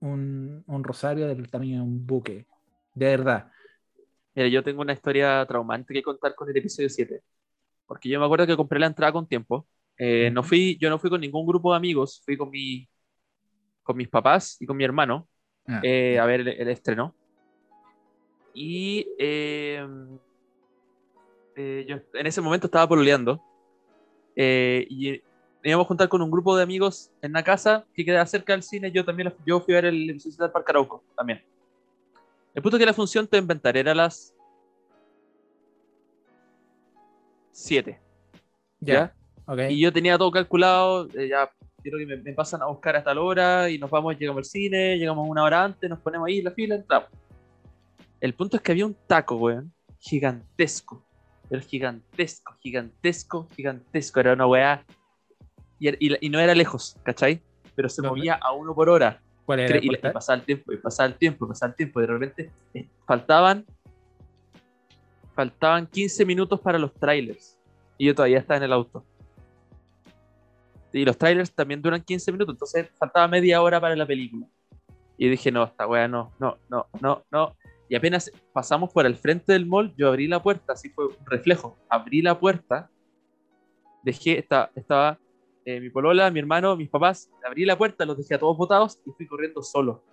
un, 0.01 0.63
un 0.67 0.83
rosario 0.85 1.27
del 1.27 1.49
tamaño 1.51 1.77
de 1.77 1.81
un 1.83 2.07
buque. 2.07 2.47
De 2.95 3.07
verdad. 3.07 3.51
Mira, 4.35 4.47
yo 4.49 4.63
tengo 4.63 4.81
una 4.81 4.93
historia 4.93 5.45
traumante 5.47 5.93
que 5.93 6.03
contar 6.03 6.35
con 6.35 6.49
el 6.49 6.57
episodio 6.57 6.89
7. 6.89 7.21
Porque 7.87 8.09
yo 8.09 8.19
me 8.19 8.25
acuerdo 8.25 8.47
que 8.47 8.57
compré 8.57 8.79
la 8.79 8.87
entrada 8.87 9.11
con 9.13 9.27
tiempo. 9.27 9.67
Eh, 9.97 10.31
no 10.31 10.43
fui, 10.43 10.77
yo 10.79 10.89
no 10.89 10.99
fui 10.99 11.09
con 11.09 11.21
ningún 11.21 11.45
grupo 11.45 11.71
de 11.71 11.77
amigos, 11.77 12.21
fui 12.25 12.37
con, 12.37 12.49
mi, 12.49 12.87
con 13.83 13.97
mis 13.97 14.09
papás 14.09 14.57
y 14.61 14.65
con 14.67 14.77
mi 14.77 14.83
hermano 14.85 15.29
Ah, 15.67 15.81
eh, 15.83 16.19
a 16.19 16.25
ver 16.25 16.41
el, 16.41 16.47
el 16.49 16.69
estreno. 16.69 17.15
Y 18.53 19.07
eh, 19.17 19.85
eh, 21.55 21.85
yo 21.87 21.97
en 22.13 22.27
ese 22.27 22.41
momento 22.41 22.67
estaba 22.67 22.87
pololeando. 22.87 23.41
eh, 24.35 24.85
y 24.89 25.21
íbamos 25.63 25.85
a 25.85 25.87
juntar 25.87 26.09
con 26.09 26.21
un 26.21 26.31
grupo 26.31 26.55
de 26.55 26.63
amigos 26.63 27.11
en 27.21 27.33
la 27.33 27.43
casa 27.43 27.85
que 27.93 28.05
queda 28.05 28.25
cerca 28.25 28.53
del 28.53 28.63
cine. 28.63 28.91
Yo 28.91 29.05
también 29.05 29.33
yo 29.45 29.61
fui 29.61 29.73
a 29.73 29.77
ver 29.77 29.85
el 29.85 30.09
episodio 30.09 30.37
del 30.37 30.51
Parque 30.51 30.71
Arauco 30.71 31.03
también. 31.15 31.43
El 32.53 32.61
punto 32.61 32.77
es 32.77 32.79
que 32.79 32.85
la 32.85 32.93
función 32.93 33.27
te 33.27 33.37
inventar 33.37 33.77
era 33.77 33.95
las 33.95 34.35
7. 37.51 37.99
ya, 38.79 39.13
ok. 39.45 39.59
Y 39.69 39.81
yo 39.81 39.93
tenía 39.93 40.17
todo 40.17 40.31
calculado, 40.31 41.07
eh, 41.13 41.29
ya 41.29 41.49
quiero 41.81 41.97
que 41.97 42.05
me, 42.05 42.17
me 42.17 42.33
pasan 42.33 42.61
a 42.61 42.67
buscar 42.67 42.95
hasta 42.95 43.13
la 43.13 43.21
hora 43.21 43.69
y 43.69 43.77
nos 43.77 43.89
vamos, 43.89 44.17
llegamos 44.17 44.39
al 44.39 44.45
cine, 44.45 44.97
llegamos 44.97 45.27
una 45.29 45.43
hora 45.43 45.63
antes, 45.63 45.89
nos 45.89 45.99
ponemos 45.99 46.27
ahí 46.27 46.39
en 46.39 46.45
la 46.45 46.51
fila, 46.51 46.75
entramos. 46.75 47.09
El 48.19 48.33
punto 48.33 48.57
es 48.57 48.63
que 48.63 48.71
había 48.71 48.85
un 48.85 48.95
taco, 49.07 49.35
weón, 49.35 49.73
gigantesco, 49.99 51.03
pero 51.49 51.61
gigantesco, 51.61 52.55
gigantesco, 52.61 53.47
gigantesco, 53.55 54.19
era 54.19 54.33
una 54.33 54.47
weá. 54.47 54.85
Y, 55.81 55.89
y 56.09 56.15
y 56.21 56.29
no 56.29 56.39
era 56.39 56.53
lejos, 56.53 56.95
¿cachai? 57.03 57.41
Pero 57.75 57.89
se 57.89 58.01
¿Dónde? 58.03 58.19
movía 58.19 58.35
a 58.41 58.51
uno 58.53 58.75
por 58.75 58.87
hora. 58.87 59.19
¿Cuál 59.45 59.61
era 59.61 59.77
y, 59.77 59.87
y 59.91 59.97
pasaba 59.97 60.37
el 60.37 60.45
tiempo, 60.45 60.71
y 60.71 60.77
pasaba 60.77 61.07
el 61.09 61.15
tiempo, 61.15 61.45
y 61.45 61.47
pasaba 61.49 61.71
el 61.71 61.75
tiempo, 61.75 61.99
y 61.99 62.03
de 62.03 62.07
repente 62.07 62.51
eh, 62.75 62.87
faltaban 63.07 63.65
faltaban 65.33 65.87
15 65.87 66.23
minutos 66.25 66.59
para 66.59 66.77
los 66.77 66.93
trailers. 66.93 67.57
Y 67.97 68.05
yo 68.05 68.13
todavía 68.15 68.37
estaba 68.39 68.57
en 68.57 68.63
el 68.63 68.73
auto. 68.73 69.03
Y 70.93 71.05
los 71.05 71.17
trailers 71.17 71.51
también 71.53 71.81
duran 71.81 72.01
15 72.01 72.31
minutos, 72.31 72.53
entonces 72.53 72.89
faltaba 72.99 73.27
media 73.27 73.61
hora 73.61 73.79
para 73.79 73.95
la 73.95 74.05
película. 74.05 74.45
Y 75.17 75.29
dije, 75.29 75.51
no, 75.51 75.63
esta 75.63 75.87
weá 75.87 76.07
no, 76.07 76.31
no, 76.39 76.57
no, 76.69 76.87
no, 77.01 77.23
no. 77.31 77.55
Y 77.89 77.95
apenas 77.95 78.31
pasamos 78.53 78.91
por 78.91 79.05
el 79.05 79.15
frente 79.15 79.53
del 79.53 79.65
mall, 79.65 79.93
yo 79.97 80.07
abrí 80.09 80.27
la 80.27 80.41
puerta, 80.43 80.73
así 80.73 80.89
fue 80.89 81.07
un 81.07 81.15
reflejo. 81.25 81.77
Abrí 81.89 82.21
la 82.21 82.37
puerta, 82.39 82.89
dejé, 84.03 84.39
esta- 84.39 84.69
estaba 84.75 85.17
eh, 85.63 85.79
mi 85.79 85.89
polola, 85.89 86.31
mi 86.31 86.39
hermano, 86.39 86.75
mis 86.75 86.89
papás, 86.89 87.29
abrí 87.45 87.65
la 87.65 87.77
puerta, 87.77 88.05
los 88.05 88.17
dejé 88.17 88.35
a 88.35 88.39
todos 88.39 88.57
botados 88.57 88.99
y 89.05 89.11
fui 89.11 89.27
corriendo 89.27 89.61
solo. 89.61 90.03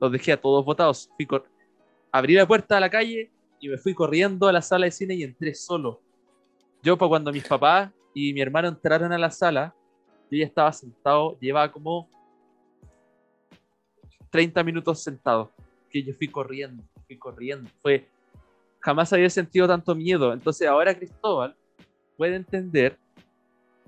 Los 0.00 0.10
dejé 0.10 0.32
a 0.32 0.40
todos 0.40 0.64
botados. 0.64 1.10
Fui 1.16 1.26
abrí 2.10 2.34
la 2.34 2.46
puerta 2.46 2.76
a 2.76 2.80
la 2.80 2.90
calle 2.90 3.30
y 3.60 3.68
me 3.68 3.78
fui 3.78 3.94
corriendo 3.94 4.48
a 4.48 4.52
la 4.52 4.62
sala 4.62 4.86
de 4.86 4.90
cine 4.90 5.14
y 5.14 5.22
entré 5.22 5.54
solo. 5.54 6.00
Yo, 6.82 6.96
para 6.96 7.08
cuando 7.08 7.32
mis 7.32 7.46
papás 7.46 7.92
y 8.14 8.32
mi 8.32 8.40
hermano 8.40 8.68
entraron 8.68 9.12
a 9.12 9.18
la 9.18 9.30
sala, 9.30 9.74
yo 10.30 10.38
ya 10.38 10.46
estaba 10.46 10.72
sentado, 10.72 11.38
llevaba 11.40 11.70
como 11.70 12.08
30 14.30 14.62
minutos 14.64 15.02
sentado. 15.02 15.52
Que 15.90 16.02
yo 16.02 16.12
fui 16.14 16.28
corriendo, 16.28 16.82
fui 17.06 17.16
corriendo. 17.16 17.70
Fue, 17.80 18.08
jamás 18.80 19.12
había 19.12 19.30
sentido 19.30 19.66
tanto 19.66 19.94
miedo. 19.94 20.32
Entonces 20.32 20.66
ahora 20.68 20.96
Cristóbal 20.96 21.56
puede 22.16 22.36
entender 22.36 22.98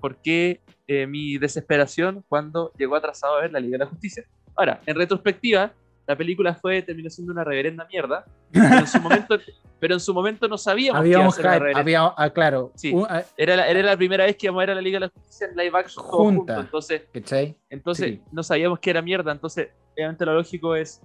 por 0.01 0.17
qué 0.17 0.59
eh, 0.87 1.07
mi 1.07 1.37
desesperación 1.37 2.25
cuando 2.27 2.73
llegó 2.77 2.95
atrasado 2.95 3.37
a 3.37 3.41
ver 3.41 3.51
la 3.53 3.59
Liga 3.59 3.73
de 3.77 3.85
la 3.85 3.89
Justicia. 3.89 4.25
Ahora, 4.55 4.81
en 4.85 4.95
retrospectiva, 4.95 5.71
la 6.07 6.15
película 6.17 6.55
fue, 6.55 6.81
terminó 6.81 7.09
siendo 7.09 7.31
una 7.31 7.43
reverenda 7.43 7.87
mierda, 7.89 8.25
pero 8.51 8.65
en 8.79 8.87
su 8.87 8.99
momento, 9.01 9.37
pero 9.79 9.93
en 9.93 9.99
su 9.99 10.13
momento 10.13 10.47
no 10.47 10.57
sabíamos 10.57 11.01
que 11.01 11.07
Había 11.07 11.19
iba 11.19 11.27
a 11.27 11.31
ser 11.31 11.45
una 11.45 11.53
hype, 11.53 11.59
reverenda- 11.65 11.79
había, 11.81 12.13
ah, 12.17 12.29
claro, 12.31 12.71
Sí. 12.75 12.93
ah, 13.07 13.23
Era, 13.37 13.55
la, 13.55 13.69
era 13.69 13.81
la 13.83 13.95
primera 13.95 14.25
vez 14.25 14.35
que 14.35 14.47
íbamos 14.47 14.59
a 14.59 14.63
ver 14.63 14.69
a 14.71 14.75
la 14.75 14.81
Liga 14.81 14.95
de 14.99 15.05
la 15.05 15.09
Justicia 15.13 15.47
en 15.47 15.55
live 15.55 15.77
action 15.79 16.03
Junta. 16.03 16.35
juntos, 16.55 16.65
entonces, 16.65 17.01
¿cachai? 17.13 17.55
entonces 17.69 18.05
Sí. 18.07 18.21
no 18.31 18.43
sabíamos 18.43 18.79
que 18.79 18.89
era 18.89 19.01
mierda, 19.01 19.31
entonces 19.31 19.69
obviamente 19.93 20.25
lo 20.25 20.33
lógico 20.33 20.75
es 20.75 20.99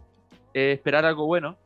eh, 0.55 0.73
esperar 0.73 1.05
algo 1.05 1.27
bueno. 1.27 1.57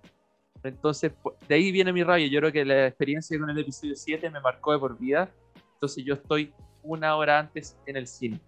Entonces, 0.63 1.13
de 1.49 1.55
ahí 1.55 1.73
viene 1.73 1.91
mi 1.93 2.03
rabia. 2.03 2.27
Yo 2.27 2.39
creo 2.41 2.53
que 2.53 2.65
la 2.67 2.89
experiencia 2.89 3.39
con 3.39 3.49
el 3.49 3.59
episodio 3.59 3.95
7 3.97 4.29
me 4.29 4.41
marcó 4.41 4.73
de 4.73 4.79
por 4.79 4.99
vida. 4.99 5.31
Entonces 5.75 6.05
yo 6.05 6.15
estoy 6.15 6.53
una 6.83 7.17
hora 7.17 7.39
antes 7.39 7.77
en 7.87 7.97
el 7.97 8.07
cine. 8.07 8.41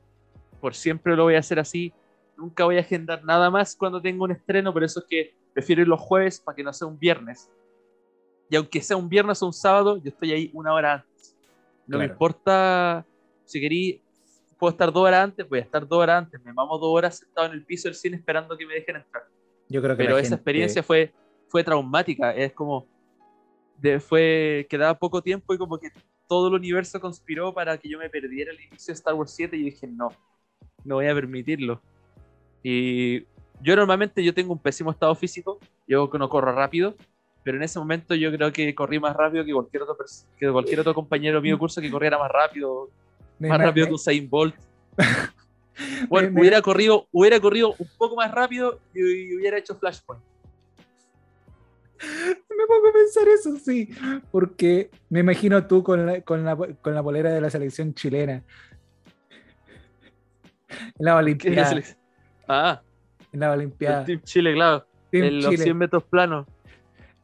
Por 0.61 0.75
siempre 0.75 1.17
lo 1.17 1.25
voy 1.25 1.35
a 1.35 1.39
hacer 1.41 1.59
así. 1.59 1.93
Nunca 2.37 2.65
voy 2.65 2.77
a 2.77 2.81
agendar 2.81 3.25
nada 3.25 3.51
más 3.51 3.77
cuando 3.77 4.01
tengo 4.01 4.25
un 4.25 4.31
estreno, 4.33 4.73
por 4.73 4.83
eso 4.85 5.01
es 5.01 5.07
que 5.09 5.35
prefiero 5.53 5.83
ir 5.83 5.89
los 5.89 6.01
jueves 6.01 6.41
para 6.41 6.57
que 6.57 6.63
no 6.63 6.73
sea 6.73 6.87
un 6.89 6.99
viernes. 6.99 7.51
Y 8.49 8.57
aunque 8.57 8.81
sea 8.81 8.97
un 8.97 9.09
viernes 9.09 9.43
o 9.43 9.47
un 9.47 9.53
sábado, 9.53 9.97
yo 9.97 10.11
estoy 10.11 10.33
ahí 10.33 10.51
una 10.55 10.73
hora 10.73 10.95
antes. 10.95 11.37
No 11.87 11.99
me 11.99 12.05
Claro. 12.05 12.13
importa 12.15 13.07
si 13.45 13.61
querí, 13.61 14.01
puedo 14.59 14.71
estar 14.71 14.93
dos 14.93 15.03
horas 15.05 15.25
antes, 15.25 15.49
voy 15.49 15.59
a 15.59 15.63
estar 15.63 15.87
dos 15.87 15.99
horas 15.99 16.19
antes. 16.25 16.41
Me 16.45 16.53
mamo 16.53 16.79
dos 16.79 16.91
horas 16.95 17.19
sentado 17.19 17.47
en 17.49 17.53
el 17.55 17.65
piso 17.65 17.89
del 17.89 17.95
cine 17.95 18.17
esperando 18.17 18.57
que 18.57 18.67
me 18.67 18.75
dejen 18.75 18.97
entrar. 18.97 19.25
Yo 19.69 19.81
creo 19.83 19.97
que 19.97 20.03
Pero 20.05 20.17
esa 20.17 20.23
gente- 20.29 20.35
experiencia 20.37 20.83
fue, 20.83 21.13
fue 21.49 21.65
traumática. 21.65 22.35
Es 22.35 22.53
como. 22.53 22.87
De, 23.79 23.99
fue. 24.01 24.67
Quedaba 24.71 24.99
poco 24.99 25.21
tiempo 25.23 25.53
y 25.55 25.59
como 25.59 25.79
que 25.79 25.89
todo 26.28 26.49
el 26.49 26.55
universo 26.55 27.01
conspiró 27.01 27.53
para 27.53 27.77
que 27.78 27.89
yo 27.89 27.99
me 27.99 28.09
perdiera 28.11 28.53
el 28.53 28.61
inicio 28.61 28.93
de 28.93 28.99
Star 28.99 29.15
Wars 29.15 29.32
7 29.35 29.57
y 29.57 29.62
dije, 29.65 29.86
no, 29.86 30.09
no 30.85 30.97
voy 30.97 31.07
a 31.07 31.15
permitirlo. 31.15 31.81
Y 32.62 33.20
yo 33.61 33.77
normalmente 33.77 34.23
yo 34.24 34.32
tengo 34.35 34.53
un 34.53 34.59
pésimo 34.59 34.90
estado 34.90 35.15
físico, 35.15 35.59
yo 35.86 36.11
no 36.19 36.28
corro 36.28 36.53
rápido, 36.53 36.94
pero 37.43 37.57
en 37.57 37.62
ese 37.65 37.78
momento 37.78 38.15
yo 38.15 38.31
creo 38.32 38.53
que 38.53 38.74
corrí 38.74 38.99
más 39.01 39.16
rápido 39.16 39.44
que 39.44 39.53
cualquier 39.53 39.82
otro, 39.82 39.97
que 40.39 40.51
cualquier 40.51 40.81
otro 40.81 40.94
compañero 40.94 41.40
mío 41.40 41.55
de 41.57 41.59
curso 41.59 41.81
que 41.81 41.90
corriera 41.90 42.19
más 42.19 42.31
rápido, 42.31 42.89
me- 43.39 43.49
más 43.49 43.59
me- 43.59 43.65
rápido 43.66 43.86
me- 43.86 43.90
que 43.90 43.94
Usain 43.94 44.28
Bolt. 44.28 44.55
Bueno, 46.09 46.28
hubiera 46.39 46.61
corrido, 46.61 47.07
hubiera 47.12 47.40
corrido 47.40 47.74
un 47.78 47.89
poco 47.97 48.15
más 48.15 48.31
rápido 48.31 48.78
y, 48.94 49.01
y 49.01 49.36
hubiera 49.36 49.57
hecho 49.57 49.74
flashpoint. 49.74 50.23
Me 52.03 52.66
pongo 52.66 52.89
a 52.89 52.93
pensar 52.93 53.29
eso, 53.29 53.57
sí, 53.59 53.89
porque 54.31 54.91
me 55.09 55.20
imagino 55.20 55.66
tú 55.66 55.83
con 55.83 56.07
la, 56.07 56.20
con 56.23 56.45
la, 56.45 56.57
con 56.57 56.95
la 56.95 57.03
polera 57.03 57.31
de 57.31 57.41
la 57.41 57.51
selección 57.51 57.95
chilena. 57.95 58.43
En 60.99 61.05
la 61.05 61.23
¿Qué 61.37 61.49
es 61.49 61.57
la 61.57 61.70
Olimpiada. 61.70 61.85
Ah, 62.49 62.83
En 63.33 63.41
la 63.41 63.47
el 63.47 63.53
Olimpiada. 63.53 64.05
Team 64.05 64.20
Chile, 64.23 64.55
claro. 64.55 64.87
Team 65.11 65.24
en 65.24 65.37
los 65.37 65.51
Chile. 65.51 65.65
100 65.65 65.77
metros 65.77 66.05
planos. 66.05 66.47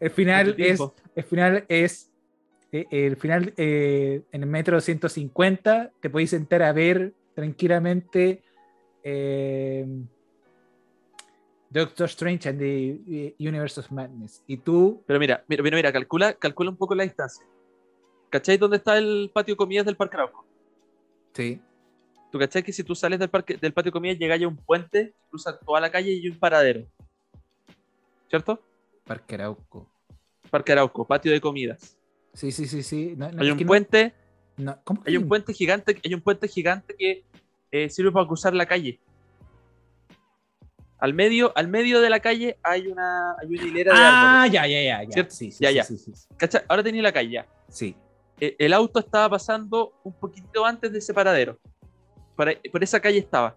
El 0.00 0.10
final 0.10 0.54
es, 0.58 0.80
el 1.14 1.24
final 1.24 1.64
es, 1.68 2.12
eh, 2.70 2.86
el 2.90 3.16
final 3.16 3.52
eh, 3.56 4.22
en 4.30 4.42
el 4.42 4.48
metro 4.48 4.80
150 4.80 5.90
te 6.00 6.10
podéis 6.10 6.30
sentar 6.30 6.62
a 6.62 6.72
ver 6.72 7.14
tranquilamente 7.34 8.42
eh, 9.02 9.86
Doctor 11.70 12.06
Strange 12.08 12.48
and 12.48 12.58
the 12.58 13.00
eh, 13.08 13.34
Universe 13.38 13.78
of 13.78 13.90
Madness. 13.90 14.42
Y 14.46 14.56
tú, 14.56 15.02
Pero 15.06 15.18
mira, 15.18 15.44
mira, 15.48 15.62
mira, 15.62 15.76
mira, 15.76 15.92
calcula, 15.92 16.32
calcula 16.34 16.70
un 16.70 16.76
poco 16.76 16.94
la 16.94 17.02
distancia. 17.02 17.44
¿Cachai 18.30 18.56
dónde 18.56 18.78
está 18.78 18.98
el 18.98 19.30
patio 19.32 19.52
de 19.52 19.56
comidas 19.56 19.86
del 19.86 19.96
Parque 19.96 20.16
Arauco? 20.16 20.46
sí, 21.32 21.60
¿Tú 22.30 22.38
cachai 22.38 22.62
que 22.62 22.72
si 22.72 22.84
tú 22.84 22.94
sales 22.94 23.18
del, 23.18 23.30
parque, 23.30 23.56
del 23.56 23.72
patio 23.72 23.88
de 23.88 23.92
comidas 23.92 24.18
llegas 24.18 24.42
a 24.42 24.48
un 24.48 24.56
puente, 24.56 25.14
cruzas 25.30 25.58
toda 25.64 25.80
la 25.80 25.90
calle 25.90 26.12
y 26.12 26.20
hay 26.20 26.28
un 26.28 26.38
paradero? 26.38 26.86
¿Cierto? 28.28 28.62
Parque 29.04 29.34
Arauco. 29.34 29.90
Parque 30.50 30.72
Arauco, 30.72 31.06
patio 31.06 31.32
de 31.32 31.40
comidas. 31.40 31.96
Sí, 32.34 32.52
sí, 32.52 32.66
sí, 32.66 32.82
sí. 32.82 33.14
No, 33.16 33.32
no, 33.32 33.42
Hay 33.42 33.50
un 33.50 33.58
puente, 33.66 34.12
no, 34.58 34.78
¿cómo 34.84 35.02
hay 35.06 35.16
un 35.16 35.26
puente 35.26 35.54
gigante, 35.54 35.98
hay 36.04 36.14
un 36.14 36.20
puente 36.20 36.48
gigante 36.48 36.94
que 36.94 37.24
eh, 37.70 37.88
sirve 37.88 38.12
para 38.12 38.26
cruzar 38.26 38.54
la 38.54 38.66
calle. 38.66 39.00
Al 40.98 41.14
medio, 41.14 41.52
al 41.56 41.68
medio 41.68 42.00
de 42.00 42.10
la 42.10 42.18
calle 42.20 42.58
hay 42.62 42.88
una, 42.88 43.32
hay 43.40 43.46
una 43.48 43.62
hilera 43.64 43.92
de 43.94 44.00
Ah, 44.04 44.42
árboles. 44.42 44.52
ya, 44.52 44.66
ya, 44.66 44.82
ya, 44.82 45.02
ya. 45.04 45.10
¿Cierto? 45.12 45.34
Sí, 45.34 45.50
sí, 45.52 45.58
Ya, 45.62 45.68
sí, 45.70 45.74
ya. 45.76 45.84
sí, 45.84 45.96
sí. 45.98 46.58
Ahora 46.68 46.82
tenía 46.82 47.02
la 47.02 47.12
calle 47.12 47.30
ya. 47.30 47.46
Sí. 47.68 47.94
Eh, 48.40 48.56
el 48.58 48.72
auto 48.72 48.98
estaba 49.00 49.28
pasando 49.30 49.92
un 50.02 50.12
poquito 50.12 50.64
antes 50.64 50.90
de 50.92 50.98
ese 50.98 51.14
paradero. 51.14 51.58
Por, 52.36 52.48
ahí- 52.48 52.58
por 52.72 52.82
esa 52.82 53.00
calle 53.00 53.18
estaba. 53.18 53.56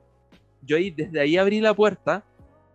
Yo 0.62 0.78
ahí, 0.78 0.92
desde 0.92 1.20
ahí 1.20 1.38
abrí 1.38 1.60
la 1.62 1.74
puerta 1.74 2.24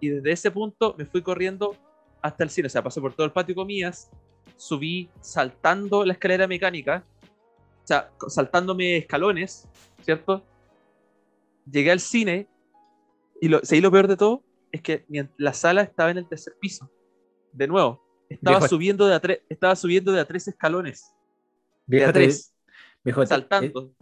y 0.00 0.08
desde 0.08 0.32
ese 0.32 0.50
punto 0.50 0.94
me 0.98 1.04
fui 1.06 1.22
corriendo 1.22 1.76
hasta 2.20 2.42
el 2.42 2.50
cine. 2.50 2.66
O 2.66 2.70
sea, 2.70 2.82
pasé 2.82 3.00
por 3.00 3.12
todo 3.14 3.24
el 3.26 3.32
patio 3.32 3.54
de 3.54 3.56
comidas, 3.56 4.10
subí 4.56 5.08
saltando 5.20 6.04
la 6.04 6.12
escalera 6.12 6.48
mecánica, 6.48 7.04
o 7.84 7.86
sea, 7.86 8.10
saltándome 8.28 8.96
escalones, 8.96 9.68
¿cierto? 10.02 10.42
Llegué 11.70 11.90
al 11.92 12.00
cine 12.00 12.48
y 13.40 13.48
lo, 13.48 13.60
¿sabéis 13.64 13.82
lo 13.82 13.90
peor 13.92 14.08
de 14.08 14.16
todo? 14.16 14.42
Es 14.72 14.82
que 14.82 15.06
la 15.36 15.52
sala 15.52 15.82
estaba 15.82 16.10
en 16.10 16.18
el 16.18 16.28
tercer 16.28 16.54
piso. 16.60 16.90
De 17.52 17.66
nuevo, 17.66 18.02
estaba 18.28 18.58
Viejo- 18.58 18.68
subiendo 18.68 19.06
de 19.06 19.14
a 19.14 19.20
tres, 19.20 19.40
estaba 19.48 19.76
subiendo 19.76 20.12
de 20.12 20.20
a 20.20 20.24
tres 20.24 20.48
escalones. 20.48 21.14
De 21.86 21.96
Viejo, 21.98 22.10
a 22.10 22.12
te- 22.12 22.18
tres 22.20 22.54
viejo, 23.04 23.24
saltando. 23.26 23.92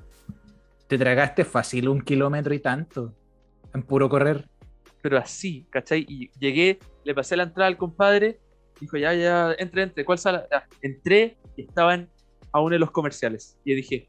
Te 0.89 0.99
tragaste 0.99 1.45
fácil 1.45 1.89
un 1.89 2.01
kilómetro 2.01 2.55
y 2.55 2.59
tanto. 2.61 3.15
En 3.73 3.83
puro 3.83 4.09
correr. 4.09 4.49
Pero 5.03 5.19
así, 5.19 5.67
¿cachai? 5.71 6.05
Y 6.09 6.31
llegué, 6.39 6.79
le 7.05 7.15
pasé 7.15 7.37
la 7.37 7.43
entrada 7.43 7.69
al 7.69 7.77
compadre, 7.77 8.41
dijo, 8.81 8.97
ya, 8.97 9.13
ya, 9.15 9.53
entre, 9.59 9.83
entre, 9.83 10.05
¿cuál 10.05 10.19
sala? 10.19 10.47
Entré 10.81 11.37
y 11.57 11.63
estaban 11.63 12.11
aún 12.53 12.73
en 12.73 12.81
los 12.81 12.91
comerciales. 12.91 13.59
Y 13.65 13.75
dije, 13.75 14.09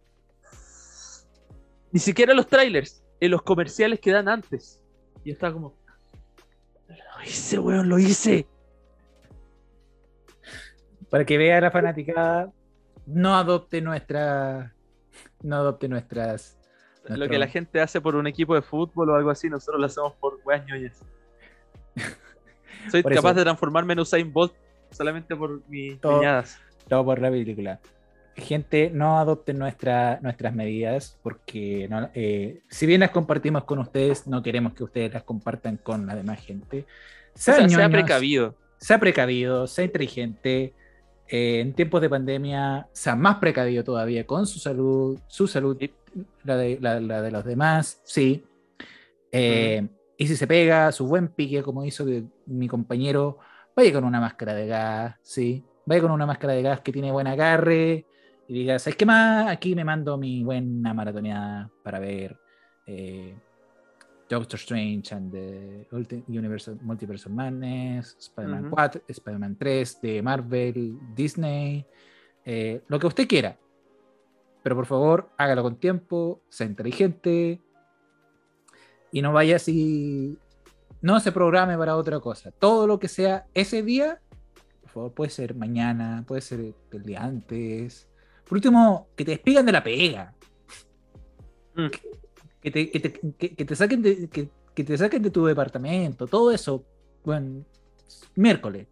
ni 1.92 2.00
siquiera 2.00 2.34
los 2.34 2.48
trailers, 2.48 3.04
en 3.20 3.32
los 3.32 3.42
comerciales 3.42 4.00
que 4.00 4.12
dan 4.12 4.28
antes. 4.30 4.82
Y 5.24 5.32
estaba 5.32 5.54
como, 5.54 5.76
lo 6.88 7.24
hice, 7.24 7.60
weón, 7.60 7.90
lo 7.90 8.00
hice. 8.00 8.48
Para 11.10 11.26
que 11.26 11.38
vea 11.38 11.62
la 11.62 11.72
fanaticada, 11.72 12.52
no 13.06 13.36
adopte 13.36 13.82
nuestra. 13.82 14.74
No 15.44 15.56
adopte 15.58 15.88
nuestras. 15.88 16.58
Lo 17.08 17.28
que 17.30 17.38
la 17.38 17.48
gente 17.48 17.80
hace 17.82 18.02
por 18.02 18.16
un 18.16 18.26
equipo 18.26 18.56
de 18.56 18.62
fútbol 18.64 19.12
o 19.12 19.16
algo 19.16 19.30
así, 19.30 19.48
nosotros 19.50 19.80
lo 19.80 19.86
hacemos 19.86 20.14
por 20.14 20.40
weas 20.44 20.66
ñoñas. 20.66 21.00
Soy 22.92 23.04
Por 23.04 23.14
capaz 23.14 23.30
eso. 23.32 23.40
de 23.40 23.44
transformarme 23.44 23.94
en 23.94 24.00
Usain 24.00 24.32
Bolt 24.34 24.54
solamente 24.92 25.36
por 25.36 25.62
mis 25.70 26.00
Todo- 26.02 26.18
ñañadas. 26.18 26.60
Todo 26.88 27.06
por 27.06 27.20
la 27.20 27.30
película. 27.30 27.80
Gente, 28.38 28.92
no 28.94 29.18
adopten 29.18 29.58
nuestra- 29.58 30.20
nuestras 30.22 30.54
medidas 30.54 31.18
porque 31.24 31.88
no- 31.90 32.10
eh, 32.14 32.62
si 32.70 32.86
bien 32.86 33.00
las 33.00 33.12
compartimos 33.12 33.64
con 33.64 33.80
ustedes, 33.80 34.28
no 34.28 34.44
queremos 34.44 34.74
que 34.74 34.84
ustedes 34.84 35.14
las 35.14 35.24
compartan 35.24 35.78
con 35.78 36.06
la 36.06 36.16
demás 36.16 36.42
gente. 36.42 36.86
O 37.34 37.38
sea, 37.38 37.56
precavido. 37.90 38.56
sea 38.78 39.00
precavido, 39.00 39.68
sea 39.68 39.86
inteligente. 39.86 40.74
eh, 41.28 41.60
en 41.60 41.74
tiempos 41.74 42.02
de 42.02 42.10
pandemia, 42.10 42.88
sea 42.92 43.16
más 43.16 43.38
precavido 43.38 43.84
todavía 43.84 44.28
con 44.28 44.46
su 44.46 44.60
salud, 44.60 45.18
su 45.28 45.48
salud, 45.48 45.76
la 46.44 46.56
de, 46.56 46.78
la, 46.80 47.00
la 47.00 47.20
de 47.24 47.32
los 47.32 47.44
demás, 47.44 48.00
sí. 48.04 48.46
Eh, 49.32 49.88
Y 50.18 50.28
si 50.28 50.36
se 50.36 50.46
pega 50.46 50.92
su 50.92 51.08
buen 51.08 51.30
pique, 51.30 51.64
como 51.64 51.84
hizo 51.84 52.06
mi 52.46 52.68
compañero, 52.68 53.40
vaya 53.76 53.92
con 53.92 54.04
una 54.04 54.22
máscara 54.22 54.54
de 54.54 54.68
gas, 54.68 55.16
sí. 55.24 55.64
Vaya 55.88 56.02
con 56.04 56.12
una 56.12 56.26
máscara 56.28 56.54
de 56.54 56.62
gas 56.62 56.82
que 56.82 56.92
tiene 56.92 57.12
buen 57.12 57.26
agarre 57.28 58.06
y 58.48 58.54
diga, 58.54 58.78
¿sabes 58.80 58.96
qué 58.96 59.06
más? 59.06 59.48
Aquí 59.48 59.76
me 59.76 59.84
mando 59.84 60.18
mi 60.18 60.44
buena 60.44 60.94
maratoneada 60.94 61.70
para 61.84 62.00
ver 62.00 62.38
eh, 62.86 63.36
Doctor 64.30 64.60
Strange 64.60 65.14
and 65.14 65.32
the 65.32 65.88
Universe, 66.28 66.76
Multiverse 66.82 67.28
of 67.28 67.34
Madness, 67.34 68.16
Spider-Man 68.20 68.66
Ujú. 68.66 68.76
4, 68.76 69.02
Spider-Man 69.08 69.56
3 69.58 70.02
de 70.02 70.22
Marvel, 70.22 70.98
Disney, 71.16 71.86
eh, 72.44 72.82
lo 72.88 73.00
que 73.00 73.08
usted 73.08 73.28
quiera. 73.28 73.58
Pero 74.64 74.76
por 74.76 74.86
favor, 74.86 75.30
hágalo 75.38 75.64
con 75.64 75.76
tiempo, 75.76 76.42
sea 76.50 76.66
inteligente 76.68 77.62
y 79.12 79.22
no 79.22 79.32
vaya 79.32 79.58
así. 79.58 80.38
No 81.02 81.20
se 81.20 81.32
programe 81.32 81.78
para 81.78 81.96
otra 81.96 82.20
cosa. 82.20 82.52
Todo 82.52 82.88
lo 82.88 83.00
que 83.00 83.08
sea 83.08 83.46
ese 83.54 83.84
día, 83.84 84.22
por 84.82 84.90
favor, 84.90 85.14
puede 85.14 85.30
ser 85.30 85.56
mañana, 85.56 86.24
puede 86.28 86.42
ser 86.42 86.74
el 86.92 87.04
día 87.04 87.24
antes. 87.24 88.10
Por 88.48 88.58
último, 88.58 89.08
que 89.16 89.26
te 89.26 89.32
despidan 89.32 89.66
de 89.66 89.72
la 89.72 89.84
pega. 89.84 90.34
Mm. 91.76 91.88
Que 92.62 92.72
te, 92.72 92.90
que 92.92 93.00
te- 93.00 93.20
que- 93.38 93.56
que 93.56 93.66
te 93.66 93.76
saquen 93.76 94.02
de, 94.02 94.28
que, 94.30 94.50
que 94.74 94.84
te 94.84 94.98
saquen 94.98 95.22
de 95.22 95.30
tu 95.30 95.46
departamento, 95.46 96.26
todo 96.28 96.52
eso. 96.52 96.84
Bueno, 97.24 97.64
miércoles, 98.36 98.88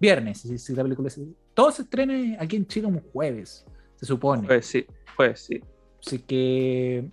viernes, 0.00 0.40
si, 0.40 0.58
si 0.58 0.74
la 0.74 0.82
película 0.82 1.10
se- 1.10 1.26
Todo 1.54 1.70
se 1.70 1.82
estrena 1.82 2.36
aquí 2.40 2.56
en 2.56 2.66
Chile 2.66 2.86
un 2.86 3.00
jueves, 3.12 3.64
se 3.96 4.06
supone. 4.06 4.46
Pues 4.46 4.66
sí, 4.66 4.86
pues 5.16 5.40
sí. 5.40 5.60
Así 6.04 6.18
que 6.18 7.04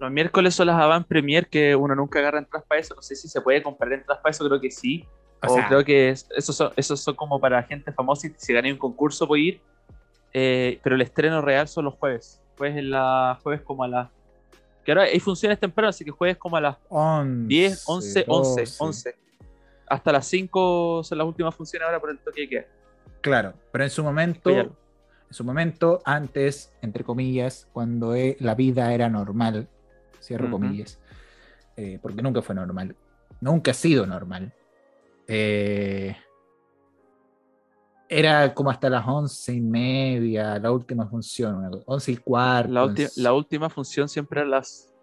Los 0.00 0.10
miércoles 0.10 0.54
son 0.54 0.66
las 0.66 0.80
avant 0.80 1.06
premier 1.06 1.46
que 1.48 1.74
uno 1.76 1.94
nunca 1.94 2.18
agarra 2.18 2.38
entradas 2.40 2.66
para 2.68 2.80
eso. 2.80 2.94
No 2.96 3.00
sé 3.02 3.14
si 3.14 3.28
se 3.28 3.40
puede 3.40 3.62
comprar 3.62 3.92
entradas 3.92 4.20
para 4.22 4.32
eso, 4.32 4.44
creo 4.46 4.60
que 4.60 4.70
sí. 4.70 5.04
O 5.42 5.52
O, 5.52 5.54
sea- 5.54 5.68
creo 5.68 5.84
que 5.84 6.10
es- 6.10 6.26
esos 6.36 6.56
son, 6.56 6.72
esos 6.76 7.00
son 7.00 7.14
como 7.14 7.38
para 7.40 7.62
gente 7.62 7.92
famosa 7.92 8.26
y 8.26 8.32
si 8.36 8.52
gané 8.52 8.72
un 8.72 8.78
concurso 8.78 9.26
puede 9.28 9.42
ir. 9.42 9.60
Eh, 10.34 10.80
pero 10.82 10.96
el 10.96 11.02
estreno 11.02 11.40
real 11.40 11.68
son 11.68 11.84
los 11.86 11.94
jueves. 11.94 12.42
Jueves, 12.58 12.76
en 12.76 12.90
la, 12.90 13.38
jueves 13.42 13.62
como 13.62 13.84
a 13.84 13.88
las... 13.88 14.10
Que 14.84 14.92
ahora 14.92 15.04
hay 15.04 15.20
funciones 15.20 15.58
temprano, 15.58 15.88
así 15.88 16.04
que 16.04 16.10
jueves 16.10 16.36
como 16.36 16.56
a 16.56 16.60
las 16.60 16.76
11, 16.90 17.46
10, 17.46 17.84
11, 17.86 18.24
11, 18.26 18.60
12. 18.60 18.76
11. 18.78 19.16
Hasta 19.86 20.12
las 20.12 20.26
5 20.26 21.02
son 21.04 21.18
las 21.18 21.26
últimas 21.26 21.54
funciones 21.54 21.86
ahora 21.86 22.00
por 22.00 22.10
el 22.10 22.18
toque 22.18 22.48
queda. 22.48 22.66
Claro, 23.22 23.54
pero 23.72 23.84
en 23.84 23.90
su 23.90 24.02
momento, 24.04 24.50
Oye, 24.50 24.60
en 24.60 24.70
su 25.30 25.44
momento, 25.44 26.02
antes, 26.04 26.74
entre 26.82 27.04
comillas, 27.04 27.68
cuando 27.72 28.14
eh, 28.14 28.36
la 28.40 28.54
vida 28.54 28.92
era 28.92 29.08
normal, 29.08 29.68
cierro 30.20 30.50
comillas, 30.50 30.98
eh, 31.76 31.98
porque 32.02 32.20
nunca 32.20 32.42
fue 32.42 32.54
normal, 32.54 32.94
nunca 33.40 33.70
ha 33.70 33.74
sido 33.74 34.06
normal. 34.06 34.52
eh, 35.26 36.16
era 38.14 38.54
como 38.54 38.70
hasta 38.70 38.88
las 38.88 39.04
once 39.06 39.52
y 39.52 39.60
media, 39.60 40.56
la 40.60 40.70
última 40.70 41.08
función, 41.08 41.82
once 41.84 42.12
y 42.12 42.16
cuarto. 42.16 42.72
La, 42.72 42.94
la 43.16 43.32
última 43.32 43.68
función 43.68 44.08
siempre 44.08 44.42
a 44.42 44.44
las 44.44 44.94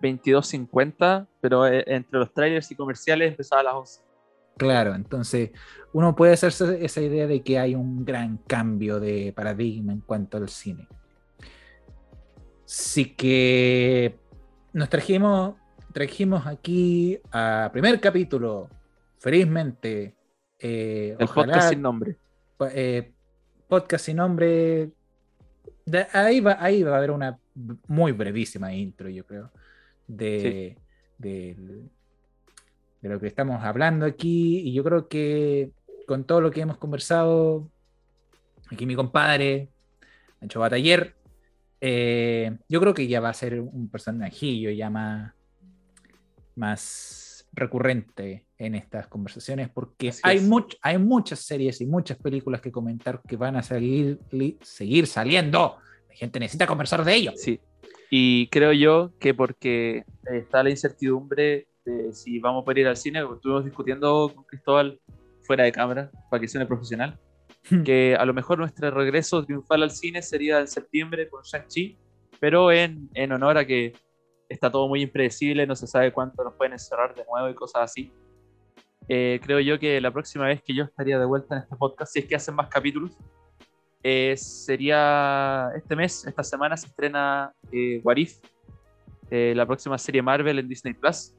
22.50, 0.00 1.26
pero 1.40 1.66
eh, 1.66 1.84
entre 1.86 2.18
los 2.18 2.32
trailers 2.32 2.70
y 2.70 2.74
comerciales 2.74 3.32
empezaba 3.32 3.60
a 3.60 3.64
las 3.64 3.74
11. 3.74 4.00
Claro, 4.56 4.94
entonces 4.94 5.50
uno 5.92 6.16
puede 6.16 6.32
hacerse 6.32 6.82
esa 6.82 7.02
idea 7.02 7.26
de 7.26 7.42
que 7.42 7.58
hay 7.58 7.74
un 7.74 8.06
gran 8.06 8.38
cambio 8.38 8.98
de 9.00 9.34
paradigma 9.36 9.92
en 9.92 10.00
cuanto 10.00 10.38
al 10.38 10.48
cine. 10.48 10.88
Así 12.64 13.14
que 13.14 14.18
nos 14.72 14.88
trajimos, 14.88 15.56
trajimos 15.92 16.46
aquí 16.46 17.20
a 17.30 17.68
primer 17.70 18.00
capítulo, 18.00 18.70
felizmente. 19.18 20.17
Eh, 20.58 21.16
el 21.18 21.28
podcast 21.28 21.70
sin 21.70 21.82
nombre. 21.82 22.16
Eh, 22.72 23.12
podcast 23.68 24.04
sin 24.04 24.16
nombre. 24.16 24.90
ahí, 26.12 26.40
va, 26.40 26.56
ahí 26.60 26.82
va 26.82 26.94
a 26.94 26.98
haber 26.98 27.10
una 27.10 27.38
muy 27.86 28.12
brevísima 28.12 28.72
intro, 28.72 29.08
yo 29.08 29.24
creo 29.24 29.50
de, 30.08 30.76
de, 31.18 31.56
lo 33.02 33.20
que 33.20 33.26
estamos 33.28 33.62
hablando 33.62 34.06
aquí. 34.06 34.60
Y 34.60 34.72
yo 34.72 34.82
creo 34.82 35.08
que 35.08 35.70
con 36.06 36.24
todo 36.24 36.40
lo 36.40 36.50
que 36.50 36.62
hemos 36.62 36.78
conversado, 36.78 37.70
aquí 38.70 38.86
mi 38.86 38.96
compadre, 38.96 39.68
Ancho 40.40 40.60
Bataller, 40.60 41.14
eh, 41.80 42.58
yo 42.68 42.80
creo 42.80 42.94
que 42.94 43.06
ya 43.06 43.20
va 43.20 43.28
a 43.28 43.34
ser 43.34 43.60
un 43.60 43.88
personajillo 43.88 44.70
ya 44.70 44.90
más, 44.90 45.32
más 46.56 47.27
recurrente 47.52 48.46
en 48.56 48.74
estas 48.74 49.06
conversaciones 49.06 49.68
porque 49.68 50.12
hay, 50.22 50.48
hay 50.82 50.98
muchas 50.98 51.40
series 51.40 51.80
y 51.80 51.86
muchas 51.86 52.18
películas 52.18 52.60
que 52.60 52.72
comentar 52.72 53.20
que 53.26 53.36
van 53.36 53.56
a 53.56 53.62
seguir, 53.62 54.18
seguir 54.62 55.06
saliendo. 55.06 55.76
La 56.08 56.14
gente 56.14 56.40
necesita 56.40 56.66
conversar 56.66 57.04
de 57.04 57.14
ello. 57.14 57.32
Sí, 57.36 57.60
y 58.10 58.48
creo 58.48 58.72
yo 58.72 59.12
que 59.18 59.34
porque 59.34 60.04
está 60.24 60.62
la 60.62 60.70
incertidumbre 60.70 61.68
de 61.84 62.12
si 62.12 62.38
vamos 62.38 62.62
a 62.62 62.64
poder 62.64 62.78
ir 62.78 62.88
al 62.88 62.96
cine, 62.96 63.20
estuvimos 63.20 63.64
discutiendo 63.64 64.32
con 64.34 64.44
Cristóbal 64.44 65.00
fuera 65.42 65.64
de 65.64 65.72
cámara, 65.72 66.10
para 66.30 66.40
que 66.40 66.48
suene 66.48 66.66
profesional, 66.66 67.18
hmm. 67.70 67.82
que 67.82 68.16
a 68.18 68.24
lo 68.24 68.34
mejor 68.34 68.58
nuestro 68.58 68.90
regreso 68.90 69.44
triunfal 69.44 69.82
al 69.82 69.90
cine 69.90 70.22
sería 70.22 70.60
en 70.60 70.68
septiembre 70.68 71.28
con 71.28 71.42
Shang-Chi, 71.42 71.96
pero 72.40 72.70
en, 72.70 73.08
en 73.14 73.32
honor 73.32 73.58
a 73.58 73.66
que 73.66 73.94
está 74.48 74.70
todo 74.70 74.88
muy 74.88 75.02
impredecible, 75.02 75.66
no 75.66 75.76
se 75.76 75.86
sabe 75.86 76.12
cuánto 76.12 76.42
nos 76.44 76.54
pueden 76.54 76.72
encerrar 76.72 77.14
de 77.14 77.24
nuevo 77.24 77.48
y 77.48 77.54
cosas 77.54 77.82
así. 77.82 78.12
Eh, 79.08 79.40
creo 79.42 79.60
yo 79.60 79.78
que 79.78 80.00
la 80.00 80.10
próxima 80.10 80.46
vez 80.46 80.62
que 80.62 80.74
yo 80.74 80.84
estaría 80.84 81.18
de 81.18 81.24
vuelta 81.24 81.56
en 81.56 81.62
este 81.62 81.76
podcast, 81.76 82.12
si 82.12 82.18
es 82.20 82.26
que 82.26 82.36
hacen 82.36 82.54
más 82.54 82.68
capítulos, 82.68 83.16
eh, 84.02 84.36
sería 84.36 85.70
este 85.76 85.96
mes, 85.96 86.26
esta 86.26 86.42
semana 86.42 86.76
se 86.76 86.86
estrena 86.86 87.52
eh, 87.72 88.00
What 88.04 88.16
If, 88.16 88.38
eh, 89.30 89.52
la 89.56 89.66
próxima 89.66 89.98
serie 89.98 90.22
Marvel 90.22 90.58
en 90.58 90.68
Disney 90.68 90.94
Plus. 90.94 91.34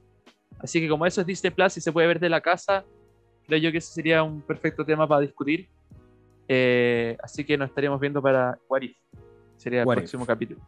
Así 0.60 0.82
que 0.82 0.90
como 0.90 1.06
eso 1.06 1.22
es 1.22 1.28
Disney 1.28 1.52
Plus 1.52 1.78
y 1.78 1.82
se 1.82 1.92
puede 1.92 2.08
ver 2.08 2.20
de 2.20 2.30
la 2.30 2.42
casa, 2.42 2.84
creo 3.48 3.60
yo 3.60 3.72
que 3.72 3.78
ese 3.78 3.94
sería 3.94 4.24
un 4.24 4.42
perfecto 4.42 4.86
tema 4.86 5.08
para 5.08 5.22
discutir. 5.22 5.70
Eh, 6.48 7.16
así 7.22 7.44
que 7.44 7.58
nos 7.58 7.70
estaríamos 7.70 8.00
viendo 8.00 8.22
para 8.22 8.58
What 8.68 8.82
If. 8.82 8.98
Sería 9.58 9.82
el 9.82 9.88
próximo 9.88 10.26
capítulo. 10.26 10.60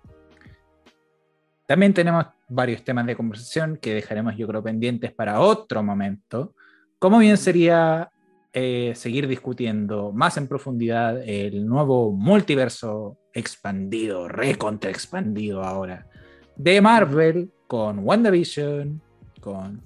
También 1.72 1.93
tenemos 1.93 2.26
varios 2.49 2.84
temas 2.84 3.06
de 3.06 3.15
conversación 3.15 3.77
que 3.77 3.93
dejaremos 3.93 4.35
yo 4.35 4.45
creo 4.45 4.61
pendientes 4.61 5.14
para 5.14 5.39
otro 5.39 5.81
momento. 5.81 6.53
Como 6.99 7.18
bien 7.19 7.38
sería 7.38 8.11
eh, 8.52 8.91
seguir 8.93 9.25
discutiendo 9.25 10.11
más 10.11 10.35
en 10.35 10.50
profundidad 10.50 11.24
el 11.25 11.66
nuevo 11.66 12.11
multiverso 12.11 13.17
expandido, 13.33 14.27
recontra 14.27 14.91
expandido 14.91 15.64
ahora, 15.64 16.09
de 16.58 16.82
Marvel 16.82 17.50
con 17.67 18.00
WandaVision, 18.00 19.01
con 19.40 19.80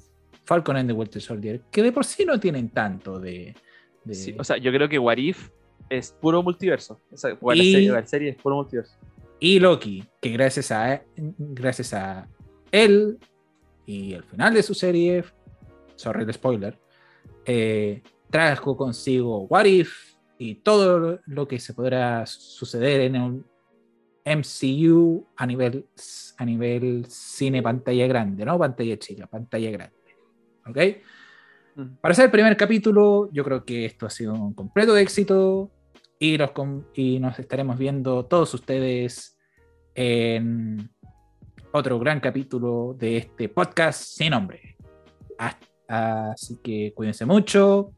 Falcon 0.43 0.77
and 0.77 0.89
the 0.89 0.93
Winter 0.93 1.21
Soldier, 1.21 1.61
que 1.69 1.83
de 1.83 1.91
por 1.91 2.03
sí 2.03 2.25
no 2.25 2.39
tienen 2.39 2.69
tanto 2.69 3.19
de... 3.19 3.53
o 4.39 4.43
sea, 4.43 4.57
yo 4.57 4.71
creo 4.71 4.89
que 4.89 4.97
Warif 4.97 5.51
es 5.87 6.11
puro 6.11 6.41
multiverso. 6.41 6.99
y, 7.53 7.85
la, 7.89 8.07
serie, 8.07 8.29
es 8.31 8.37
puro 8.37 8.55
multiverso. 8.55 8.97
Y 9.45 9.59
Loki, 9.59 10.03
que 10.19 10.31
gracias 10.31 10.71
a, 10.71 11.03
gracias 11.15 11.93
a 11.93 12.27
él 12.71 13.19
y 13.85 14.13
el 14.13 14.23
final 14.23 14.55
de 14.55 14.63
su 14.63 14.73
serie, 14.73 15.23
sorry 15.95 16.23
el 16.23 16.33
spoiler, 16.33 16.79
eh, 17.45 18.01
trajo 18.31 18.75
consigo 18.75 19.41
What 19.41 19.65
If 19.65 20.15
y 20.39 20.55
todo 20.55 21.19
lo 21.27 21.47
que 21.47 21.59
se 21.59 21.75
podrá 21.75 22.25
suceder 22.25 23.01
en 23.01 23.21
un 23.21 23.45
MCU 24.25 25.27
a 25.35 25.45
nivel, 25.45 25.85
a 26.39 26.43
nivel 26.43 27.05
cine 27.07 27.61
pantalla 27.61 28.07
grande, 28.07 28.45
¿no? 28.45 28.57
Pantalla 28.57 28.97
chica, 28.97 29.27
pantalla 29.27 29.69
grande. 29.69 29.95
¿Ok? 30.65 30.79
Para 32.01 32.15
ser 32.15 32.25
el 32.25 32.31
primer 32.31 32.57
capítulo, 32.57 33.29
yo 33.31 33.43
creo 33.43 33.63
que 33.63 33.85
esto 33.85 34.07
ha 34.07 34.09
sido 34.09 34.33
un 34.33 34.55
completo 34.55 34.97
éxito 34.97 35.69
y 36.17 36.35
nos, 36.35 36.49
y 36.95 37.19
nos 37.19 37.37
estaremos 37.37 37.77
viendo 37.77 38.25
todos 38.25 38.51
ustedes 38.55 39.34
en 39.95 40.91
otro 41.71 41.97
gran 41.97 42.19
capítulo 42.19 42.95
de 42.97 43.17
este 43.17 43.49
podcast 43.49 44.03
sin 44.03 44.31
nombre. 44.31 44.77
Así 45.87 46.59
que 46.63 46.93
cuídense 46.95 47.25
mucho, 47.25 47.93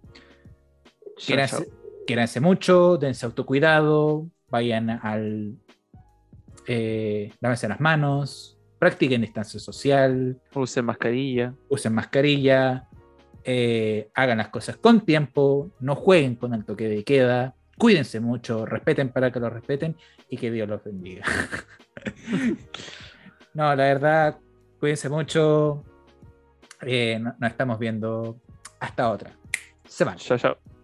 Quédense, 2.06 2.40
mucho, 2.40 2.98
dense 2.98 3.26
autocuidado, 3.26 4.30
vayan 4.50 4.90
al. 4.90 5.56
Eh, 6.68 7.34
lávense 7.42 7.68
las 7.68 7.80
manos, 7.80 8.58
practiquen 8.80 9.22
distancia 9.22 9.60
social. 9.60 10.40
Usen 10.54 10.86
mascarilla. 10.86 11.54
Usen 11.70 11.94
mascarilla. 11.94 12.88
Eh, 13.44 14.10
hagan 14.14 14.38
las 14.38 14.50
cosas 14.50 14.78
con 14.78 15.02
tiempo, 15.02 15.72
no 15.80 15.96
jueguen 15.96 16.36
con 16.36 16.54
el 16.54 16.66
toque 16.66 16.90
de 16.90 17.06
queda, 17.06 17.56
cuídense 17.78 18.20
mucho, 18.20 18.66
respeten 18.66 19.08
para 19.08 19.32
que 19.32 19.40
lo 19.40 19.50
respeten 19.50 19.96
y 20.30 20.36
que 20.36 20.52
Dios 20.52 20.68
los 20.68 20.84
bendiga. 20.84 21.24
no, 23.54 23.76
la 23.76 23.84
verdad, 23.84 24.38
cuídense 24.80 25.10
mucho. 25.10 25.84
Eh, 26.82 27.20
nos 27.20 27.50
estamos 27.50 27.80
viendo 27.80 28.38
hasta 28.80 29.10
otra 29.10 29.32
semana. 29.88 30.18
Chao, 30.18 30.38
chao. 30.38 30.77